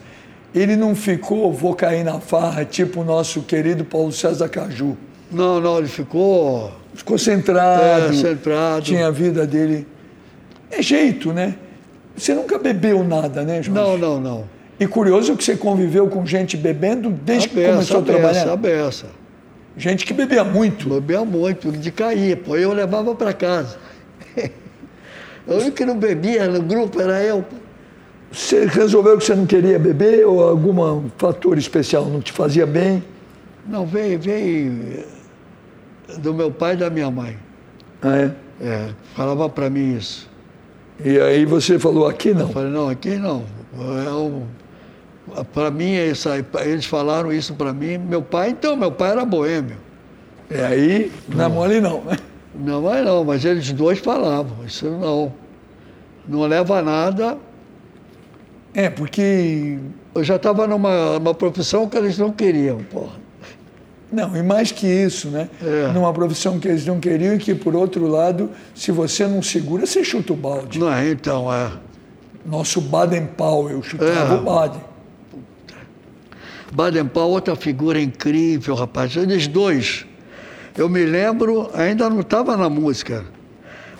ele 0.53 0.75
não 0.75 0.95
ficou, 0.95 1.51
vou 1.51 1.75
cair 1.75 2.03
na 2.03 2.19
farra, 2.19 2.63
tipo 2.63 3.01
o 3.01 3.03
nosso 3.03 3.41
querido 3.41 3.83
Paulo 3.83 4.11
César 4.11 4.47
Caju. 4.47 4.97
Não, 5.31 5.59
não, 5.59 5.79
ele 5.79 5.87
ficou 5.87 6.71
Ficou 6.95 7.17
centrado, 7.17 7.83
é, 7.83 8.13
centrado. 8.13 8.81
tinha 8.81 9.07
a 9.07 9.11
vida 9.11 9.45
dele. 9.45 9.85
É 10.71 10.81
jeito, 10.81 11.33
né? 11.33 11.55
Você 12.15 12.33
nunca 12.33 12.57
bebeu 12.57 13.03
nada, 13.03 13.43
né, 13.43 13.61
Jorge? 13.61 13.71
Não, 13.71 13.97
não, 13.97 14.19
não. 14.19 14.45
E 14.79 14.87
curioso 14.87 15.35
que 15.35 15.43
você 15.43 15.57
conviveu 15.57 16.07
com 16.07 16.25
gente 16.25 16.55
bebendo 16.55 17.09
desde 17.09 17.49
que 17.49 17.55
beça, 17.55 17.71
começou 17.73 17.97
a 17.97 18.01
beça, 18.01 18.19
trabalhar. 18.19 18.51
a 18.51 18.55
beça. 18.55 19.05
Gente 19.77 20.05
que 20.05 20.13
bebia 20.13 20.43
muito. 20.43 20.89
Bebia 20.89 21.25
muito, 21.25 21.71
de 21.71 21.91
cair, 21.91 22.37
pô. 22.37 22.55
Eu 22.55 22.71
levava 22.73 23.13
para 23.13 23.33
casa. 23.33 23.77
O 25.47 25.53
único 25.57 25.73
que 25.73 25.85
não 25.85 25.95
bebia 25.95 26.47
no 26.47 26.59
grupo 26.59 26.99
era 26.99 27.21
eu. 27.21 27.45
Você 28.31 28.65
resolveu 28.65 29.15
que 29.15 29.25
você 29.25 29.35
não 29.35 29.45
queria 29.45 29.77
beber 29.77 30.25
ou 30.25 30.41
algum 30.41 31.07
fator 31.19 31.55
especial 31.55 32.05
não 32.05 32.19
te 32.19 32.31
fazia 32.31 32.65
bem? 32.65 33.03
Não, 33.67 33.85
veio, 33.85 34.17
veio 34.19 35.05
do 36.19 36.33
meu 36.33 36.51
pai 36.51 36.73
e 36.73 36.77
da 36.77 36.89
minha 36.89 37.09
mãe. 37.09 37.37
Ah, 38.01 38.17
é? 38.17 38.31
É, 38.61 38.89
falava 39.15 39.49
para 39.49 39.69
mim 39.69 39.97
isso. 39.97 40.29
E 41.03 41.19
aí 41.19 41.45
você 41.45 41.77
falou, 41.77 42.07
aqui 42.07 42.33
não. 42.33 42.41
Eu 42.41 42.49
falei, 42.49 42.71
não, 42.71 42.89
aqui 42.89 43.17
não. 43.17 43.43
Para 45.53 45.69
mim, 45.71 45.95
é 45.95 46.07
isso 46.07 46.29
aí. 46.29 46.45
eles 46.61 46.85
falaram 46.85 47.33
isso 47.33 47.53
para 47.55 47.73
mim. 47.73 47.97
Meu 47.97 48.21
pai, 48.21 48.51
então, 48.51 48.75
meu 48.75 48.91
pai 48.91 49.11
era 49.11 49.25
boêmio. 49.25 49.77
E 50.49 50.57
aí, 50.57 51.11
é 51.37 51.47
mole 51.47 51.81
não, 51.81 52.01
né? 52.03 52.17
Minha 52.53 52.79
mãe 52.79 53.03
não, 53.03 53.23
mas 53.25 53.43
eles 53.43 53.71
dois 53.73 53.99
falavam, 53.99 54.65
isso 54.65 54.89
não. 54.89 55.33
Não 56.27 56.41
leva 56.47 56.79
a 56.79 56.81
nada. 56.81 57.37
É, 58.73 58.89
porque... 58.89 59.77
Eu 60.13 60.23
já 60.23 60.37
estava 60.37 60.65
numa, 60.65 61.19
numa 61.19 61.33
profissão 61.33 61.89
que 61.89 61.97
eles 61.97 62.17
não 62.17 62.31
queriam, 62.31 62.77
porra. 62.83 63.24
Não, 64.15 64.35
e 64.37 64.41
mais 64.41 64.71
que 64.71 64.87
isso, 64.87 65.27
né? 65.29 65.49
É. 65.61 65.91
Numa 65.91 66.13
profissão 66.13 66.57
que 66.59 66.67
eles 66.69 66.85
não 66.85 66.99
queriam 66.99 67.35
e 67.35 67.37
que, 67.37 67.53
por 67.53 67.75
outro 67.75 68.07
lado, 68.07 68.49
se 68.73 68.91
você 68.91 69.27
não 69.27 69.41
segura, 69.41 69.85
você 69.85 70.03
chuta 70.03 70.31
o 70.31 70.35
balde. 70.37 70.79
Não 70.79 70.91
é, 70.91 71.09
então, 71.11 71.51
é. 71.53 71.69
Nosso 72.45 72.79
Baden-Powell 72.79 73.83
chutava 73.83 74.35
É. 74.35 74.37
o 74.37 74.41
Baden. 74.41 74.81
Baden-Powell, 76.71 77.29
outra 77.29 77.55
figura 77.55 77.99
incrível, 77.99 78.75
rapaz. 78.75 79.15
Eles 79.15 79.47
dois. 79.47 80.05
Eu 80.77 80.89
me 80.89 81.05
lembro, 81.05 81.69
ainda 81.73 82.09
não 82.09 82.19
estava 82.21 82.55
na 82.57 82.69
música. 82.69 83.23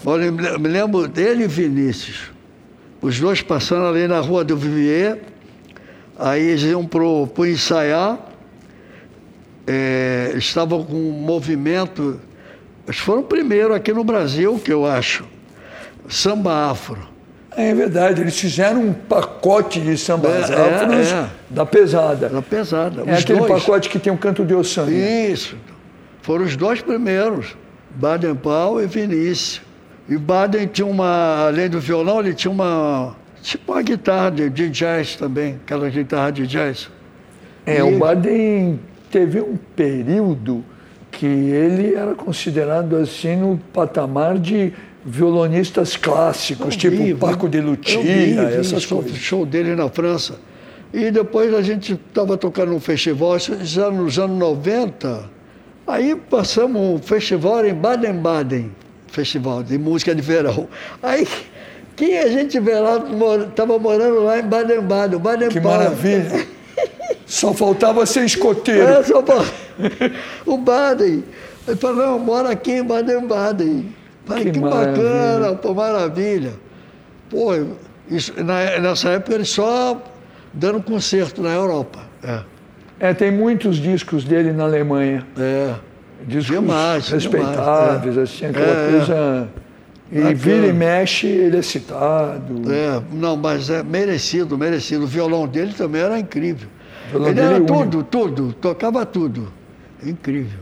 mas 0.04 0.26
Eu 0.26 0.32
me 0.60 0.68
lembro 0.68 1.08
dele 1.08 1.46
e 1.46 1.48
Vinícius. 1.48 2.32
Os 3.02 3.20
dois 3.20 3.42
passando 3.42 3.86
ali 3.86 4.08
na 4.08 4.20
rua 4.20 4.44
do 4.44 4.58
Vivier. 4.58 5.20
Aí 6.18 6.42
eles 6.42 6.64
iam 6.64 6.86
para 6.86 7.04
ensaiar. 7.50 8.18
É, 9.68 10.34
estavam 10.36 10.84
com 10.84 10.94
um 10.96 11.12
movimento. 11.12 12.20
Eles 12.86 13.00
foram 13.00 13.24
primeiro 13.24 13.74
aqui 13.74 13.92
no 13.92 14.04
Brasil, 14.04 14.60
que 14.64 14.72
eu 14.72 14.86
acho. 14.86 15.26
Samba 16.08 16.70
afro. 16.70 16.98
É 17.58 17.74
verdade, 17.74 18.22
eles 18.22 18.38
fizeram 18.38 18.82
um 18.82 18.94
pacote 18.94 19.80
de 19.80 19.98
sambas 19.98 20.50
É, 20.50 20.54
afros 20.54 21.08
é, 21.12 21.14
é. 21.16 21.28
da 21.50 21.66
pesada. 21.66 22.26
Era 22.28 22.42
pesada. 22.42 23.04
É 23.08 23.16
aquele 23.18 23.40
dois. 23.40 23.64
pacote 23.64 23.90
que 23.90 23.98
tem 23.98 24.12
um 24.12 24.18
canto 24.18 24.44
de 24.44 24.54
ossanha. 24.54 25.30
Isso. 25.32 25.56
Foram 26.22 26.44
os 26.44 26.56
dois 26.58 26.82
primeiros, 26.82 27.56
Baden 27.92 28.36
Powell 28.36 28.84
e 28.84 28.88
Vinícius. 28.88 29.62
E 30.10 30.18
Baden 30.18 30.68
tinha 30.68 30.86
uma, 30.86 31.48
além 31.48 31.70
do 31.70 31.80
violão, 31.80 32.20
ele 32.20 32.34
tinha 32.34 32.52
uma, 32.52 33.16
tipo 33.42 33.72
uma 33.72 33.82
guitarra 33.82 34.30
de, 34.32 34.50
de 34.50 34.70
jazz 34.70 35.16
também, 35.16 35.58
aquela 35.64 35.90
guitarra 35.90 36.32
de 36.32 36.46
jazz. 36.46 36.90
É, 37.66 37.78
E- 37.78 37.82
o 37.82 37.98
Baden 37.98 38.80
teve 39.16 39.40
um 39.40 39.56
período 39.78 40.62
que 41.10 41.26
ele 41.26 41.96
era 41.96 42.14
considerado 42.16 42.98
assim 42.98 43.38
no 43.38 43.58
patamar 43.72 44.38
de 44.38 44.74
violonistas 45.06 45.96
clássicos, 45.96 46.74
Eu 46.74 46.80
tipo 46.80 46.98
vi, 46.98 47.16
Paco 47.16 47.48
de 47.48 47.60
eu 47.60 47.74
vi, 48.02 48.34
vi 48.34 48.38
essas 48.38 48.84
show, 48.84 49.02
coisas. 49.02 49.18
show 49.18 49.46
dele 49.46 49.74
na 49.74 49.88
França. 49.88 50.36
E 50.94 51.10
depois 51.12 51.54
a 51.54 51.62
gente 51.62 51.94
estava 51.94 52.36
tocando 52.36 52.74
um 52.74 52.80
festival, 52.82 53.40
já 53.40 53.90
nos 53.90 54.20
anos 54.20 54.38
90. 54.38 55.30
Aí 55.88 56.14
passamos 56.14 56.82
um 56.82 56.98
festival 56.98 57.66
em 57.66 57.74
Baden-Baden, 57.74 58.70
festival 59.08 59.64
de 59.64 59.78
música 59.78 60.14
de 60.14 60.22
verão. 60.22 60.68
Aí 61.02 61.26
quem 61.96 62.18
a 62.20 62.28
gente 62.28 62.60
vê 62.60 62.78
lá, 62.78 62.98
estava 63.48 63.80
morando 63.80 64.26
lá 64.26 64.40
em 64.40 64.44
Baden-Baden, 64.44 65.20
Baden 65.20 65.48
Que 65.48 65.62
maravilha. 65.62 66.46
Só 67.26 67.54
faltava 67.54 68.06
ser 68.06 68.26
escoteiro. 68.26 68.84
É, 68.84 69.04
só 69.04 69.22
pra- 69.22 69.44
o 70.46 70.58
Baden. 70.58 71.24
Ele 71.68 71.78
falou, 71.78 71.96
não, 72.06 72.20
mora 72.20 72.50
aqui 72.52 72.72
em 72.74 72.84
Baden-Baden. 72.84 73.94
Falei, 74.26 74.46
Que 74.46 74.52
que, 74.52 74.60
bacana, 74.60 75.56
pô, 75.56 75.74
maravilha. 75.74 76.54
Pô, 77.30 77.50
isso, 78.10 78.34
na- 78.44 78.80
nessa 78.80 79.10
época 79.10 79.36
ele 79.36 79.46
só 79.46 80.00
dando 80.54 80.82
concerto 80.82 81.42
na 81.42 81.50
Europa. 81.54 82.00
É. 82.24 82.40
É, 83.00 83.14
tem 83.14 83.32
muitos 83.32 83.78
discos 83.78 84.24
dele 84.24 84.52
na 84.54 84.64
Alemanha. 84.64 85.26
É. 85.38 85.74
Discos 86.28 86.56
Demais, 86.60 87.10
respeitáveis, 87.10 88.02
demais, 88.14 88.18
assim, 88.18 88.46
aquela 88.46 88.66
É, 88.66 88.88
é. 88.88 88.92
coisa. 88.92 89.50
E 90.12 90.16
Bacana. 90.18 90.36
vira 90.36 90.68
e 90.68 90.74
mexe, 90.74 91.28
ele 91.28 91.58
é 91.58 91.62
citado. 91.62 92.72
É, 92.72 93.02
não, 93.12 93.36
mas 93.36 93.70
é 93.70 93.84
merecido, 93.84 94.58
merecido. 94.58 95.04
O 95.04 95.08
violão 95.08 95.48
dele 95.48 95.74
também 95.76 96.02
era 96.02 96.18
incrível. 96.20 96.70
O 97.20 97.28
Ele 97.28 97.40
era 97.40 97.56
é 97.56 97.58
único. 97.58 97.74
tudo, 97.74 98.04
tudo, 98.04 98.54
tocava 98.54 99.06
tudo. 99.06 99.52
Incrível. 100.04 100.60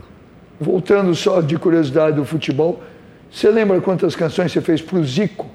Voltando 0.60 1.14
só 1.14 1.40
de 1.40 1.58
curiosidade 1.58 2.16
do 2.16 2.24
futebol, 2.24 2.82
você 3.30 3.50
lembra 3.50 3.80
quantas 3.80 4.14
canções 4.14 4.52
você 4.52 4.60
fez 4.60 4.80
pro 4.80 5.04
Zico? 5.04 5.46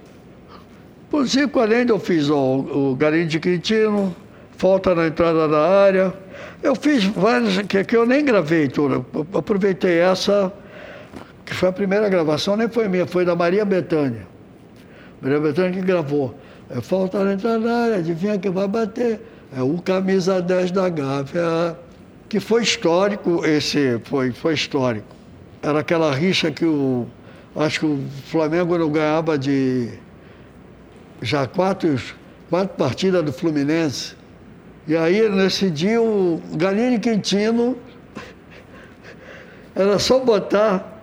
Por 1.09 1.25
Zico, 1.25 1.59
além 1.59 1.85
de 1.85 1.91
eu 1.91 1.99
fiz 1.99 2.29
o, 2.29 2.35
o 2.35 2.95
Galinho 2.95 3.27
de 3.27 3.39
Quintino, 3.39 4.15
Falta 4.57 4.93
na 4.93 5.07
Entrada 5.07 5.47
da 5.47 5.85
Área. 5.85 6.13
Eu 6.61 6.75
fiz 6.75 7.05
várias 7.05 7.57
que, 7.59 7.81
que 7.85 7.95
eu 7.95 8.05
nem 8.05 8.25
gravei. 8.25 8.69
Eu 8.77 9.05
Aproveitei 9.33 9.99
essa, 9.99 10.51
que 11.45 11.53
foi 11.55 11.69
a 11.69 11.71
primeira 11.71 12.09
gravação, 12.09 12.57
nem 12.57 12.67
foi 12.67 12.89
minha, 12.89 13.07
foi 13.07 13.23
da 13.23 13.35
Maria 13.37 13.63
Bethânia. 13.63 14.27
Maria 15.21 15.39
Bethânia 15.39 15.71
que 15.71 15.81
gravou. 15.81 16.35
É 16.69 16.81
Falta 16.81 17.23
na 17.23 17.33
Entrada 17.33 17.59
da 17.59 17.73
Área, 17.73 17.95
adivinha 17.95 18.37
que 18.37 18.49
vai 18.49 18.67
bater. 18.67 19.21
É 19.55 19.61
o 19.63 19.81
Camisa 19.81 20.41
10 20.41 20.71
da 20.71 20.89
Gávea. 20.89 21.77
Que 22.27 22.39
foi 22.39 22.61
histórico 22.61 23.43
esse, 23.43 23.99
foi, 24.03 24.31
foi 24.31 24.53
histórico. 24.53 25.07
Era 25.61 25.79
aquela 25.79 26.13
rixa 26.13 26.51
que 26.51 26.65
o. 26.65 27.07
Acho 27.55 27.79
que 27.79 27.85
o 27.87 27.99
Flamengo 28.27 28.77
não 28.77 28.91
ganhava 28.91 29.37
de 29.37 29.89
já 31.21 31.47
quatro, 31.47 31.99
quatro 32.49 32.77
partidas 32.77 33.23
do 33.23 33.33
Fluminense. 33.33 34.15
E 34.87 34.95
aí, 34.95 35.27
nesse 35.27 35.69
dia, 35.69 35.99
o 35.99 36.39
Galinho 36.53 36.99
Quintino 36.99 37.75
era 39.75 39.97
só 39.97 40.19
botar 40.19 41.01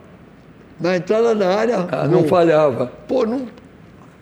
na 0.80 0.96
entrada 0.96 1.34
da 1.34 1.56
área. 1.56 1.88
Ah, 1.90 2.06
não 2.06 2.24
falhava. 2.24 2.86
Pô, 3.08 3.26
não, 3.26 3.48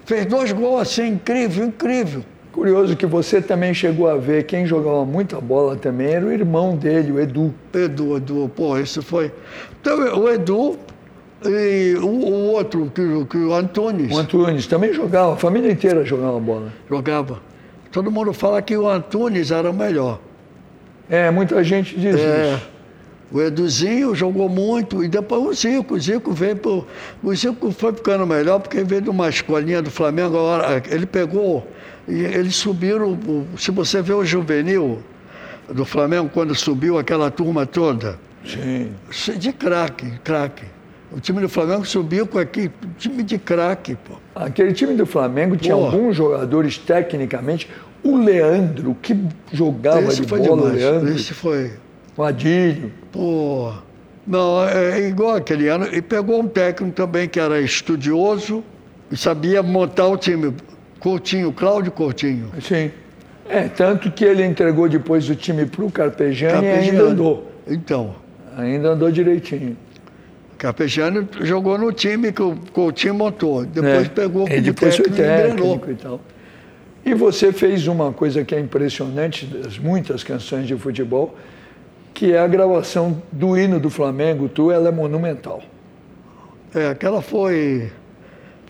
fez 0.06 0.24
dois 0.24 0.50
gols 0.52 0.80
assim, 0.80 1.08
incrível, 1.08 1.66
incrível. 1.66 2.24
Curioso 2.54 2.94
que 2.94 3.04
você 3.04 3.42
também 3.42 3.74
chegou 3.74 4.08
a 4.08 4.16
ver 4.16 4.44
quem 4.44 4.64
jogava 4.64 5.04
muita 5.04 5.40
bola 5.40 5.74
também 5.74 6.12
era 6.12 6.24
o 6.24 6.32
irmão 6.32 6.76
dele, 6.76 7.10
o 7.10 7.18
Edu. 7.18 7.52
Edu, 7.74 8.16
Edu, 8.16 8.48
pô, 8.54 8.78
isso 8.78 9.02
foi. 9.02 9.32
Então, 9.80 9.98
o 10.20 10.30
Edu, 10.30 10.78
E 11.44 11.96
o, 12.00 12.06
o 12.06 12.52
outro, 12.52 12.92
que, 12.94 13.02
que 13.24 13.38
o 13.38 13.52
Antunes. 13.52 14.14
O 14.14 14.18
Antunes 14.18 14.68
também 14.68 14.92
jogava, 14.92 15.34
a 15.34 15.36
família 15.36 15.68
inteira 15.68 16.04
jogava 16.04 16.38
bola. 16.38 16.72
Jogava. 16.88 17.40
Todo 17.90 18.08
mundo 18.08 18.32
fala 18.32 18.62
que 18.62 18.76
o 18.76 18.88
Antunes 18.88 19.50
era 19.50 19.68
o 19.68 19.74
melhor. 19.74 20.20
É, 21.10 21.32
muita 21.32 21.62
gente 21.64 21.98
diz 21.98 22.14
é. 22.14 22.54
isso. 22.54 22.74
O 23.32 23.42
Eduzinho 23.42 24.14
jogou 24.14 24.48
muito, 24.48 25.02
e 25.02 25.08
depois 25.08 25.42
o 25.42 25.52
Zico. 25.52 25.94
O 25.94 26.00
Zico 26.00 26.30
veio 26.30 26.54
pro, 26.54 26.86
O 27.20 27.34
Zico 27.34 27.72
foi 27.72 27.92
ficando 27.92 28.24
melhor 28.24 28.60
porque 28.60 28.84
veio 28.84 29.02
de 29.02 29.10
uma 29.10 29.28
escolinha 29.28 29.82
do 29.82 29.90
Flamengo. 29.90 30.36
Agora, 30.36 30.80
ele 30.88 31.04
pegou 31.04 31.66
e 32.06 32.24
eles 32.24 32.56
subiram. 32.56 33.18
Se 33.56 33.70
você 33.70 34.02
vê 34.02 34.12
o 34.12 34.24
juvenil 34.24 35.02
do 35.68 35.84
Flamengo, 35.84 36.30
quando 36.32 36.54
subiu 36.54 36.98
aquela 36.98 37.30
turma 37.30 37.66
toda. 37.66 38.18
Sim. 38.44 38.92
De 39.38 39.52
craque, 39.52 40.18
craque. 40.22 40.66
O 41.10 41.20
time 41.20 41.40
do 41.40 41.48
Flamengo 41.48 41.84
subiu 41.86 42.26
com 42.26 42.38
aqui, 42.38 42.70
time 42.98 43.22
de 43.22 43.38
craque, 43.38 43.94
pô. 43.94 44.14
Aquele 44.34 44.72
time 44.72 44.94
do 44.94 45.06
Flamengo 45.06 45.56
tinha 45.56 45.74
alguns 45.74 46.16
jogadores 46.16 46.76
tecnicamente. 46.76 47.68
O 48.02 48.16
Leandro, 48.16 48.96
que 49.00 49.16
jogava 49.52 50.08
Esse 50.08 50.22
de 50.22 50.26
bola, 50.26 50.42
demais. 50.42 50.72
o 50.72 50.76
Leandro. 50.76 51.14
Esse 51.14 51.32
foi. 51.32 51.72
O 52.16 52.22
Adílio. 52.22 52.92
Pô. 53.12 53.72
Não, 54.26 54.64
é, 54.66 55.00
é 55.00 55.08
igual 55.08 55.36
aquele 55.36 55.68
ano. 55.68 55.86
E 55.92 56.02
pegou 56.02 56.40
um 56.40 56.48
técnico 56.48 56.94
também 56.94 57.28
que 57.28 57.38
era 57.40 57.60
estudioso 57.60 58.62
e 59.10 59.16
sabia 59.16 59.62
montar 59.62 60.08
o 60.08 60.16
time. 60.16 60.52
Coutinho, 61.04 61.52
Cláudio 61.52 61.92
Coutinho. 61.92 62.50
Sim. 62.62 62.90
É, 63.46 63.68
tanto 63.68 64.10
que 64.10 64.24
ele 64.24 64.42
entregou 64.42 64.88
depois 64.88 65.28
o 65.28 65.34
time 65.34 65.66
para 65.66 65.84
o 65.84 65.90
Carpegiani, 65.90 66.54
Carpegiani 66.54 66.86
e 66.86 66.90
ainda 66.90 67.02
andou. 67.02 67.52
Então. 67.68 68.14
Ainda 68.56 68.88
andou 68.88 69.10
direitinho. 69.10 69.76
Carpegiani 70.56 71.28
jogou 71.42 71.76
no 71.76 71.92
time 71.92 72.32
que 72.32 72.40
o 72.40 72.56
Coutinho 72.72 73.12
montou. 73.12 73.66
Depois 73.66 74.06
é. 74.06 74.08
pegou 74.08 74.48
e 74.48 74.62
depois 74.62 74.96
técnico, 74.96 75.14
foi 75.14 75.26
técnico 75.26 75.90
e 75.90 75.94
tal. 75.94 76.20
E 77.04 77.12
você 77.12 77.52
fez 77.52 77.86
uma 77.86 78.10
coisa 78.10 78.42
que 78.42 78.54
é 78.54 78.60
impressionante 78.60 79.44
das 79.44 79.78
muitas 79.78 80.24
canções 80.24 80.66
de 80.66 80.74
futebol, 80.74 81.36
que 82.14 82.32
é 82.32 82.38
a 82.38 82.46
gravação 82.46 83.22
do 83.30 83.58
hino 83.58 83.78
do 83.78 83.90
Flamengo, 83.90 84.48
tu, 84.48 84.70
ela 84.70 84.88
é 84.88 84.92
monumental. 84.92 85.62
É, 86.74 86.88
aquela 86.88 87.20
foi. 87.20 87.92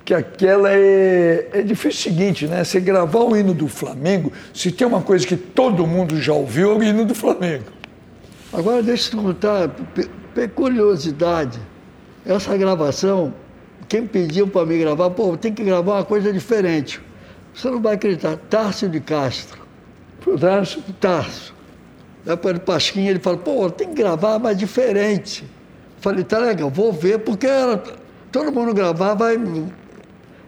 Que 0.05 0.13
aquela 0.13 0.71
é, 0.71 1.49
é 1.53 1.63
difícil 1.63 2.13
o 2.13 2.15
seguinte, 2.15 2.47
né? 2.47 2.63
Você 2.63 2.79
gravar 2.79 3.21
o 3.21 3.37
hino 3.37 3.55
do 3.55 3.69
Flamengo, 3.69 4.33
se 4.53 4.71
tem 4.71 4.87
uma 4.87 5.01
coisa 5.01 5.27
que 5.27 5.37
todo 5.37 5.87
mundo 5.87 6.21
já 6.21 6.33
ouviu, 6.33 6.73
é 6.73 6.75
o 6.77 6.83
hino 6.83 7.05
do 7.05 7.15
Flamengo. 7.15 7.65
Agora 8.53 8.83
deixa 8.83 9.09
eu 9.09 9.19
te 9.19 9.25
contar, 9.25 9.71
peculiaridade. 10.35 11.59
Essa 12.27 12.57
gravação, 12.57 13.35
quem 13.89 14.07
pediu 14.07 14.47
para 14.47 14.67
me 14.67 14.79
gravar, 14.79 15.11
pô, 15.11 15.37
tem 15.37 15.53
que 15.53 15.65
gravar 15.65 15.95
uma 15.95 16.05
coisa 16.05 16.33
diferente. 16.33 17.01
Você 17.55 17.71
não 17.71 17.81
vai 17.81 17.95
acreditar, 17.95 18.37
Tárcio 18.51 18.89
de 18.89 19.01
Castro. 19.01 19.63
Tárcio? 20.41 20.83
Tárcio. 21.01 21.55
Depois 22.25 22.55
do 22.55 22.61
Pasquinha, 22.61 23.11
ele 23.11 23.21
falou, 23.21 23.39
pô, 23.39 23.71
tem 23.71 23.89
que 23.89 23.95
gravar 23.97 24.39
mais 24.39 24.57
diferente. 24.57 25.45
Falei, 26.01 26.25
tá 26.25 26.39
legal, 26.39 26.71
vou 26.71 26.93
ver, 26.93 27.19
porque 27.21 27.47
era, 27.47 27.83
todo 28.33 28.51
mundo 28.51 28.73
gravava 28.75 29.35
em, 29.35 29.71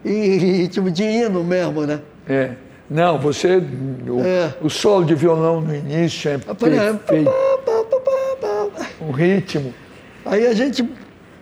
em 0.07 0.37
ritmo 0.37 0.91
de 0.91 1.03
hino 1.03 1.43
mesmo, 1.43 1.83
né? 1.83 2.01
É. 2.29 2.51
Não, 2.89 3.19
você. 3.19 3.57
O, 3.57 4.21
é. 4.21 4.55
o 4.63 4.71
solo 4.71 5.05
de 5.05 5.15
violão 5.15 5.61
no 5.61 5.75
início 5.75 6.31
é 6.31 6.39
perfeito. 6.39 7.31
O 9.01 9.11
ritmo. 9.11 9.75
Aí 10.25 10.47
a 10.47 10.55
gente. 10.55 10.89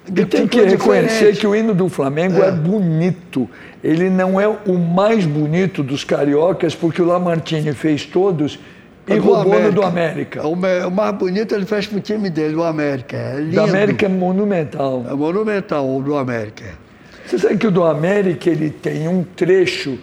E 0.07 0.25
tem 0.27 0.47
que 0.47 0.63
reconhecer 0.63 1.09
diferente. 1.09 1.41
que 1.41 1.47
o 1.47 1.55
hino 1.55 1.75
do 1.75 1.89
Flamengo 1.89 2.43
é. 2.43 2.49
é. 2.49 2.53
bonito. 2.53 3.49
Ele 3.83 4.11
não 4.11 4.41
é 4.41 4.49
o 4.49 4.79
mais 4.79 5.25
bonito 5.27 5.83
dos 5.83 6.05
cariocas, 6.05 6.75
porque 6.75 7.01
o 7.01 7.07
Lamartine 7.07 7.73
fez 7.73 8.05
todos 8.05 8.59
e 9.07 9.17
roubou 9.19 9.61
no 9.61 9.73
do 9.73 9.83
América. 9.83 10.47
O, 10.47 10.57
mais 10.57 11.15
bonito 11.15 11.55
ele 11.55 11.67
fez 11.67 11.87
pro 11.87 12.01
time 12.01 12.31
dele, 12.31 12.55
o 12.55 12.63
América. 12.63 13.17
É 13.17 13.37
lindo. 13.39 13.55
Do 13.55 13.61
América 13.63 14.07
é 14.07 14.09
monumental. 14.09 15.05
É 15.09 15.15
monumental 15.15 15.97
o 15.97 16.03
do 16.03 16.17
América. 16.17 16.84
Você 17.27 17.39
sabe 17.39 17.57
que 17.57 17.67
o 17.67 17.71
do 17.71 17.85
América 17.85 18.51
ele 18.51 18.71
tem 18.71 19.09
um 19.09 19.25
trecho 19.25 19.99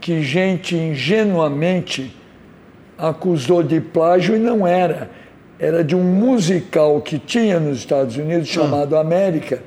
que 0.00 0.22
gente 0.22 0.76
ingenuamente 0.76 2.14
acusou 2.98 3.62
de 3.62 3.80
plágio 3.80 4.36
e 4.36 4.38
não 4.38 4.66
era. 4.66 5.10
Era 5.58 5.82
de 5.82 5.96
um 5.96 6.02
musical 6.02 7.00
que 7.00 7.18
tinha 7.18 7.58
nos 7.58 7.78
Estados 7.78 8.16
Unidos 8.16 8.48
chamado 8.48 8.94
ah. 8.96 9.00
América, 9.00 9.62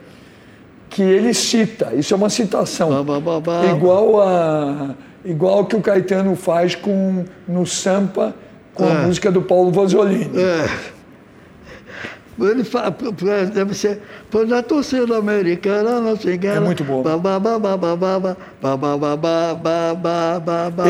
que 0.90 1.02
ele 1.02 1.34
cita. 1.34 1.94
Isso 1.96 2.14
é 2.14 2.18
uma 2.18 2.30
citação. 2.30 3.04
Bah, 3.04 3.20
bah, 3.20 3.40
bah, 3.40 3.66
igual 3.66 4.22
a 4.22 4.96
igual 5.26 5.66
que 5.66 5.76
o 5.76 5.82
Caetano 5.82 6.36
faz 6.36 6.76
com 6.76 7.26
no 7.48 7.66
Sampa 7.66 8.34
com 8.74 8.86
é. 8.86 8.92
a 8.92 8.96
música 9.08 9.32
do 9.32 9.42
Paulo 9.42 9.72
Vanzolini. 9.72 10.40
É. 10.40 10.70
Ele 12.42 12.64
fala, 12.64 12.96
deve 13.54 13.74
ser, 13.74 14.02
pois 14.30 14.52
a 14.52 14.62
torcida 14.62 15.18
americana 15.18 16.00
não 16.00 16.16
se 16.16 16.32
engana. 16.34 16.58
É 16.58 16.60
muito 16.60 16.84
bom. 16.84 17.04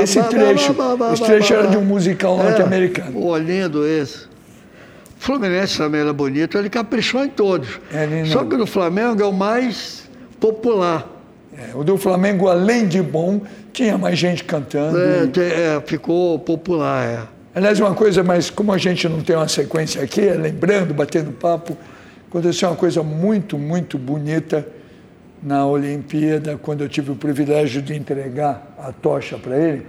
Esse 0.01 0.21
trecho, 0.23 0.75
esse 1.13 1.23
trecho 1.23 1.53
era 1.53 1.67
de 1.67 1.77
um 1.77 1.83
musical 1.83 2.37
norte-americano. 2.37 3.13
Pô, 3.13 3.37
lindo 3.37 3.85
esse. 3.85 4.27
Fluminense 5.17 5.77
também 5.77 6.01
era 6.01 6.13
bonito, 6.13 6.57
ele 6.57 6.69
caprichou 6.69 7.23
em 7.23 7.29
todos. 7.29 7.79
É, 7.93 8.25
Só 8.25 8.45
que 8.45 8.55
no 8.55 8.65
Flamengo 8.65 9.21
é 9.21 9.25
o 9.25 9.33
mais 9.33 10.09
popular. 10.39 11.05
É, 11.57 11.75
o 11.75 11.83
do 11.83 11.97
Flamengo, 11.97 12.47
além 12.47 12.87
de 12.87 13.01
bom, 13.01 13.41
tinha 13.73 13.97
mais 13.97 14.17
gente 14.17 14.45
cantando. 14.45 14.97
É, 14.97 15.25
e... 15.25 15.41
é 15.41 15.81
ficou 15.85 16.39
popular, 16.39 17.05
é. 17.05 17.38
Aliás, 17.59 17.77
uma 17.77 17.93
coisa, 17.93 18.23
mas 18.23 18.49
como 18.49 18.71
a 18.71 18.77
gente 18.77 19.09
não 19.09 19.19
tem 19.19 19.35
uma 19.35 19.49
sequência 19.49 20.01
aqui, 20.01 20.21
é 20.21 20.33
lembrando, 20.33 20.93
batendo 20.93 21.29
papo, 21.33 21.75
aconteceu 22.29 22.69
uma 22.69 22.75
coisa 22.77 23.03
muito, 23.03 23.57
muito 23.57 23.97
bonita 23.97 24.65
na 25.43 25.65
Olimpíada, 25.65 26.57
quando 26.57 26.85
eu 26.85 26.87
tive 26.87 27.11
o 27.11 27.17
privilégio 27.17 27.81
de 27.81 27.93
entregar 27.93 28.77
a 28.81 28.93
tocha 28.93 29.37
para 29.37 29.57
ele. 29.57 29.85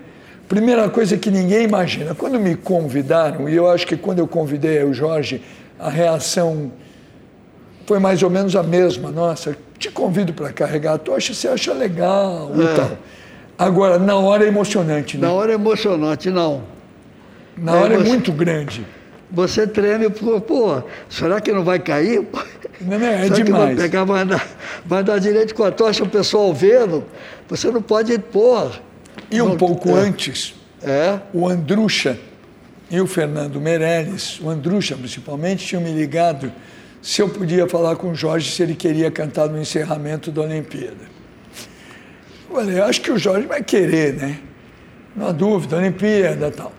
Primeira 0.49 0.89
coisa 0.89 1.17
que 1.17 1.31
ninguém 1.31 1.63
imagina, 1.63 2.13
quando 2.13 2.41
me 2.41 2.57
convidaram, 2.57 3.49
e 3.49 3.55
eu 3.55 3.71
acho 3.71 3.87
que 3.87 3.97
quando 3.97 4.19
eu 4.19 4.27
convidei 4.27 4.83
o 4.83 4.93
Jorge, 4.93 5.41
a 5.79 5.89
reação 5.89 6.73
foi 7.87 8.01
mais 8.01 8.21
ou 8.25 8.31
menos 8.31 8.57
a 8.57 8.65
mesma. 8.65 9.13
Nossa, 9.13 9.57
te 9.79 9.93
convido 9.93 10.33
para 10.33 10.53
carregar 10.53 10.95
a 10.95 10.99
tocha, 10.99 11.33
você 11.33 11.47
acha 11.47 11.73
legal 11.73 12.51
é. 12.53 12.65
e 12.65 12.77
tal. 12.77 12.91
Agora, 13.57 13.97
na 13.97 14.17
hora 14.17 14.45
é 14.45 14.49
emocionante, 14.49 15.17
né? 15.17 15.29
Na 15.29 15.33
hora 15.33 15.53
é 15.53 15.55
emocionante, 15.55 16.31
não. 16.31 16.80
Na 17.57 17.75
hora 17.75 17.95
é 17.95 17.99
você, 17.99 18.07
é 18.07 18.09
muito 18.09 18.33
grande. 18.33 18.87
Você 19.31 19.67
treme, 19.67 20.11
pô, 20.11 20.41
pô, 20.41 20.83
será 21.09 21.41
que 21.41 21.53
não 21.53 21.65
vai 21.65 21.79
cair? 21.79 22.27
Não, 22.81 22.99
não, 22.99 23.07
é 23.07 23.25
será 23.25 23.35
demais. 23.37 23.45
Que 23.45 23.49
vai 23.49 23.77
pegar, 23.77 24.05
vai 24.05 24.25
dar, 24.25 24.49
vai 24.85 25.05
dar 25.05 25.19
direito 25.19 25.55
com 25.55 25.65
a 25.65 25.71
tocha, 25.71 26.03
o 26.03 26.09
pessoal 26.09 26.53
vendo. 26.53 27.05
Você 27.49 27.71
não 27.71 27.83
pode 27.83 28.19
pôr. 28.19 28.81
E 29.31 29.41
um 29.41 29.51
não, 29.51 29.57
pouco 29.57 29.91
é. 29.91 30.01
antes, 30.01 30.55
é? 30.83 31.21
o 31.33 31.49
Andrucha 31.49 32.19
e 32.91 33.01
o 33.01 33.07
Fernando 33.07 33.61
Meirelles, 33.61 34.41
o 34.41 34.49
Andrucha 34.49 34.97
principalmente, 34.97 35.65
tinham 35.65 35.83
me 35.83 35.93
ligado 35.93 36.53
se 37.01 37.23
eu 37.23 37.29
podia 37.29 37.69
falar 37.69 37.97
com 37.97 38.11
o 38.11 38.15
Jorge 38.15 38.51
se 38.51 38.63
ele 38.63 38.75
queria 38.75 39.11
cantar 39.11 39.49
no 39.49 39.61
encerramento 39.61 40.31
da 40.31 40.43
Olimpíada. 40.43 41.09
Eu 42.49 42.57
falei, 42.57 42.81
acho 42.81 43.01
que 43.01 43.13
o 43.13 43.19
Jorge 43.19 43.47
vai 43.47 43.63
querer, 43.63 44.15
né? 44.15 44.39
Não 45.15 45.29
há 45.29 45.33
dúvida, 45.33 45.77
Olimpíada 45.77 46.49
e 46.49 46.51
tal. 46.51 46.73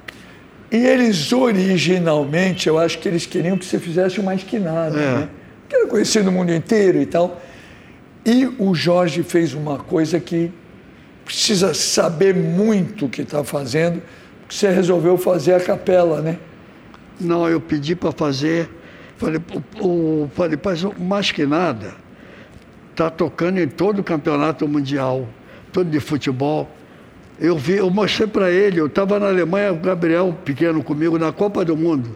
E 0.72 0.78
eles 0.78 1.34
originalmente, 1.34 2.69
eu 2.69 2.80
acho 2.80 2.97
que 2.99 3.07
eles 3.09 3.26
queriam 3.26 3.57
que 3.57 3.65
você 3.65 3.78
fizesse 3.78 4.22
o 4.22 4.24
mais 4.24 4.41
que 4.41 4.57
nada, 4.57 4.97
é. 4.97 5.17
né? 5.17 5.30
Que 5.67 5.76
era 5.76 5.88
conhecido 5.88 6.26
no 6.26 6.32
mundo 6.32 6.53
inteiro 6.53 7.01
e 7.01 7.05
tal. 7.05 7.41
E 8.26 8.45
o 8.57 8.74
Jorge 8.74 9.22
fez 9.22 9.53
uma 9.53 9.78
coisa 9.78 10.17
que 10.17 10.49
precisa 11.26 11.74
saber 11.74 12.34
muito 12.34 13.05
o 13.05 13.09
que 13.09 13.22
está 13.22 13.43
fazendo, 13.43 14.01
porque 14.41 14.55
você 14.55 14.69
resolveu 14.69 15.17
fazer 15.17 15.55
a 15.55 15.59
capela, 15.59 16.22
né? 16.22 16.38
Não, 17.19 17.49
eu 17.49 17.59
pedi 17.59 17.95
para 17.95 18.11
fazer. 18.11 18.69
Falei, 19.17 19.41
o, 19.80 20.30
falei, 20.34 20.57
mais 20.97 21.32
que 21.32 21.45
nada, 21.45 21.93
está 22.91 23.09
tocando 23.09 23.59
em 23.59 23.67
todo 23.67 23.99
o 23.99 24.03
campeonato 24.03 24.67
mundial, 24.67 25.28
todo 25.74 25.89
de 25.89 25.99
futebol. 25.99 26.69
Eu, 27.41 27.57
vi, 27.57 27.77
eu 27.77 27.89
mostrei 27.89 28.27
para 28.27 28.51
ele, 28.51 28.79
eu 28.79 28.85
estava 28.85 29.19
na 29.19 29.27
Alemanha, 29.27 29.73
o 29.73 29.75
Gabriel 29.75 30.37
pequeno 30.45 30.83
comigo, 30.83 31.17
na 31.17 31.31
Copa 31.31 31.65
do 31.65 31.75
Mundo. 31.75 32.15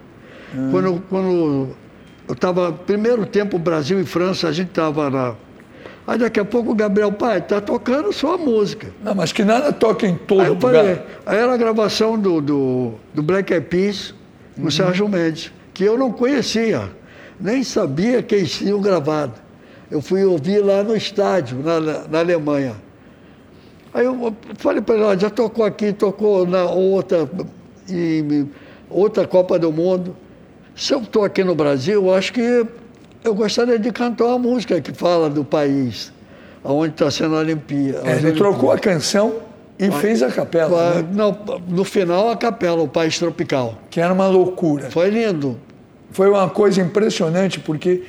Hum. 0.55 0.69
Quando, 0.69 1.03
quando 1.09 1.69
eu 2.27 2.33
estava, 2.33 2.71
primeiro 2.71 3.25
tempo, 3.25 3.57
Brasil 3.57 3.99
e 3.99 4.05
França, 4.05 4.47
a 4.47 4.51
gente 4.51 4.69
estava 4.69 5.09
lá. 5.09 5.35
Aí 6.05 6.19
daqui 6.19 6.39
a 6.39 6.45
pouco 6.45 6.73
o 6.73 6.75
Gabriel, 6.75 7.11
pai, 7.11 7.41
tá 7.41 7.59
tocando 7.59 8.13
só 8.13 8.35
a 8.35 8.37
música. 8.37 8.87
Não, 9.03 9.15
mas 9.15 9.31
que 9.31 9.43
nada 9.43 9.73
toca 9.73 10.05
em 10.05 10.15
todo 10.15 10.41
aí 10.41 10.47
eu 10.47 10.53
lugar. 10.53 11.05
Aí 11.25 11.37
era 11.39 11.51
a 11.51 11.57
gravação 11.57 12.19
do, 12.19 12.39
do, 12.39 12.93
do 13.11 13.23
Black 13.23 13.51
Eyed 13.51 13.65
Peas 13.65 14.13
com 14.55 14.65
uhum. 14.65 14.71
Sérgio 14.71 15.09
Mendes, 15.09 15.51
que 15.73 15.83
eu 15.83 15.97
não 15.97 16.11
conhecia, 16.11 16.91
nem 17.39 17.63
sabia 17.63 18.21
que 18.21 18.35
eles 18.35 18.51
tinham 18.51 18.79
gravado. 18.79 19.33
eu 19.89 20.01
fui 20.01 20.23
ouvir 20.23 20.59
lá 20.59 20.83
no 20.83 20.95
estádio, 20.95 21.57
na, 21.63 21.79
na 22.07 22.19
Alemanha. 22.19 22.84
Aí 23.95 24.03
eu 24.03 24.35
falei 24.57 24.81
para 24.81 24.95
ele, 24.95 25.19
já 25.21 25.29
tocou 25.29 25.63
aqui, 25.63 25.93
tocou 25.93 26.45
na 26.45 26.65
outra, 26.65 27.29
em, 27.89 28.49
outra 28.89 29.25
Copa 29.25 29.57
do 29.57 29.71
Mundo. 29.71 30.13
Se 30.75 30.93
eu 30.93 30.99
estou 30.99 31.23
aqui 31.23 31.45
no 31.45 31.55
Brasil, 31.55 32.03
eu 32.03 32.13
acho 32.13 32.33
que 32.33 32.65
eu 33.23 33.33
gostaria 33.33 33.79
de 33.79 33.89
cantar 33.93 34.25
uma 34.25 34.37
música 34.37 34.81
que 34.81 34.91
fala 34.91 35.29
do 35.29 35.45
país, 35.45 36.11
aonde 36.61 36.91
está 36.91 37.09
sendo 37.09 37.37
a 37.37 37.39
Olimpíada. 37.39 38.01
É, 38.03 38.17
ele 38.17 38.33
trocou 38.33 38.69
a 38.69 38.77
canção 38.77 39.35
e 39.79 39.89
fez 39.89 40.21
a 40.21 40.29
capela. 40.29 40.95
Né? 40.95 41.07
Não, 41.13 41.37
no 41.65 41.85
final, 41.85 42.29
a 42.29 42.35
capela, 42.35 42.83
o 42.83 42.89
País 42.89 43.17
Tropical. 43.17 43.75
Que 43.89 44.01
era 44.01 44.13
uma 44.13 44.27
loucura. 44.27 44.91
Foi 44.91 45.09
lindo. 45.09 45.57
Foi 46.11 46.29
uma 46.29 46.49
coisa 46.49 46.81
impressionante, 46.81 47.61
porque 47.61 48.03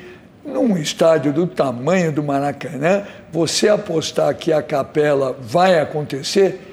num 0.47 0.77
estádio 0.77 1.33
do 1.33 1.47
tamanho 1.47 2.13
do 2.13 2.23
Maracanã, 2.23 3.05
você 3.33 3.69
apostar 3.69 4.35
que 4.35 4.53
a 4.53 4.63
capela 4.63 5.37
vai 5.41 5.79
acontecer, 5.79 6.67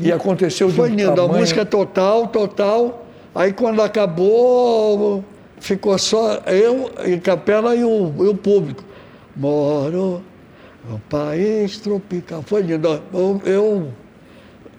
e 0.00 0.12
aconteceu 0.12 0.68
Foi 0.70 0.88
lindo, 0.90 1.14
tamanho... 1.14 1.34
a 1.34 1.38
música 1.38 1.64
total, 1.64 2.28
total. 2.28 3.06
Aí 3.34 3.52
quando 3.52 3.82
acabou, 3.82 5.24
ficou 5.60 5.96
só 5.98 6.40
eu, 6.46 6.90
a 6.96 7.20
capela 7.20 7.74
e 7.74 7.84
o, 7.84 8.12
e 8.18 8.28
o 8.28 8.34
público. 8.34 8.84
Moro 9.36 10.22
no 10.88 10.98
país 11.00 11.78
tropical. 11.78 12.42
Foi 12.42 12.62
lindo. 12.62 13.02
Eu, 13.12 13.42
eu 13.44 13.88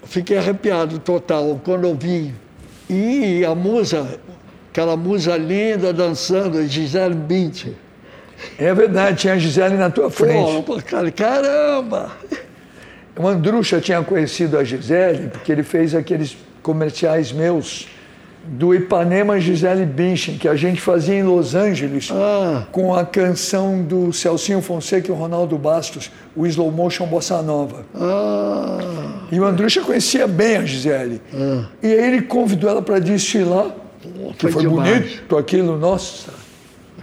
fiquei 0.04 0.38
arrepiado 0.38 0.98
total 0.98 1.60
quando 1.64 1.84
eu 1.84 1.94
vi. 1.94 2.34
E 2.88 3.44
a 3.44 3.54
musa, 3.54 4.18
aquela 4.70 4.96
musa 4.96 5.36
linda 5.36 5.92
dançando, 5.92 6.66
Gisele 6.66 7.14
Bündchen. 7.14 7.74
É 8.58 8.72
verdade, 8.74 9.18
tinha 9.18 9.34
a 9.34 9.38
Gisele 9.38 9.76
na 9.76 9.90
tua 9.90 10.10
frente. 10.10 10.62
Pô, 10.62 10.80
cara, 10.82 11.10
caramba! 11.10 12.10
O 13.16 13.26
Andrucha 13.26 13.80
tinha 13.80 14.02
conhecido 14.02 14.56
a 14.56 14.64
Gisele 14.64 15.28
porque 15.28 15.52
ele 15.52 15.62
fez 15.62 15.94
aqueles 15.94 16.36
comerciais 16.62 17.32
meus 17.32 17.86
do 18.44 18.74
Ipanema 18.74 19.38
Gisele 19.38 19.84
Bündchen, 19.84 20.38
que 20.38 20.48
a 20.48 20.56
gente 20.56 20.80
fazia 20.80 21.14
em 21.14 21.22
Los 21.22 21.54
Angeles, 21.54 22.08
ah. 22.10 22.64
com 22.72 22.94
a 22.94 23.04
canção 23.04 23.82
do 23.82 24.12
Celcinho 24.12 24.62
Fonseca 24.62 25.08
e 25.08 25.12
o 25.12 25.14
Ronaldo 25.14 25.58
Bastos, 25.58 26.10
o 26.34 26.46
Slow 26.46 26.70
Motion 26.70 27.06
Bossa 27.06 27.42
Nova. 27.42 27.84
Ah. 27.94 28.78
E 29.30 29.38
o 29.38 29.44
Andrucha 29.44 29.82
conhecia 29.82 30.26
bem 30.26 30.56
a 30.56 30.64
Gisele. 30.64 31.20
Ah. 31.34 31.66
E 31.82 31.86
aí 31.88 32.12
ele 32.12 32.22
convidou 32.22 32.70
ela 32.70 32.82
para 32.82 32.98
desfilar, 32.98 33.74
Pô, 34.02 34.32
que 34.32 34.50
foi, 34.50 34.52
foi 34.52 34.66
bonito 34.66 35.36
aquilo, 35.36 35.78
nossa. 35.78 36.39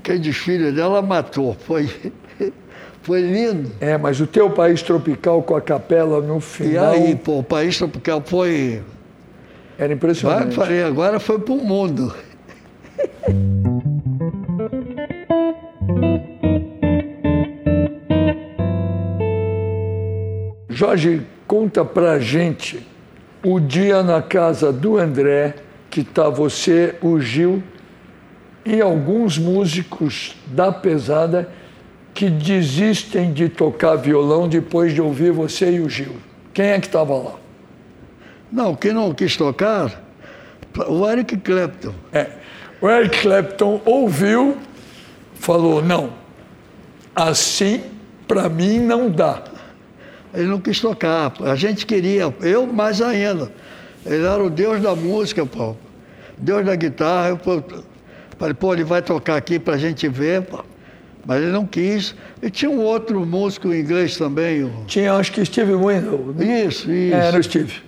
Aquele 0.07 0.19
desfile 0.19 0.71
dela 0.71 1.01
matou, 1.01 1.53
foi... 1.53 1.89
Foi 3.01 3.21
lindo. 3.21 3.71
É, 3.81 3.97
mas 3.97 4.21
o 4.21 4.27
teu 4.27 4.49
país 4.49 4.81
tropical 4.81 5.41
com 5.41 5.55
a 5.55 5.61
capela 5.61 6.21
no 6.21 6.39
final. 6.39 6.93
E 6.93 6.97
aí, 6.97 7.15
pô, 7.15 7.39
o 7.39 7.43
país 7.43 7.77
tropical 7.77 8.21
foi 8.25 8.81
era 9.77 9.93
impressionante. 9.93 10.55
Vai, 10.55 10.65
falei, 10.65 10.83
agora 10.83 11.19
foi 11.19 11.39
para 11.39 11.53
o 11.53 11.57
mundo. 11.57 12.13
Jorge, 20.69 21.21
conta 21.45 21.85
pra 21.85 22.19
gente 22.19 22.85
o 23.43 23.59
dia 23.59 24.03
na 24.03 24.21
casa 24.21 24.71
do 24.71 24.97
André, 24.97 25.55
que 25.89 26.03
tá 26.03 26.29
você, 26.29 26.95
o 27.01 27.19
Gil 27.19 27.63
e 28.67 28.81
alguns 28.81 29.37
músicos 29.37 30.35
da 30.47 30.71
pesada 30.71 31.49
que 32.13 32.29
desistem 32.29 33.31
de 33.31 33.47
tocar 33.47 33.95
violão 33.95 34.47
depois 34.47 34.93
de 34.93 35.01
ouvir 35.01 35.31
você 35.31 35.71
e 35.71 35.79
o 35.79 35.89
Gil. 35.89 36.17
Quem 36.53 36.65
é 36.65 36.79
que 36.79 36.87
estava 36.87 37.15
lá? 37.15 37.35
Não, 38.51 38.75
quem 38.75 38.91
não 38.91 39.13
quis 39.13 39.37
tocar, 39.37 40.03
o 40.87 41.07
Eric 41.09 41.37
Clapton. 41.37 41.93
É, 42.11 42.29
o 42.81 42.89
Eric 42.89 43.21
Clapton 43.21 43.81
ouviu, 43.85 44.57
falou, 45.35 45.81
não, 45.81 46.11
assim 47.15 47.81
para 48.27 48.49
mim 48.49 48.79
não 48.79 49.09
dá. 49.09 49.43
Ele 50.33 50.47
não 50.47 50.59
quis 50.59 50.79
tocar, 50.79 51.33
a 51.41 51.55
gente 51.55 51.85
queria, 51.85 52.33
eu 52.41 52.67
mais 52.67 53.01
ainda. 53.01 53.51
Ele 54.05 54.25
era 54.25 54.43
o 54.43 54.49
deus 54.49 54.81
da 54.81 54.95
música, 54.95 55.45
pô. 55.45 55.75
Deus 56.37 56.65
da 56.65 56.75
guitarra. 56.75 57.29
Eu 57.29 57.37
falei, 58.37 58.53
pô, 58.53 58.73
ele 58.73 58.83
vai 58.83 59.01
tocar 59.01 59.35
aqui 59.35 59.59
para 59.59 59.75
a 59.75 59.77
gente 59.77 60.07
ver, 60.07 60.43
pô. 60.43 60.63
Mas 61.25 61.41
ele 61.41 61.51
não 61.51 61.65
quis. 61.65 62.15
E 62.41 62.49
tinha 62.49 62.71
um 62.71 62.79
outro 62.79 63.25
músico 63.25 63.73
inglês 63.73 64.15
também. 64.15 64.63
O... 64.63 64.85
Tinha, 64.87 65.13
acho 65.13 65.31
que 65.33 65.43
Steve 65.43 65.73
Wendell. 65.73 66.33
Né? 66.33 66.65
Isso, 66.65 66.89
isso. 66.89 67.15
Era 67.15 67.37
o 67.37 67.43
Steve. 67.43 67.81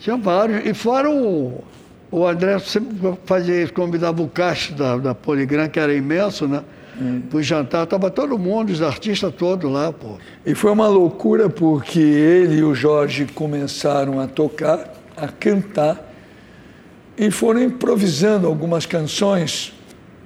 Tinha 0.00 0.16
vários. 0.16 0.66
E 0.66 0.74
fora 0.74 1.08
o, 1.08 1.62
o 2.10 2.26
André 2.26 2.58
sempre 2.58 3.16
fazia 3.24 3.62
isso, 3.62 3.72
convidava 3.72 4.20
o 4.20 4.28
caixa 4.28 4.74
da, 4.74 4.96
da 4.96 5.14
Poligram, 5.14 5.68
que 5.68 5.78
era 5.78 5.94
imenso, 5.94 6.48
né? 6.48 6.64
Hum. 7.00 7.22
Para 7.30 7.38
o 7.38 7.42
jantar, 7.42 7.84
estava 7.84 8.10
todo 8.10 8.36
mundo, 8.36 8.70
os 8.70 8.82
artistas 8.82 9.32
todos 9.34 9.70
lá, 9.70 9.92
pô. 9.92 10.18
E 10.44 10.54
foi 10.54 10.72
uma 10.72 10.88
loucura 10.88 11.48
porque 11.48 12.00
ele 12.00 12.56
e 12.56 12.64
o 12.64 12.74
Jorge 12.74 13.26
começaram 13.26 14.18
a 14.18 14.26
tocar, 14.26 14.92
a 15.16 15.28
cantar, 15.28 16.12
e 17.16 17.30
foram 17.30 17.62
improvisando 17.62 18.46
algumas 18.46 18.84
canções. 18.84 19.72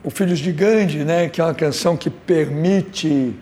O 0.05 0.11
Filhos 0.11 0.39
de 0.39 0.53
Gandhi, 0.53 0.99
né, 0.99 1.31
que 1.31 1.41
é 1.41 1.45
uma 1.45 1.55
canção 1.55 1.97
que 1.97 2.11
permite 2.11 3.35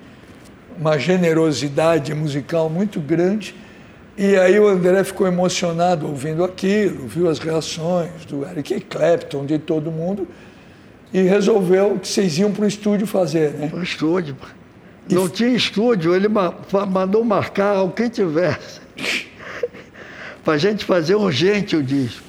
uma 0.79 0.97
generosidade 0.97 2.15
musical 2.15 2.71
muito 2.71 3.01
grande. 3.01 3.53
E 4.17 4.37
aí 4.37 4.61
o 4.61 4.69
André 4.69 5.03
ficou 5.03 5.27
emocionado 5.27 6.07
ouvindo 6.07 6.45
aquilo, 6.45 7.09
viu 7.09 7.29
as 7.29 7.41
reações 7.41 8.25
do 8.27 8.47
Eric 8.47 8.81
Clapton, 8.83 9.45
de 9.45 9.59
todo 9.59 9.91
mundo, 9.91 10.29
e 11.13 11.23
resolveu 11.23 11.99
que 11.99 12.07
vocês 12.07 12.39
iam 12.39 12.53
para 12.53 12.65
o 12.65 12.69
estúdio 12.69 13.09
fazer, 13.09 13.55
né? 13.55 13.67
Para 13.67 13.81
o 13.81 13.83
estúdio. 13.83 14.37
Não 15.11 15.29
tinha 15.29 15.51
estúdio, 15.51 16.15
ele 16.15 16.29
mandou 16.29 17.25
marcar 17.25 17.83
o 17.83 17.91
que 17.91 18.09
tivesse. 18.09 18.81
para 20.45 20.55
a 20.55 20.59
gente 20.59 20.85
fazer 20.85 21.17
urgente 21.17 21.75
o 21.75 21.83
disco. 21.83 22.23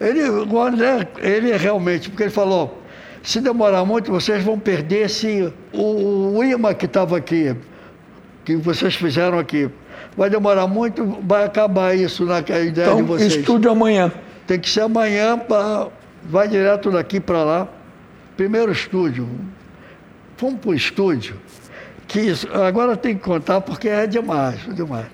Ele, 0.00 0.28
o 0.28 0.60
André, 0.60 1.06
ele 1.18 1.56
realmente, 1.56 2.10
porque 2.10 2.24
ele 2.24 2.30
falou, 2.30 2.82
se 3.26 3.40
demorar 3.40 3.84
muito, 3.84 4.12
vocês 4.12 4.44
vão 4.44 4.56
perder 4.56 5.06
esse, 5.06 5.52
o, 5.72 6.36
o 6.36 6.44
imã 6.44 6.72
que 6.72 6.86
estava 6.86 7.16
aqui, 7.16 7.56
que 8.44 8.54
vocês 8.54 8.94
fizeram 8.94 9.36
aqui 9.36 9.68
vai 10.16 10.30
demorar 10.30 10.68
muito, 10.68 11.04
vai 11.26 11.44
acabar 11.44 11.96
isso 11.96 12.24
na 12.24 12.38
ideia 12.38 12.68
então, 12.68 12.98
de 12.98 13.02
vocês. 13.02 13.34
Estúdio 13.34 13.68
amanhã. 13.68 14.12
Tem 14.46 14.60
que 14.60 14.70
ser 14.70 14.82
amanhã, 14.82 15.36
pra, 15.36 15.88
vai 16.22 16.46
direto 16.46 16.88
daqui 16.92 17.18
para 17.18 17.42
lá. 17.42 17.68
Primeiro 18.36 18.70
estúdio. 18.70 19.28
Fomos 20.36 20.60
para 20.60 20.70
o 20.70 20.74
estúdio, 20.74 21.34
que 22.06 22.20
isso, 22.20 22.46
agora 22.52 22.96
tem 22.96 23.16
que 23.16 23.24
contar 23.24 23.60
porque 23.60 23.88
é 23.88 24.06
demais, 24.06 24.60
demais. 24.72 25.06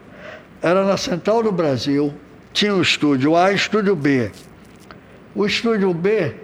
Era 0.60 0.84
na 0.84 0.98
Central 0.98 1.42
do 1.42 1.50
Brasil, 1.50 2.12
tinha 2.52 2.74
o 2.74 2.82
estúdio 2.82 3.34
A 3.34 3.52
e 3.52 3.54
o 3.54 3.56
estúdio 3.56 3.96
B. 3.96 4.30
O 5.34 5.46
estúdio 5.46 5.94
B 5.94 6.41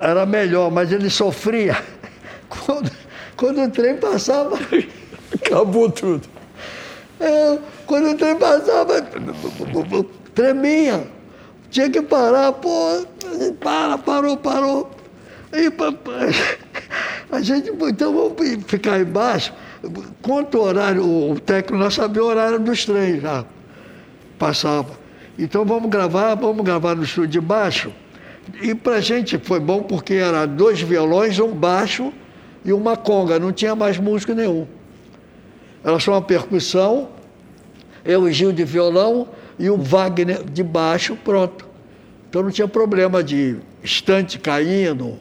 era 0.00 0.26
melhor, 0.26 0.70
mas 0.70 0.92
ele 0.92 1.10
sofria. 1.10 1.76
Quando, 2.48 2.90
quando 3.36 3.62
o 3.62 3.70
trem 3.70 3.96
passava, 3.96 4.56
acabou 5.34 5.90
tudo. 5.90 6.28
É, 7.18 7.58
quando 7.86 8.10
o 8.10 8.14
trem 8.14 8.36
passava, 8.36 9.02
tremia. 10.34 11.06
Tinha 11.70 11.90
que 11.90 12.00
parar, 12.02 12.52
pô, 12.52 13.04
para, 13.60 13.98
parou, 13.98 14.36
parou. 14.36 14.90
E 15.52 15.72
a 17.32 17.40
gente, 17.40 17.70
então 17.70 18.12
vamos 18.12 18.64
ficar 18.66 19.00
embaixo. 19.00 19.52
Quanto 20.22 20.60
horário, 20.60 21.04
o 21.04 21.40
técnico 21.40 21.82
nós 21.82 21.94
sabia 21.94 22.22
o 22.22 22.26
horário 22.26 22.58
dos 22.58 22.84
trens 22.84 23.22
já. 23.22 23.44
Passava. 24.38 24.98
Então 25.38 25.64
vamos 25.64 25.90
gravar, 25.90 26.34
vamos 26.34 26.64
gravar 26.64 26.94
no 26.94 27.04
estúdio 27.04 27.28
de 27.28 27.40
baixo. 27.40 27.92
E 28.62 28.74
pra 28.74 29.00
gente 29.00 29.38
foi 29.38 29.60
bom 29.60 29.82
porque 29.82 30.14
era 30.14 30.46
dois 30.46 30.80
violões, 30.80 31.38
um 31.38 31.52
baixo 31.52 32.12
e 32.64 32.72
uma 32.72 32.96
conga, 32.96 33.38
não 33.38 33.52
tinha 33.52 33.74
mais 33.74 33.98
música 33.98 34.34
nenhum. 34.34 34.66
Era 35.84 35.98
só 36.00 36.12
uma 36.12 36.22
percussão, 36.22 37.08
eu 38.04 38.28
e 38.28 38.32
Gil 38.32 38.52
de 38.52 38.64
violão 38.64 39.28
e 39.58 39.70
o 39.70 39.76
Wagner 39.76 40.42
de 40.44 40.62
baixo, 40.62 41.16
pronto. 41.16 41.66
Então 42.28 42.42
não 42.42 42.50
tinha 42.50 42.68
problema 42.68 43.22
de 43.22 43.56
estante 43.82 44.38
caindo. 44.38 45.18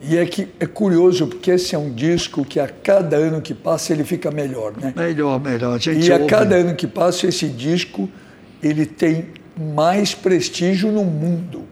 E 0.00 0.16
é 0.18 0.26
que 0.26 0.48
é 0.60 0.66
curioso, 0.66 1.26
porque 1.26 1.52
esse 1.52 1.74
é 1.74 1.78
um 1.78 1.90
disco 1.90 2.44
que 2.44 2.60
a 2.60 2.68
cada 2.68 3.16
ano 3.16 3.40
que 3.40 3.54
passa 3.54 3.92
ele 3.92 4.04
fica 4.04 4.30
melhor, 4.30 4.74
né? 4.76 4.92
Melhor, 4.94 5.40
melhor. 5.40 5.78
A 5.78 5.92
e 5.92 6.12
a 6.12 6.16
ouve. 6.16 6.26
cada 6.26 6.56
ano 6.56 6.74
que 6.74 6.86
passa 6.86 7.26
esse 7.26 7.48
disco 7.48 8.08
ele 8.62 8.86
tem 8.86 9.26
mais 9.56 10.14
prestígio 10.14 10.90
no 10.90 11.04
mundo. 11.04 11.64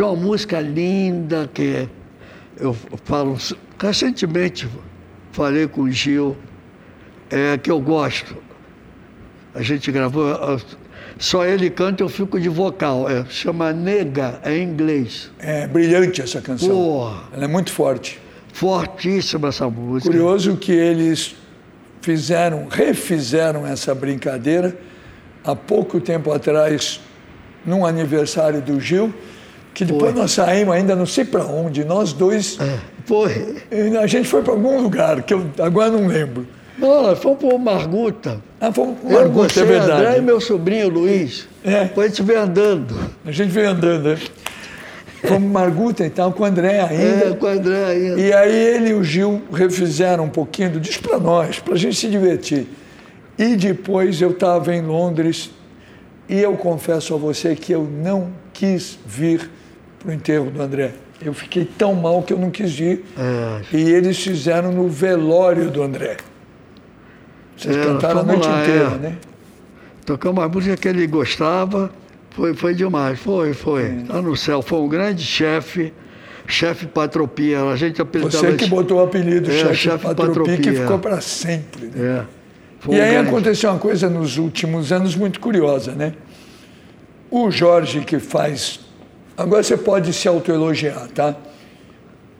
Tem 0.00 0.06
uma 0.06 0.16
música 0.16 0.58
linda 0.62 1.46
que 1.52 1.86
eu 2.58 2.74
falo 3.04 3.36
recentemente 3.78 4.66
falei 5.30 5.68
com 5.68 5.82
o 5.82 5.90
Gil 5.90 6.34
é, 7.28 7.58
que 7.58 7.70
eu 7.70 7.78
gosto. 7.78 8.34
A 9.54 9.60
gente 9.60 9.92
gravou. 9.92 10.24
Só 11.18 11.44
ele 11.44 11.68
canta, 11.68 12.02
eu 12.02 12.08
fico 12.08 12.40
de 12.40 12.48
vocal. 12.48 13.10
É, 13.10 13.26
chama 13.26 13.74
Nega, 13.74 14.40
é 14.42 14.56
em 14.56 14.62
inglês. 14.62 15.30
É 15.38 15.66
brilhante 15.66 16.22
essa 16.22 16.40
canção. 16.40 16.70
Porra. 16.70 17.24
Ela 17.34 17.44
é 17.44 17.48
muito 17.48 17.70
forte. 17.70 18.18
Fortíssima 18.54 19.48
essa 19.48 19.68
música. 19.68 20.10
Curioso 20.10 20.56
que 20.56 20.72
eles 20.72 21.36
fizeram, 22.00 22.68
refizeram 22.70 23.66
essa 23.66 23.94
brincadeira 23.94 24.74
há 25.44 25.54
pouco 25.54 26.00
tempo 26.00 26.32
atrás, 26.32 27.02
num 27.66 27.84
aniversário 27.84 28.62
do 28.62 28.80
Gil, 28.80 29.12
que 29.74 29.84
depois 29.84 30.12
Foi. 30.12 30.20
nós 30.20 30.32
saímos 30.32 30.74
ainda 30.74 30.96
não 30.96 31.06
sei 31.06 31.24
para 31.24 31.44
onde, 31.44 31.84
nós 31.84 32.12
dois. 32.12 32.58
É, 32.60 32.78
foi. 33.04 33.62
A 34.00 34.06
gente 34.06 34.28
foi 34.28 34.42
para 34.42 34.52
algum 34.52 34.80
lugar, 34.80 35.22
que 35.22 35.34
eu 35.34 35.46
agora 35.58 35.90
não 35.90 36.06
lembro. 36.06 36.46
Não, 36.78 37.02
nós 37.02 37.18
fomos 37.18 37.38
para 37.38 37.54
o 37.54 37.58
Marguta. 37.58 38.40
Ah, 38.60 38.72
um 38.78 38.96
Eu, 39.08 39.20
Marguta, 39.20 39.52
você, 39.52 39.60
é 39.60 39.64
verdade. 39.64 39.92
André 39.92 40.18
e 40.18 40.20
meu 40.22 40.40
sobrinho 40.40 40.88
Luiz. 40.88 41.46
É. 41.62 41.84
Depois 41.84 42.06
a 42.06 42.08
gente 42.08 42.22
veio 42.26 42.40
andando. 42.40 42.96
A 43.24 43.30
gente 43.30 43.50
veio 43.50 43.68
andando, 43.68 44.08
né? 44.08 44.18
Fomos 45.24 45.50
Marguta 45.50 46.06
e 46.06 46.10
tal, 46.10 46.32
com 46.32 46.42
o 46.42 46.46
André 46.46 46.80
ainda. 46.80 47.26
É, 47.26 47.36
com 47.38 47.44
o 47.44 47.48
André 47.48 47.84
ainda. 47.84 48.20
E 48.20 48.32
aí 48.32 48.54
ele 48.54 48.90
e 48.90 48.94
o 48.94 49.04
Gil 49.04 49.42
refizeram 49.52 50.24
um 50.24 50.30
pouquinho 50.30 50.70
do 50.70 50.80
Diz 50.80 50.96
para 50.96 51.18
nós, 51.18 51.58
para 51.58 51.74
a 51.74 51.76
gente 51.76 51.96
se 51.96 52.08
divertir. 52.08 52.66
E 53.38 53.56
depois 53.56 54.22
eu 54.22 54.30
estava 54.30 54.74
em 54.74 54.80
Londres 54.80 55.50
e 56.28 56.40
eu 56.40 56.54
confesso 56.54 57.14
a 57.14 57.18
você 57.18 57.54
que 57.54 57.72
eu 57.72 57.82
não 57.82 58.28
quis 58.54 58.98
vir 59.04 59.50
para 60.00 60.10
o 60.10 60.12
enterro 60.12 60.50
do 60.50 60.60
André. 60.60 60.92
Eu 61.22 61.32
fiquei 61.34 61.64
tão 61.64 61.94
mal 61.94 62.22
que 62.22 62.32
eu 62.32 62.38
não 62.38 62.50
quis 62.50 62.78
ir. 62.80 63.04
É. 63.18 63.76
E 63.76 63.90
eles 63.90 64.18
fizeram 64.18 64.72
no 64.72 64.88
velório 64.88 65.70
do 65.70 65.82
André. 65.82 66.16
Vocês 67.56 67.76
É, 67.76 67.84
cantaram 67.84 68.20
a 68.20 68.22
noite 68.22 68.48
lá, 68.48 68.62
inteira, 68.62 68.84
é. 68.94 68.98
né? 68.98 69.16
Tocamos 70.06 70.42
a 70.42 70.48
música 70.48 70.76
que 70.76 70.88
ele 70.88 71.06
gostava. 71.06 71.90
Foi, 72.30 72.54
foi 72.54 72.74
demais, 72.74 73.18
foi, 73.20 73.52
foi. 73.52 74.02
Lá 74.08 74.22
no 74.22 74.34
céu, 74.34 74.62
foi 74.62 74.78
um 74.78 74.88
grande 74.88 75.22
chefe, 75.22 75.92
chefe 76.46 76.86
Patropia. 76.86 77.62
A 77.64 77.76
gente 77.76 78.00
apelidava 78.00 78.46
Você 78.46 78.54
que 78.56 78.66
botou 78.66 78.98
o 78.98 79.02
apelido 79.02 79.50
É, 79.50 79.58
chefe 79.58 79.74
chefe 79.74 80.04
Patropi, 80.06 80.32
que 80.32 80.56
Patropia. 80.56 80.72
ficou 80.80 80.98
para 80.98 81.20
sempre. 81.20 81.86
né? 81.94 82.24
É. 82.88 82.94
E 82.94 82.98
aí 82.98 83.10
grande- 83.12 83.28
aconteceu 83.28 83.68
uma 83.70 83.78
coisa 83.78 84.08
nos 84.08 84.38
últimos 84.38 84.90
anos 84.90 85.14
muito 85.14 85.38
curiosa, 85.38 85.92
né? 85.92 86.14
O 87.30 87.50
Jorge 87.50 88.00
que 88.00 88.18
faz. 88.18 88.80
Agora 89.40 89.62
você 89.62 89.74
pode 89.74 90.12
se 90.12 90.28
autoelogiar, 90.28 91.08
tá? 91.14 91.34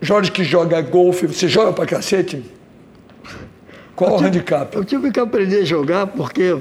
Jorge 0.02 0.30
que 0.30 0.44
joga 0.44 0.82
golfe, 0.82 1.26
você 1.26 1.48
joga 1.48 1.72
pra 1.72 1.86
cacete? 1.86 2.44
Qual 3.96 4.18
o 4.18 4.22
handicap? 4.22 4.76
Eu 4.76 4.84
tive 4.84 5.10
que 5.10 5.18
aprender 5.18 5.60
a 5.60 5.64
jogar 5.64 6.08
porque 6.08 6.58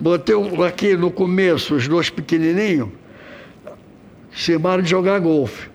botei 0.00 0.34
aqui 0.66 0.96
no 0.96 1.10
começo 1.10 1.74
os 1.74 1.86
dois 1.86 2.08
pequenininhos, 2.08 2.88
chamaram 4.30 4.82
de 4.82 4.88
jogar 4.88 5.18
golfe. 5.18 5.68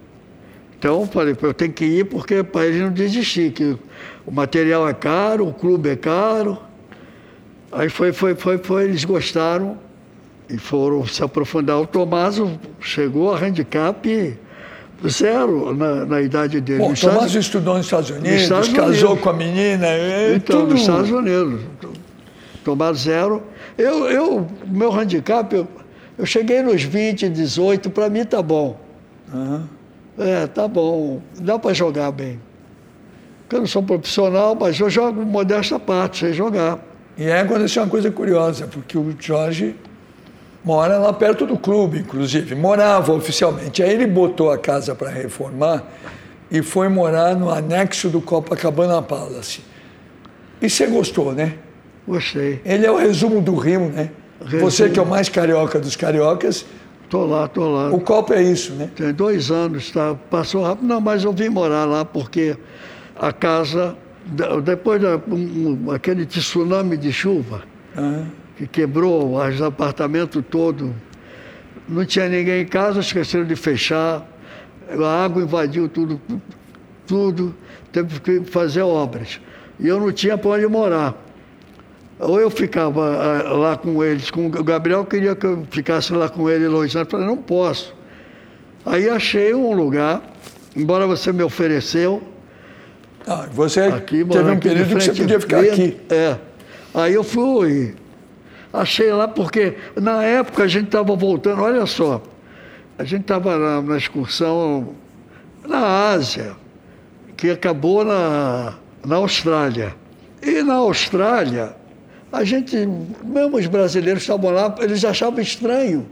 Então 0.79 1.01
eu 1.01 1.05
falei, 1.05 1.37
eu 1.39 1.53
tenho 1.53 1.71
que 1.71 1.85
ir 1.85 2.05
porque 2.05 2.41
para 2.41 2.65
eles 2.65 2.81
não 2.81 2.91
desistir, 2.91 3.51
que 3.51 3.77
o 4.25 4.31
material 4.31 4.89
é 4.89 4.93
caro, 4.95 5.47
o 5.47 5.53
clube 5.53 5.89
é 5.89 5.95
caro. 5.95 6.57
Aí 7.71 7.89
foi, 7.89 8.11
foi, 8.11 8.33
foi, 8.33 8.57
foi, 8.57 8.85
eles 8.85 9.05
gostaram 9.05 9.77
e 10.49 10.57
foram 10.57 11.05
se 11.05 11.23
aprofundar. 11.23 11.79
O 11.79 11.85
Tomaso 11.87 12.59
chegou 12.79 13.33
a 13.33 13.37
handicap 13.39 14.37
zero 15.07 15.73
na, 15.75 16.05
na 16.05 16.21
idade 16.21 16.59
dele. 16.61 16.79
Bom, 16.79 16.89
Nos 16.89 16.99
Estados- 16.99 17.17
Tomás 17.17 17.35
estudou 17.35 17.75
nos 17.77 17.85
Estados 17.85 18.09
Unidos, 18.09 18.41
Estados 18.41 18.69
casou 18.69 19.09
Unidos. 19.11 19.23
com 19.23 19.29
a 19.29 19.33
menina, 19.33 19.87
é 19.87 20.35
então, 20.35 20.61
tudo. 20.61 20.71
nos 20.71 20.81
Estados 20.81 21.11
Unidos. 21.11 21.61
Tomar 22.63 22.93
zero. 22.93 23.43
Eu, 23.77 24.09
eu, 24.09 24.47
meu 24.67 24.91
handicap, 24.91 25.53
eu, 25.55 25.67
eu 26.17 26.25
cheguei 26.25 26.61
nos 26.61 26.83
20, 26.83 27.29
18, 27.29 27.89
para 27.89 28.09
mim 28.09 28.25
tá 28.25 28.41
bom. 28.41 28.79
Aham. 29.33 29.69
É, 30.17 30.47
tá 30.47 30.67
bom. 30.67 31.21
Dá 31.39 31.59
para 31.59 31.73
jogar 31.73 32.11
bem. 32.11 32.39
Eu 33.51 33.59
não 33.59 33.67
sou 33.67 33.83
profissional, 33.83 34.57
mas 34.59 34.79
eu 34.79 34.89
jogo 34.89 35.23
modesta 35.23 35.79
parte, 35.79 36.17
sei 36.19 36.33
jogar. 36.33 36.79
E 37.17 37.23
aí 37.25 37.39
aconteceu 37.41 37.83
uma 37.83 37.89
coisa 37.89 38.09
curiosa, 38.11 38.67
porque 38.67 38.97
o 38.97 39.15
Jorge 39.19 39.75
mora 40.67 40.97
lá 40.97 41.13
perto 41.13 41.45
do 41.45 41.57
clube, 41.57 41.99
inclusive. 41.99 42.53
Morava 42.53 43.13
oficialmente. 43.13 43.81
Aí 43.81 43.89
ele 43.93 44.05
botou 44.05 44.51
a 44.51 44.57
casa 44.57 44.93
para 44.93 45.09
reformar 45.09 45.81
e 46.51 46.61
foi 46.61 46.89
morar 46.89 47.33
no 47.37 47.49
anexo 47.49 48.09
do 48.09 48.19
Copacabana 48.19 49.01
Palace. 49.01 49.61
E 50.61 50.69
você 50.69 50.85
gostou, 50.87 51.31
né? 51.31 51.53
Gostei. 52.05 52.61
Ele 52.65 52.85
é 52.85 52.91
o 52.91 52.97
resumo 52.97 53.39
do 53.41 53.55
Rio, 53.55 53.87
né? 53.89 54.09
Resumo. 54.43 54.69
Você 54.69 54.89
que 54.89 54.99
é 54.99 55.01
o 55.01 55.05
mais 55.05 55.29
carioca 55.29 55.79
dos 55.79 55.95
cariocas, 55.95 56.65
Tô 57.09 57.25
lá, 57.25 57.47
tô 57.47 57.69
lá. 57.69 57.89
o 57.89 58.01
Copa 58.01 58.35
é 58.35 58.43
isso, 58.43 58.73
né? 58.73 58.89
Tem 58.93 59.13
dois 59.13 59.49
anos, 59.49 59.89
tá? 59.91 60.13
passou 60.29 60.63
rápido. 60.63 60.85
Não, 60.85 60.99
mas 60.99 61.23
eu 61.23 61.31
vim 61.31 61.47
morar 61.47 61.85
lá 61.85 62.03
porque 62.03 62.57
a 63.15 63.31
casa, 63.31 63.95
de- 64.25 64.61
depois 64.61 65.01
da, 65.01 65.15
um- 65.29 65.85
um- 65.87 65.91
aquele 65.91 66.25
tsunami 66.25 66.97
de 66.97 67.13
chuva, 67.13 67.61
Aham. 67.97 68.25
Que 68.57 68.67
quebrou 68.67 69.37
os 69.37 69.61
apartamentos 69.61 70.43
todos. 70.49 70.89
Não 71.87 72.03
tinha 72.05 72.27
ninguém 72.27 72.63
em 72.63 72.65
casa, 72.65 72.99
esqueceram 72.99 73.45
de 73.45 73.55
fechar. 73.55 74.27
A 74.89 75.23
água 75.23 75.43
invadiu 75.43 75.87
tudo, 75.87 76.19
tudo. 77.05 77.55
Teve 77.91 78.19
que 78.19 78.41
fazer 78.41 78.81
obras. 78.81 79.39
E 79.79 79.87
eu 79.87 79.99
não 79.99 80.11
tinha 80.11 80.37
para 80.37 80.51
onde 80.51 80.67
morar. 80.67 81.15
Ou 82.19 82.39
eu 82.39 82.49
ficava 82.49 83.05
ah, 83.05 83.53
lá 83.53 83.77
com 83.77 84.03
eles, 84.03 84.31
com 84.31 84.47
o 84.47 84.49
Gabriel 84.63 85.05
queria 85.05 85.35
que 85.35 85.45
eu 85.45 85.67
ficasse 85.69 86.11
lá 86.13 86.27
com 86.27 86.49
ele, 86.49 86.67
Luiz. 86.67 86.95
Eu 86.95 87.05
falei, 87.05 87.27
não 87.27 87.37
posso. 87.37 87.95
Aí 88.83 89.07
achei 89.07 89.53
um 89.53 89.71
lugar, 89.73 90.23
embora 90.75 91.05
você 91.05 91.31
me 91.31 91.43
ofereceu, 91.43 92.23
Ah, 93.27 93.47
você 93.51 93.81
aqui, 93.81 94.25
teve 94.25 94.49
um 94.49 94.59
período 94.59 94.95
que 94.95 95.03
você 95.03 95.13
podia 95.13 95.39
ficar 95.39 95.59
aqui. 95.59 95.97
É. 96.09 96.37
Aí 96.93 97.13
eu 97.13 97.23
fui. 97.23 97.93
Achei 98.71 99.11
lá 99.11 99.27
porque 99.27 99.75
na 99.95 100.23
época 100.23 100.63
a 100.63 100.67
gente 100.67 100.85
estava 100.85 101.15
voltando, 101.15 101.61
olha 101.61 101.85
só, 101.85 102.21
a 102.97 103.03
gente 103.03 103.21
estava 103.21 103.57
na, 103.57 103.81
na 103.81 103.97
excursão 103.97 104.95
na 105.65 106.09
Ásia, 106.11 106.55
que 107.35 107.49
acabou 107.49 108.03
na, 108.03 108.75
na 109.05 109.17
Austrália. 109.17 109.95
E 110.41 110.63
na 110.63 110.75
Austrália, 110.75 111.75
a 112.31 112.43
gente, 112.43 112.75
mesmo 113.23 113.57
os 113.57 113.67
brasileiros 113.67 114.23
estavam 114.23 114.51
lá, 114.51 114.75
eles 114.79 115.03
achavam 115.03 115.39
estranho 115.39 116.05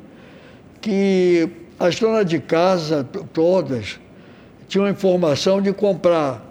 que 0.82 1.50
as 1.80 2.00
donas 2.00 2.26
de 2.26 2.40
casa, 2.40 3.04
todas, 3.34 4.00
tinham 4.68 4.88
informação 4.88 5.62
de 5.62 5.74
comprar 5.74 6.44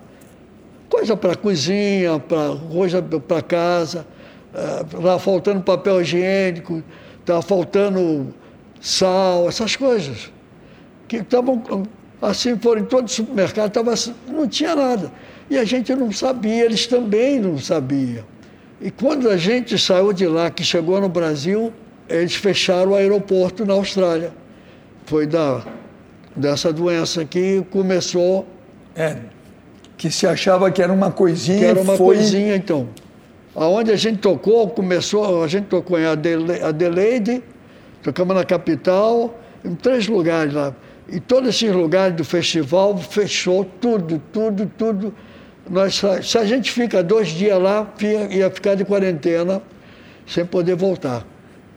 coisa 0.88 1.16
para 1.16 1.34
cozinha, 1.34 2.18
para 2.18 2.56
coisa 2.70 3.02
para 3.02 3.42
casa, 3.42 4.06
estava 4.54 5.18
faltando 5.18 5.60
papel 5.60 6.00
higiênico, 6.00 6.82
estava 7.20 7.42
faltando 7.42 8.32
sal, 8.80 9.48
essas 9.48 9.76
coisas. 9.76 10.32
Que 11.08 11.16
estavam, 11.16 11.62
assim, 12.22 12.56
foram 12.58 12.82
em 12.82 12.84
todo 12.84 13.08
supermercado, 13.08 13.70
tava, 13.72 13.92
assim, 13.92 14.14
não 14.28 14.46
tinha 14.48 14.74
nada. 14.74 15.12
E 15.50 15.58
a 15.58 15.64
gente 15.64 15.94
não 15.94 16.10
sabia, 16.12 16.64
eles 16.64 16.86
também 16.86 17.40
não 17.40 17.58
sabiam. 17.58 18.24
E 18.80 18.90
quando 18.90 19.28
a 19.28 19.36
gente 19.36 19.78
saiu 19.78 20.12
de 20.12 20.26
lá, 20.26 20.50
que 20.50 20.64
chegou 20.64 21.00
no 21.00 21.08
Brasil, 21.08 21.72
eles 22.08 22.34
fecharam 22.34 22.92
o 22.92 22.94
aeroporto 22.94 23.64
na 23.64 23.74
Austrália. 23.74 24.32
Foi 25.06 25.26
da, 25.26 25.62
dessa 26.34 26.72
doença 26.72 27.24
que 27.24 27.62
começou 27.70 28.46
É, 28.96 29.16
que 29.96 30.10
se 30.10 30.26
achava 30.26 30.70
que 30.70 30.82
era 30.82 30.92
uma 30.92 31.10
coisinha 31.10 31.58
que 31.58 31.64
era 31.64 31.80
uma 31.80 31.96
foi... 31.96 32.16
coisinha, 32.16 32.56
então. 32.56 32.88
Aonde 33.54 33.92
a 33.92 33.96
gente 33.96 34.18
tocou, 34.18 34.68
começou, 34.68 35.44
a 35.44 35.46
gente 35.46 35.66
tocou 35.66 35.98
em 35.98 36.04
Adelaide, 36.06 37.42
tocamos 38.02 38.34
na 38.34 38.44
capital, 38.44 39.38
em 39.64 39.74
três 39.74 40.08
lugares 40.08 40.52
lá. 40.52 40.74
E 41.08 41.20
todos 41.20 41.50
esses 41.50 41.70
lugares 41.72 42.16
do 42.16 42.24
festival 42.24 42.96
fechou 42.98 43.64
tudo, 43.80 44.20
tudo, 44.32 44.70
tudo. 44.76 45.14
Nós, 45.70 46.02
se 46.22 46.38
a 46.38 46.44
gente 46.44 46.72
fica 46.72 47.02
dois 47.02 47.28
dias 47.28 47.60
lá, 47.60 47.88
ia 48.30 48.50
ficar 48.50 48.74
de 48.74 48.84
quarentena, 48.84 49.62
sem 50.26 50.44
poder 50.44 50.74
voltar. 50.74 51.24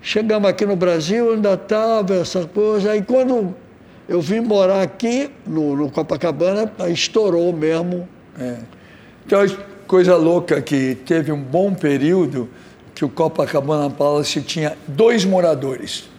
Chegamos 0.01 0.49
aqui 0.49 0.65
no 0.65 0.75
Brasil, 0.75 1.34
ainda 1.34 1.53
estava 1.53 2.15
essa 2.15 2.45
coisa. 2.45 2.91
Aí 2.91 3.01
quando 3.01 3.53
eu 4.07 4.21
vim 4.21 4.39
morar 4.39 4.82
aqui, 4.82 5.30
no, 5.45 5.75
no 5.75 5.91
Copacabana, 5.91 6.71
estourou 6.89 7.51
mesmo. 7.53 8.07
É. 8.39 8.57
Então, 9.25 9.45
coisa 9.88 10.16
louca 10.16 10.62
que 10.62 10.96
teve 11.06 11.32
um 11.32 11.42
bom 11.42 11.74
período 11.74 12.50
que 12.94 13.06
o 13.06 13.10
Copacabana 13.10 13.90
Palace 13.90 14.42
tinha 14.42 14.78
dois 14.88 15.24
moradores. 15.24 16.10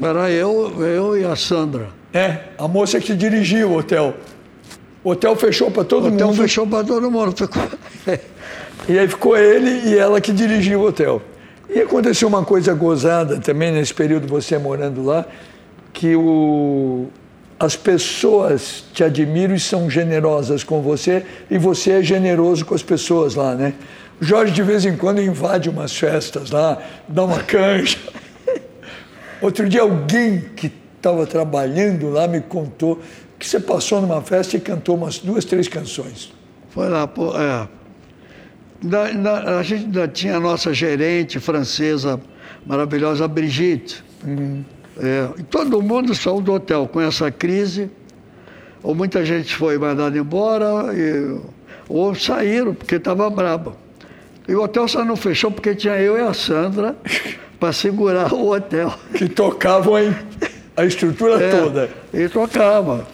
Era 0.00 0.30
eu, 0.30 0.82
eu 0.84 1.18
e 1.18 1.24
a 1.24 1.34
Sandra. 1.34 1.88
É, 2.12 2.38
a 2.56 2.68
moça 2.68 3.00
que 3.00 3.14
dirigia 3.14 3.66
o 3.66 3.76
hotel. 3.76 4.14
O 5.02 5.10
hotel 5.10 5.34
fechou 5.36 5.70
para 5.70 5.84
todo 5.84 6.04
O 6.04 6.14
hotel 6.14 6.28
mundo. 6.28 6.36
fechou 6.36 6.66
para 6.66 6.84
todo 6.84 7.10
mundo. 7.10 7.34
E 8.88 8.96
aí 8.96 9.08
ficou 9.08 9.36
ele 9.36 9.88
e 9.88 9.98
ela 9.98 10.20
que 10.20 10.32
dirigiu 10.32 10.80
o 10.80 10.86
hotel. 10.86 11.20
E 11.68 11.80
aconteceu 11.80 12.28
uma 12.28 12.44
coisa 12.44 12.72
gozada 12.72 13.40
também 13.40 13.72
nesse 13.72 13.92
período, 13.92 14.28
você 14.28 14.56
morando 14.58 15.04
lá, 15.04 15.26
que 15.92 16.14
o, 16.14 17.08
as 17.58 17.74
pessoas 17.74 18.84
te 18.92 19.02
admiram 19.02 19.54
e 19.54 19.60
são 19.60 19.88
generosas 19.88 20.62
com 20.62 20.82
você, 20.82 21.24
e 21.50 21.56
você 21.56 21.92
é 21.92 22.02
generoso 22.02 22.64
com 22.64 22.74
as 22.74 22.82
pessoas 22.82 23.34
lá, 23.34 23.54
né? 23.54 23.74
O 24.20 24.24
Jorge 24.24 24.52
de 24.52 24.62
vez 24.62 24.84
em 24.84 24.96
quando 24.96 25.20
invade 25.20 25.68
umas 25.68 25.96
festas 25.96 26.50
lá, 26.50 26.82
dá 27.08 27.24
uma 27.24 27.40
canja. 27.40 27.98
Outro 29.40 29.68
dia 29.68 29.82
alguém 29.82 30.40
que 30.56 30.72
estava 30.96 31.26
trabalhando 31.26 32.10
lá 32.10 32.26
me 32.26 32.40
contou 32.40 33.00
que 33.38 33.46
você 33.46 33.60
passou 33.60 34.00
numa 34.00 34.22
festa 34.22 34.56
e 34.56 34.60
cantou 34.60 34.96
umas 34.96 35.18
duas, 35.18 35.44
três 35.44 35.68
canções. 35.68 36.32
Foi 36.70 36.88
lá, 36.88 37.06
pô, 37.06 37.34
é. 37.36 37.68
Na, 38.82 39.12
na, 39.12 39.58
a 39.58 39.62
gente 39.62 39.84
ainda 39.84 40.08
tinha 40.08 40.36
a 40.36 40.40
nossa 40.40 40.72
gerente 40.72 41.38
francesa 41.38 42.20
maravilhosa, 42.66 43.26
Brigitte. 43.28 44.02
Uhum. 44.24 44.64
É, 44.98 45.28
e 45.38 45.42
todo 45.42 45.82
mundo 45.82 46.14
saiu 46.14 46.40
do 46.40 46.54
hotel 46.54 46.88
com 46.88 47.00
essa 47.00 47.30
crise, 47.30 47.90
ou 48.82 48.94
muita 48.94 49.24
gente 49.24 49.54
foi 49.54 49.76
mandada 49.78 50.16
embora, 50.16 50.94
e, 50.94 51.38
ou 51.88 52.14
saíram 52.14 52.74
porque 52.74 52.96
estava 52.96 53.28
brabo. 53.28 53.76
E 54.48 54.54
o 54.54 54.62
hotel 54.62 54.86
só 54.88 55.04
não 55.04 55.16
fechou 55.16 55.50
porque 55.50 55.74
tinha 55.74 55.96
eu 55.98 56.16
e 56.16 56.20
a 56.20 56.32
Sandra 56.32 56.96
para 57.58 57.72
segurar 57.72 58.32
o 58.32 58.52
hotel. 58.52 58.94
Que 59.14 59.28
tocavam 59.28 59.94
a 60.76 60.84
estrutura 60.84 61.42
é, 61.42 61.50
toda. 61.50 61.90
E 62.12 62.28
tocava. 62.28 63.06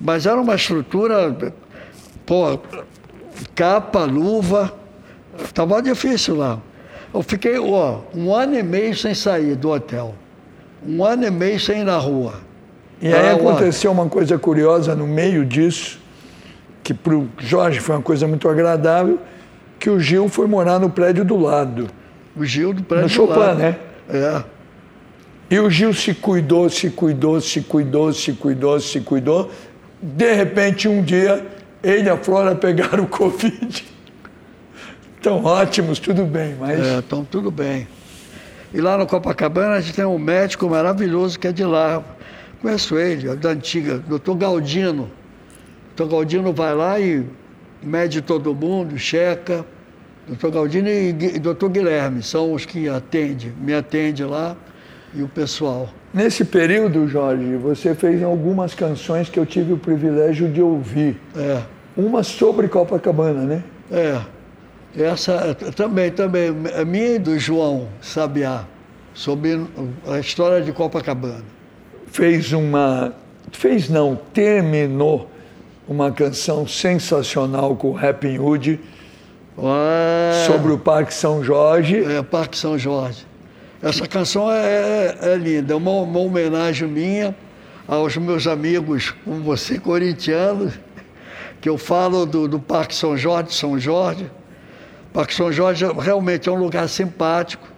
Mas 0.00 0.26
era 0.26 0.40
uma 0.40 0.54
estrutura, 0.54 1.54
pô, 2.26 2.58
capa, 3.54 4.04
luva, 4.04 4.74
estava 5.44 5.80
difícil 5.80 6.36
lá. 6.36 6.58
Eu 7.14 7.22
fiquei 7.22 7.58
ó, 7.58 8.00
um 8.14 8.34
ano 8.34 8.58
e 8.58 8.62
meio 8.62 8.96
sem 8.96 9.14
sair 9.14 9.54
do 9.54 9.70
hotel. 9.70 10.14
Um 10.86 11.04
ano 11.04 11.26
e 11.26 11.30
meio 11.30 11.60
sem 11.60 11.80
ir 11.80 11.84
na 11.84 11.96
rua. 11.96 12.34
E 13.00 13.12
aí 13.12 13.30
aconteceu 13.30 13.90
uma 13.90 14.08
coisa 14.08 14.38
curiosa 14.38 14.94
no 14.94 15.06
meio 15.06 15.44
disso, 15.44 15.98
que 16.82 16.94
para 16.94 17.14
o 17.14 17.28
Jorge 17.38 17.80
foi 17.80 17.96
uma 17.96 18.02
coisa 18.02 18.28
muito 18.28 18.48
agradável, 18.48 19.18
que 19.78 19.90
o 19.90 19.98
Gil 19.98 20.28
foi 20.28 20.46
morar 20.46 20.78
no 20.78 20.88
prédio 20.88 21.24
do 21.24 21.36
lado. 21.36 21.88
O 22.36 22.44
Gil 22.44 22.72
do 22.72 22.82
prédio 22.82 23.04
no 23.04 23.08
Chopin, 23.08 23.32
do 23.32 23.40
lado. 23.40 23.58
né? 23.58 23.76
É. 24.08 24.42
E 25.50 25.58
o 25.58 25.68
Gil 25.68 25.92
se 25.92 26.14
cuidou, 26.14 26.70
se 26.70 26.90
cuidou, 26.90 27.40
se 27.40 27.60
cuidou, 27.60 28.12
se 28.12 28.32
cuidou, 28.32 28.80
se 28.80 29.00
cuidou. 29.00 29.50
De 30.00 30.32
repente, 30.34 30.88
um 30.88 31.02
dia, 31.02 31.44
ele 31.82 32.06
e 32.06 32.10
a 32.10 32.16
Flora 32.16 32.54
pegaram 32.56 33.04
o 33.04 33.06
Covid. 33.08 33.84
Estão 35.16 35.44
ótimos, 35.44 35.98
tudo 35.98 36.24
bem, 36.24 36.56
mas. 36.58 36.80
É, 36.80 36.98
estão 37.00 37.24
tudo 37.24 37.50
bem. 37.50 37.86
E 38.74 38.80
lá 38.80 38.96
no 38.96 39.06
Copacabana 39.06 39.74
a 39.74 39.80
gente 39.80 39.94
tem 39.94 40.04
um 40.04 40.18
médico 40.18 40.68
maravilhoso 40.68 41.38
que 41.38 41.46
é 41.46 41.52
de 41.52 41.64
lá. 41.64 42.02
Conheço 42.60 42.98
ele, 42.98 43.28
é 43.28 43.36
da 43.36 43.50
antiga, 43.50 43.98
doutor 43.98 44.36
Galdino. 44.36 45.10
Doutor 45.94 46.16
Galdino 46.16 46.52
vai 46.52 46.74
lá 46.74 46.98
e 46.98 47.26
mede 47.82 48.22
todo 48.22 48.54
mundo, 48.54 48.98
checa. 48.98 49.64
Doutor 50.26 50.52
Galdino 50.52 50.88
e 50.88 51.38
doutor 51.38 51.68
Guilherme 51.68 52.22
são 52.22 52.54
os 52.54 52.64
que 52.64 52.88
atendem, 52.88 53.52
me 53.60 53.74
atendem 53.74 54.24
lá 54.24 54.56
e 55.14 55.22
o 55.22 55.28
pessoal. 55.28 55.88
Nesse 56.14 56.44
período, 56.44 57.08
Jorge, 57.08 57.56
você 57.56 57.94
fez 57.94 58.22
algumas 58.22 58.74
canções 58.74 59.28
que 59.28 59.38
eu 59.38 59.44
tive 59.44 59.72
o 59.72 59.78
privilégio 59.78 60.48
de 60.48 60.62
ouvir. 60.62 61.20
É. 61.36 61.62
Uma 61.96 62.22
sobre 62.22 62.68
Copacabana, 62.68 63.42
né? 63.42 63.64
É. 63.90 64.20
Essa 64.96 65.54
também, 65.74 66.10
também, 66.10 66.54
é 66.74 66.84
minha 66.84 67.14
e 67.14 67.18
do 67.18 67.38
João 67.38 67.88
Sabiá, 68.00 68.64
sobre 69.14 69.66
a 70.06 70.18
história 70.18 70.62
de 70.62 70.72
Copacabana. 70.72 71.44
Fez 72.06 72.52
uma. 72.52 73.14
Fez 73.52 73.88
não, 73.88 74.16
terminou 74.34 75.30
uma 75.88 76.12
canção 76.12 76.66
sensacional 76.66 77.74
com 77.74 77.88
o 77.88 77.92
Rapping 77.92 78.38
Hood 78.38 78.80
é... 79.58 80.46
sobre 80.46 80.72
o 80.72 80.78
Parque 80.78 81.12
São 81.12 81.42
Jorge. 81.42 82.04
É, 82.04 82.22
Parque 82.22 82.56
São 82.56 82.78
Jorge. 82.78 83.26
Essa 83.82 84.06
canção 84.06 84.50
é, 84.50 85.16
é, 85.22 85.32
é 85.32 85.36
linda, 85.36 85.72
é 85.72 85.76
uma, 85.76 85.90
uma, 85.90 86.20
homenagem 86.20 86.86
minha 86.86 87.34
aos 87.88 88.16
meus 88.16 88.46
amigos, 88.46 89.12
como 89.24 89.42
você, 89.42 89.78
corintianos, 89.78 90.78
que 91.60 91.68
eu 91.68 91.76
falo 91.76 92.24
do, 92.24 92.46
do 92.46 92.60
Parque 92.60 92.94
São 92.94 93.16
Jorge, 93.16 93.54
São 93.54 93.78
Jorge. 93.78 94.30
Parque 95.12 95.34
São 95.34 95.52
Jorge 95.52 95.84
realmente 95.98 96.48
é 96.48 96.52
um 96.52 96.56
lugar 96.56 96.88
simpático. 96.88 97.68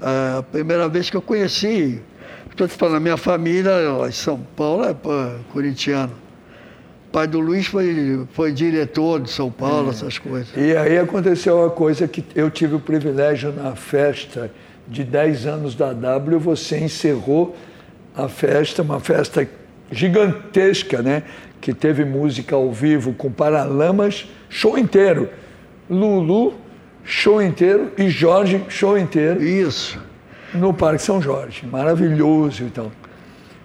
É 0.00 0.38
a 0.38 0.42
primeira 0.42 0.88
vez 0.88 1.08
que 1.08 1.16
eu 1.16 1.22
conheci, 1.22 2.00
estou 2.50 2.68
te 2.68 2.74
falando, 2.74 2.96
a 2.96 3.00
minha 3.00 3.16
família 3.16 3.72
em 4.06 4.12
São 4.12 4.38
Paulo 4.56 4.84
é 4.84 4.94
corintiano. 5.52 6.12
O 7.08 7.10
pai 7.10 7.26
do 7.26 7.40
Luiz 7.40 7.66
foi, 7.66 8.26
foi 8.32 8.52
diretor 8.52 9.20
de 9.20 9.30
São 9.30 9.50
Paulo, 9.50 9.88
é. 9.88 9.90
essas 9.90 10.18
coisas. 10.18 10.48
E 10.56 10.76
aí 10.76 10.98
aconteceu 10.98 11.56
uma 11.56 11.70
coisa 11.70 12.06
que 12.06 12.22
eu 12.34 12.50
tive 12.50 12.74
o 12.74 12.80
privilégio 12.80 13.50
na 13.50 13.74
festa 13.74 14.50
de 14.86 15.04
10 15.04 15.46
anos 15.46 15.74
da 15.74 15.92
W, 15.92 16.38
você 16.38 16.78
encerrou 16.78 17.56
a 18.14 18.28
festa, 18.28 18.82
uma 18.82 19.00
festa 19.00 19.48
gigantesca, 19.90 21.00
né? 21.00 21.22
Que 21.60 21.72
teve 21.72 22.04
música 22.04 22.54
ao 22.54 22.70
vivo 22.72 23.12
com 23.14 23.30
Paralamas, 23.30 24.26
show 24.48 24.78
inteiro. 24.78 25.28
Lulu, 25.88 26.54
show 27.04 27.42
inteiro, 27.42 27.92
e 27.96 28.08
Jorge, 28.08 28.64
show 28.68 28.98
inteiro. 28.98 29.42
Isso. 29.42 29.98
No 30.54 30.72
Parque 30.72 31.02
São 31.02 31.20
Jorge. 31.20 31.66
Maravilhoso 31.66 32.64
então. 32.64 32.90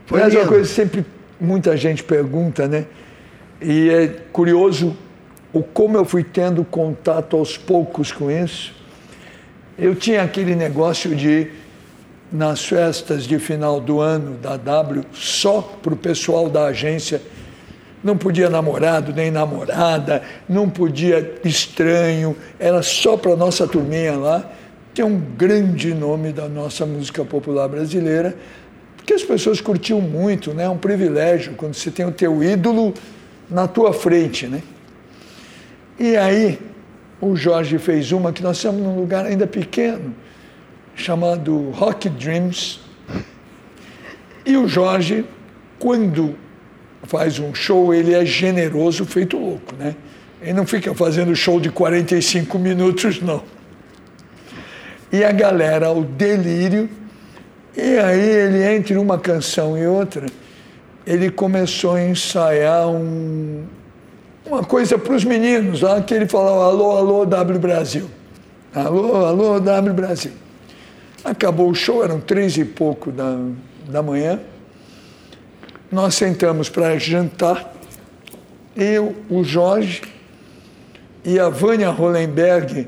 Foi 0.06 0.20
Mas 0.20 0.34
uma 0.34 0.46
coisa 0.46 0.68
que 0.68 0.76
sempre 0.76 1.06
muita 1.40 1.76
gente 1.78 2.04
pergunta, 2.04 2.68
né? 2.68 2.86
E 3.62 3.90
é 3.90 4.08
curioso 4.32 4.96
o 5.52 5.62
como 5.62 5.98
eu 5.98 6.06
fui 6.06 6.24
tendo 6.24 6.64
contato 6.66 7.38
aos 7.38 7.58
poucos 7.58 8.12
com 8.12 8.30
isso. 8.30 8.74
Eu 9.78 9.96
tinha 9.96 10.24
aquele 10.24 10.56
negócio 10.56 11.16
de 11.16 11.48
nas 12.32 12.66
festas 12.66 13.26
de 13.26 13.38
final 13.38 13.80
do 13.80 14.00
ano 14.00 14.36
da 14.38 14.58
W, 14.58 15.06
só 15.14 15.62
para 15.62 15.94
o 15.94 15.98
pessoal 15.98 16.50
da 16.50 16.66
agência 16.66 17.22
não 18.04 18.18
podia 18.18 18.50
namorado 18.50 19.14
nem 19.14 19.32
namorada, 19.32 20.22
não 20.48 20.70
podia 20.70 21.40
estranho, 21.44 22.36
era 22.60 22.84
só 22.84 23.16
para 23.16 23.36
nossa 23.36 23.66
turminha 23.68 24.18
lá, 24.18 24.52
que 24.94 25.02
é 25.02 25.06
um 25.06 25.20
grande 25.20 25.94
nome 25.94 26.32
da 26.32 26.48
nossa 26.48 26.86
música 26.86 27.24
popular 27.24 27.68
brasileira, 27.68 28.36
porque 28.98 29.14
as 29.14 29.24
pessoas 29.24 29.60
curtiam 29.60 30.00
muito, 30.00 30.54
né? 30.54 30.64
É 30.64 30.70
um 30.70 30.78
privilégio 30.78 31.54
quando 31.56 31.74
você 31.74 31.90
tem 31.90 32.06
o 32.06 32.12
teu 32.12 32.44
ídolo 32.44 32.94
na 33.50 33.68
tua 33.68 33.94
frente, 33.94 34.48
né? 34.48 34.62
E 36.00 36.16
aí 36.16 36.60
o 37.20 37.36
Jorge 37.36 37.78
fez 37.78 38.12
uma 38.12 38.32
que 38.32 38.44
nós 38.44 38.58
estamos 38.58 38.82
num 38.82 39.00
lugar 39.00 39.26
ainda 39.26 39.48
pequeno, 39.48 40.14
chamado 40.96 41.70
Rock 41.72 42.10
Dreams. 42.10 42.80
E 44.46 44.58
o 44.58 44.68
Jorge, 44.68 45.26
quando 45.80 46.36
faz 47.04 47.40
um 47.40 47.54
show, 47.54 47.94
ele 47.94 48.14
é 48.14 48.26
generoso, 48.26 49.06
feito 49.06 49.38
louco, 49.38 49.76
né? 49.78 49.96
Ele 50.42 50.54
não 50.54 50.66
fica 50.66 50.94
fazendo 50.94 51.36
show 51.36 51.60
de 51.60 51.70
45 51.70 52.58
minutos, 52.60 53.22
não. 53.22 53.44
E 55.12 55.24
a 55.24 55.32
galera, 55.32 55.92
o 55.92 56.04
delírio, 56.04 56.90
e 57.76 57.98
aí 57.98 58.20
ele, 58.20 58.64
entre 58.76 58.98
uma 58.98 59.18
canção 59.18 59.78
e 59.78 59.86
outra, 59.86 60.26
ele 61.06 61.30
começou 61.30 61.96
a 61.96 62.04
ensaiar 62.04 62.88
um, 62.88 63.64
uma 64.46 64.64
coisa 64.64 64.98
para 64.98 65.14
os 65.14 65.24
meninos 65.24 65.82
lá, 65.82 66.02
que 66.02 66.14
ele 66.14 66.28
falava, 66.28 66.66
alô, 66.66 66.98
alô, 66.98 67.26
W 67.26 67.60
Brasil. 67.60 68.10
Alô, 68.74 69.26
alô, 69.26 69.60
W 69.60 69.94
Brasil. 69.94 70.32
Acabou 71.24 71.70
o 71.70 71.76
show, 71.76 72.04
eram 72.04 72.20
três 72.20 72.58
e 72.58 72.66
pouco 72.66 73.12
da, 73.12 73.38
da 73.88 74.02
manhã. 74.02 74.40
Nós 75.94 76.16
sentamos 76.16 76.70
para 76.70 76.98
jantar, 76.98 77.72
eu, 78.76 79.16
o 79.30 79.44
Jorge 79.44 80.02
e 81.24 81.40
a 81.40 81.50
Vânia 81.50 81.92
Hollenberg, 81.92 82.88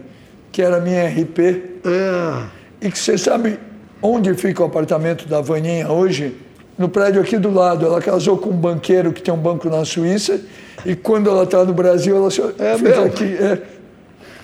que 0.51 0.59
era 0.59 0.79
minha 0.79 1.07
RP. 1.07 1.39
É. 1.85 2.47
E 2.81 2.89
que 2.89 2.97
você 2.97 3.15
sabe 3.15 3.59
onde 4.01 4.33
fica 4.33 4.63
o 4.63 4.65
apartamento 4.65 5.27
da 5.27 5.39
Vaninha 5.39 5.87
hoje? 5.87 6.35
No 6.79 6.89
prédio 6.89 7.21
aqui 7.21 7.37
do 7.37 7.51
lado. 7.51 7.85
Ela 7.85 8.01
casou 8.01 8.39
com 8.39 8.49
um 8.49 8.57
banqueiro 8.57 9.13
que 9.13 9.21
tem 9.21 9.31
um 9.31 9.37
banco 9.37 9.69
na 9.69 9.85
Suíça 9.85 10.41
e 10.83 10.95
quando 10.95 11.29
ela 11.29 11.43
está 11.43 11.63
no 11.63 11.75
Brasil, 11.75 12.17
ela 12.17 12.31
se 12.31 12.41
é 12.41 12.75
fica 12.75 13.05
aqui. 13.05 13.37
É. 13.39 13.61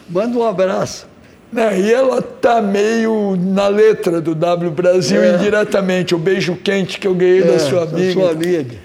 Manda 0.07 0.37
um 0.37 0.47
abraço. 0.47 1.07
Né? 1.51 1.81
E 1.81 1.93
ela 1.93 2.21
tá 2.21 2.61
meio 2.61 3.35
na 3.35 3.67
letra 3.67 4.21
do 4.21 4.33
W 4.33 4.71
Brasil 4.71 5.21
é. 5.21 5.35
indiretamente, 5.35 6.15
o 6.15 6.17
beijo 6.17 6.55
quente 6.55 6.99
que 6.99 7.07
eu 7.07 7.13
ganhei 7.13 7.41
é, 7.41 7.43
da 7.43 7.59
sua 7.59 7.83
amiga. 7.83 8.13
sua 8.13 8.31
amiga. 8.31 8.75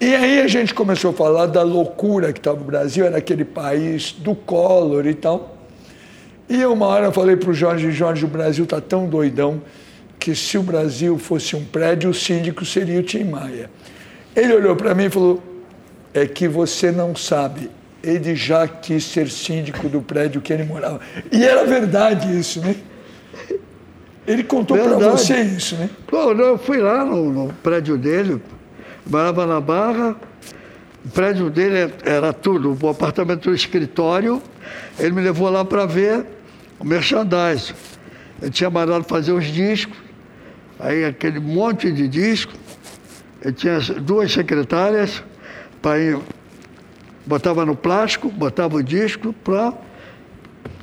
E 0.00 0.14
aí 0.14 0.40
a 0.40 0.48
gente 0.48 0.74
começou 0.74 1.12
a 1.12 1.14
falar 1.14 1.46
da 1.46 1.62
loucura 1.62 2.32
que 2.32 2.40
estava 2.40 2.60
o 2.60 2.64
Brasil, 2.64 3.06
era 3.06 3.18
aquele 3.18 3.44
país 3.44 4.12
do 4.12 4.34
Collor 4.34 5.06
e 5.06 5.14
tal. 5.14 5.56
E 6.48 6.66
uma 6.66 6.86
hora 6.86 7.06
eu 7.06 7.12
falei 7.12 7.36
para 7.36 7.50
o 7.50 7.54
Jorge, 7.54 7.90
Jorge, 7.92 8.24
o 8.24 8.28
Brasil 8.28 8.64
está 8.64 8.80
tão 8.80 9.06
doidão 9.06 9.62
que 10.18 10.34
se 10.34 10.58
o 10.58 10.62
Brasil 10.62 11.16
fosse 11.18 11.56
um 11.56 11.64
prédio, 11.64 12.10
o 12.10 12.14
síndico 12.14 12.64
seria 12.64 13.00
o 13.00 13.02
Tim 13.02 13.24
Maia. 13.24 13.70
Ele 14.34 14.52
olhou 14.52 14.76
para 14.76 14.94
mim 14.94 15.04
e 15.04 15.10
falou, 15.10 15.42
é 16.12 16.26
que 16.26 16.46
você 16.46 16.92
não 16.92 17.16
sabe, 17.16 17.70
ele 18.02 18.34
já 18.34 18.66
quis 18.66 19.04
ser 19.04 19.28
síndico 19.30 19.88
do 19.88 20.02
prédio 20.02 20.40
que 20.40 20.52
ele 20.52 20.64
morava. 20.64 21.00
E 21.30 21.44
era 21.44 21.64
verdade 21.64 22.36
isso, 22.38 22.60
né? 22.60 22.74
Ele 24.26 24.44
contou 24.44 24.76
para 24.76 25.10
você 25.10 25.40
isso, 25.40 25.76
né? 25.76 25.90
Pô, 26.06 26.32
eu 26.32 26.58
fui 26.58 26.78
lá 26.78 27.04
no, 27.04 27.32
no 27.32 27.52
prédio 27.54 27.96
dele, 27.98 28.40
morava 29.06 29.46
na 29.46 29.60
Barra, 29.60 30.16
o 31.04 31.08
prédio 31.10 31.50
dele 31.50 31.92
era 32.04 32.32
tudo, 32.32 32.76
o 32.80 32.88
apartamento 32.88 33.50
do 33.50 33.54
escritório. 33.54 34.40
Ele 34.98 35.12
me 35.12 35.20
levou 35.20 35.50
lá 35.50 35.64
para 35.64 35.84
ver 35.86 36.24
o 36.78 36.84
merchandising. 36.84 37.74
Ele 38.40 38.50
tinha 38.50 38.70
mandado 38.70 39.04
fazer 39.04 39.32
os 39.32 39.46
discos, 39.46 39.96
aí 40.78 41.04
aquele 41.04 41.40
monte 41.40 41.90
de 41.90 42.06
discos. 42.06 42.54
Ele 43.42 43.52
tinha 43.52 43.80
duas 43.80 44.32
secretárias, 44.32 45.22
para 45.80 45.98
ir, 45.98 46.18
botava 47.26 47.64
no 47.64 47.74
plástico, 47.74 48.28
botava 48.30 48.76
o 48.76 48.82
disco 48.82 49.32
para. 49.32 49.72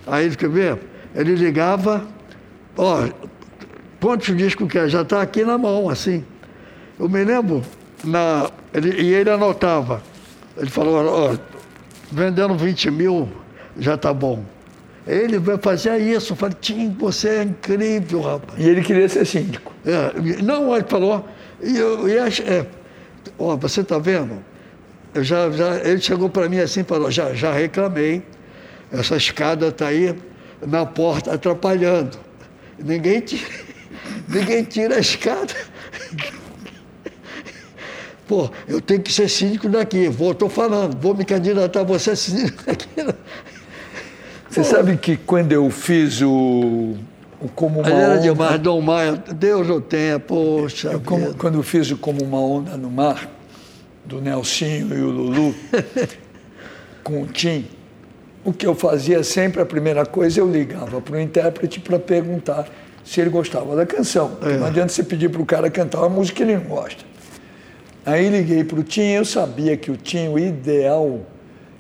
Aí, 0.07 0.35
quer 0.35 0.49
ver? 0.49 0.79
Ele 1.13 1.35
ligava, 1.35 2.05
ó, 2.77 3.07
quantos 3.99 4.35
discos 4.35 4.69
que 4.69 4.77
é? 4.77 4.87
Já 4.87 5.01
está 5.01 5.21
aqui 5.21 5.43
na 5.43 5.57
mão, 5.57 5.89
assim. 5.89 6.23
Eu 6.99 7.07
me 7.09 7.23
lembro, 7.23 7.63
na, 8.03 8.49
ele, 8.73 9.01
e 9.01 9.13
ele 9.13 9.29
anotava. 9.29 10.01
Ele 10.57 10.69
falou, 10.69 11.05
ó, 11.05 11.37
vendendo 12.11 12.55
20 12.55 12.91
mil 12.91 13.29
já 13.77 13.95
está 13.95 14.13
bom. 14.13 14.43
Ele 15.07 15.39
fazer 15.61 15.97
isso. 15.97 16.33
Eu 16.33 16.37
falei, 16.37 16.55
Tim, 16.59 16.95
você 16.99 17.29
é 17.29 17.43
incrível, 17.43 18.21
rapaz. 18.21 18.59
E 18.59 18.67
ele 18.67 18.81
queria 18.81 19.07
ser 19.09 19.25
síndico. 19.25 19.73
É, 19.85 20.41
não, 20.43 20.75
ele 20.75 20.85
falou, 20.87 21.27
e 21.61 21.77
eu, 21.77 22.07
e 22.07 22.17
é, 22.17 22.67
ó, 23.37 23.55
você 23.55 23.81
está 23.81 23.97
vendo? 23.97 24.43
Eu 25.13 25.23
já, 25.23 25.49
já, 25.51 25.77
ele 25.77 25.99
chegou 25.99 26.29
para 26.29 26.47
mim 26.47 26.59
assim 26.59 26.81
e 26.81 26.83
falou, 26.83 27.09
já, 27.09 27.33
já 27.33 27.51
reclamei, 27.51 28.21
essa 28.91 29.15
escada 29.15 29.67
está 29.67 29.87
aí 29.87 30.15
na 30.65 30.85
porta 30.85 31.33
atrapalhando. 31.33 32.17
Ninguém 32.77 33.21
tira, 33.21 33.49
ninguém 34.27 34.63
tira 34.63 34.95
a 34.95 34.99
escada. 34.99 35.53
Pô, 38.27 38.49
eu 38.67 38.79
tenho 38.79 39.01
que 39.01 39.11
ser 39.11 39.27
síndico 39.27 39.67
daqui. 39.67 40.07
Vou, 40.07 40.33
estou 40.33 40.49
falando, 40.49 40.95
vou 41.01 41.15
me 41.15 41.25
candidatar, 41.25 41.83
vou 41.83 41.97
ser 41.97 42.15
síndico 42.17 42.63
daqui. 42.63 42.87
Você 44.47 44.61
Pô. 44.61 44.63
sabe 44.63 44.97
que 44.97 45.17
quando 45.17 45.51
eu 45.51 45.69
fiz 45.71 46.21
o, 46.21 46.95
Como 47.55 47.79
Uma 47.81 47.89
Onda... 47.89 48.19
de 48.19 48.31
Mar, 48.31 48.59
Dom 48.59 48.81
Maia, 48.81 49.15
Deus 49.33 49.67
o 49.69 49.81
tenha, 49.81 50.19
poxa 50.19 50.89
eu, 50.89 51.01
como, 51.01 51.33
Quando 51.33 51.57
eu 51.57 51.63
fiz 51.63 51.89
o 51.89 51.97
Como 51.97 52.23
Uma 52.23 52.39
Onda 52.39 52.77
no 52.77 52.91
Mar, 52.91 53.27
do 54.09 54.19
Nelsinho 54.19 54.97
e 54.97 55.01
o 55.01 55.09
Lulu, 55.09 55.55
com 57.03 57.21
o 57.21 57.27
Tim, 57.27 57.67
o 58.43 58.51
que 58.51 58.65
eu 58.65 58.73
fazia 58.73 59.23
sempre, 59.23 59.61
a 59.61 59.65
primeira 59.65 60.03
coisa, 60.05 60.39
eu 60.39 60.49
ligava 60.49 60.99
para 60.99 61.15
o 61.15 61.19
intérprete 61.19 61.79
para 61.79 61.99
perguntar 61.99 62.67
se 63.05 63.21
ele 63.21 63.29
gostava 63.29 63.75
da 63.75 63.85
canção. 63.85 64.37
É. 64.41 64.57
Não 64.57 64.65
adianta 64.65 64.89
você 64.89 65.03
pedir 65.03 65.29
para 65.29 65.41
o 65.41 65.45
cara 65.45 65.69
cantar 65.69 65.99
uma 65.99 66.09
música 66.09 66.37
que 66.37 66.43
ele 66.43 66.57
não 66.57 66.63
gosta. 66.63 67.05
Aí 68.03 68.27
liguei 68.29 68.63
para 68.63 68.79
o 68.79 68.83
Tim, 68.83 69.11
eu 69.11 69.25
sabia 69.25 69.77
que 69.77 69.91
o 69.91 69.97
Tim, 69.97 70.29
o 70.29 70.39
ideal 70.39 71.19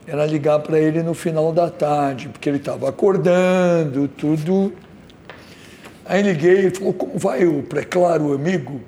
era 0.05 0.25
ligar 0.25 0.59
para 0.59 0.79
ele 0.79 1.01
no 1.01 1.15
final 1.15 1.51
da 1.51 1.69
tarde, 1.69 2.29
porque 2.29 2.47
ele 2.47 2.57
estava 2.57 2.87
acordando, 2.87 4.07
tudo. 4.07 4.71
Aí 6.05 6.21
liguei 6.21 6.67
e 6.67 6.69
falou, 6.69 6.93
como 6.93 7.17
vai 7.17 7.45
o 7.45 7.63
Preclaro 7.63 8.33
amigo? 8.33 8.81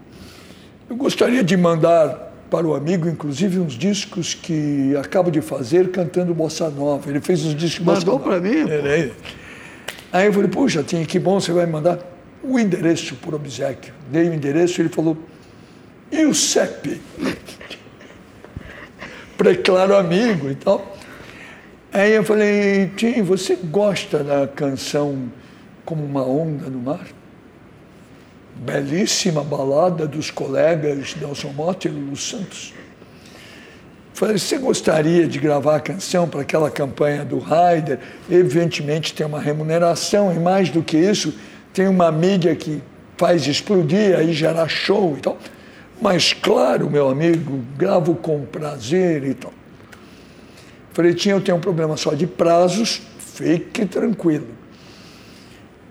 Eu 0.88 0.95
gostaria 0.95 1.43
de 1.43 1.57
mandar 1.57 2.30
para 2.52 2.68
o 2.68 2.76
amigo, 2.76 3.07
inclusive, 3.07 3.60
uns 3.60 3.76
discos 3.76 4.34
que 4.34 4.94
acabo 4.98 5.32
de 5.32 5.40
fazer 5.40 5.90
cantando 5.90 6.34
Bossa 6.34 6.69
Nova. 6.69 7.10
Ele 7.10 7.22
fez 7.22 7.45
uns 7.45 7.56
discos 7.56 7.86
Mandou 7.86 8.19
para 8.19 8.41
mim? 8.41 8.69
É, 8.69 9.11
Aí 10.11 10.26
eu 10.26 10.34
falei, 10.34 10.49
puxa, 10.49 10.84
Tim, 10.84 11.06
que 11.06 11.18
bom, 11.18 11.40
você 11.40 11.53
vai 11.53 11.65
mandar 11.65 11.99
o 12.44 12.60
endereço 12.60 13.15
por 13.15 13.34
obsequio. 13.34 13.94
Dei 14.11 14.28
o 14.28 14.34
endereço 14.34 14.82
e 14.82 14.84
ele 14.84 14.90
falou, 14.90 15.18
e 16.11 16.26
o 16.26 16.36
CEP? 16.36 16.99
Preclaro 19.38 19.95
amigo 19.95 20.49
e 20.52 20.56
tal. 20.56 20.98
Aí 21.94 22.11
eu 22.11 22.23
falei, 22.26 22.91
Tim, 22.98 23.22
você 23.22 23.56
gosta 23.56 24.26
da 24.26 24.45
canção 24.45 25.32
Como 25.86 26.03
uma 26.03 26.23
Onda 26.23 26.69
no 26.69 26.80
Mar? 26.80 27.07
Belíssima 28.61 29.43
balada 29.43 30.07
dos 30.07 30.29
colegas 30.29 31.15
Nelson 31.19 31.51
Motta 31.51 31.88
e 31.88 31.91
Lulu 31.91 32.15
Santos. 32.15 32.75
Falei, 34.13 34.38
você 34.38 34.59
gostaria 34.59 35.27
de 35.27 35.39
gravar 35.39 35.77
a 35.77 35.79
canção 35.79 36.29
para 36.29 36.41
aquela 36.41 36.69
campanha 36.69 37.25
do 37.25 37.39
Raider? 37.39 37.97
Evidentemente 38.29 39.15
tem 39.15 39.25
uma 39.25 39.39
remuneração 39.39 40.31
e 40.31 40.38
mais 40.38 40.69
do 40.69 40.83
que 40.83 40.95
isso, 40.95 41.33
tem 41.73 41.88
uma 41.88 42.11
mídia 42.11 42.55
que 42.55 42.83
faz 43.17 43.47
explodir, 43.47 44.15
aí 44.15 44.31
gera 44.31 44.67
show 44.67 45.15
e 45.17 45.21
tal. 45.21 45.39
Mas 45.99 46.31
claro, 46.31 46.88
meu 46.88 47.09
amigo, 47.09 47.63
gravo 47.75 48.13
com 48.13 48.45
prazer 48.45 49.23
e 49.23 49.33
tal. 49.33 49.53
Falei, 50.93 51.15
tinha, 51.15 51.33
eu 51.33 51.41
tenho 51.41 51.57
um 51.57 51.61
problema 51.61 51.97
só 51.97 52.13
de 52.13 52.27
prazos, 52.27 53.01
fique 53.17 53.88
tranquilo. 53.88 54.60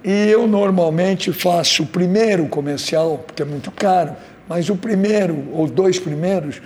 E 0.03 0.29
eu 0.31 0.47
normalmente 0.47 1.33
faço 1.33 1.83
o 1.83 1.87
primeiro 1.87 2.47
comercial, 2.47 3.23
porque 3.27 3.43
é 3.43 3.45
muito 3.45 3.71
caro, 3.71 4.17
mas 4.49 4.69
o 4.71 4.77
primeiro 4.77 5.45
ou 5.53 5.67
dois 5.67 5.99
primeiros 5.99 6.61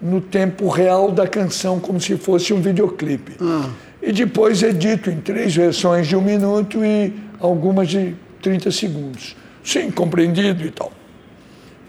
no 0.00 0.20
tempo 0.20 0.68
real 0.68 1.12
da 1.12 1.28
canção, 1.28 1.78
como 1.78 2.00
se 2.00 2.16
fosse 2.16 2.52
um 2.52 2.60
videoclipe. 2.60 3.36
Ah. 3.40 3.70
E 4.02 4.12
depois 4.12 4.62
edito 4.62 5.10
em 5.10 5.20
três 5.20 5.54
versões 5.54 6.06
de 6.06 6.16
um 6.16 6.22
minuto 6.22 6.84
e 6.84 7.12
algumas 7.38 7.88
de 7.88 8.14
30 8.40 8.70
segundos. 8.70 9.36
Sim, 9.62 9.90
compreendido 9.90 10.64
e 10.64 10.70
tal. 10.70 10.90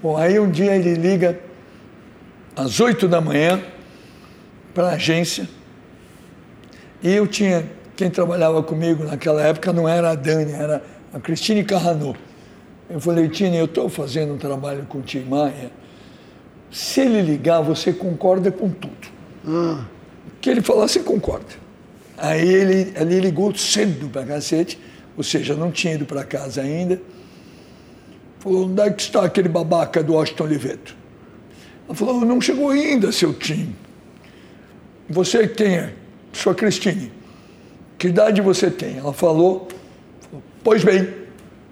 Bom, 0.03 0.17
aí 0.17 0.39
um 0.39 0.49
dia 0.49 0.75
ele 0.75 0.95
liga 0.95 1.39
às 2.55 2.79
8 2.79 3.07
da 3.07 3.21
manhã 3.21 3.61
para 4.73 4.89
a 4.89 4.91
agência 4.93 5.47
e 7.03 7.11
eu 7.11 7.25
tinha, 7.25 7.65
quem 8.01 8.09
trabalhava 8.09 8.63
comigo 8.63 9.03
naquela 9.03 9.43
época 9.43 9.71
não 9.71 9.87
era 9.87 10.09
a 10.09 10.15
Dani, 10.15 10.53
era 10.53 10.81
a 11.13 11.19
Cristine 11.19 11.63
Carrano. 11.63 12.15
Eu 12.89 12.99
falei, 12.99 13.29
Tine, 13.29 13.57
eu 13.57 13.65
estou 13.65 13.87
fazendo 13.89 14.33
um 14.33 14.39
trabalho 14.39 14.87
com 14.89 14.97
o 14.97 15.01
Tim 15.03 15.25
Maia. 15.25 15.71
Se 16.71 17.01
ele 17.01 17.21
ligar, 17.21 17.61
você 17.61 17.93
concorda 17.93 18.51
com 18.51 18.71
tudo. 18.71 19.07
Ah. 19.47 19.85
que 20.41 20.49
ele 20.49 20.63
falar, 20.63 20.87
você 20.87 21.01
concorda. 21.01 21.53
Aí 22.17 22.47
ele, 22.51 22.91
ele 22.95 23.19
ligou 23.19 23.53
cedo 23.53 24.09
para 24.09 24.25
cacete, 24.25 24.79
ou 25.15 25.23
seja, 25.23 25.55
não 25.55 25.69
tinha 25.71 25.93
ido 25.93 26.05
para 26.07 26.23
casa 26.23 26.61
ainda. 26.61 26.99
Falou, 28.39 28.65
onde 28.65 28.81
é 28.81 28.89
que 28.89 29.03
está 29.03 29.23
aquele 29.23 29.47
babaca 29.47 30.01
do 30.01 30.13
Washington 30.13 30.45
Oliveto? 30.45 30.95
Ela 31.85 31.95
falou, 31.95 32.21
não 32.21 32.41
chegou 32.41 32.71
ainda, 32.71 33.11
seu 33.11 33.31
Tim. 33.31 33.75
Você 35.07 35.47
quem 35.47 35.75
é? 35.77 35.93
Sua 36.33 36.55
Cristine. 36.55 37.20
Que 38.01 38.07
idade 38.07 38.41
você 38.41 38.71
tem? 38.71 38.97
Ela 38.97 39.13
falou, 39.13 39.67
pois 40.63 40.83
bem, 40.83 41.07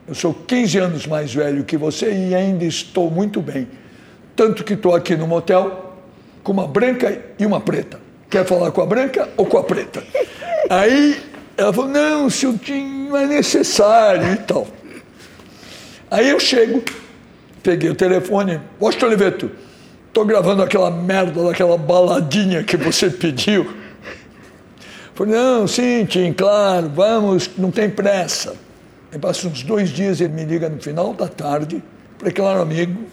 eu 0.08 0.14
sou 0.14 0.32
15 0.32 0.78
anos 0.78 1.08
mais 1.08 1.34
velho 1.34 1.64
que 1.64 1.76
você 1.76 2.12
e 2.12 2.36
ainda 2.36 2.66
estou 2.66 3.10
muito 3.10 3.42
bem. 3.42 3.68
Tanto 4.36 4.64
que 4.64 4.74
estou 4.74 4.94
aqui 4.94 5.16
no 5.16 5.26
motel 5.26 5.96
com 6.44 6.52
uma 6.52 6.68
branca 6.68 7.20
e 7.40 7.48
uma 7.48 7.60
preta. 7.60 8.00
Quer 8.30 8.46
falar 8.46 8.70
com 8.70 8.80
a 8.80 8.86
branca 8.86 9.28
ou 9.38 9.48
com 9.48 9.58
a 9.58 9.64
preta? 9.64 10.04
Aí 10.70 11.20
ela 11.58 11.74
falou, 11.74 11.90
não, 11.90 12.30
seu 12.30 12.56
Tim, 12.60 13.08
não 13.10 13.18
é 13.18 13.26
necessário 13.26 14.32
e 14.32 14.38
tal. 14.38 14.68
Aí 16.12 16.30
eu 16.30 16.40
chego, 16.40 16.84
peguei 17.64 17.90
o 17.90 17.96
telefone, 17.96 18.62
Washington 18.80 19.08
Oliveto, 19.08 19.52
estou 20.08 20.26
gravando 20.26 20.62
aquela 20.62 20.92
merda 20.92 21.44
daquela 21.44 21.76
baladinha 21.76 22.64
que 22.64 22.78
você 22.78 23.10
pediu. 23.10 23.79
Falei, 25.20 25.34
não, 25.34 25.68
sim, 25.68 26.06
Tim, 26.06 26.32
claro, 26.32 26.88
vamos, 26.88 27.50
não 27.58 27.72
tem 27.72 27.90
pressa. 27.90 28.56
Aí 29.12 29.20
passa 29.20 29.50
uns 29.50 29.64
dois 29.64 29.90
dias, 29.90 30.22
ele 30.22 30.32
me 30.32 30.46
liga 30.46 30.70
no 30.70 30.82
final 30.82 31.14
da 31.14 31.28
tarde, 31.28 31.84
falei, 32.18 32.34
claro, 32.34 32.62
amigo, 32.62 33.04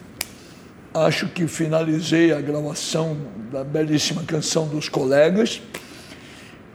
acho 0.95 1.27
que 1.27 1.49
finalizei 1.49 2.33
a 2.33 2.41
gravação 2.41 3.17
da 3.51 3.65
belíssima 3.65 4.23
canção 4.23 4.69
dos 4.69 4.89
colegas 4.89 5.61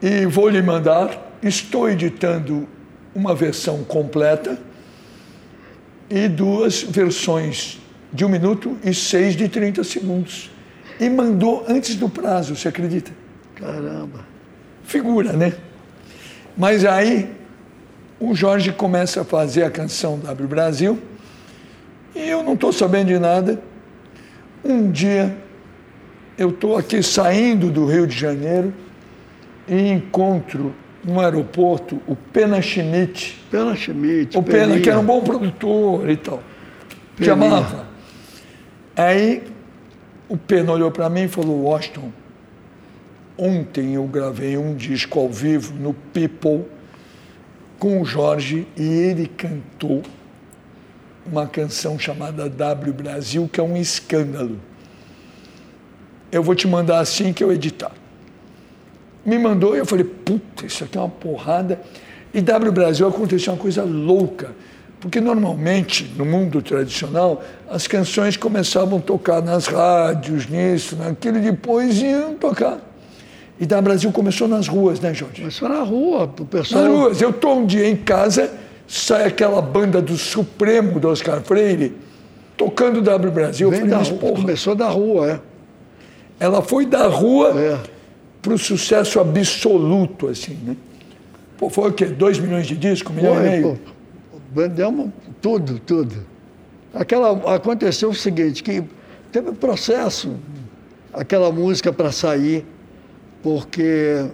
e 0.02 0.26
vou 0.26 0.50
lhe 0.50 0.62
mandar, 0.62 1.38
estou 1.42 1.90
editando 1.90 2.68
uma 3.16 3.34
versão 3.34 3.86
completa 3.86 4.60
e 6.10 6.28
duas 6.28 6.84
versões 6.84 7.80
de 8.12 8.26
um 8.26 8.28
minuto 8.28 8.78
e 8.84 8.94
seis 8.94 9.38
de 9.38 9.48
30 9.48 9.82
segundos. 9.86 10.52
E 11.00 11.10
mandou 11.10 11.64
antes 11.70 11.96
do 11.96 12.10
prazo, 12.10 12.54
você 12.54 12.68
acredita? 12.68 13.14
Caramba. 13.56 14.31
Figura, 14.92 15.32
né? 15.32 15.54
Mas 16.58 16.84
aí 16.84 17.32
o 18.20 18.36
Jorge 18.36 18.74
começa 18.74 19.22
a 19.22 19.24
fazer 19.24 19.64
a 19.64 19.72
canção 19.72 20.20
W 20.20 20.48
Brasil 20.48 21.00
e 22.14 22.30
eu 22.30 22.44
não 22.44 22.54
estou 22.54 22.74
sabendo 22.74 23.08
de 23.08 23.18
nada. 23.18 23.62
Um 24.64 24.92
dia 24.92 25.36
eu 26.38 26.50
estou 26.50 26.78
aqui 26.78 27.02
saindo 27.02 27.72
do 27.72 27.86
Rio 27.86 28.06
de 28.06 28.18
Janeiro 28.18 28.74
e 29.68 29.90
encontro 29.90 30.76
no 31.04 31.22
aeroporto 31.22 32.02
o 32.06 32.16
Pena 32.16 32.62
Schmidt. 32.62 33.42
Pena 33.50 33.74
Schmidt. 33.76 34.38
O 34.38 34.44
Pena, 34.44 34.60
Peninha. 34.60 34.82
que 34.82 34.90
era 34.90 35.00
um 35.00 35.06
bom 35.06 35.22
produtor 35.22 36.10
e 36.10 36.18
tal. 36.18 36.44
Peninha. 37.16 37.34
amava. 37.34 37.88
Aí 38.96 39.42
o 40.28 40.38
Pena 40.38 40.74
olhou 40.74 40.92
para 40.92 41.10
mim 41.10 41.24
e 41.24 41.28
falou, 41.30 41.64
Washington, 41.64 42.12
ontem 43.42 43.96
eu 43.96 44.04
gravei 44.06 44.56
um 44.56 44.76
disco 44.76 45.20
ao 45.20 45.28
vivo 45.28 45.74
no 45.74 45.96
People 45.96 46.64
com 47.80 48.00
o 48.00 48.06
Jorge 48.06 48.68
e 48.78 48.84
ele 48.84 49.26
cantou 49.26 50.04
uma 51.26 51.48
canção 51.48 51.98
chamada 51.98 52.48
W 52.48 52.94
Brasil, 52.94 53.50
que 53.52 53.60
é 53.60 53.64
um 53.64 53.76
escândalo. 53.76 54.60
Eu 56.32 56.44
vou 56.44 56.54
te 56.54 56.68
mandar 56.68 57.00
assim 57.00 57.34
que 57.34 57.44
eu 57.44 57.52
editar. 57.52 57.92
Me 59.26 59.40
mandou 59.40 59.76
e 59.76 59.80
eu 59.80 59.86
falei, 59.88 60.06
puta, 60.06 60.68
isso 60.68 60.84
aqui 60.84 60.96
é 60.96 61.02
uma 61.02 61.10
porrada. 61.10 61.82
E 62.32 62.42
W 62.42 62.72
Brasil 62.72 63.08
aconteceu 63.08 63.54
uma 63.54 63.60
coisa 63.60 63.84
louca, 63.84 64.52
porque 65.00 65.20
normalmente 65.20 66.04
no 66.16 66.26
mundo 66.26 66.62
tradicional 66.62 67.44
as 67.68 67.88
canções 67.88 68.38
começavam 68.38 69.00
a 69.00 69.02
tocar 69.02 69.42
nas 69.42 69.66
rádios, 69.66 70.48
nisso, 70.48 70.96
naquilo, 70.96 71.40
e 71.40 71.42
depois 71.42 72.00
iam 72.02 72.36
tocar. 72.36 72.91
E 73.62 73.66
W 73.68 73.84
Brasil 73.84 74.12
começou 74.12 74.48
nas 74.48 74.68
ruas, 74.68 75.00
né, 75.00 75.14
Jorge? 75.14 75.52
Foi 75.52 75.70
na 75.70 75.84
rua, 75.84 76.24
o 76.24 76.46
pessoal. 76.46 76.84
Nas 76.84 76.92
ruas. 76.92 77.22
Eu 77.22 77.30
estou 77.30 77.60
um 77.60 77.66
dia 77.68 77.88
em 77.88 77.96
casa, 77.96 78.52
sai 78.88 79.26
aquela 79.26 79.62
banda 79.62 80.02
do 80.02 80.18
Supremo 80.18 81.00
do 81.00 81.08
Oscar 81.08 81.42
Freire 81.42 81.96
tocando 82.58 83.04
W 83.04 83.32
Brasil. 83.32 83.70
Vem 83.70 83.82
falei, 83.82 83.96
da 83.96 84.04
rua, 84.04 84.18
porra, 84.18 84.34
começou 84.34 84.74
da 84.74 84.90
rua, 84.90 85.32
é. 85.32 85.40
ela 86.40 86.64
foi 86.64 86.88
da 86.88 87.06
rua 87.06 87.54
É. 87.56 87.80
para 88.42 88.54
o 88.54 88.58
sucesso 88.58 89.20
absoluto, 89.20 90.28
assim, 90.28 90.58
né? 90.64 90.76
Pô, 91.56 91.70
foi 91.70 91.92
o 91.92 91.94
quê? 91.94 92.06
Dois 92.06 92.40
milhões 92.40 92.66
de 92.66 92.76
discos? 92.76 93.14
Um 93.14 93.16
milhão 93.16 93.46
e 93.46 93.48
meio? 93.48 93.80
pô, 94.32 94.40
vendemos 94.56 95.12
tudo, 95.40 95.78
tudo. 95.78 96.16
Aquela, 96.96 97.56
aconteceu 97.56 98.10
o 98.10 98.16
seguinte, 98.16 98.64
que 98.64 98.84
teve 99.32 99.52
processo, 99.52 100.36
aquela 101.14 101.52
música 101.52 101.94
para 101.94 102.12
sair, 102.12 102.66
porque 103.44 104.26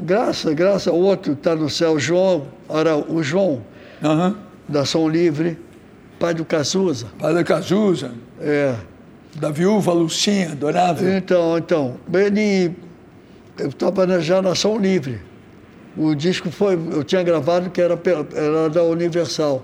graça, 0.00 0.52
graça, 0.52 0.90
outro 0.92 1.32
está 1.32 1.54
no 1.54 1.68
céu, 1.70 1.98
João, 1.98 2.46
era 2.68 2.96
o 2.96 3.22
João, 3.22 3.62
Aham. 4.02 4.36
da 4.68 4.84
Som 4.84 5.08
Livre, 5.08 5.58
pai 6.18 6.34
do 6.34 6.44
Cazuza. 6.44 7.06
Padre 7.18 7.44
Cazuza, 7.44 8.10
É. 8.40 8.74
da 9.36 9.50
viúva 9.50 9.92
Lucinha, 9.92 10.52
adorável. 10.52 11.16
Então, 11.16 11.56
então, 11.58 11.96
ele, 12.12 12.72
eu 13.58 13.68
estava 13.68 14.20
já 14.20 14.42
na 14.42 14.54
Som 14.54 14.78
Livre. 14.78 15.20
O 15.96 16.14
disco 16.14 16.50
foi, 16.50 16.74
eu 16.90 17.04
tinha 17.04 17.22
gravado 17.22 17.68
que 17.70 17.80
era, 17.80 17.98
era 18.34 18.70
da 18.70 18.82
Universal. 18.82 19.62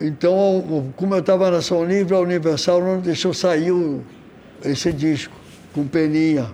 Então, 0.00 0.92
como 0.96 1.14
eu 1.14 1.20
estava 1.20 1.50
na 1.50 1.60
Som 1.60 1.84
Livre, 1.84 2.14
a 2.14 2.20
Universal 2.20 2.82
não 2.82 3.00
deixou 3.00 3.34
sair 3.34 3.70
o- 3.72 4.02
esse 4.64 4.92
disco, 4.92 5.34
com 5.74 5.86
peninha. 5.86 6.46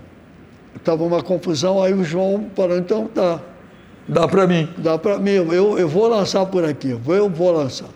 Estava 0.77 1.03
uma 1.03 1.23
confusão, 1.23 1.82
aí 1.82 1.93
o 1.93 2.05
João 2.05 2.47
falou, 2.55 2.77
então 2.78 3.07
tá, 3.09 3.40
Dá 4.07 4.28
para 4.28 4.47
mim. 4.47 4.69
dá 4.78 4.97
para 4.97 5.19
mim, 5.19 5.31
eu, 5.32 5.78
eu 5.78 5.89
vou 5.89 6.07
lançar 6.07 6.47
por 6.47 6.65
aqui, 6.65 6.90
eu 6.90 6.98
vou- 7.28 7.53
lançar. 7.53 7.89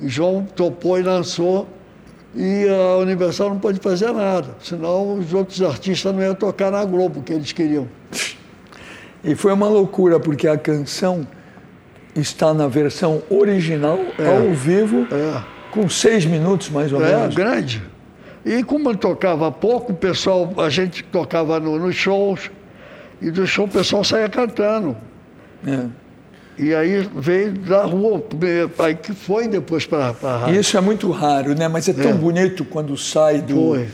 E 0.00 0.08
João 0.08 0.44
topou 0.54 0.98
e 0.98 1.02
lançou, 1.02 1.68
e 2.34 2.66
a 2.68 2.96
Universal 2.98 3.50
não 3.50 3.58
pôde 3.58 3.80
fazer 3.80 4.12
nada, 4.12 4.48
senão 4.62 5.18
os 5.18 5.32
outros 5.34 5.60
artistas 5.62 6.14
não 6.14 6.22
iam 6.22 6.34
tocar 6.34 6.70
na 6.70 6.84
Globo, 6.84 7.22
que 7.22 7.32
eles 7.32 7.52
queriam. 7.52 7.88
E 9.24 9.34
foi 9.34 9.52
uma 9.52 9.68
loucura, 9.68 10.20
porque 10.20 10.46
a 10.46 10.56
canção 10.56 11.26
está 12.14 12.54
na 12.54 12.68
versão 12.68 13.22
original, 13.28 13.98
ao 14.18 14.54
vivo, 14.54 15.06
É. 15.12 15.42
com 15.72 15.88
seis 15.88 16.24
minutos 16.24 16.70
mais 16.70 16.92
ou 16.92 17.02
É, 17.04 17.16
menos. 17.16 17.34
grande. 17.34 17.82
E 18.46 18.62
como 18.62 18.88
eu 18.90 18.96
tocava 18.96 19.50
pouco, 19.50 19.92
o 19.92 19.94
pessoal, 19.96 20.52
a 20.58 20.70
gente 20.70 21.02
tocava 21.02 21.58
no- 21.58 21.78
nos 21.78 21.96
shows, 21.96 22.48
e 23.20 23.30
do 23.30 23.44
show 23.46 23.64
o 23.64 23.68
pessoal 23.68 24.04
saía 24.04 24.28
cantando. 24.28 24.96
É. 25.66 25.86
E 26.58 26.74
aí 26.74 27.06
veio 27.16 27.52
da 27.52 27.82
rua, 27.84 28.22
aí 28.78 28.94
que 28.94 29.12
foi 29.12 29.48
depois 29.48 29.84
para 29.84 30.06
a 30.08 30.10
E 30.10 30.40
rádio. 30.40 30.60
isso 30.60 30.76
é 30.76 30.80
muito 30.80 31.10
raro, 31.10 31.54
né? 31.54 31.66
Mas 31.68 31.88
é 31.88 31.92
tão 31.92 32.12
É. 32.12 32.14
bonito 32.14 32.64
quando 32.64 32.96
sai 32.96 33.42
do, 33.42 33.54
Foi. 33.54 33.88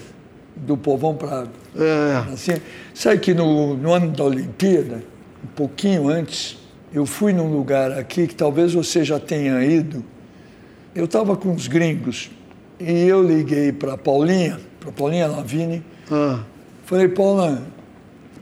do 0.54 0.76
povão 0.76 1.14
para 1.16 1.46
É, 1.74 2.32
Assim, 2.32 2.52
sabe 2.92 3.18
que 3.18 3.32
no, 3.32 3.74
no 3.74 3.92
ano 3.94 4.08
da 4.12 4.24
Olimpíada, 4.24 5.02
um 5.42 5.48
pouquinho 5.56 6.08
antes, 6.10 6.58
eu 6.92 7.06
fui 7.06 7.32
num 7.32 7.50
lugar 7.50 7.90
aqui 7.92 8.26
que 8.26 8.34
talvez 8.34 8.74
você 8.74 9.02
já 9.02 9.18
tenha 9.18 9.64
ido. 9.64 10.04
Eu 10.94 11.06
estava 11.06 11.34
com 11.34 11.50
os 11.54 11.66
gringos 11.66 12.30
e 12.86 13.09
eu 13.09 13.22
liguei 13.22 13.72
para 13.72 13.96
Paulinha, 13.96 14.59
para 14.80 14.92
Paulinha 14.92 15.26
Lavini, 15.26 15.82
ah, 16.10 16.40
falei, 16.84 17.09
Paula, 17.09 17.62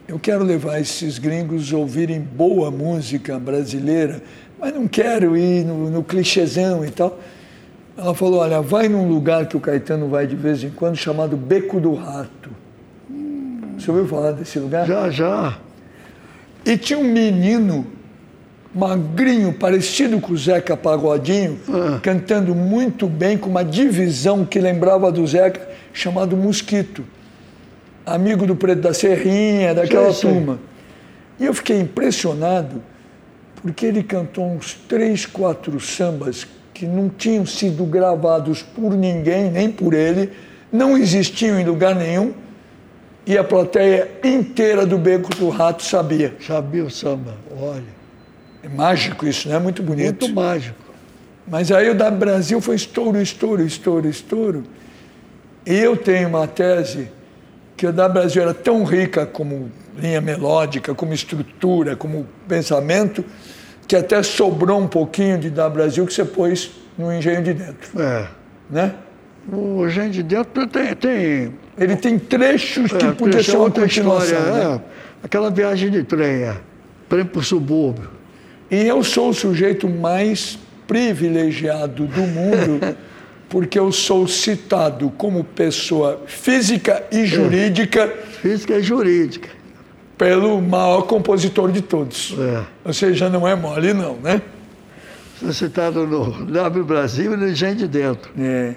eu 0.09 0.19
quero 0.19 0.43
levar 0.43 0.81
esses 0.81 1.19
gringos 1.19 1.73
a 1.73 1.77
ouvirem 1.77 2.21
boa 2.21 2.71
música 2.71 3.39
brasileira, 3.39 4.23
mas 4.59 4.75
não 4.75 4.89
quero 4.89 5.37
ir 5.37 5.65
no, 5.65 5.91
no 5.91 6.03
clichêzão 6.03 6.85
e 6.85 6.91
tal. 6.91 7.19
Ela 7.97 8.15
falou, 8.15 8.41
olha, 8.41 8.61
vai 8.61 8.89
num 8.89 9.09
lugar 9.09 9.47
que 9.47 9.57
o 9.57 9.61
Caetano 9.61 10.09
vai 10.09 10.27
de 10.27 10.35
vez 10.35 10.65
em 10.65 10.71
quando, 10.71 10.97
chamado 10.97 11.37
Beco 11.37 11.81
do 11.81 11.95
Rato. 11.95 12.51
Você 13.79 13.91
ouviu 13.91 14.07
falar 14.07 14.33
desse 14.33 14.59
lugar? 14.59 14.87
já, 14.87 15.11
já. 15.11 15.59
E 16.65 16.77
tinha 16.77 16.99
um 16.99 17.05
menino 17.05 17.87
magrinho, 18.75 19.53
parecido 19.53 20.21
com 20.21 20.33
o 20.33 20.37
Zeca 20.37 20.77
Pagodinho, 20.77 21.59
Ah. 21.69 21.99
cantando 22.03 22.55
muito 22.55 23.07
bem, 23.07 23.37
com 23.37 23.51
uma 23.51 23.65
divisão 23.65 24.45
que 24.45 24.59
lembrava 24.61 25.11
do 25.11 25.27
Zeca, 25.27 25.69
chamado 25.93 26.37
Mosquito. 26.37 27.05
Amigo 28.07 28.47
do 28.47 28.57
Preto 28.57 28.81
da 28.81 28.95
Serrinha, 28.95 29.75
daquela 29.75 30.13
sei. 30.13 30.31
turma. 30.31 30.59
E 31.39 31.45
eu 31.45 31.55
fiquei 31.55 31.81
impressionado, 31.81 32.83
porque 33.63 33.87
ele 33.87 34.03
cantou 34.03 34.47
uns 34.47 34.75
três, 34.89 35.27
quatro 35.27 35.79
sambas 35.81 36.47
que 36.73 36.87
não 36.87 37.09
tinham 37.09 37.45
sido 37.45 37.85
gravados 37.85 38.63
por 38.63 38.95
ninguém, 38.95 39.51
nem 39.51 39.71
por 39.71 39.93
ele, 39.95 40.31
não 40.73 40.97
existiam 40.97 41.59
em 41.59 41.65
lugar 41.65 41.95
nenhum, 41.95 42.33
e 43.27 43.37
a 43.37 43.45
plateia 43.45 44.09
inteira 44.25 44.87
do 44.87 44.97
Beco 44.97 45.35
do 45.37 45.49
Rato 45.51 45.83
sabia. 45.83 46.35
Sabia 46.41 46.85
o 46.85 46.91
samba, 46.91 47.35
olha. 47.61 48.00
É 48.62 48.69
mágico 48.69 49.27
isso, 49.27 49.49
né? 49.49 49.59
Muito 49.59 49.82
bonito. 49.82 50.23
Muito 50.27 50.35
mágico. 50.35 50.77
Mas 51.47 51.73
aí 51.73 51.89
o 51.91 51.95
da 51.95 52.11
Brasil 52.11 52.61
foi 52.61 52.77
estouro, 52.77 53.20
estouro, 53.20 53.62
estouro, 53.62 54.09
estouro. 54.09 54.65
E 55.66 55.74
eu 55.74 55.97
tenho 55.97 56.28
uma 56.28 56.47
tese 56.47 57.09
que 57.77 57.87
o 57.87 57.93
da 57.93 58.09
Brasil 58.09 58.43
era 58.43 58.55
tão 58.55 58.85
rica 58.85 59.24
como 59.27 59.70
linha 59.97 60.20
melódica, 60.20 60.95
como 60.95 61.12
estrutura, 61.12 61.97
como 61.97 62.27
pensamento, 62.47 63.24
que 63.89 63.97
até 63.97 64.23
sobrou 64.23 64.78
um 64.81 64.87
pouquinho 64.87 65.39
de 65.39 65.51
da 65.51 65.69
Brasil 65.69 66.07
que 66.07 66.12
você 66.12 66.24
pôs 66.24 66.70
no 66.97 67.12
engenho 67.12 67.43
de 67.43 67.55
dentro, 67.55 68.01
É. 68.01 68.28
né? 68.70 68.95
O 69.51 69.89
Gente 69.89 70.12
de 70.12 70.23
Dentro 70.23 70.66
tem. 70.66 70.95
tem 70.95 71.55
Ele 71.77 71.97
tem 71.97 72.19
trechos 72.19 72.93
que 72.93 73.05
é, 73.05 73.11
podia 73.12 73.43
ser 73.43 73.57
uma 73.57 73.70
continuação. 73.70 74.39
história, 74.39 74.69
né? 74.69 74.74
é. 74.77 74.81
Aquela 75.24 75.51
viagem 75.51 75.91
de 75.91 76.05
trem, 76.05 76.43
é. 76.43 76.57
Trem 77.09 77.24
para 77.24 77.41
o 77.41 77.43
subúrbio. 77.43 78.20
E 78.71 78.87
eu 78.87 79.03
sou 79.03 79.31
o 79.31 79.35
sujeito 79.35 79.89
mais 79.89 80.59
privilegiado 80.87 82.07
do 82.07 82.21
mundo, 82.23 82.97
porque 83.49 83.79
eu 83.79 83.91
sou 83.91 84.27
citado 84.29 85.11
como 85.17 85.43
pessoa 85.43 86.23
física 86.27 87.03
e 87.11 87.27
jurídica 87.27 88.09
Física 88.41 88.79
e 88.79 88.83
jurídica. 88.83 89.49
pelo 90.17 90.61
maior 90.63 91.03
compositor 91.03 91.71
de 91.73 91.81
todos. 91.83 92.35
É. 92.39 92.63
Ou 92.85 92.93
seja, 92.93 93.29
não 93.29 93.47
é 93.47 93.55
mole, 93.55 93.93
não, 93.93 94.17
né? 94.17 94.41
Foi 95.37 95.53
citado 95.53 96.07
no 96.07 96.47
W 96.47 96.85
Brasil 96.85 97.33
e 97.35 97.37
no 97.37 97.55
Gente 97.55 97.79
de 97.81 97.89
Dentro. 97.89 98.31
É. 98.39 98.75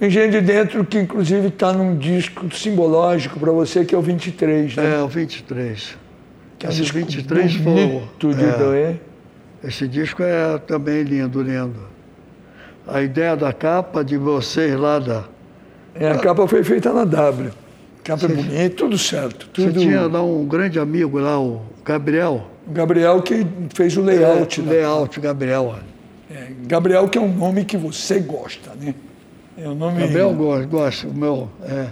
Engenho 0.00 0.30
de 0.30 0.40
Dentro, 0.40 0.84
que 0.84 0.98
inclusive 0.98 1.48
está 1.48 1.72
num 1.72 1.96
disco 1.96 2.54
simbológico 2.54 3.40
para 3.40 3.50
você, 3.50 3.84
que 3.84 3.94
é 3.94 3.98
o 3.98 4.02
23, 4.02 4.76
né? 4.76 4.94
É, 4.98 5.02
o 5.02 5.08
23. 5.08 5.96
Que 6.58 6.66
é 6.66 6.70
disco 6.70 6.96
23 6.98 7.54
foi. 7.56 7.62
o- 7.72 7.74
bonito 7.74 8.34
de 8.34 8.44
é. 8.44 8.52
doer. 8.58 9.00
Esse 9.62 9.88
disco 9.88 10.22
é 10.22 10.58
também 10.58 11.02
lindo, 11.02 11.42
lindo. 11.42 11.88
A 12.86 13.02
ideia 13.02 13.36
da 13.36 13.52
capa 13.52 14.04
de 14.04 14.16
vocês 14.16 14.78
lá 14.78 14.98
da. 14.98 15.24
É, 15.94 16.10
a 16.10 16.18
capa 16.18 16.46
foi 16.46 16.62
feita 16.62 16.92
na 16.92 17.04
W. 17.04 17.50
Capa 18.04 18.24
é 18.24 18.28
bonita, 18.28 18.76
tudo 18.76 18.96
certo. 18.96 19.48
Você 19.54 19.66
Tudo... 19.66 19.80
tinha 19.80 20.06
lá 20.06 20.22
um 20.22 20.46
grande 20.46 20.78
amigo 20.78 21.18
lá, 21.18 21.38
o 21.38 21.60
Gabriel. 21.84 22.46
O 22.66 22.70
Gabriel 22.70 23.20
que 23.20 23.46
fez 23.74 23.96
o 23.96 24.02
layout. 24.02 24.60
É, 24.60 24.64
layout, 24.64 25.20
Gabriel. 25.20 25.74
É, 26.30 26.46
Gabriel 26.66 27.08
que 27.08 27.18
é 27.18 27.20
um 27.20 27.34
nome 27.34 27.64
que 27.64 27.76
você 27.76 28.20
gosta, 28.20 28.70
né? 28.80 28.94
É 29.58 29.68
um 29.68 29.74
nome... 29.74 30.00
Gabriel 30.00 30.32
gosto, 30.32 30.68
gosto, 30.68 31.08
o 31.08 31.14
meu 31.14 31.50
é, 31.64 31.88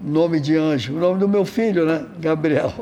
nome 0.00 0.40
de 0.40 0.56
anjo. 0.56 0.94
O 0.94 1.00
nome 1.00 1.18
do 1.18 1.28
meu 1.28 1.44
filho, 1.44 1.84
né? 1.84 2.06
Gabriel. 2.18 2.72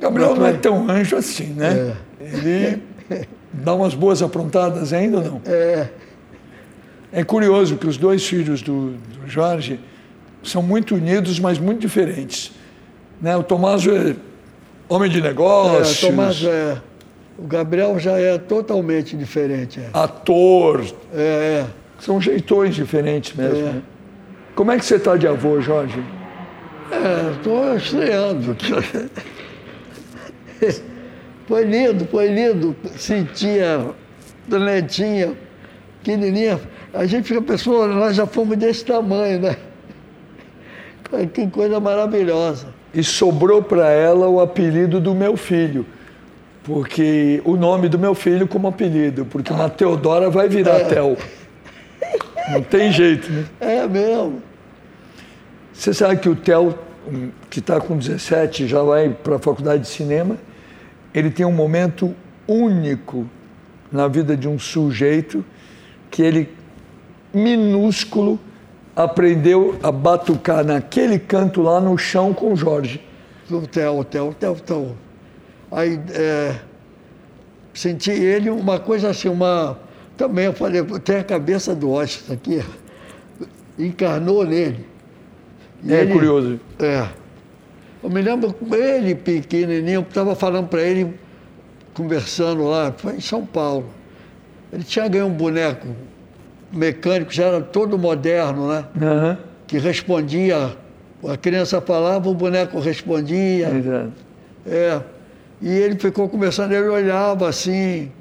Gabriel 0.00 0.36
não 0.36 0.46
é 0.46 0.52
tão 0.52 0.88
anjo 0.88 1.16
assim, 1.16 1.48
né? 1.48 1.96
Ele 2.20 2.82
dá 3.52 3.74
umas 3.74 3.94
boas 3.94 4.22
aprontadas 4.22 4.92
ainda 4.92 5.18
ou 5.18 5.24
não? 5.24 5.42
É, 5.46 5.88
É 7.12 7.24
curioso 7.24 7.76
que 7.76 7.86
os 7.86 7.96
dois 7.96 8.26
filhos 8.26 8.62
do, 8.62 8.92
do 8.92 9.28
Jorge 9.28 9.78
são 10.42 10.62
muito 10.62 10.94
unidos, 10.94 11.38
mas 11.38 11.58
muito 11.58 11.80
diferentes. 11.80 12.52
Né? 13.20 13.36
O 13.36 13.42
Tomás 13.42 13.86
é 13.86 14.16
homem 14.88 15.10
de 15.10 15.18
é, 15.18 15.22
negócios, 15.22 16.00
Tomás, 16.00 16.42
é, 16.44 16.80
o 17.38 17.46
Gabriel 17.46 17.98
já 17.98 18.18
é 18.18 18.38
totalmente 18.38 19.16
diferente. 19.16 19.80
É, 19.80 19.88
ator, 19.92 20.84
é, 21.14 21.64
é. 21.64 21.66
são 21.98 22.20
jeitões 22.20 22.74
diferentes 22.74 23.34
mesmo. 23.34 23.58
É. 23.58 23.72
né? 23.72 23.82
Como 24.54 24.70
é 24.70 24.78
que 24.78 24.84
você 24.84 24.96
está 24.96 25.16
de 25.16 25.26
avô, 25.26 25.60
Jorge? 25.60 26.02
Estou 27.36 27.76
estreando. 27.76 28.56
Foi 31.46 31.64
lindo, 31.64 32.06
foi 32.06 32.28
lindo. 32.28 32.74
Sentia, 32.96 33.90
netinha, 34.48 35.34
pequenininha. 35.98 36.60
A 36.92 37.06
gente 37.06 37.28
fica 37.28 37.42
pensando, 37.42 37.88
nós 37.94 38.16
já 38.16 38.26
fomos 38.26 38.56
desse 38.56 38.84
tamanho, 38.84 39.40
né? 39.40 39.56
Que 41.32 41.46
coisa 41.48 41.78
maravilhosa. 41.78 42.68
E 42.92 43.02
sobrou 43.04 43.62
para 43.62 43.90
ela 43.90 44.28
o 44.28 44.40
apelido 44.40 45.00
do 45.00 45.14
meu 45.14 45.36
filho. 45.36 45.86
Porque 46.64 47.40
o 47.44 47.56
nome 47.56 47.88
do 47.88 47.98
meu 47.98 48.14
filho 48.14 48.48
como 48.48 48.66
apelido, 48.66 49.24
porque 49.24 49.52
uma 49.52 49.68
Teodora 49.68 50.28
vai 50.28 50.48
virar 50.48 50.80
Tel. 50.86 51.16
Não 52.50 52.62
tem 52.62 52.90
jeito, 52.90 53.30
né? 53.30 53.44
É 53.60 53.86
mesmo. 53.86 54.42
Você 55.72 55.92
sabe 55.94 56.16
que 56.16 56.28
o 56.28 56.34
Theo, 56.34 56.76
um, 57.06 57.30
que 57.50 57.60
está 57.60 57.80
com 57.80 57.96
17, 57.96 58.66
já 58.66 58.82
vai 58.82 59.10
para 59.10 59.36
a 59.36 59.38
faculdade 59.38 59.82
de 59.82 59.88
cinema, 59.88 60.36
ele 61.18 61.30
tem 61.30 61.44
um 61.46 61.52
momento 61.52 62.14
único 62.46 63.26
na 63.90 64.06
vida 64.06 64.36
de 64.36 64.46
um 64.46 64.58
sujeito 64.58 65.44
que 66.10 66.22
ele, 66.22 66.48
minúsculo, 67.32 68.38
aprendeu 68.94 69.78
a 69.82 69.90
batucar 69.90 70.64
naquele 70.64 71.18
canto 71.18 71.62
lá 71.62 71.80
no 71.80 71.96
chão 71.98 72.32
com 72.34 72.52
o 72.52 72.56
Jorge. 72.56 73.00
O 73.50 73.60
Theo, 73.66 73.98
o 73.98 74.04
Theo. 74.04 74.96
Aí 75.70 76.00
é, 76.12 76.56
senti 77.74 78.10
ele 78.10 78.50
uma 78.50 78.78
coisa 78.78 79.10
assim, 79.10 79.28
uma. 79.28 79.78
Também 80.16 80.46
eu 80.46 80.52
falei, 80.52 80.82
tem 81.04 81.16
a 81.16 81.24
cabeça 81.24 81.74
do 81.74 81.90
Washington 81.90 82.32
aqui, 82.32 82.62
encarnou 83.78 84.44
nele. 84.44 84.86
E 85.84 85.92
É 85.92 86.00
ele- 86.02 86.12
curioso. 86.12 86.60
É. 86.78 87.06
Eu 88.06 88.10
me 88.10 88.22
lembro 88.22 88.54
ele, 88.72 89.16
pequenininho, 89.16 90.02
estava 90.02 90.36
falando 90.36 90.68
para 90.68 90.80
ele, 90.80 91.12
conversando 91.92 92.62
lá, 92.62 92.94
foi 92.96 93.16
em 93.16 93.20
São 93.20 93.44
Paulo. 93.44 93.86
Ele 94.72 94.84
tinha 94.84 95.08
ganho 95.08 95.26
um 95.26 95.32
boneco 95.32 95.88
mecânico, 96.72 97.32
já 97.32 97.46
era 97.46 97.60
todo 97.60 97.98
moderno, 97.98 98.68
né? 98.68 98.84
Aham, 99.02 99.38
Que 99.66 99.78
respondia, 99.78 100.76
a 101.28 101.36
criança 101.36 101.80
falava, 101.80 102.28
o 102.28 102.34
boneco 102.34 102.78
respondia. 102.78 103.70
exato. 103.70 104.12
É. 104.64 105.00
E 105.60 105.68
ele 105.68 105.98
ficou 105.98 106.28
conversando, 106.28 106.72
ele 106.74 106.86
olhava 106.86 107.48
assim. 107.48 108.12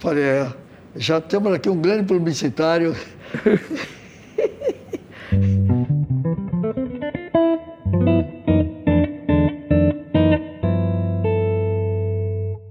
Falei, 0.00 0.24
é, 0.24 0.48
já 0.96 1.20
temos 1.20 1.52
aqui 1.54 1.70
um 1.70 1.76
grande 1.80 2.02
publicitário. 2.06 2.96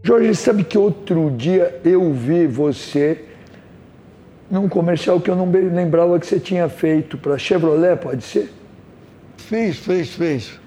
Jorge, 0.10 0.34
sabe 0.34 0.64
que 0.64 0.76
outro 0.76 1.30
dia 1.38 1.80
eu 1.86 2.12
vi 2.12 2.48
você 2.48 3.26
num 4.50 4.68
comercial 4.68 5.22
que 5.22 5.30
eu 5.30 5.36
não 5.36 5.48
lembrava 5.52 6.18
que 6.18 6.26
você 6.26 6.40
tinha 6.40 6.68
feito 6.68 7.16
para 7.16 7.38
Chevrolet, 7.38 7.96
pode 7.96 8.24
ser? 8.24 8.52
Fiz, 9.38 9.78
fez, 9.78 10.10
fez. 10.16 10.60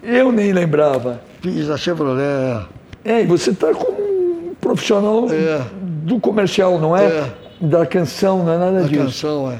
Eu 0.00 0.30
nem 0.30 0.52
lembrava. 0.52 1.20
Fiz 1.42 1.68
a 1.68 1.76
Chevrolet. 1.76 2.68
É, 3.04 3.22
e 3.22 3.26
você 3.26 3.50
está 3.50 3.74
como 3.74 3.98
um 4.00 4.54
profissional 4.60 5.26
É. 5.28 5.64
do 5.82 6.20
comercial, 6.20 6.78
não 6.78 6.96
é? 6.96 7.04
É. 7.06 7.32
Da 7.62 7.84
canção, 7.84 8.44
não 8.44 8.52
é 8.52 8.58
nada 8.58 8.78
A 8.78 8.82
disso. 8.82 9.02
canção, 9.02 9.50
é. 9.50 9.58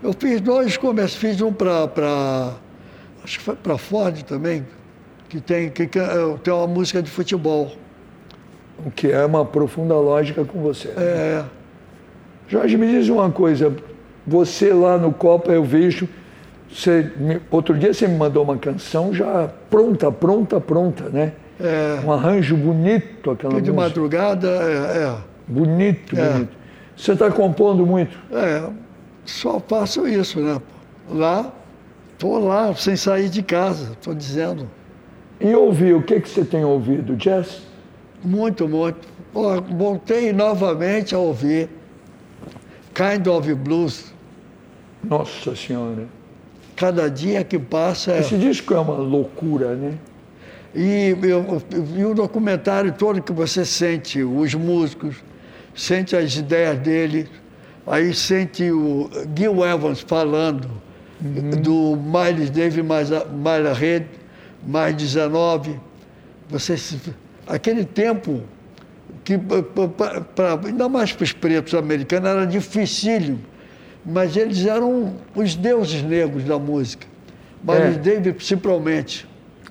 Eu 0.00 0.12
fiz 0.12 0.40
dois 0.40 0.76
comerciais, 0.76 1.34
fiz 1.34 1.40
um 1.42 1.52
para. 1.52 2.52
Acho 3.24 3.38
que 3.40 3.44
foi 3.44 3.56
para 3.56 3.76
Ford 3.76 4.22
também, 4.22 4.64
que 5.28 5.40
tem, 5.40 5.70
que, 5.70 5.88
que, 5.88 5.98
é, 5.98 6.06
tem 6.44 6.54
uma 6.54 6.68
música 6.68 7.02
de 7.02 7.10
futebol. 7.10 7.72
O 8.84 8.90
que 8.90 9.10
é 9.10 9.24
uma 9.24 9.44
profunda 9.44 9.94
lógica 9.94 10.44
com 10.44 10.60
você. 10.60 10.88
É, 10.96 11.42
Jorge, 12.48 12.76
me 12.76 12.86
diz 12.86 13.08
uma 13.08 13.30
coisa. 13.30 13.74
Você 14.26 14.72
lá 14.72 14.98
no 14.98 15.12
Copa, 15.12 15.50
eu 15.52 15.64
vejo. 15.64 16.08
Você, 16.70 17.10
outro 17.50 17.76
dia 17.78 17.94
você 17.94 18.06
me 18.08 18.16
mandou 18.16 18.42
uma 18.42 18.56
canção 18.56 19.14
já 19.14 19.48
pronta, 19.70 20.10
pronta, 20.12 20.60
pronta, 20.60 21.04
né? 21.08 21.32
é, 21.60 22.00
Um 22.04 22.12
arranjo 22.12 22.56
bonito 22.56 23.30
aquela 23.30 23.54
que 23.54 23.60
de 23.62 23.70
música. 23.72 23.88
madrugada, 23.88 24.48
é, 24.48 25.16
Bonito, 25.46 26.18
É. 26.18 26.32
bonito. 26.32 26.56
Você 26.96 27.12
está 27.12 27.30
compondo 27.30 27.86
muito? 27.86 28.18
é, 28.32 28.58
é, 28.58 28.70
só 29.24 29.60
faço 29.60 30.06
isso, 30.08 30.40
né? 30.40 30.60
Lá, 31.08 31.52
tô 32.18 32.38
lá, 32.38 32.74
sem 32.74 32.96
sair 32.96 33.28
de 33.28 33.42
casa, 33.42 33.92
tô 34.02 34.12
dizendo. 34.12 34.68
E 35.40 35.54
ouvir, 35.54 35.94
o 35.94 36.02
que, 36.02 36.20
que 36.20 36.28
você 36.28 36.44
tem 36.44 36.64
ouvido? 36.64 37.14
Jazz? 37.16 37.62
Muito, 38.30 38.68
muito. 38.68 39.06
Voltei 39.78 40.32
novamente 40.32 41.14
a 41.14 41.18
ouvir 41.18 41.68
Kind 42.92 43.26
of 43.28 43.54
Blues. 43.54 44.12
Nossa 45.04 45.54
Senhora. 45.54 46.08
Cada 46.74 47.08
dia 47.08 47.44
que 47.44 47.56
passa 47.58 48.12
é. 48.12 48.20
Esse 48.20 48.36
disco 48.36 48.74
é 48.74 48.80
uma 48.80 48.94
loucura, 48.94 49.76
né? 49.76 49.94
E 50.74 51.16
eu, 51.22 51.62
vi 51.70 52.04
o 52.04 52.14
documentário 52.14 52.92
todo 52.92 53.22
que 53.22 53.32
você 53.32 53.64
sente, 53.64 54.22
os 54.22 54.52
músicos, 54.54 55.16
sente 55.74 56.16
as 56.16 56.34
ideias 56.36 56.78
dele, 56.80 57.28
aí 57.86 58.12
sente 58.12 58.70
o 58.70 59.08
Gil 59.34 59.64
Evans 59.64 60.00
falando 60.00 60.68
do 61.62 61.96
Miles 61.96 62.50
Davis 62.50 62.84
mais, 62.84 63.08
mais 63.42 63.64
a 63.64 63.72
rede, 63.72 64.06
mais 64.66 64.94
19. 64.96 65.80
Você, 66.50 66.76
se- 66.76 66.98
aquele 67.46 67.84
tempo 67.84 68.40
que 69.24 69.36
pa- 69.38 70.20
pra- 70.34 70.60
ainda 70.64 70.88
mais 70.88 71.12
para 71.12 71.24
os 71.24 71.32
pretos 71.32 71.74
americanos 71.74 72.28
era 72.28 72.46
dificílimo, 72.46 73.40
mas 74.04 74.36
eles 74.36 74.64
eram 74.66 75.14
os 75.34 75.54
deuses 75.54 76.02
negros 76.02 76.44
da 76.44 76.58
música. 76.58 77.06
Miles 77.62 77.96
É. 77.96 77.98
Davis 77.98 78.34
principalmente. 78.34 79.26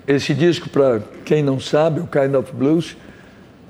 Esse 0.07 0.33
disco, 0.33 0.69
para 0.69 1.01
quem 1.23 1.41
não 1.41 1.59
sabe, 1.59 1.99
o 1.99 2.07
Kind 2.07 2.35
of 2.35 2.51
Blues, 2.53 2.97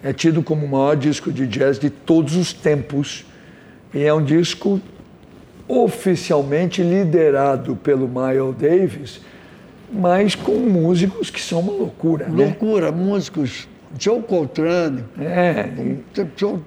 é 0.04 0.12
tido 0.12 0.42
como 0.44 0.66
o 0.66 0.70
maior 0.70 0.96
disco 0.96 1.32
de 1.32 1.46
jazz 1.48 1.78
de 1.80 1.90
todos 1.90 2.36
os 2.36 2.52
tempos. 2.52 3.26
E 3.94 4.04
é 4.04 4.14
um 4.14 4.24
disco 4.24 4.82
oficialmente 5.68 6.82
liderado 6.84 7.76
pelo 7.78 8.08
Miles 8.08 8.56
Davis, 8.60 9.22
mas 9.92 10.36
com 10.36 10.54
músicos 10.60 11.30
que 11.30 11.42
são 11.42 11.60
uma 11.60 11.72
loucura, 11.74 12.28
né? 12.28 12.46
Loucura, 12.46 12.92
músicos, 12.92 13.68
Joe 13.98 14.22
Coltrane, 14.22 15.04
É, 15.20 15.70
todo, 16.36 16.64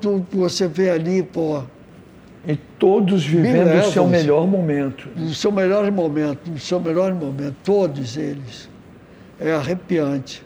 todo 0.00 0.26
você 0.32 0.66
vê 0.66 0.90
ali, 0.90 1.22
pô, 1.22 1.62
e 2.46 2.56
todos 2.78 3.24
vivendo 3.24 3.78
o 3.78 3.90
seu 3.90 4.06
melhor 4.06 4.46
momento. 4.46 5.08
no 5.14 5.34
seu 5.34 5.52
melhor 5.52 5.90
momento, 5.90 6.50
no 6.50 6.58
seu 6.58 6.80
melhor 6.80 7.12
momento, 7.14 7.54
todos 7.62 8.16
eles. 8.16 8.68
É 9.38 9.52
arrepiante. 9.52 10.42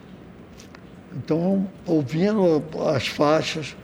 Então, 1.16 1.66
ouvindo 1.86 2.62
as 2.94 3.06
faixas, 3.06 3.76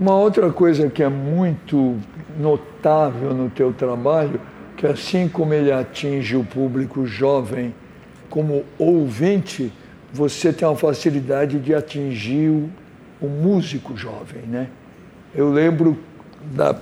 Uma 0.00 0.16
outra 0.16 0.50
coisa 0.50 0.88
que 0.90 1.02
é 1.02 1.08
muito 1.08 1.96
notável 2.38 3.32
no 3.32 3.48
teu 3.48 3.72
trabalho, 3.72 4.40
que 4.76 4.86
assim 4.86 5.28
como 5.28 5.54
ele 5.54 5.70
atinge 5.70 6.34
o 6.36 6.42
público 6.44 7.06
jovem 7.06 7.72
como 8.28 8.64
ouvinte, 8.78 9.72
você 10.14 10.52
tem 10.52 10.66
uma 10.66 10.76
facilidade 10.76 11.58
de 11.58 11.74
atingir 11.74 12.48
o, 12.48 12.70
o 13.20 13.28
músico 13.28 13.96
jovem, 13.96 14.42
né? 14.46 14.68
Eu 15.34 15.50
lembro 15.50 15.98
da 16.52 16.76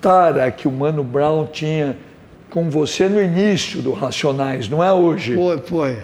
tara 0.00 0.50
que 0.50 0.66
o 0.66 0.72
Mano 0.72 1.04
Brown 1.04 1.46
tinha 1.46 1.94
com 2.48 2.70
você 2.70 3.10
no 3.10 3.22
início 3.22 3.82
do 3.82 3.92
Racionais, 3.92 4.70
não 4.70 4.82
é 4.82 4.90
hoje? 4.90 5.34
foi, 5.34 5.58
foi. 5.58 5.98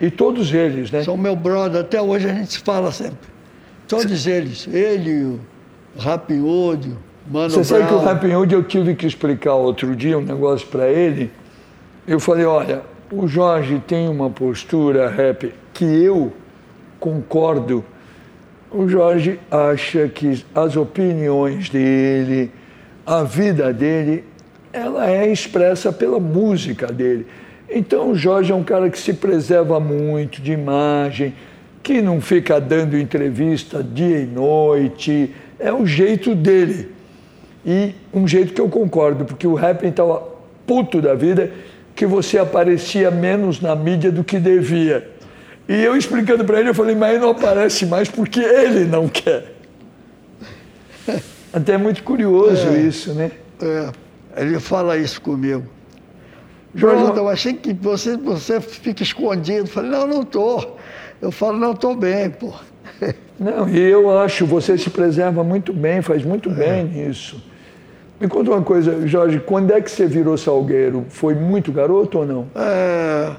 E 0.00 0.10
todos 0.10 0.52
eles, 0.52 0.90
né? 0.90 1.04
São 1.04 1.16
meu 1.16 1.36
brother, 1.36 1.82
até 1.82 2.00
hoje 2.00 2.28
a 2.28 2.32
gente 2.32 2.52
se 2.52 2.58
fala 2.60 2.90
sempre. 2.90 3.28
Todos 3.86 4.26
eles. 4.26 4.66
Ele, 4.66 5.38
o 5.94 5.98
Rapinhodio, 5.98 6.96
Mano 7.30 7.50
Você 7.50 7.64
sabe 7.64 7.86
que 7.86 7.92
o 7.92 7.98
Brown. 7.98 8.14
Rapinhood 8.14 8.54
eu 8.54 8.62
tive 8.62 8.94
que 8.94 9.06
explicar 9.06 9.54
outro 9.54 9.94
dia 9.94 10.18
um 10.18 10.22
negócio 10.22 10.66
para 10.68 10.88
ele. 10.88 11.30
Eu 12.06 12.18
falei, 12.18 12.46
olha, 12.46 12.82
o 13.10 13.26
Jorge 13.26 13.82
tem 13.86 14.08
uma 14.08 14.30
postura 14.30 15.08
rap 15.08 15.52
que 15.72 15.84
eu 15.84 16.32
concordo. 16.98 17.84
O 18.70 18.88
Jorge 18.88 19.38
acha 19.50 20.08
que 20.08 20.44
as 20.54 20.76
opiniões 20.76 21.68
dele, 21.68 22.50
a 23.06 23.22
vida 23.22 23.72
dele, 23.72 24.24
ela 24.72 25.08
é 25.08 25.30
expressa 25.30 25.92
pela 25.92 26.18
música 26.18 26.88
dele. 26.88 27.26
Então 27.68 28.10
o 28.10 28.14
Jorge 28.14 28.52
é 28.52 28.54
um 28.54 28.64
cara 28.64 28.90
que 28.90 28.98
se 28.98 29.12
preserva 29.12 29.78
muito 29.78 30.42
de 30.42 30.52
imagem, 30.52 31.34
que 31.82 32.00
não 32.00 32.20
fica 32.20 32.60
dando 32.60 32.98
entrevista 32.98 33.82
dia 33.82 34.20
e 34.20 34.26
noite. 34.26 35.32
É 35.58 35.72
o 35.72 35.86
jeito 35.86 36.34
dele. 36.34 36.90
E 37.64 37.94
um 38.12 38.26
jeito 38.26 38.52
que 38.52 38.60
eu 38.60 38.68
concordo, 38.68 39.24
porque 39.24 39.46
o 39.46 39.54
Rapping 39.54 39.88
estava 39.88 40.22
puto 40.66 41.00
da 41.00 41.14
vida 41.14 41.50
que 41.94 42.06
você 42.06 42.38
aparecia 42.38 43.10
menos 43.10 43.60
na 43.60 43.74
mídia 43.76 44.10
do 44.10 44.24
que 44.24 44.38
devia. 44.38 45.10
E 45.68 45.82
eu 45.82 45.96
explicando 45.96 46.44
para 46.44 46.60
ele, 46.60 46.70
eu 46.70 46.74
falei, 46.74 46.94
mas 46.94 47.10
ele 47.14 47.20
não 47.20 47.30
aparece 47.30 47.86
mais 47.86 48.08
porque 48.08 48.40
ele 48.40 48.84
não 48.84 49.08
quer. 49.08 49.54
Até 51.52 51.74
é 51.74 51.78
muito 51.78 52.02
curioso 52.02 52.68
É. 52.68 52.80
isso, 52.80 53.14
né? 53.14 53.30
É, 53.62 53.90
ele 54.42 54.58
fala 54.58 54.96
isso 54.96 55.20
comigo. 55.20 55.64
Jorge, 56.74 57.16
eu 57.16 57.28
achei 57.28 57.52
que 57.52 57.72
você, 57.72 58.16
você 58.16 58.60
fica 58.60 59.02
escondido. 59.02 59.60
Eu 59.60 59.66
falei, 59.66 59.90
não, 59.90 60.06
não 60.06 60.22
estou. 60.22 60.76
Eu 61.22 61.30
falo, 61.30 61.56
não, 61.56 61.70
estou 61.70 61.94
bem, 61.94 62.28
pô. 62.30 62.52
Não, 63.38 63.68
e 63.68 63.78
eu 63.78 64.16
acho, 64.18 64.44
você 64.44 64.76
se 64.76 64.90
preserva 64.90 65.42
muito 65.42 65.72
bem, 65.72 66.02
faz 66.02 66.24
muito 66.24 66.50
bem 66.50 66.84
nisso. 66.84 67.42
Me 68.20 68.28
conta 68.28 68.50
uma 68.50 68.62
coisa, 68.62 69.06
Jorge, 69.06 69.40
quando 69.40 69.72
é 69.72 69.80
que 69.80 69.90
você 69.90 70.06
virou 70.06 70.36
salgueiro? 70.36 71.04
Foi 71.08 71.34
muito 71.34 71.72
garoto 71.72 72.18
ou 72.18 72.26
não? 72.26 72.46
É, 72.54 73.32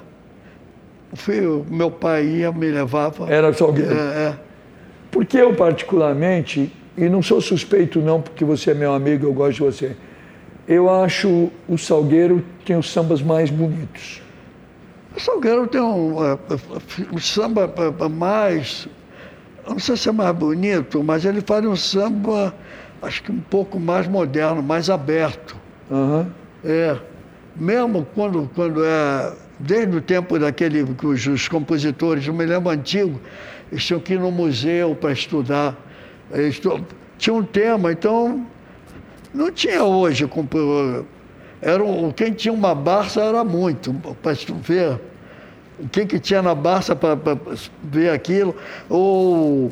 fui, 1.13 1.41
meu 1.69 1.89
pai 1.89 2.25
ia, 2.25 2.51
me 2.51 2.69
levava. 2.69 3.31
Era 3.31 3.53
salgueiro. 3.53 3.93
É, 3.93 3.95
é. 3.97 4.35
Porque 5.11 5.37
eu, 5.37 5.53
particularmente, 5.55 6.71
e 6.97 7.09
não 7.09 7.21
sou 7.21 7.39
suspeito 7.39 7.99
não, 7.99 8.21
porque 8.21 8.43
você 8.43 8.71
é 8.71 8.73
meu 8.73 8.93
amigo, 8.93 9.25
eu 9.25 9.33
gosto 9.33 9.53
de 9.55 9.61
você, 9.61 9.95
eu 10.67 10.89
acho 10.89 11.49
o 11.67 11.77
Salgueiro 11.77 12.43
tem 12.65 12.75
os 12.75 12.91
sambas 12.91 13.21
mais 13.21 13.49
bonitos. 13.49 14.21
O 15.15 15.19
Salgueiro 15.19 15.67
tem 15.67 15.79
um, 15.79 16.17
é, 16.25 16.37
um 17.13 17.17
samba 17.17 17.71
é, 17.77 18.03
é, 18.05 18.09
mais. 18.09 18.87
Não 19.67 19.79
sei 19.79 19.95
se 19.95 20.09
é 20.09 20.11
mais 20.11 20.35
bonito, 20.35 21.03
mas 21.03 21.23
ele 21.23 21.41
faz 21.41 21.65
um 21.65 21.75
samba, 21.75 22.53
acho 23.05 23.23
que 23.23 23.31
um 23.31 23.39
pouco 23.39 23.79
mais 23.79 24.07
moderno, 24.07 24.61
mais 24.61 24.89
aberto. 24.89 25.55
Aham. 25.91 26.27
É. 26.63 26.97
Mesmo 27.55 28.05
quando, 28.13 28.49
quando 28.53 28.83
é. 28.83 29.33
Desde 29.57 29.95
o 29.95 30.01
tempo 30.01 30.37
daquele 30.37 30.83
que 30.95 31.07
os, 31.07 31.25
os 31.27 31.47
compositores, 31.47 32.27
eu 32.27 32.33
me 32.33 32.45
lembro 32.45 32.69
antigo, 32.69 33.21
eles 33.71 33.85
tinham 33.85 34.01
que 34.01 34.13
ir 34.13 34.19
no 34.19 34.29
museu 34.29 34.95
para 34.95 35.13
estudar. 35.13 35.73
Eles 36.29 36.59
tinha 37.17 37.33
um 37.33 37.43
tema, 37.43 37.93
então 37.93 38.45
não 39.33 39.49
tinha 39.49 39.81
hoje. 39.81 40.29
Era 41.61 41.83
quem 42.17 42.33
tinha 42.33 42.53
uma 42.53 42.75
Barça 42.75 43.21
era 43.21 43.45
muito, 43.45 43.93
para 44.21 44.33
ver 44.61 44.99
o 45.79 45.87
que, 45.87 46.05
que 46.05 46.19
tinha 46.19 46.41
na 46.41 46.53
Barça 46.53 46.93
para 46.95 47.17
ver 47.81 48.09
aquilo. 48.09 48.53
Ou 48.89 49.71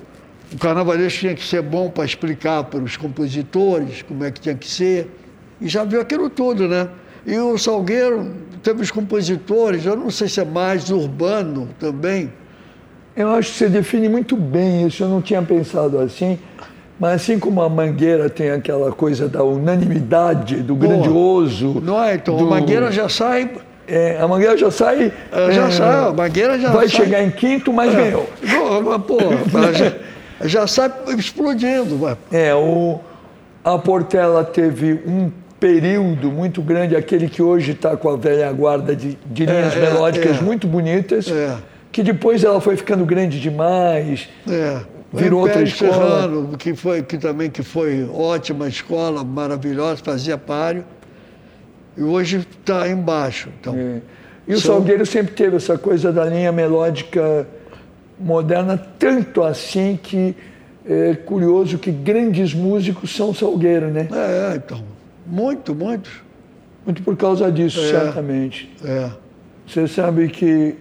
o 0.54 0.58
carnavalesco 0.58 1.20
tinha 1.20 1.34
que 1.36 1.44
ser 1.46 1.62
bom 1.62 1.90
para 1.90 2.06
explicar 2.06 2.64
para 2.66 2.80
os 2.80 2.96
compositores 2.98 4.02
como 4.04 4.24
é 4.24 4.32
que 4.32 4.40
tinha 4.40 4.56
que 4.56 4.68
ser. 4.68 5.10
E 5.60 5.68
já 5.68 5.84
viu 5.84 6.02
aquilo 6.02 6.30
tudo, 6.30 6.68
né? 6.68 6.88
E 7.26 7.38
o 7.38 7.58
Salgueiro 7.58 8.32
teve 8.62 8.82
os 8.82 8.92
compositores, 8.92 9.86
eu 9.86 9.96
não 9.96 10.10
sei 10.10 10.28
se 10.28 10.40
é 10.42 10.46
mais 10.46 10.90
urbano 10.90 11.70
também. 11.80 12.32
Eu 13.16 13.30
acho 13.30 13.52
que 13.52 13.58
você 13.58 13.70
define 13.70 14.10
muito 14.10 14.36
bem 14.36 14.88
isso, 14.88 15.04
eu 15.04 15.08
não 15.08 15.22
tinha 15.22 15.42
pensado 15.42 16.00
assim. 16.00 16.38
Mas 17.00 17.22
assim 17.22 17.40
como 17.40 17.62
a 17.62 17.70
Mangueira 17.70 18.30
tem 18.30 18.52
aquela 18.52 18.92
coisa 18.92 19.28
da 19.28 19.44
unanimidade, 19.44 20.58
do 20.58 20.76
grandioso. 20.76 21.82
Não 21.84 22.02
é? 22.04 22.16
Então, 22.16 22.36
do- 22.38 22.46
a 22.46 22.50
Mangueira 22.50 22.92
já 22.92 23.08
sai. 23.10 23.50
É, 23.88 24.18
a 24.20 24.28
Mangueira 24.28 24.58
já 24.58 24.72
sai. 24.72 25.12
eh, 25.32 25.52
Já 25.52 25.68
é, 25.68 25.72
sai, 25.72 26.06
a 26.08 26.14
Mangueira 26.14 26.58
já 26.60 26.72
Vai 26.72 26.88
sai. 26.88 27.04
chegar 27.06 27.24
em 27.24 27.32
quinto, 27.32 27.72
mas 27.74 27.94
ganhou. 27.94 28.30
Pô, 28.42 29.00
Pô, 29.52 29.74
já, 29.74 29.94
já 30.46 30.68
sai 30.68 30.92
explodindo. 31.18 31.98
vai. 31.98 32.18
É, 32.32 32.54
o, 32.54 33.00
a 33.64 33.78
Portela 33.78 34.44
teve 34.44 35.02
um 35.06 35.32
período 35.60 36.30
muito 36.32 36.62
grande, 36.62 36.96
aquele 36.96 37.30
que 37.30 37.42
hoje 37.42 37.72
está 37.72 37.96
com 37.96 38.10
a 38.10 38.18
velha 38.18 38.52
guarda 38.52 38.96
de, 38.96 39.18
de 39.26 39.46
linhas 39.46 39.74
É, 39.76 39.78
é, 39.78 39.82
melódicas 39.82 40.38
é. 40.38 40.42
muito 40.42 40.68
bonitas, 40.68 41.28
É. 41.30 41.56
que 41.92 42.04
depois 42.04 42.44
ela 42.44 42.60
foi 42.60 42.76
ficando 42.76 43.06
grande 43.06 43.40
demais. 43.40 44.28
É. 44.50 44.82
Virou 45.14 45.42
outra 45.42 45.62
escola. 45.62 45.94
Serrano, 45.94 46.58
que, 46.58 46.74
foi, 46.74 47.04
que 47.04 47.18
também 47.20 47.50
que 47.50 47.62
foi 47.62 48.10
ótima 48.14 48.68
escola, 48.68 49.24
maravilhosa, 49.24 50.02
fazia 50.04 50.38
páreo. 50.38 50.84
E 51.96 52.02
hoje 52.02 52.46
está 52.60 52.88
embaixo. 52.90 53.50
Então, 53.62 53.76
É. 53.76 54.00
E 54.46 54.54
o 54.56 54.60
São- 54.60 54.74
Salgueiro 54.78 55.06
sempre 55.06 55.34
teve 55.34 55.56
essa 55.56 55.78
coisa 55.78 56.12
da 56.12 56.26
linha 56.26 56.52
melódica 56.52 57.48
moderna, 58.20 58.78
tanto 59.00 59.44
assim 59.44 59.98
que 60.02 60.36
é 60.86 61.14
curioso 61.16 61.78
que 61.78 61.92
grandes 61.92 62.54
músicos 62.54 63.16
são 63.16 63.34
Salgueiro, 63.34 63.88
né? 63.88 64.08
é, 64.12 64.56
então. 64.58 64.84
Muito, 65.26 65.74
muito. 65.74 66.10
Muito 66.86 67.02
por 67.02 67.16
causa 67.16 67.50
disso, 67.52 67.80
É. 67.80 67.90
certamente. 67.90 68.70
É. 68.84 69.10
Você 69.66 69.88
sabe 69.88 70.28
que 70.28 70.76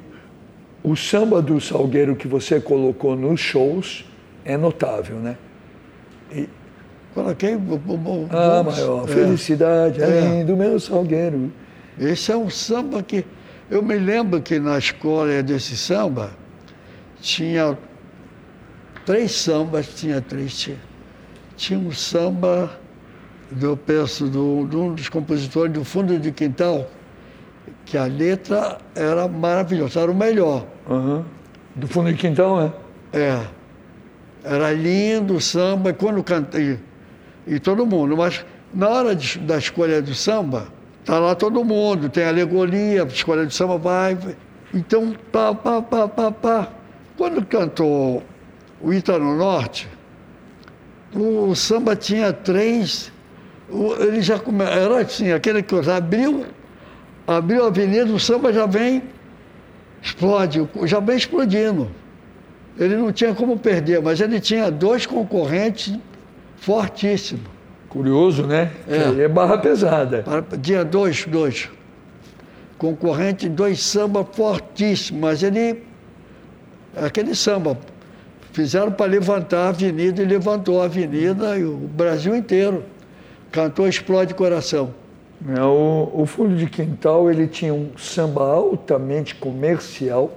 o 0.82 0.96
samba 0.96 1.40
do 1.40 1.60
Salgueiro 1.60 2.16
que 2.16 2.26
você 2.26 2.60
colocou 2.60 3.14
nos 3.14 3.38
shows 3.40 4.04
é 4.44 4.56
notável, 4.56 5.16
né? 5.16 5.36
Coloquei. 7.14 7.56
bo- 7.56 7.76
bo- 7.76 7.96
bo- 7.96 8.26
Ah, 8.30 8.62
maior 8.64 9.04
É. 9.04 9.12
felicidade, 9.12 10.00
É. 10.00 10.04
além 10.04 10.44
do 10.46 10.56
meu 10.56 10.80
Salgueiro. 10.80 11.52
Esse 11.98 12.32
é 12.32 12.36
um 12.36 12.48
samba 12.48 13.02
que. 13.02 13.24
Eu 13.70 13.82
me 13.82 13.96
lembro 13.96 14.40
que 14.40 14.58
na 14.58 14.78
escola 14.78 15.42
desse 15.42 15.76
samba 15.76 16.30
tinha 17.22 17.78
três 19.06 19.32
sambas, 19.32 19.86
tinha 19.94 20.20
três. 20.20 20.68
Tinha, 21.56 21.78
um 21.78 21.92
samba, 21.92 22.78
do, 23.50 23.66
eu 23.66 23.76
penso, 23.76 24.26
do, 24.26 24.66
de 24.66 24.76
um 24.76 24.92
dos 24.94 25.08
compositores 25.08 25.72
do 25.72 25.84
fundo 25.84 26.18
de 26.18 26.32
quintal, 26.32 26.90
que 27.84 27.96
a 27.96 28.04
letra 28.04 28.78
era 28.94 29.28
maravilhosa, 29.28 30.00
era 30.00 30.10
o 30.10 30.14
melhor. 30.14 30.66
Aham. 30.90 31.24
Do 31.76 31.86
fundo 31.86 32.12
de 32.12 32.18
quintal, 32.18 32.60
né? 32.60 32.72
É. 33.12 33.40
Era 34.44 34.72
lindo 34.72 35.34
o 35.36 35.40
samba, 35.40 35.90
e 35.90 35.92
quando 35.92 36.22
cantei, 36.24 36.80
e 37.46 37.60
todo 37.60 37.86
mundo, 37.86 38.16
mas 38.16 38.44
na 38.74 38.88
hora 38.88 39.14
de- 39.14 39.38
da 39.38 39.56
escolha 39.56 40.02
do 40.02 40.14
samba, 40.14 40.66
tá 41.04 41.18
lá 41.20 41.34
todo 41.36 41.64
mundo, 41.64 42.08
tem 42.08 42.24
alegoria, 42.24 43.04
a 43.04 43.06
escolha 43.06 43.46
do 43.46 43.52
samba 43.52 43.78
vai. 43.78 44.18
Então, 44.74 45.14
pá, 45.30 45.54
pá, 45.54 45.80
pá, 45.80 46.08
pá, 46.08 46.32
pá. 46.32 46.68
Quando 47.16 47.44
cantou 47.44 48.22
o 48.80 48.92
Ita 48.92 49.18
no 49.18 49.36
Norte, 49.36 49.88
o 51.14 51.54
samba 51.54 51.94
tinha 51.94 52.32
três, 52.32 53.12
ele 54.00 54.22
já 54.22 54.38
come, 54.38 54.64
era 54.64 55.00
assim, 55.00 55.30
aquele 55.32 55.62
que 55.62 55.74
abriu, 55.90 56.46
abriu 57.26 57.64
a 57.64 57.68
avenida, 57.68 58.12
o 58.12 58.18
samba 58.18 58.52
já 58.52 58.66
vem, 58.66 59.02
explode, 60.02 60.66
já 60.84 61.00
vem 61.00 61.16
explodindo. 61.16 61.90
Ele 62.78 62.96
não 62.96 63.12
tinha 63.12 63.34
como 63.34 63.58
perder, 63.58 64.00
mas 64.00 64.20
ele 64.20 64.40
tinha 64.40 64.70
dois 64.70 65.04
concorrentes 65.04 65.98
fortíssimos. 66.56 67.44
Curioso, 67.88 68.46
né? 68.46 68.70
É. 68.88 69.24
É 69.24 69.28
barra 69.28 69.58
pesada. 69.58 70.24
Tinha 70.62 70.82
dois, 70.82 71.26
dois. 71.26 71.68
Concorrentes, 72.78 73.50
dois 73.50 73.82
samba 73.82 74.24
fortíssimos, 74.24 75.20
mas 75.20 75.42
ele. 75.42 75.82
Aquele 76.96 77.34
samba. 77.34 77.76
Fizeram 78.52 78.92
para 78.92 79.06
levantar 79.06 79.66
a 79.66 79.68
avenida 79.70 80.22
e 80.22 80.26
levantou 80.26 80.82
a 80.82 80.84
avenida 80.84 81.56
e 81.58 81.64
o 81.64 81.74
Brasil 81.76 82.36
inteiro. 82.36 82.84
Cantou 83.50 83.88
Explode 83.88 84.34
Coração. 84.34 84.90
É, 85.56 85.62
O, 85.62 86.10
o 86.14 86.26
fundo 86.26 86.54
de 86.54 86.66
quintal 86.66 87.30
ele 87.30 87.46
tinha 87.46 87.72
um 87.72 87.90
samba 87.96 88.42
altamente 88.42 89.34
comercial, 89.34 90.30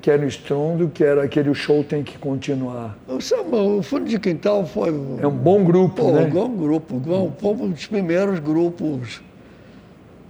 que 0.00 0.10
era 0.10 0.22
o 0.22 0.28
estrondo, 0.28 0.88
que 0.88 1.02
era 1.02 1.24
aquele 1.24 1.50
o 1.50 1.54
show 1.54 1.82
tem 1.82 2.04
que 2.04 2.16
continuar. 2.16 2.96
O 3.08 3.20
samba, 3.20 3.56
o 3.56 3.82
Fundo 3.82 4.04
de 4.04 4.20
Quintal 4.20 4.64
foi. 4.64 4.90
É 5.20 5.26
um 5.26 5.32
bom 5.32 5.64
grupo, 5.64 6.02
Pô, 6.02 6.12
né? 6.12 6.22
um 6.24 6.56
grupo, 6.56 6.96
igual, 6.96 7.32
foi 7.38 7.50
um 7.50 7.70
dos 7.70 7.86
primeiros 7.86 8.38
grupos. 8.38 9.20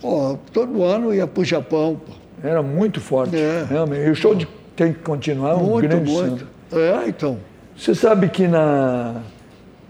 Pô, 0.00 0.38
todo 0.50 0.82
ano 0.82 1.12
ia 1.12 1.26
para 1.26 1.42
o 1.42 1.44
Japão. 1.44 2.00
Pô. 2.04 2.12
Era 2.42 2.62
muito 2.62 3.02
forte. 3.02 3.36
É. 3.36 3.66
Realmente. 3.68 4.06
E 4.06 4.10
o 4.10 4.14
show 4.14 4.34
de 4.34 4.48
tem 4.76 4.92
que 4.92 5.00
continuar, 5.00 5.50
é 5.52 5.54
um 5.54 5.64
muito, 5.64 5.88
grande 5.88 6.10
muito. 6.10 6.46
samba. 6.70 6.80
É, 6.82 7.08
então. 7.08 7.38
Você 7.76 7.94
sabe 7.94 8.28
que 8.28 8.46
na, 8.46 9.22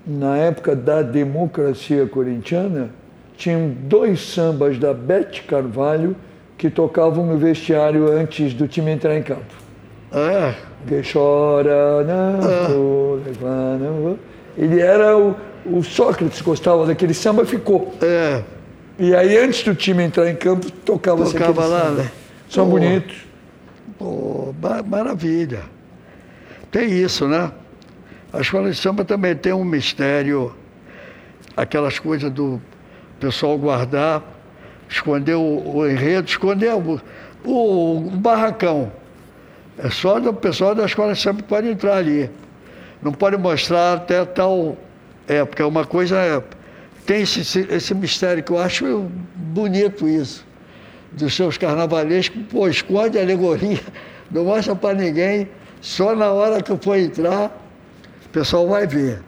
na 0.06 0.36
época 0.36 0.74
da 0.74 1.02
democracia 1.02 2.06
corintiana, 2.06 2.90
tinham 3.36 3.68
dois 3.68 4.20
sambas 4.20 4.78
da 4.78 4.94
Bete 4.94 5.42
Carvalho 5.42 6.16
que 6.56 6.70
tocavam 6.70 7.26
no 7.26 7.36
vestiário 7.36 8.10
antes 8.10 8.54
do 8.54 8.66
time 8.66 8.90
entrar 8.90 9.16
em 9.16 9.22
campo. 9.22 9.54
É, 10.12 10.54
Que 10.86 11.02
chora, 11.12 12.02
não 12.04 12.40
vou 12.74 13.16
levar, 13.16 13.78
não 13.78 13.92
vou. 14.02 14.18
Ele 14.56 14.80
era 14.80 15.16
o, 15.18 15.36
o 15.66 15.82
Sócrates 15.82 16.40
gostava 16.40 16.86
daquele 16.86 17.12
samba, 17.12 17.44
ficou. 17.44 17.94
é. 18.00 18.42
E 18.98 19.14
aí, 19.14 19.36
antes 19.36 19.62
do 19.62 19.74
time 19.74 20.02
entrar 20.04 20.26
em 20.30 20.34
campo, 20.34 20.70
Tocava 20.70 21.22
aquele 21.28 21.44
lá, 21.52 21.52
samba. 21.52 21.90
né? 22.02 22.10
São 22.48 22.66
bonitos. 22.66 23.25
Pô, 23.98 24.54
ma- 24.60 24.82
maravilha. 24.82 25.62
Tem 26.70 26.90
isso, 26.90 27.26
né? 27.26 27.50
A 28.32 28.40
escola 28.40 28.70
de 28.70 28.76
samba 28.76 29.04
também 29.04 29.34
tem 29.34 29.52
um 29.52 29.64
mistério, 29.64 30.54
aquelas 31.56 31.98
coisas 31.98 32.30
do 32.30 32.60
pessoal 33.18 33.56
guardar, 33.56 34.22
esconder 34.88 35.34
o, 35.34 35.76
o 35.76 35.88
enredo, 35.88 36.28
esconder 36.28 36.74
o, 36.74 37.00
o, 37.44 37.96
o 37.98 38.10
barracão. 38.10 38.92
É 39.78 39.88
só 39.90 40.18
o 40.18 40.32
pessoal 40.34 40.74
da 40.74 40.84
escola 40.84 41.12
de 41.14 41.20
samba 41.20 41.42
pode 41.42 41.68
entrar 41.68 41.96
ali. 41.96 42.30
Não 43.02 43.12
pode 43.12 43.36
mostrar 43.36 43.94
até 43.94 44.24
tal 44.24 44.76
época. 45.28 45.62
É 45.62 45.66
uma 45.66 45.84
coisa. 45.86 46.42
Tem 47.04 47.22
esse, 47.22 47.40
esse- 47.40 47.66
esse 47.70 47.94
mistério 47.94 48.42
que 48.42 48.50
eu 48.50 48.58
acho 48.58 49.08
bonito 49.34 50.08
isso 50.08 50.45
dos 51.12 51.34
seus 51.34 51.56
carnavalescos, 51.56 52.42
pô, 52.50 52.68
esconde 52.68 53.18
a 53.18 53.22
alegoria, 53.22 53.80
não 54.30 54.44
mostra 54.44 54.74
para 54.74 54.94
ninguém, 54.94 55.48
só 55.80 56.14
na 56.14 56.30
hora 56.32 56.62
que 56.62 56.76
for 56.76 56.96
entrar, 56.96 57.50
o 58.24 58.28
pessoal 58.30 58.66
vai 58.68 58.86
ver. 58.86 59.20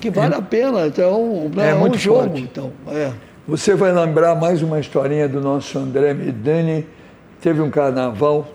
Que 0.00 0.10
vale 0.10 0.34
a 0.34 0.42
pena, 0.42 0.86
então, 0.86 1.50
né, 1.54 1.68
É 1.68 1.70
é, 1.70 1.74
um 1.74 1.80
muito 1.80 1.98
jogo, 1.98 2.28
forte. 2.28 2.40
então. 2.42 2.72
É. 2.88 3.12
Você 3.46 3.74
vai 3.74 3.92
lembrar 3.92 4.34
mais 4.34 4.62
uma 4.62 4.78
historinha 4.78 5.28
do 5.28 5.40
nosso 5.40 5.78
André 5.78 6.14
Medani. 6.14 6.86
Teve 7.40 7.60
um 7.60 7.70
carnaval 7.70 8.46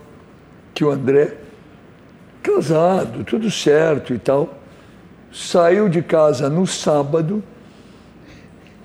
que 0.74 0.86
o 0.86 0.92
André, 0.92 1.34
casado, 2.42 3.24
tudo 3.24 3.50
certo 3.50 4.14
e 4.14 4.20
tal, 4.20 4.54
saiu 5.32 5.90
de 5.90 6.02
casa 6.02 6.50
no 6.50 6.68
sábado 6.68 7.44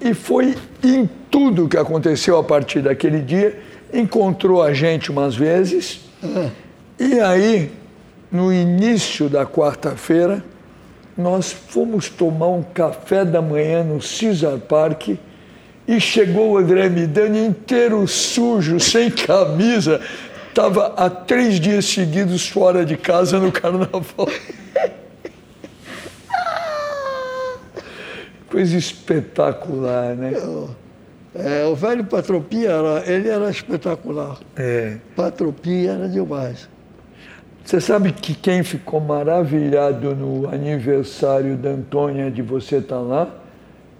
e 0.00 0.14
foi 0.14 0.54
em 0.82 1.08
tudo 1.30 1.68
que 1.68 1.76
aconteceu 1.76 2.38
a 2.38 2.44
partir 2.44 2.80
daquele 2.80 3.20
dia, 3.20 3.58
encontrou 3.92 4.62
a 4.62 4.72
gente 4.72 5.10
umas 5.10 5.34
vezes, 5.34 6.00
e 6.98 7.20
aí, 7.20 7.70
no 8.30 8.52
início 8.52 9.28
da 9.28 9.46
quarta-feira, 9.46 10.44
nós 11.16 11.52
fomos 11.52 12.08
tomar 12.08 12.48
um 12.48 12.62
café 12.62 13.24
da 13.24 13.40
manhã 13.40 13.82
no 13.82 13.98
Caesar 14.00 14.58
Park 14.58 15.10
e 15.86 16.00
chegou 16.00 16.52
o 16.52 16.58
André 16.58 16.88
Midani 16.88 17.46
inteiro 17.46 18.06
sujo, 18.06 18.78
sem 18.80 19.10
camisa. 19.10 20.00
Estava 20.48 20.94
há 20.96 21.08
três 21.08 21.60
dias 21.60 21.86
seguidos 21.86 22.48
fora 22.48 22.84
de 22.84 22.96
casa 22.96 23.38
no 23.38 23.50
carnaval. 23.52 24.28
Coisa 28.50 28.76
espetacular, 28.76 30.14
né? 30.14 30.32
É, 31.34 31.66
o 31.66 31.74
velho 31.74 32.04
Patropia, 32.04 32.70
era, 32.70 33.12
ele 33.12 33.28
era 33.28 33.50
espetacular. 33.50 34.38
É. 34.56 34.96
Patropia 35.14 35.92
era 35.92 36.08
demais. 36.08 36.68
Você 37.64 37.80
sabe 37.80 38.12
que 38.12 38.34
quem 38.34 38.62
ficou 38.62 38.98
maravilhado 38.98 40.14
no 40.14 40.48
aniversário 40.48 41.54
da 41.56 41.70
Antônia 41.70 42.30
de 42.30 42.40
você 42.40 42.76
estar 42.76 42.98
lá 42.98 43.28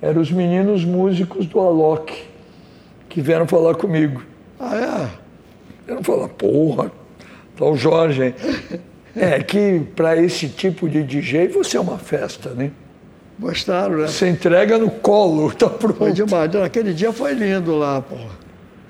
eram 0.01 0.23
os 0.23 0.33
meninos 0.33 0.85
músicos 0.85 1.47
do 1.47 1.61
Alok, 1.61 2.25
que 3.11 3.21
vieram 3.21 3.47
falar 3.47 3.75
comigo. 3.75 4.23
Ah, 4.59 4.77
é? 4.77 5.11
Vieram 5.87 6.03
falar, 6.03 6.29
porra, 6.29 6.91
tá 7.57 7.67
o 7.67 7.77
Jorge. 7.77 8.23
hein?" 8.23 8.35
É 9.17 9.43
que 9.43 9.81
para 9.97 10.17
esse 10.17 10.49
tipo 10.49 10.89
de 10.89 11.03
DJ 11.03 11.49
você 11.49 11.77
é 11.77 11.81
uma 11.81 11.99
festa, 11.99 12.51
né? 12.51 12.71
Gostaram, 13.39 13.99
né? 13.99 14.07
Você 14.09 14.29
entrega 14.29 14.79
no 14.79 14.91
colo, 14.91 15.53
tá 15.55 15.69
Foi 15.69 15.93
pronto. 15.93 16.13
demais. 16.13 16.55
Aquele 16.57 16.93
dia 16.93 17.13
foi 17.13 17.33
lindo 17.35 17.77
lá, 17.77 18.01
pô. 18.03 18.17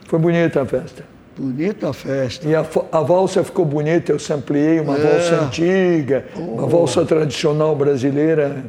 Foi 0.07 0.19
bonita 0.19 0.63
a 0.63 0.67
festa. 0.67 1.05
Bonita 1.37 1.91
a 1.91 1.93
festa. 1.93 2.49
E 2.49 2.55
a, 2.55 2.65
a 2.91 3.01
valsa 3.01 3.45
ficou 3.45 3.65
bonita, 3.65 4.11
eu 4.11 4.19
sampliei 4.19 4.81
uma 4.81 4.97
É. 4.97 5.01
valsa 5.01 5.45
antiga, 5.45 6.25
uma 6.37 6.67
valsa 6.67 7.05
tradicional 7.05 7.77
brasileira, 7.77 8.65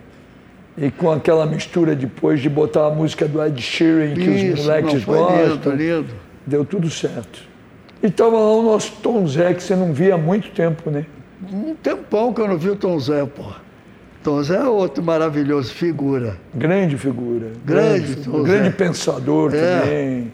e 0.77 0.91
com 0.91 1.10
aquela 1.11 1.45
mistura 1.45 1.95
depois 1.95 2.41
de 2.41 2.49
botar 2.49 2.85
a 2.88 2.89
música 2.91 3.27
do 3.27 3.43
Ed 3.43 3.60
Sheeran, 3.61 4.14
que 4.14 4.30
os 4.30 4.41
Isso, 4.41 4.61
moleques 4.64 4.93
não, 4.93 5.01
foi 5.01 5.18
gostam. 5.18 5.72
lindo, 5.72 5.72
lindo. 5.72 6.14
Deu 6.45 6.64
tudo 6.65 6.89
certo. 6.89 7.41
E 8.03 8.07
estava 8.07 8.35
lá 8.38 8.53
o 8.53 8.64
nosso 8.64 8.93
Tom 9.01 9.26
Zé, 9.27 9.53
que 9.53 9.64
você 9.64 9.76
não 9.76 9.91
via 9.93 10.15
há 10.15 10.18
muito 10.18 10.51
tempo, 10.51 10.89
né? 10.91 11.06
Um 11.51 11.73
tempão 11.76 12.34
que 12.34 12.41
eu 12.41 12.47
não 12.47 12.57
vi 12.57 12.69
o 12.69 12.76
Tom 12.76 12.99
Zé, 12.99 13.26
pô. 13.26 13.43
Tom 14.23 14.43
Zé 14.43 14.57
é 14.57 14.63
outro 14.65 15.01
maravilhoso, 15.03 15.73
figura. 15.73 16.37
Grande 16.53 16.97
figura. 16.97 17.47
Grande, 17.65 18.15
figura, 18.15 18.37
Tom 18.37 18.43
grande 18.43 18.69
pensador 18.71 19.53
É. 19.55 19.79
também. 19.79 20.31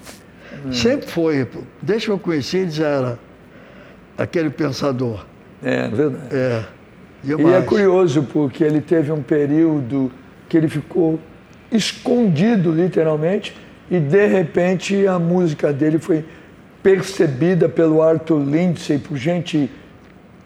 Sempre 0.71 1.07
foi. 1.07 1.47
Desde 1.81 2.07
que 2.07 2.11
eu 2.11 2.17
conheci, 2.19 2.57
ele 2.57 2.71
já 2.71 2.87
era 2.87 3.19
aquele 4.17 4.49
pensador. 4.49 5.23
É, 5.63 5.87
verdade. 5.87 6.23
É. 6.31 6.63
E 7.23 7.33
é 7.33 7.35
Demais. 7.35 7.65
curioso 7.65 8.23
porque 8.23 8.63
ele 8.63 8.81
teve 8.81 9.11
um 9.11 9.21
período 9.21 10.11
que 10.49 10.57
ele 10.57 10.67
ficou 10.67 11.19
escondido, 11.71 12.71
literalmente, 12.71 13.55
e 13.89 13.99
de 13.99 14.25
repente 14.27 15.05
a 15.07 15.19
música 15.19 15.71
dele 15.73 15.99
foi 15.99 16.25
percebida 16.81 17.67
pelo 17.67 18.01
Arthur 18.01 18.39
Lindsay, 18.43 18.97
por 18.97 19.17
gente. 19.17 19.69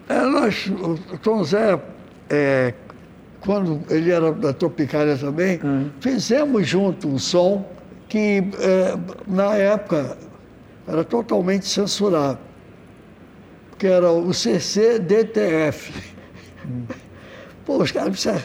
É, 0.08 0.20
nós, 0.22 0.66
o 0.66 1.18
Tom 1.18 1.44
Zé, 1.44 1.78
é, 2.28 2.74
quando 3.40 3.80
ele 3.88 4.10
era 4.10 4.32
da 4.32 4.52
Tropicália 4.52 5.16
também, 5.16 5.58
fizemos 6.00 6.66
junto 6.66 7.08
um 7.08 7.18
som 7.18 7.64
que, 8.08 8.42
é, 8.58 8.98
na 9.26 9.54
época, 9.54 10.18
era 10.86 11.04
totalmente 11.04 11.66
censurado. 11.66 12.38
Que 13.78 13.86
era 13.86 14.10
o 14.10 14.34
CCDTF. 14.34 15.92
Pô, 17.64 17.78
os 17.78 17.90
caras 17.90 18.10
precisam 18.10 18.42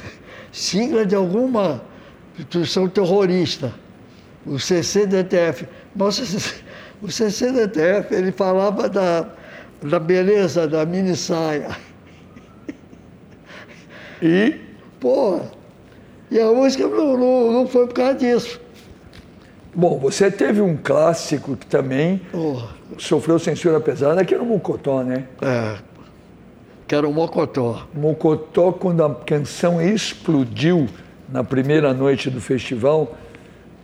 sigla 0.52 1.06
de 1.06 1.16
alguma 1.16 1.82
instituição 2.38 2.88
terrorista. 2.88 3.74
O 4.46 4.60
CCDTF. 4.60 5.68
Nossa, 5.96 6.24
o 7.02 7.12
CCDTF, 7.12 8.14
ele 8.14 8.32
falava 8.32 8.88
da, 8.88 9.28
da 9.82 10.00
beleza 10.00 10.68
da 10.68 10.86
mini 10.86 11.16
saia. 11.16 11.76
E 14.22 14.65
Pô, 15.00 15.40
e 16.32 16.40
a 16.40 16.46
música 16.52 16.88
não, 16.88 17.18
não, 17.18 17.52
não 17.52 17.68
foi 17.68 17.88
por 17.88 17.94
causa 17.94 18.16
disso. 18.16 18.60
Bom, 19.74 20.00
você 20.00 20.32
teve 20.32 20.62
um 20.62 20.78
clássico 20.78 21.58
que 21.58 21.66
também 21.66 22.22
Porra, 22.32 22.70
sofreu 22.98 23.38
censura 23.38 23.80
pesada, 23.80 24.24
que 24.24 24.34
era 24.34 24.42
o 24.42 24.46
Mocotó, 24.46 25.04
né? 25.04 25.26
é, 25.42 25.76
que 26.88 26.96
era 26.96 27.08
o 27.08 27.14
Mocotó. 27.14 27.86
Mocotó, 27.94 28.72
quando 28.72 29.04
a 29.04 29.14
canção 29.14 29.82
explodiu 29.82 30.88
na 31.28 31.44
primeira 31.44 31.94
noite 31.94 32.30
do 32.30 32.40
festival, 32.40 33.16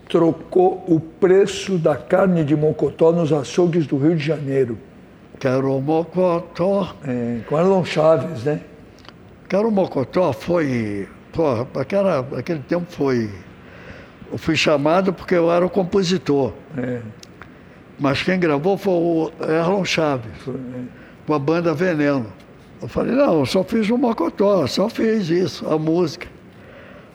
trocou 0.08 0.84
o 0.88 1.00
preço 1.00 1.78
da 1.78 1.96
carne 1.96 2.44
de 2.44 2.56
Mocotó 2.56 3.12
nos 3.12 3.34
açougues 3.34 3.86
do 3.86 3.98
Rio 3.98 4.16
de 4.16 4.24
Janeiro, 4.24 4.78
Que 5.40 5.48
era 5.48 5.66
o 5.68 5.82
Mocotó. 5.82 6.94
é, 7.06 7.40
com 7.50 7.58
Arlon 7.58 7.84
Chaves, 7.84 8.44
né? 8.44 8.62
Que 9.52 9.58
era 9.58 9.68
o 9.68 9.72
Mocotó 9.72 10.32
foi. 10.32 11.10
Porra, 11.34 11.68
aquela, 11.76 12.26
aquele 12.38 12.62
tempo 12.62 12.90
foi. 12.90 13.30
Eu 14.32 14.38
fui 14.38 14.56
chamado 14.56 15.12
porque 15.12 15.36
eu 15.36 15.52
era 15.52 15.66
o 15.66 15.70
compositor. 15.70 16.54
É, 16.78 17.02
Mas 18.00 18.24
quem 18.24 18.40
gravou 18.40 18.78
foi 18.78 18.94
o 18.94 19.32
Erlon 19.42 19.84
Chaves, 19.84 20.32
com 21.28 21.34
a 21.34 21.38
banda 21.38 21.74
Veneno. 21.74 22.28
Eu 22.82 22.88
falei, 22.88 23.14
não, 23.14 23.40
eu 23.40 23.46
só 23.46 23.62
fiz 23.62 23.90
o 23.90 23.98
Mocotó, 23.98 24.66
só 24.68 24.88
fiz 24.88 25.30
isso, 25.30 25.68
a 25.68 25.78
música. 25.78 26.30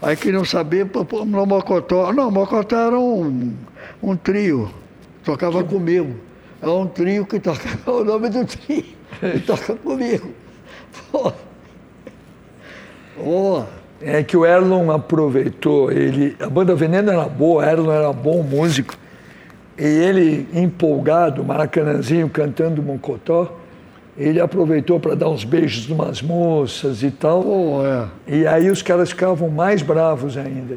Aí 0.03 0.15
queriam 0.15 0.45
saber, 0.45 0.91
no 1.27 1.47
Mocotó. 1.47 2.13
Não, 2.13 2.31
Mocotó 2.31 2.77
era 2.77 2.99
um, 3.01 3.55
um 4.03 4.15
trio, 4.15 4.71
tocava 5.25 5.65
comigo. 5.65 6.15
É 6.61 6.69
um 6.69 6.87
trio 6.87 7.25
que 7.25 7.41
toca, 7.41 7.67
é 7.67 7.81
o 7.91 8.05
nome 8.05 8.29
do 8.29 8.45
trio, 8.45 8.85
que 9.21 9.41
toca 9.41 9.75
comigo. 9.77 10.35
Pô. 11.11 11.33
Pô, 13.23 13.63
É 14.03 14.23
que 14.23 14.37
o 14.37 14.45
Erlon 14.45 14.91
aproveitou, 14.91 15.91
ele, 15.91 16.37
a 16.39 16.49
banda 16.51 16.75
Veneno 16.75 17.11
era 17.11 17.25
boa, 17.25 17.65
Erlon 17.67 17.91
era 17.93 18.13
bom 18.13 18.43
músico, 18.43 18.95
e 19.79 19.85
ele 19.85 20.47
empolgado, 20.53 21.43
Maracanãzinho 21.43 22.29
cantando 22.29 22.83
Mocotó, 22.83 23.57
ele 24.19 24.39
aproveitou 24.41 25.01
para 25.01 25.15
dar 25.15 25.29
uns 25.31 25.45
beijos 25.45 25.89
numas 25.89 26.21
moças 26.23 27.03
e 27.03 27.11
tal. 27.11 27.43
Pô, 27.43 27.83
é. 27.85 28.07
E 28.27 28.47
aí 28.47 28.71
os 28.71 28.81
caras 28.83 29.11
ficavam 29.11 29.49
mais 29.51 29.83
bravos 29.83 30.37
ainda. 30.39 30.77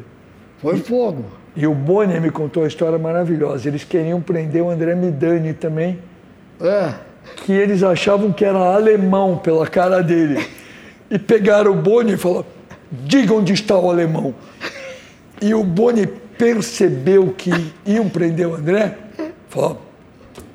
Foi 0.58 0.76
fogo. 0.76 1.24
E 1.56 1.66
o 1.66 1.74
Boni 1.74 2.20
me 2.20 2.30
contou 2.30 2.62
uma 2.62 2.68
história 2.68 2.98
maravilhosa. 2.98 3.66
Eles 3.68 3.82
queriam 3.84 4.20
prender 4.20 4.62
o 4.62 4.68
André 4.70 4.94
Midani 4.94 5.54
também, 5.54 5.98
É. 6.60 6.92
que 7.44 7.52
eles 7.52 7.82
achavam 7.82 8.30
que 8.32 8.44
era 8.44 8.58
alemão 8.58 9.36
pela 9.38 9.66
cara 9.66 10.02
dele. 10.02 10.38
E 11.10 11.18
pegaram 11.18 11.72
o 11.72 11.74
Boni 11.74 12.12
e 12.12 12.16
falaram: 12.16 12.46
diga 12.90 13.34
onde 13.34 13.52
está 13.52 13.78
o 13.78 13.90
alemão. 13.90 14.34
E 15.42 15.54
o 15.54 15.64
Boni 15.64 16.06
percebeu 16.06 17.34
que 17.36 17.50
iam 17.84 18.08
prender 18.08 18.46
o 18.46 18.54
André, 18.54 18.96
falou: 19.48 19.80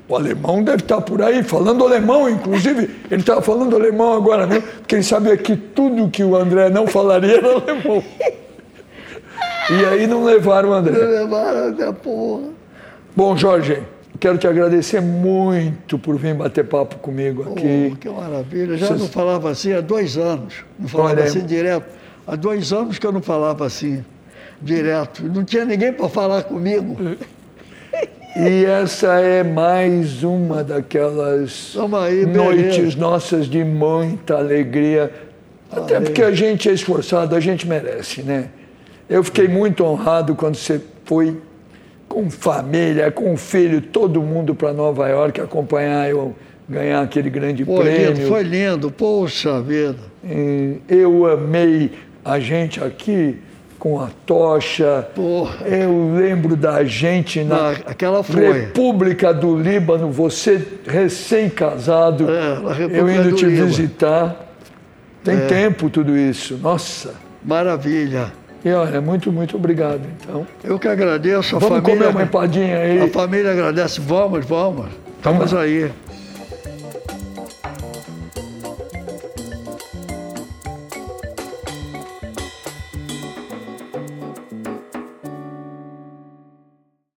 o 0.07 0.15
alemão 0.15 0.64
deve 0.64 0.84
estar 0.84 1.02
por 1.02 1.22
aí, 1.22 1.44
falando 1.44 1.84
alemão, 1.84 2.30
inclusive. 2.30 2.90
Ele 3.10 3.22
estava 3.22 3.41
falando 3.41 3.76
alemão 3.76 4.14
agora 4.14 4.45
mesmo, 4.45 4.68
porque 4.80 4.95
ele 4.95 5.03
sabia 5.03 5.36
que 5.36 5.56
tudo 5.56 6.10
que 6.10 6.23
o 6.23 6.36
André 6.36 6.69
não 6.69 6.86
falaria 6.86 7.38
era 7.38 7.53
alemão. 7.53 8.03
E 9.68 9.86
aí 9.86 10.06
não 10.06 10.23
levaram 10.23 10.69
o 10.69 10.73
André. 10.73 10.95
Levaram 10.95 11.73
da 11.73 11.91
porra. 11.91 12.49
Bom, 13.15 13.36
Jorge, 13.36 13.82
quero 14.19 14.37
te 14.37 14.47
agradecer 14.47 15.01
muito 15.01 15.97
por 15.97 16.17
vir 16.17 16.33
bater 16.35 16.65
papo 16.65 16.97
comigo 16.97 17.43
aqui. 17.43 17.89
Pô, 17.91 17.95
que 17.97 18.09
maravilha. 18.09 18.77
Já 18.77 18.87
Vocês- 18.87 18.99
não 18.99 19.07
falava 19.07 19.49
assim 19.49 19.73
há 19.73 19.81
dois 19.81 20.17
anos. 20.17 20.63
Não 20.79 20.87
falava 20.87 21.11
Olha, 21.11 21.23
assim 21.23 21.45
direto. 21.45 21.85
Há 22.27 22.35
dois 22.35 22.71
anos 22.73 22.97
que 22.97 23.05
eu 23.05 23.11
não 23.11 23.21
falava 23.21 23.65
assim, 23.65 24.03
direto. 24.61 25.23
Não 25.23 25.43
tinha 25.43 25.65
ninguém 25.65 25.93
para 25.93 26.09
falar 26.09 26.43
comigo. 26.43 26.95
E 28.37 28.65
essa 28.65 29.13
é 29.21 29.43
mais 29.45 30.21
uma 30.21 30.61
daquelas 30.61 31.73
aí, 32.05 32.25
noites 32.25 32.93
nossas 32.93 33.45
de 33.45 33.63
muita 33.63 34.35
alegria. 34.35 35.09
Até 35.71 36.01
porque 36.01 36.21
a 36.21 36.33
gente 36.33 36.67
é 36.67 36.73
esforçado, 36.73 37.33
a 37.33 37.39
gente 37.39 37.65
merece, 37.65 38.21
né? 38.23 38.49
Eu 39.09 39.23
fiquei 39.23 39.47
muito 39.47 39.85
honrado 39.85 40.35
quando 40.35 40.55
você 40.55 40.81
foi 41.05 41.39
com 42.07 42.30
família, 42.30 43.11
com 43.11 43.36
filho, 43.36 43.82
todo 43.82 44.22
mundo 44.22 44.53
para 44.56 44.72
Nova 44.73 45.07
York 45.07 45.41
acompanhar 45.41 46.10
eu 46.10 46.36
ganhar 46.68 47.02
aquele 47.02 47.30
grande 47.30 47.64
Foi 47.64 47.84
prêmio. 47.86 48.14
lindo, 48.14 48.27
foi 48.27 48.44
lindo. 48.44 48.91
Poxa 48.91 49.61
vida. 49.61 49.98
Eu 50.88 51.26
amei 51.32 51.91
a 52.23 52.40
gente 52.40 52.84
aqui 52.84 53.38
com 53.77 53.99
a 54.02 54.10
tocha. 54.26 55.07
Porra. 55.14 55.68
Eu 55.68 56.15
lembro 56.15 56.56
da 56.56 56.84
gente 56.84 57.44
na 57.44 57.73
foi. 58.23 58.52
República 58.61 59.32
do 59.34 59.56
Líbano, 59.60 60.10
você 60.11 60.60
recém-casado, 60.88 62.26
É, 62.30 62.98
eu 62.99 63.10
indo 63.10 63.30
do 63.32 63.36
te 63.36 63.45
Líbano. 63.45 63.68
visitar. 63.68 64.48
Tem 65.23 65.38
É. 65.38 65.45
tempo 65.48 65.90
tudo 65.90 66.15
isso, 66.18 66.57
nossa. 66.57 67.14
Maravilha. 67.44 68.32
E 68.65 68.71
olha, 68.71 68.99
muito, 68.99 69.31
muito 69.31 69.55
obrigado. 69.57 70.01
Então, 70.19 70.47
Eu 70.63 70.79
que 70.79 70.87
agradeço. 70.87 71.55
A 71.55 71.59
vamos 71.59 71.77
família, 71.77 71.97
comer 71.97 72.09
uma 72.09 72.23
empadinha 72.23 72.77
aí. 72.79 72.99
A 72.99 73.07
família 73.07 73.51
agradece. 73.51 74.01
Vamos, 74.01 74.43
vamos. 74.43 74.87
Estamos 75.17 75.53
aí. 75.53 75.91